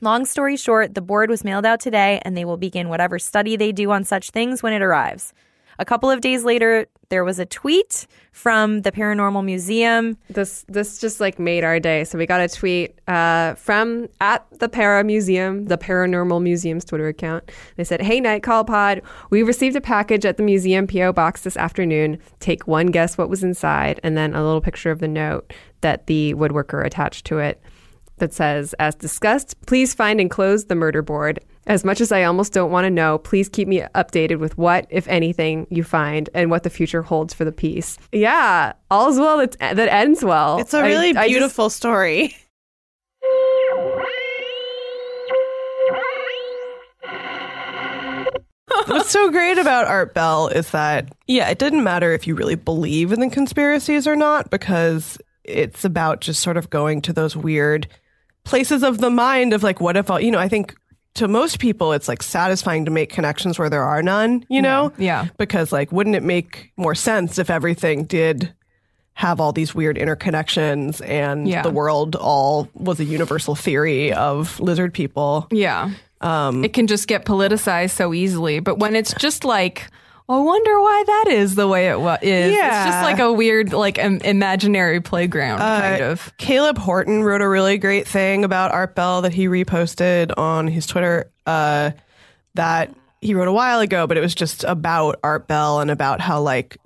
Long 0.00 0.24
story 0.24 0.56
short, 0.56 0.94
the 0.94 1.00
board 1.00 1.28
was 1.28 1.44
mailed 1.44 1.66
out 1.66 1.80
today, 1.80 2.20
and 2.22 2.36
they 2.36 2.44
will 2.44 2.56
begin 2.56 2.88
whatever 2.88 3.18
study 3.18 3.56
they 3.56 3.72
do 3.72 3.90
on 3.90 4.04
such 4.04 4.30
things 4.30 4.62
when 4.62 4.72
it 4.72 4.82
arrives. 4.82 5.34
A 5.80 5.84
couple 5.84 6.10
of 6.10 6.20
days 6.20 6.44
later, 6.44 6.86
there 7.10 7.24
was 7.24 7.38
a 7.38 7.46
tweet 7.46 8.06
from 8.32 8.82
the 8.82 8.92
Paranormal 8.92 9.44
Museum. 9.44 10.16
This 10.28 10.64
this 10.68 11.00
just 11.00 11.20
like 11.20 11.38
made 11.38 11.64
our 11.64 11.80
day. 11.80 12.04
So 12.04 12.18
we 12.18 12.26
got 12.26 12.40
a 12.40 12.48
tweet 12.48 12.98
uh, 13.08 13.54
from 13.54 14.08
at 14.20 14.46
the 14.58 14.68
Para 14.68 15.02
Museum, 15.04 15.66
the 15.66 15.78
Paranormal 15.78 16.42
Museum's 16.42 16.84
Twitter 16.84 17.08
account. 17.08 17.50
They 17.76 17.84
said, 17.84 18.02
"Hey, 18.02 18.20
Night 18.20 18.42
Call 18.42 18.64
Pod, 18.64 19.02
we 19.30 19.42
received 19.42 19.76
a 19.76 19.80
package 19.80 20.24
at 20.24 20.36
the 20.36 20.42
museum 20.42 20.86
PO 20.86 21.12
box 21.12 21.42
this 21.42 21.56
afternoon. 21.56 22.18
Take 22.40 22.66
one 22.66 22.86
guess 22.86 23.16
what 23.16 23.30
was 23.30 23.42
inside, 23.42 24.00
and 24.02 24.16
then 24.16 24.34
a 24.34 24.44
little 24.44 24.60
picture 24.60 24.90
of 24.90 25.00
the 25.00 25.08
note 25.08 25.52
that 25.80 26.06
the 26.06 26.34
woodworker 26.34 26.84
attached 26.84 27.24
to 27.26 27.38
it." 27.38 27.60
That 28.18 28.34
says, 28.34 28.74
as 28.80 28.96
discussed, 28.96 29.54
please 29.66 29.94
find 29.94 30.20
and 30.20 30.28
close 30.28 30.64
the 30.64 30.74
murder 30.74 31.02
board. 31.02 31.38
As 31.68 31.84
much 31.84 32.00
as 32.00 32.10
I 32.10 32.24
almost 32.24 32.54
don't 32.54 32.70
want 32.70 32.86
to 32.86 32.90
know, 32.90 33.18
please 33.18 33.46
keep 33.50 33.68
me 33.68 33.82
updated 33.94 34.38
with 34.38 34.56
what, 34.56 34.86
if 34.88 35.06
anything, 35.06 35.66
you 35.68 35.84
find 35.84 36.30
and 36.32 36.50
what 36.50 36.62
the 36.62 36.70
future 36.70 37.02
holds 37.02 37.34
for 37.34 37.44
the 37.44 37.52
piece. 37.52 37.98
Yeah, 38.10 38.72
all's 38.90 39.18
well 39.18 39.36
that, 39.36 39.58
that 39.58 39.92
ends 39.92 40.24
well. 40.24 40.58
It's 40.60 40.72
a 40.72 40.82
really 40.82 41.10
I 41.10 41.12
just- 41.12 41.28
beautiful 41.28 41.68
story. 41.68 42.34
What's 48.86 49.10
so 49.10 49.30
great 49.30 49.58
about 49.58 49.86
Art 49.86 50.14
Bell 50.14 50.48
is 50.48 50.70
that, 50.70 51.12
yeah, 51.26 51.48
it 51.50 51.58
didn't 51.58 51.84
matter 51.84 52.12
if 52.12 52.26
you 52.26 52.34
really 52.34 52.54
believe 52.54 53.12
in 53.12 53.20
the 53.20 53.28
conspiracies 53.28 54.06
or 54.06 54.16
not, 54.16 54.50
because 54.50 55.18
it's 55.44 55.84
about 55.84 56.20
just 56.20 56.40
sort 56.40 56.56
of 56.56 56.70
going 56.70 57.02
to 57.02 57.12
those 57.12 57.36
weird 57.36 57.86
places 58.44 58.82
of 58.82 58.98
the 58.98 59.10
mind 59.10 59.52
of 59.52 59.62
like, 59.62 59.80
what 59.80 59.96
if, 59.96 60.10
all, 60.10 60.20
you 60.20 60.30
know, 60.30 60.38
I 60.38 60.48
think 60.48 60.74
to 61.18 61.28
most 61.28 61.58
people, 61.60 61.92
it's 61.92 62.08
like 62.08 62.22
satisfying 62.22 62.84
to 62.86 62.90
make 62.90 63.10
connections 63.10 63.58
where 63.58 63.70
there 63.70 63.84
are 63.84 64.02
none, 64.02 64.44
you 64.48 64.60
know? 64.62 64.92
Yeah. 64.98 65.26
Because, 65.36 65.70
like, 65.72 65.92
wouldn't 65.92 66.16
it 66.16 66.22
make 66.22 66.72
more 66.76 66.94
sense 66.94 67.38
if 67.38 67.50
everything 67.50 68.04
did 68.04 68.52
have 69.14 69.40
all 69.40 69.52
these 69.52 69.74
weird 69.74 69.96
interconnections 69.96 71.00
and 71.06 71.48
Yeah. 71.48 71.62
the 71.62 71.70
world 71.70 72.14
all 72.16 72.68
was 72.74 73.00
a 73.00 73.04
universal 73.04 73.54
theory 73.54 74.12
of 74.12 74.58
lizard 74.60 74.94
people? 74.94 75.46
Yeah. 75.50 75.90
Um, 76.20 76.64
it 76.64 76.72
can 76.72 76.86
just 76.86 77.06
get 77.08 77.24
politicized 77.24 77.90
so 77.90 78.12
easily. 78.14 78.60
But 78.60 78.78
when 78.78 78.94
it's 78.96 79.12
just 79.14 79.44
like, 79.44 79.88
I 80.30 80.36
wonder 80.38 80.78
why 80.80 81.04
that 81.06 81.24
is 81.28 81.54
the 81.54 81.66
way 81.66 81.88
it 81.88 81.98
wa- 81.98 82.18
is. 82.20 82.54
It's 82.54 82.60
just 82.84 83.02
like 83.02 83.18
a 83.18 83.32
weird, 83.32 83.72
like, 83.72 83.96
im- 83.98 84.20
imaginary 84.20 85.00
playground, 85.00 85.58
kind 85.60 86.02
Uh, 86.02 86.06
of. 86.06 86.36
Caleb 86.36 86.76
Horton 86.76 87.22
wrote 87.24 87.40
a 87.40 87.48
really 87.48 87.78
great 87.78 88.06
thing 88.06 88.44
about 88.44 88.70
Art 88.72 88.94
Bell 88.94 89.22
that 89.22 89.32
he 89.32 89.48
reposted 89.48 90.32
on 90.36 90.66
his 90.68 90.86
Twitter. 90.86 91.30
Uh, 91.46 91.92
that 92.56 92.90
he 93.20 93.34
wrote 93.34 93.48
a 93.48 93.52
while 93.52 93.80
ago, 93.80 94.06
but 94.06 94.16
it 94.16 94.20
was 94.20 94.34
just 94.34 94.62
about 94.64 95.18
Art 95.24 95.48
Bell 95.48 95.80
and 95.80 95.90
about 95.90 96.20
how 96.20 96.40
like 96.40 96.76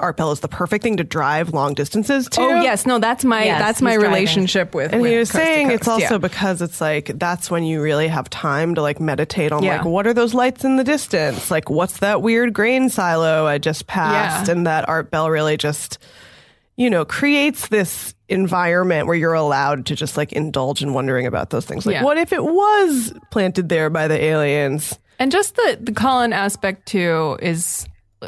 Art 0.00 0.16
Bell 0.16 0.32
is 0.32 0.40
the 0.40 0.48
perfect 0.48 0.82
thing 0.82 0.96
to 0.96 1.04
drive 1.04 1.50
long 1.50 1.74
distances 1.74 2.26
to. 2.30 2.40
Oh 2.40 2.62
yes, 2.62 2.86
no, 2.86 2.98
that's 2.98 3.24
my 3.26 3.44
Yes, 3.44 3.60
that's 3.60 3.82
my 3.82 3.90
he's 3.90 3.98
driving. 4.00 4.14
relationship 4.14 4.74
with. 4.74 4.92
And 4.92 5.02
with 5.02 5.10
he 5.10 5.18
was 5.18 5.30
Coast 5.30 5.44
to 5.44 5.46
saying 5.52 5.70
it's 5.70 5.86
also 5.88 6.14
yeah. 6.14 6.18
because 6.18 6.62
it's 6.62 6.80
like 6.80 7.10
that's 7.18 7.50
when 7.50 7.64
you 7.64 7.82
really 7.82 8.08
have 8.08 8.30
time 8.30 8.74
to 8.76 8.80
like 8.82 9.00
meditate 9.00 9.52
on 9.52 9.62
Yeah. 9.62 9.76
like 9.78 9.84
what 9.84 10.06
are 10.06 10.14
those 10.14 10.32
lights 10.32 10.64
in 10.64 10.76
the 10.76 10.84
distance? 10.84 11.50
Like 11.50 11.68
what's 11.68 11.98
that 11.98 12.22
weird 12.22 12.54
grain 12.54 12.88
silo 12.88 13.44
I 13.46 13.58
just 13.58 13.86
passed? 13.86 14.46
Yeah. 14.48 14.52
And 14.54 14.66
that 14.66 14.88
Art 14.88 15.10
Bell 15.10 15.28
really 15.28 15.58
just 15.58 15.98
you 16.76 16.88
know 16.88 17.04
creates 17.04 17.68
this 17.68 18.14
environment 18.30 19.06
where 19.06 19.16
you're 19.16 19.34
allowed 19.34 19.84
to 19.84 19.94
just 19.94 20.16
like 20.16 20.32
indulge 20.32 20.82
in 20.82 20.94
wondering 20.94 21.26
about 21.26 21.50
those 21.50 21.66
things. 21.66 21.84
Like 21.84 21.96
Yeah. 21.96 22.02
what 22.04 22.16
if 22.16 22.32
it 22.32 22.42
was 22.42 23.12
planted 23.30 23.68
there 23.68 23.90
by 23.90 24.08
the 24.08 24.18
aliens? 24.18 24.98
And 25.18 25.30
just 25.30 25.56
the 25.56 25.78
the 25.80 25.92
Colin 25.92 26.32
aspect 26.32 26.86
too 26.86 27.38
is, 27.40 27.86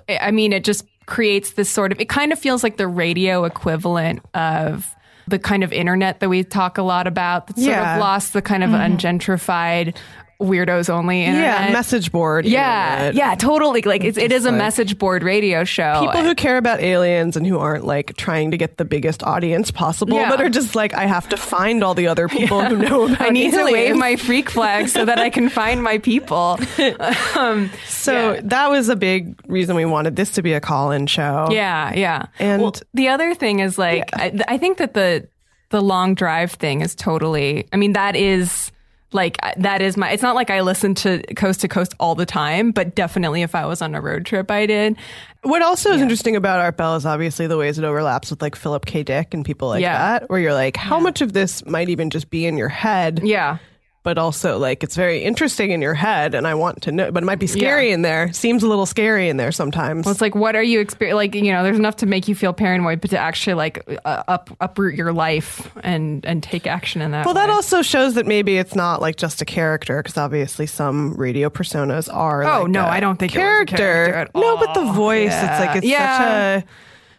I 0.08 0.30
mean, 0.30 0.52
it 0.52 0.64
just 0.64 0.84
creates 1.06 1.52
this 1.52 1.68
sort 1.68 1.92
of. 1.92 2.00
It 2.00 2.08
kind 2.08 2.32
of 2.32 2.38
feels 2.38 2.62
like 2.62 2.76
the 2.76 2.86
radio 2.88 3.44
equivalent 3.44 4.20
of 4.34 4.86
the 5.26 5.38
kind 5.38 5.64
of 5.64 5.72
internet 5.72 6.20
that 6.20 6.28
we 6.28 6.44
talk 6.44 6.78
a 6.78 6.82
lot 6.82 7.06
about. 7.06 7.46
That 7.46 7.56
sort 7.56 7.68
Yeah. 7.68 7.94
of 7.94 8.00
lost 8.00 8.32
the 8.32 8.42
kind 8.42 8.62
of 8.62 8.70
mm-hmm. 8.70 8.96
ungentrified 8.96 9.96
weirdos 10.40 10.90
only 10.90 11.22
internet. 11.24 11.68
Yeah, 11.68 11.72
message 11.72 12.10
board. 12.12 12.44
Yeah, 12.44 12.92
internet. 13.08 13.14
yeah, 13.14 13.34
totally. 13.36 13.82
Like 13.82 14.04
it's, 14.04 14.18
it 14.18 14.32
is 14.32 14.44
a 14.44 14.50
like- 14.50 14.58
message 14.58 14.98
board 14.98 15.22
radio 15.22 15.64
show. 15.64 16.00
People 16.06 16.22
who 16.22 16.34
care 16.34 16.56
about 16.56 16.80
aliens 16.80 17.36
and 17.36 17.46
who 17.46 17.58
aren't 17.58 17.84
like 17.84 18.16
trying 18.16 18.50
to 18.50 18.56
get 18.56 18.76
the 18.76 18.84
biggest 18.84 19.22
audience 19.22 19.70
possible, 19.70 20.16
Yeah. 20.18 20.28
but 20.30 20.40
are 20.40 20.48
just 20.48 20.74
like, 20.74 20.92
I 20.94 21.06
have 21.06 21.28
to 21.30 21.36
find 21.36 21.82
all 21.84 21.94
the 21.94 22.08
other 22.08 22.28
people 22.28 22.62
who 22.64 22.76
know 22.76 23.04
about 23.06 23.20
I 23.20 23.30
need 23.30 23.52
to 23.52 23.64
wave 23.64 23.96
my 23.96 24.16
freak 24.16 24.50
flag 24.50 24.88
so 24.88 25.04
that 25.04 25.18
I 25.18 25.30
can 25.30 25.48
find 25.48 25.82
my 25.82 25.98
people. 25.98 26.58
Um, 27.36 27.70
So 27.88 28.38
that 28.44 28.70
was 28.70 28.88
a 28.88 28.96
big 28.96 29.34
reason 29.46 29.76
we 29.76 29.84
wanted 29.84 30.16
this 30.16 30.32
to 30.32 30.42
be 30.42 30.52
a 30.52 30.60
call-in 30.60 31.06
show. 31.06 31.48
Yeah, 31.50 31.92
yeah. 31.94 32.26
And 32.38 32.62
Well, 32.62 32.74
the 32.92 33.08
other 33.08 33.34
thing 33.34 33.60
is 33.60 33.78
like 33.78 34.10
I, 34.14 34.38
I 34.48 34.58
think 34.58 34.78
that 34.78 34.94
the 34.94 35.26
the 35.70 35.80
long 35.80 36.14
drive 36.14 36.52
thing 36.52 36.80
is 36.82 36.94
totally. 36.94 37.66
I 37.72 37.76
mean, 37.76 37.94
that 37.94 38.14
is 38.14 38.70
like 39.14 39.38
that 39.56 39.80
is 39.80 39.96
my. 39.96 40.10
It's 40.10 40.22
not 40.22 40.34
like 40.34 40.50
I 40.50 40.60
listen 40.60 40.94
to 40.96 41.22
coast 41.34 41.62
to 41.62 41.68
coast 41.68 41.94
all 41.98 42.14
the 42.14 42.26
time, 42.26 42.70
but 42.72 42.94
definitely 42.94 43.40
if 43.42 43.54
I 43.54 43.64
was 43.64 43.80
on 43.80 43.94
a 43.94 44.00
road 44.00 44.26
trip, 44.26 44.50
I 44.50 44.66
did. 44.66 44.96
What 45.42 45.62
also 45.62 45.90
is 45.92 46.00
interesting 46.02 46.36
about 46.36 46.58
Art 46.60 46.76
Bell 46.76 46.96
is 46.96 47.06
obviously 47.06 47.46
the 47.46 47.56
ways 47.56 47.78
it 47.78 47.84
overlaps 47.84 48.30
with 48.30 48.42
like 48.42 48.56
Philip 48.56 48.84
K. 48.86 49.02
Dick 49.02 49.32
and 49.34 49.44
people 49.44 49.68
like 49.68 49.80
Yeah. 49.82 49.96
that, 50.18 50.28
where 50.30 50.40
you're 50.40 50.54
like, 50.54 50.76
how 50.76 50.98
much 50.98 51.20
of 51.20 51.32
this 51.32 51.64
might 51.66 51.88
even 51.88 52.10
just 52.10 52.28
be 52.30 52.44
in 52.46 52.56
your 52.56 52.68
head? 52.70 53.20
Yeah. 53.22 53.58
But 54.04 54.18
also, 54.18 54.58
like, 54.58 54.84
it's 54.84 54.96
very 54.96 55.24
interesting 55.24 55.70
in 55.70 55.80
your 55.80 55.94
head, 55.94 56.34
and 56.34 56.46
I 56.46 56.54
want 56.54 56.82
to 56.82 56.92
know, 56.92 57.10
but 57.10 57.22
it 57.22 57.26
might 57.26 57.38
be 57.38 57.46
scary 57.46 57.90
in 57.90 58.02
there. 58.02 58.30
Seems 58.34 58.62
a 58.62 58.68
little 58.68 58.84
scary 58.84 59.30
in 59.30 59.38
there 59.38 59.50
sometimes. 59.50 60.04
Well, 60.04 60.12
it's 60.12 60.20
like, 60.20 60.34
what 60.34 60.54
are 60.54 60.62
you 60.62 60.78
experiencing? 60.80 61.16
Like, 61.16 61.34
you 61.34 61.50
know, 61.50 61.62
there's 61.62 61.78
enough 61.78 61.96
to 61.96 62.06
make 62.06 62.28
you 62.28 62.34
feel 62.34 62.52
paranoid, 62.52 63.00
but 63.00 63.08
to 63.10 63.18
actually 63.18 63.54
like 63.54 63.82
uh, 64.04 64.22
up 64.28 64.50
uproot 64.60 64.94
your 64.94 65.14
life 65.14 65.70
and 65.82 66.24
and 66.26 66.42
take 66.42 66.66
action 66.66 67.00
in 67.00 67.12
that. 67.12 67.24
Well, 67.24 67.34
that 67.34 67.48
also 67.48 67.80
shows 67.80 68.12
that 68.14 68.26
maybe 68.26 68.58
it's 68.58 68.74
not 68.74 69.00
like 69.00 69.16
just 69.16 69.40
a 69.40 69.46
character, 69.46 70.02
because 70.02 70.18
obviously 70.18 70.66
some 70.66 71.14
radio 71.14 71.48
personas 71.48 72.12
are. 72.12 72.44
Oh, 72.44 72.62
like 72.64 72.70
no, 72.72 72.84
I 72.84 73.00
don't 73.00 73.18
think 73.18 73.34
it 73.34 73.38
was 73.38 73.42
a 73.42 73.46
character. 73.46 73.76
character 73.78 74.38
no, 74.38 74.58
but 74.58 74.74
the 74.74 74.92
voice, 74.92 75.30
Yeah. 75.30 75.50
it's 75.60 75.66
like 75.66 75.76
it's 75.78 75.86
Yeah. 75.86 76.18
such 76.60 76.64
a, 76.64 76.68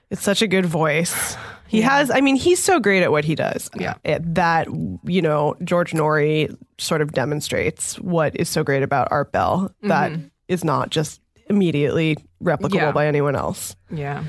it's 0.10 0.22
such 0.24 0.42
a 0.42 0.48
good 0.48 0.66
voice. 0.66 1.36
He 1.68 1.82
has. 1.82 2.12
I 2.12 2.22
mean, 2.22 2.36
he's 2.36 2.64
so 2.64 2.80
great 2.80 3.02
at 3.04 3.12
what 3.12 3.26
he 3.26 3.34
does. 3.36 3.70
Yeah. 3.76 3.96
It- 4.04 4.36
that 4.36 4.68
you 5.04 5.22
know, 5.22 5.56
George 5.64 5.92
Noory 5.92 6.56
sort 6.78 7.02
of 7.02 7.12
demonstrates 7.12 8.00
what 8.00 8.36
is 8.36 8.50
so 8.50 8.64
great 8.64 8.84
about 8.84 9.08
Art 9.12 9.32
Bell 9.32 9.72
that 9.84 10.12
Mhm. 10.12 10.30
is 10.48 10.64
not 10.64 10.90
just 10.92 11.22
immediately 11.50 12.18
replicable 12.44 12.74
Yeah. 12.76 12.92
by 12.92 13.08
anyone 13.08 13.36
else. 13.36 13.76
Yeah. 13.92 14.24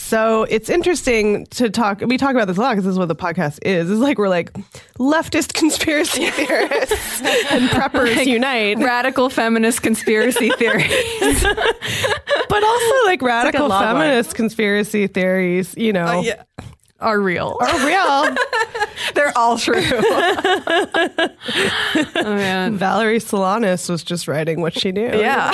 So 0.00 0.44
it's 0.44 0.70
interesting 0.70 1.44
to 1.46 1.68
talk. 1.70 2.00
We 2.00 2.16
talk 2.18 2.30
about 2.30 2.46
this 2.46 2.56
a 2.56 2.60
lot 2.60 2.70
because 2.70 2.84
this 2.84 2.92
is 2.92 2.98
what 3.00 3.08
the 3.08 3.16
podcast 3.16 3.58
is. 3.62 3.90
It's 3.90 4.00
like 4.00 4.16
we're 4.16 4.28
like 4.28 4.52
leftist 4.96 5.54
conspiracy 5.54 6.30
theorists 6.30 7.20
and 7.20 7.68
preppers 7.68 8.16
Like 8.16 8.26
unite, 8.28 8.78
radical 8.78 9.28
feminist 9.28 9.82
conspiracy 9.82 10.50
theories. 10.58 11.42
but 11.42 12.64
also 12.64 12.94
like 13.06 13.20
radical 13.22 13.66
line. 13.68 13.82
feminist 13.96 14.34
conspiracy 14.36 15.08
theories. 15.08 15.74
You 15.76 15.92
know, 15.92 16.24
are 17.00 17.20
real. 17.20 17.58
are 17.60 17.86
real. 17.86 18.36
They're 19.14 19.36
all 19.36 19.58
true. 19.58 19.82
oh 19.84 21.28
man. 22.24 22.76
Valerie 22.78 23.18
Solanas 23.18 23.90
was 23.90 24.04
just 24.04 24.28
writing 24.28 24.60
what 24.60 24.78
she 24.78 24.92
knew. 24.92 25.10
Yeah. 25.18 25.52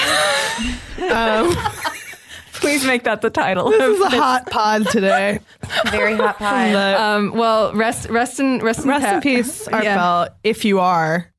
Um, 1.10 1.56
Please 2.54 2.84
make 2.86 3.04
that 3.04 3.20
the 3.20 3.30
title. 3.30 3.70
this 3.70 3.82
of 3.82 3.90
is 3.90 4.00
a 4.00 4.10
hot 4.10 4.50
pod 4.50 4.86
today. 4.88 5.40
Very 5.90 6.16
hot 6.16 6.38
pod. 6.38 6.72
But 6.72 6.94
Um, 7.00 7.32
well, 7.34 7.72
rest, 7.74 8.08
rest 8.08 8.40
in, 8.40 8.58
rest 8.60 8.80
in, 8.84 8.88
rest 8.88 9.04
in 9.06 9.14
pa- 9.14 9.20
peace, 9.20 9.68
Art 9.68 9.84
Yeah. 9.84 9.96
Bell, 9.96 10.28
if 10.44 10.64
you 10.64 10.80
are. 10.80 11.30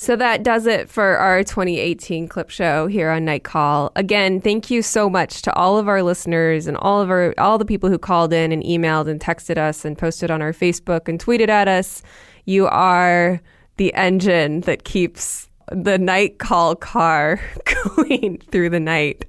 So 0.00 0.14
that 0.14 0.44
does 0.44 0.66
it 0.66 0.88
for 0.88 1.16
our 1.16 1.42
2018 1.42 2.28
clip 2.28 2.50
show 2.50 2.86
here 2.86 3.10
on 3.10 3.24
Night 3.24 3.42
Call. 3.42 3.90
Again, 3.96 4.40
thank 4.40 4.70
you 4.70 4.80
so 4.80 5.10
much 5.10 5.42
to 5.42 5.52
all 5.54 5.76
of 5.76 5.88
our 5.88 6.04
listeners 6.04 6.68
and 6.68 6.76
all 6.76 7.00
of 7.00 7.10
our 7.10 7.34
all 7.36 7.58
the 7.58 7.64
people 7.64 7.90
who 7.90 7.98
called 7.98 8.32
in 8.32 8.52
and 8.52 8.62
emailed 8.62 9.08
and 9.08 9.20
texted 9.20 9.58
us 9.58 9.84
and 9.84 9.98
posted 9.98 10.30
on 10.30 10.40
our 10.40 10.52
Facebook 10.52 11.08
and 11.08 11.18
tweeted 11.18 11.48
at 11.48 11.66
us. 11.66 12.02
You 12.44 12.68
are 12.68 13.40
the 13.76 13.92
engine 13.94 14.60
that 14.62 14.84
keeps 14.84 15.47
the 15.72 15.98
night 15.98 16.38
call 16.38 16.74
car 16.74 17.40
going 17.84 18.38
through 18.50 18.70
the 18.70 18.80
night. 18.80 19.24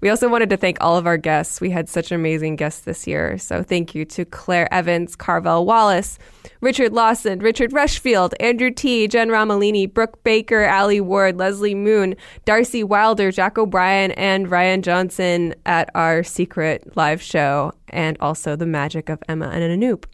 We 0.00 0.08
also 0.08 0.28
wanted 0.28 0.50
to 0.50 0.56
thank 0.56 0.78
all 0.80 0.96
of 0.96 1.06
our 1.06 1.16
guests. 1.16 1.60
We 1.60 1.70
had 1.70 1.88
such 1.88 2.12
amazing 2.12 2.56
guests 2.56 2.82
this 2.82 3.06
year. 3.06 3.38
So 3.38 3.62
thank 3.62 3.94
you 3.94 4.04
to 4.06 4.24
Claire 4.24 4.72
Evans, 4.72 5.16
Carvell 5.16 5.64
Wallace, 5.64 6.18
Richard 6.60 6.92
Lawson, 6.92 7.40
Richard 7.40 7.72
Rushfield, 7.72 8.34
Andrew 8.40 8.70
Ti, 8.70 9.08
Jen 9.08 9.28
Romolini, 9.28 9.92
Brooke 9.92 10.22
Baker, 10.24 10.62
Allie 10.62 11.00
Ward, 11.00 11.38
Leslie 11.38 11.74
Moon, 11.74 12.14
Darcy 12.44 12.84
Wilder, 12.84 13.30
Jack 13.30 13.58
O'Brien, 13.58 14.12
and 14.12 14.50
Ryan 14.50 14.82
Johnson 14.82 15.54
at 15.66 15.90
our 15.94 16.22
secret 16.22 16.96
live 16.96 17.20
show, 17.20 17.72
and 17.88 18.16
also 18.20 18.56
the 18.56 18.66
magic 18.66 19.08
of 19.08 19.22
Emma 19.28 19.48
and 19.48 19.82
Anoop. 19.82 20.04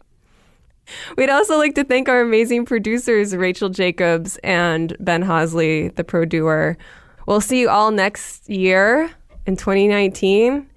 We'd 1.17 1.29
also 1.29 1.57
like 1.57 1.75
to 1.75 1.83
thank 1.83 2.09
our 2.09 2.21
amazing 2.21 2.65
producers, 2.65 3.35
Rachel 3.35 3.69
Jacobs 3.69 4.37
and 4.43 4.95
Ben 4.99 5.23
Hosley, 5.23 5.95
the 5.95 6.03
pro 6.03 6.25
doer. 6.25 6.77
We'll 7.25 7.41
see 7.41 7.59
you 7.59 7.69
all 7.69 7.91
next 7.91 8.49
year 8.49 9.11
in 9.45 9.55
2019. 9.55 10.67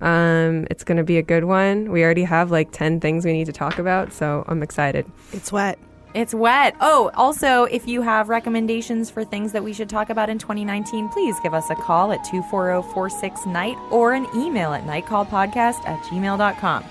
Um, 0.00 0.66
it's 0.70 0.84
going 0.84 0.98
to 0.98 1.04
be 1.04 1.18
a 1.18 1.22
good 1.22 1.44
one. 1.44 1.90
We 1.90 2.04
already 2.04 2.24
have 2.24 2.50
like 2.50 2.70
10 2.72 3.00
things 3.00 3.24
we 3.24 3.32
need 3.32 3.46
to 3.46 3.52
talk 3.52 3.78
about, 3.78 4.12
so 4.12 4.44
I'm 4.46 4.62
excited. 4.62 5.06
It's 5.32 5.50
wet. 5.50 5.78
It's 6.14 6.32
wet. 6.32 6.74
Oh, 6.80 7.10
also, 7.14 7.64
if 7.64 7.86
you 7.86 8.00
have 8.00 8.30
recommendations 8.30 9.10
for 9.10 9.22
things 9.22 9.52
that 9.52 9.62
we 9.62 9.74
should 9.74 9.90
talk 9.90 10.08
about 10.08 10.30
in 10.30 10.38
2019, 10.38 11.10
please 11.10 11.36
give 11.42 11.52
us 11.52 11.68
a 11.68 11.74
call 11.74 12.10
at 12.10 12.24
240 12.24 12.90
46 12.94 13.44
Night 13.46 13.76
or 13.90 14.14
an 14.14 14.26
email 14.34 14.72
at 14.72 14.84
nightcallpodcast 14.84 15.86
at 15.86 16.02
gmail.com. 16.04 16.84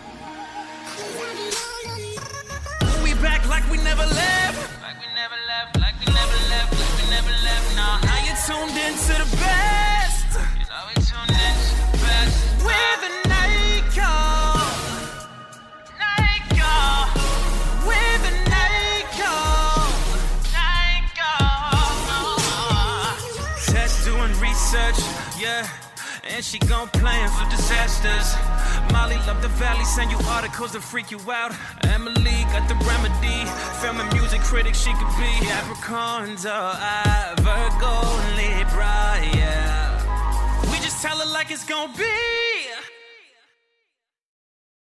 yeah. 25.40 25.68
And 26.28 26.44
she 26.44 26.58
gon' 26.60 26.88
plan 26.90 27.30
for 27.30 27.50
disasters. 27.50 28.36
Molly 28.92 29.18
love 29.28 29.42
the 29.42 29.48
valley, 29.48 29.86
send 29.86 30.12
you 30.12 30.18
articles 30.28 30.72
to 30.72 30.82
freak 30.82 31.12
you 31.12 31.20
out. 31.32 31.54
Emily 31.84 32.44
got 32.54 32.68
the 32.68 32.76
remedy. 32.86 33.46
Film 33.82 34.00
and 34.00 34.12
music 34.14 34.42
critic, 34.42 34.74
she 34.76 34.92
could 34.94 35.14
be. 35.18 35.32
Capricorns, 35.46 36.46
oh, 36.46 36.52
I, 36.52 37.34
Virgo, 37.38 37.96
Libra, 38.38 39.38
yeah. 39.38 40.72
We 40.72 40.78
just 40.80 41.02
tell 41.02 41.18
her 41.18 41.32
like 41.32 41.52
it's 41.52 41.66
gon' 41.66 41.92
be. 41.94 42.45